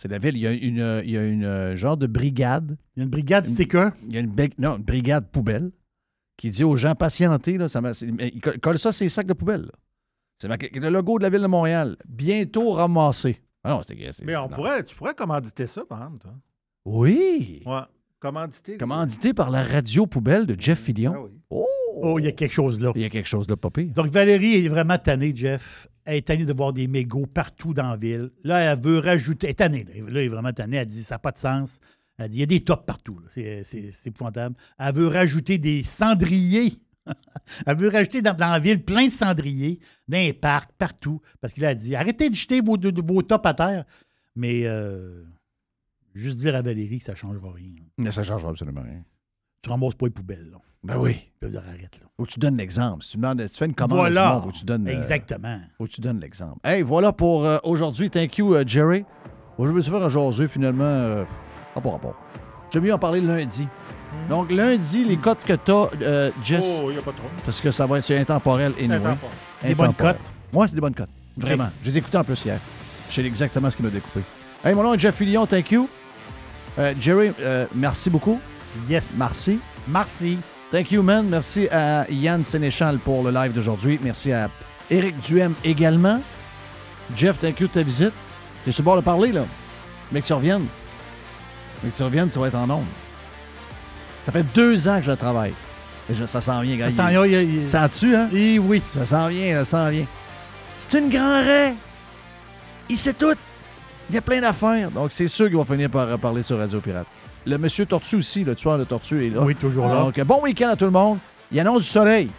C'est 0.00 0.08
la 0.08 0.18
ville. 0.18 0.36
Il 0.36 0.40
y 0.40 0.46
a 0.46 0.52
une, 0.52 1.02
il 1.04 1.10
y 1.10 1.18
a 1.18 1.24
une 1.26 1.44
euh, 1.44 1.76
genre 1.76 1.96
de 1.98 2.06
brigade. 2.06 2.78
Il 2.96 3.00
y 3.00 3.02
a 3.02 3.04
une 3.04 3.10
brigade 3.10 3.44
sticker. 3.44 3.92
Il 4.06 4.14
y 4.14 4.16
a 4.16 4.20
une, 4.20 4.30
bec- 4.34 4.54
non, 4.58 4.76
une 4.78 4.82
brigade 4.82 5.26
poubelle 5.30 5.72
qui 6.38 6.50
dit 6.50 6.64
aux 6.64 6.76
gens 6.76 6.94
patientez. 6.94 7.58
Là, 7.58 7.68
ça 7.68 7.82
c'est- 7.92 8.06
ils 8.06 8.40
co- 8.40 8.52
collent 8.62 8.78
ça 8.78 8.90
les 9.00 9.10
sacs 9.10 9.26
de 9.26 9.34
poubelle. 9.34 9.62
là. 9.62 9.72
C'est 10.38 10.48
le 10.74 10.88
logo 10.88 11.18
de 11.18 11.22
la 11.24 11.28
ville 11.28 11.42
de 11.42 11.46
Montréal. 11.46 11.96
Bientôt 12.08 12.70
ramassé. 12.70 13.42
Ah 13.62 13.70
non, 13.72 13.82
c'était. 13.82 14.08
Mais 14.24 14.36
on 14.36 14.48
pourrait, 14.48 14.82
tu 14.84 14.96
pourrais 14.96 15.12
commanditer 15.14 15.66
ça, 15.66 15.82
par 15.84 15.98
exemple, 15.98 16.20
toi. 16.20 16.32
Oui. 16.86 17.62
Ouais. 17.66 17.80
Commanditer. 18.20 18.78
Commandité 18.78 19.34
par 19.34 19.50
la 19.50 19.62
radio 19.62 20.06
poubelle 20.06 20.46
de 20.46 20.56
Jeff 20.58 20.80
Fillion. 20.80 21.28
Oh! 21.50 21.66
Oh, 22.02 22.18
il 22.18 22.24
y 22.24 22.28
a 22.28 22.32
quelque 22.32 22.52
chose 22.52 22.80
là. 22.80 22.92
Il 22.94 23.02
y 23.02 23.04
a 23.04 23.10
quelque 23.10 23.28
chose 23.28 23.46
là, 23.50 23.56
pire. 23.56 23.92
Donc, 23.92 24.06
Valérie 24.06 24.64
est 24.64 24.68
vraiment 24.70 24.96
tannée, 24.96 25.32
Jeff. 25.34 25.88
Elle 26.04 26.16
est 26.16 26.26
tannée 26.26 26.44
de 26.44 26.52
voir 26.52 26.72
des 26.72 26.88
mégots 26.88 27.26
partout 27.26 27.74
dans 27.74 27.90
la 27.90 27.96
ville. 27.96 28.30
Là, 28.42 28.60
elle 28.60 28.80
veut 28.80 28.98
rajouter. 28.98 29.46
Elle 29.46 29.50
est 29.52 29.54
tannée. 29.54 29.84
Là, 29.84 29.92
elle 30.08 30.16
est 30.16 30.28
vraiment 30.28 30.52
tannée. 30.52 30.76
Elle 30.78 30.86
dit 30.86 31.02
ça 31.02 31.16
n'a 31.16 31.18
pas 31.18 31.32
de 31.32 31.38
sens. 31.38 31.78
Elle 32.18 32.28
dit 32.28 32.38
il 32.38 32.40
y 32.40 32.44
a 32.44 32.46
des 32.46 32.60
tops 32.60 32.84
partout. 32.84 33.20
C'est 33.28 33.62
épouvantable. 34.06 34.56
Elle 34.78 34.94
veut 34.94 35.08
rajouter 35.08 35.58
des 35.58 35.82
cendriers. 35.82 36.72
elle 37.66 37.76
veut 37.76 37.88
rajouter 37.88 38.22
dans, 38.22 38.34
dans 38.34 38.50
la 38.50 38.58
ville 38.58 38.82
plein 38.84 39.06
de 39.06 39.12
cendriers, 39.12 39.78
dans 40.06 40.18
les 40.18 40.32
parcs, 40.32 40.72
partout. 40.78 41.20
Parce 41.40 41.52
qu'il 41.52 41.64
a 41.64 41.74
dit 41.74 41.94
arrêtez 41.94 42.28
de 42.28 42.34
jeter 42.34 42.60
vos, 42.60 42.76
vos 42.78 43.22
tops 43.22 43.46
à 43.46 43.54
terre. 43.54 43.84
Mais 44.36 44.62
euh, 44.64 45.24
juste 46.14 46.38
dire 46.38 46.54
à 46.54 46.62
Valérie 46.62 46.98
que 46.98 47.04
ça 47.04 47.12
ne 47.12 47.16
changera 47.16 47.52
rien. 47.52 47.74
Mais 47.98 48.10
ça 48.10 48.20
ne 48.20 48.26
changera 48.26 48.50
absolument 48.50 48.82
rien. 48.82 49.04
Tu 49.62 49.70
ramasses 49.70 49.94
pas 49.94 50.06
les 50.06 50.10
poubelles. 50.12 50.48
Là. 50.50 50.58
Ben 50.82 50.96
oui. 50.96 51.18
Je 51.40 51.46
veux 51.46 51.52
dire, 51.52 51.62
arrête. 51.66 51.98
Là. 52.00 52.06
Faut 52.16 52.24
que 52.24 52.30
tu 52.30 52.38
donnes 52.40 52.56
l'exemple. 52.56 53.02
Si 53.04 53.10
tu, 53.12 53.16
demandes- 53.18 53.42
tu 53.46 53.54
fais 53.56 53.66
une 53.66 53.74
commande, 53.74 53.98
Voilà. 53.98 54.32
monde, 54.34 54.42
faut 54.44 54.50
que 54.50 54.56
tu 54.56 54.64
donnes. 54.64 54.88
euh, 54.88 54.92
Exactement. 54.92 55.60
faut 55.76 55.84
que 55.84 55.90
tu 55.90 56.00
donnes 56.00 56.20
l'exemple. 56.20 56.58
Hey, 56.64 56.82
voilà 56.82 57.12
pour 57.12 57.44
euh, 57.44 57.58
aujourd'hui. 57.64 58.08
Thank 58.10 58.38
you, 58.38 58.54
euh, 58.54 58.64
Jerry. 58.66 59.04
Je 59.58 59.64
vais 59.66 59.82
se 59.82 59.90
faire 59.90 60.02
un 60.02 60.08
jaser, 60.08 60.48
finalement. 60.48 60.84
Euh, 60.84 61.24
pas 61.82 61.90
rapport. 61.90 62.14
J'aime 62.72 62.84
mieux 62.84 62.94
en 62.94 62.98
parler 62.98 63.20
lundi. 63.20 63.68
Donc, 64.28 64.50
lundi, 64.50 65.04
les 65.04 65.16
cotes 65.16 65.38
que 65.46 65.52
tu 65.52 65.70
as, 65.70 66.30
Jess. 66.42 66.64
Oh, 66.82 66.90
il 66.90 66.94
n'y 66.94 66.98
a 66.98 67.02
pas 67.02 67.12
trop. 67.12 67.28
Parce 67.44 67.60
que 67.60 67.70
ça 67.70 67.86
va 67.86 67.98
être 67.98 68.10
intemporel 68.10 68.72
et 68.78 68.84
Intemporel. 68.86 69.18
Des 69.62 69.74
bonnes 69.74 69.94
cotes? 69.94 70.16
Oui, 70.54 70.66
c'est 70.68 70.74
des 70.74 70.80
bonnes 70.80 70.94
cotes. 70.94 71.10
Vraiment. 71.36 71.68
Je 71.82 71.88
les 71.90 71.96
ai 71.96 71.98
écoutées 72.00 72.18
en 72.18 72.24
plus 72.24 72.42
hier. 72.44 72.58
Je 73.08 73.14
sais 73.14 73.24
exactement 73.24 73.70
ce 73.70 73.76
qui 73.76 73.82
m'a 73.82 73.90
découpé. 73.90 74.20
Hey, 74.64 74.74
mon 74.74 74.82
nom 74.82 74.94
est 74.94 74.98
Jeff 74.98 75.14
Fillion. 75.16 75.46
Thank 75.46 75.70
you. 75.72 75.88
Euh, 76.78 76.92
Jerry, 77.00 77.32
euh, 77.40 77.66
merci 77.74 78.08
beaucoup. 78.10 78.40
Yes. 78.88 79.16
Merci. 79.18 79.58
Merci. 79.88 80.38
Thank 80.70 80.92
you, 80.92 81.02
man. 81.02 81.26
Merci 81.28 81.68
à 81.70 82.06
Yann 82.10 82.44
Sénéchal 82.44 82.98
pour 82.98 83.24
le 83.24 83.30
live 83.30 83.52
d'aujourd'hui. 83.52 83.98
Merci 84.02 84.32
à 84.32 84.48
Éric 84.90 85.20
Duhem 85.20 85.52
également. 85.64 86.20
Jeff, 87.16 87.38
thank 87.38 87.58
you 87.60 87.66
de 87.66 87.72
ta 87.72 87.82
visite. 87.82 88.12
T'es 88.64 88.70
sur 88.72 88.82
le 88.82 88.84
bord 88.84 88.96
de 88.96 89.00
parler, 89.00 89.32
là. 89.32 89.42
Mais 90.12 90.20
que 90.20 90.26
tu 90.26 90.32
reviennes. 90.32 90.66
Mais 91.82 91.90
que 91.90 91.96
tu 91.96 92.02
reviennes, 92.02 92.28
tu 92.30 92.38
vas 92.38 92.46
être 92.46 92.54
en 92.56 92.66
nombre. 92.66 92.86
Ça 94.24 94.32
fait 94.32 94.44
deux 94.54 94.86
ans 94.86 94.98
que 95.00 95.06
je 95.06 95.12
travaille. 95.12 95.54
Je- 96.08 96.24
ça 96.26 96.40
s'en 96.40 96.60
vient, 96.60 96.76
gars. 96.76 96.90
Ça 96.90 96.96
s'en 97.08 97.08
vient, 97.08 97.24
il- 97.40 97.62
Ça 97.62 97.84
hein? 97.84 98.28
Eh 98.32 98.58
oui. 98.58 98.82
Ça 98.94 99.06
s'en 99.06 99.28
vient, 99.28 99.64
ça 99.64 99.64
s'en 99.64 99.88
vient. 99.90 100.06
C'est 100.78 100.98
une 100.98 101.08
grand 101.10 101.42
raie. 101.42 101.74
Il 102.88 102.98
sait 102.98 103.12
tout. 103.12 103.34
Il 104.08 104.14
y 104.14 104.18
a 104.18 104.20
plein 104.20 104.40
d'affaires. 104.40 104.90
Donc, 104.90 105.10
c'est 105.12 105.28
sûr 105.28 105.46
qu'il 105.48 105.56
va 105.56 105.64
finir 105.64 105.88
par 105.90 106.18
parler 106.18 106.42
sur 106.42 106.58
Radio 106.58 106.80
Pirate. 106.80 107.06
Le 107.46 107.56
monsieur 107.56 107.86
Tortue 107.86 108.16
aussi, 108.16 108.44
le 108.44 108.54
tueur 108.54 108.78
de 108.78 108.84
Tortue, 108.84 109.26
est 109.26 109.30
là. 109.30 109.40
Oui, 109.40 109.54
toujours 109.54 109.86
là. 109.86 109.94
Donc, 109.94 110.20
bon 110.20 110.42
week-end 110.42 110.68
à 110.68 110.76
tout 110.76 110.84
le 110.84 110.90
monde. 110.90 111.18
Il 111.50 111.58
annonce 111.58 111.82
du 111.82 111.88
soleil. 111.88 112.30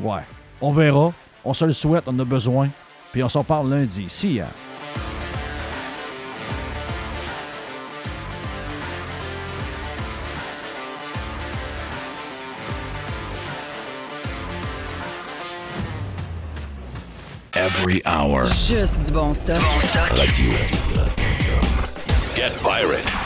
Ouais. 0.00 0.22
On 0.60 0.72
verra. 0.72 1.12
On 1.44 1.54
se 1.54 1.64
le 1.64 1.72
souhaite, 1.72 2.04
on 2.06 2.10
en 2.10 2.18
a 2.18 2.24
besoin. 2.24 2.68
Puis 3.12 3.22
on 3.22 3.28
s'en 3.28 3.44
parle 3.44 3.70
lundi. 3.70 4.06
Si, 4.08 4.40
hein. 4.40 4.46
Every 17.54 18.02
hour. 18.04 18.46
Juste 18.46 19.02
du 19.02 19.12
bon 19.12 19.32
stock. 19.32 19.62
Radio. 20.10 20.52
Get 22.34 22.52
pirate 22.62 23.25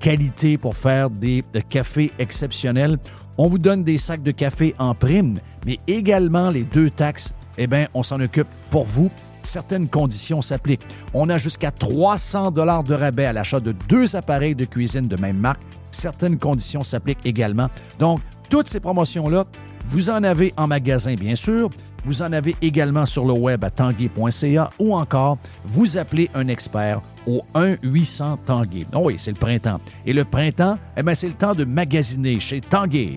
qualité 0.00 0.58
pour 0.58 0.76
faire 0.76 1.10
des 1.10 1.44
cafés 1.68 2.12
exceptionnels. 2.18 2.98
On 3.36 3.46
vous 3.46 3.58
donne 3.58 3.84
des 3.84 3.98
sacs 3.98 4.22
de 4.22 4.32
café 4.32 4.74
en 4.78 4.94
prime, 4.94 5.38
mais 5.64 5.78
également 5.86 6.50
les 6.50 6.64
deux 6.64 6.90
taxes, 6.90 7.32
eh 7.56 7.66
bien, 7.66 7.86
on 7.94 8.02
s'en 8.02 8.20
occupe 8.20 8.48
pour 8.70 8.84
vous. 8.84 9.10
Certaines 9.42 9.88
conditions 9.88 10.42
s'appliquent. 10.42 10.86
On 11.14 11.28
a 11.28 11.38
jusqu'à 11.38 11.70
300 11.70 12.50
dollars 12.50 12.82
de 12.82 12.94
rabais 12.94 13.26
à 13.26 13.32
l'achat 13.32 13.60
de 13.60 13.72
deux 13.88 14.16
appareils 14.16 14.54
de 14.54 14.64
cuisine 14.64 15.06
de 15.06 15.16
même 15.16 15.38
marque. 15.38 15.62
Certaines 15.90 16.38
conditions 16.38 16.84
s'appliquent 16.84 17.24
également. 17.24 17.68
Donc, 17.98 18.20
toutes 18.50 18.68
ces 18.68 18.80
promotions-là, 18.80 19.44
vous 19.88 20.10
en 20.10 20.22
avez 20.22 20.52
en 20.58 20.66
magasin, 20.66 21.14
bien 21.14 21.34
sûr. 21.34 21.70
Vous 22.04 22.22
en 22.22 22.32
avez 22.32 22.54
également 22.60 23.06
sur 23.06 23.24
le 23.24 23.32
web 23.32 23.64
à 23.64 23.70
tanguay.ca 23.70 24.70
ou 24.78 24.94
encore 24.94 25.38
vous 25.64 25.96
appelez 25.96 26.30
un 26.34 26.48
expert 26.48 27.00
au 27.26 27.42
1-800 27.54 28.38
Tanguay. 28.44 28.86
Oh 28.94 29.02
oui, 29.04 29.14
c'est 29.18 29.32
le 29.32 29.36
printemps. 29.36 29.80
Et 30.06 30.12
le 30.12 30.24
printemps, 30.24 30.78
eh 30.96 31.14
c'est 31.14 31.28
le 31.28 31.34
temps 31.34 31.54
de 31.54 31.64
magasiner 31.64 32.38
chez 32.38 32.60
Tanguay. 32.60 33.16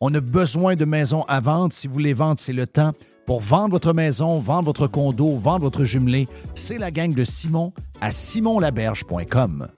On 0.00 0.12
a 0.14 0.20
besoin 0.20 0.76
de 0.76 0.84
maisons 0.84 1.22
à 1.28 1.40
vendre. 1.40 1.72
Si 1.72 1.86
vous 1.86 1.94
voulez 1.94 2.14
vendre, 2.14 2.38
c'est 2.38 2.52
le 2.52 2.66
temps. 2.66 2.92
Pour 3.26 3.40
vendre 3.40 3.70
votre 3.70 3.92
maison, 3.94 4.38
vendre 4.38 4.66
votre 4.66 4.86
condo, 4.86 5.34
vendre 5.34 5.62
votre 5.62 5.84
jumelé, 5.84 6.26
c'est 6.54 6.76
la 6.76 6.90
gang 6.90 7.14
de 7.14 7.24
Simon 7.24 7.72
à 8.00 8.10
simonlaberge.com. 8.10 9.68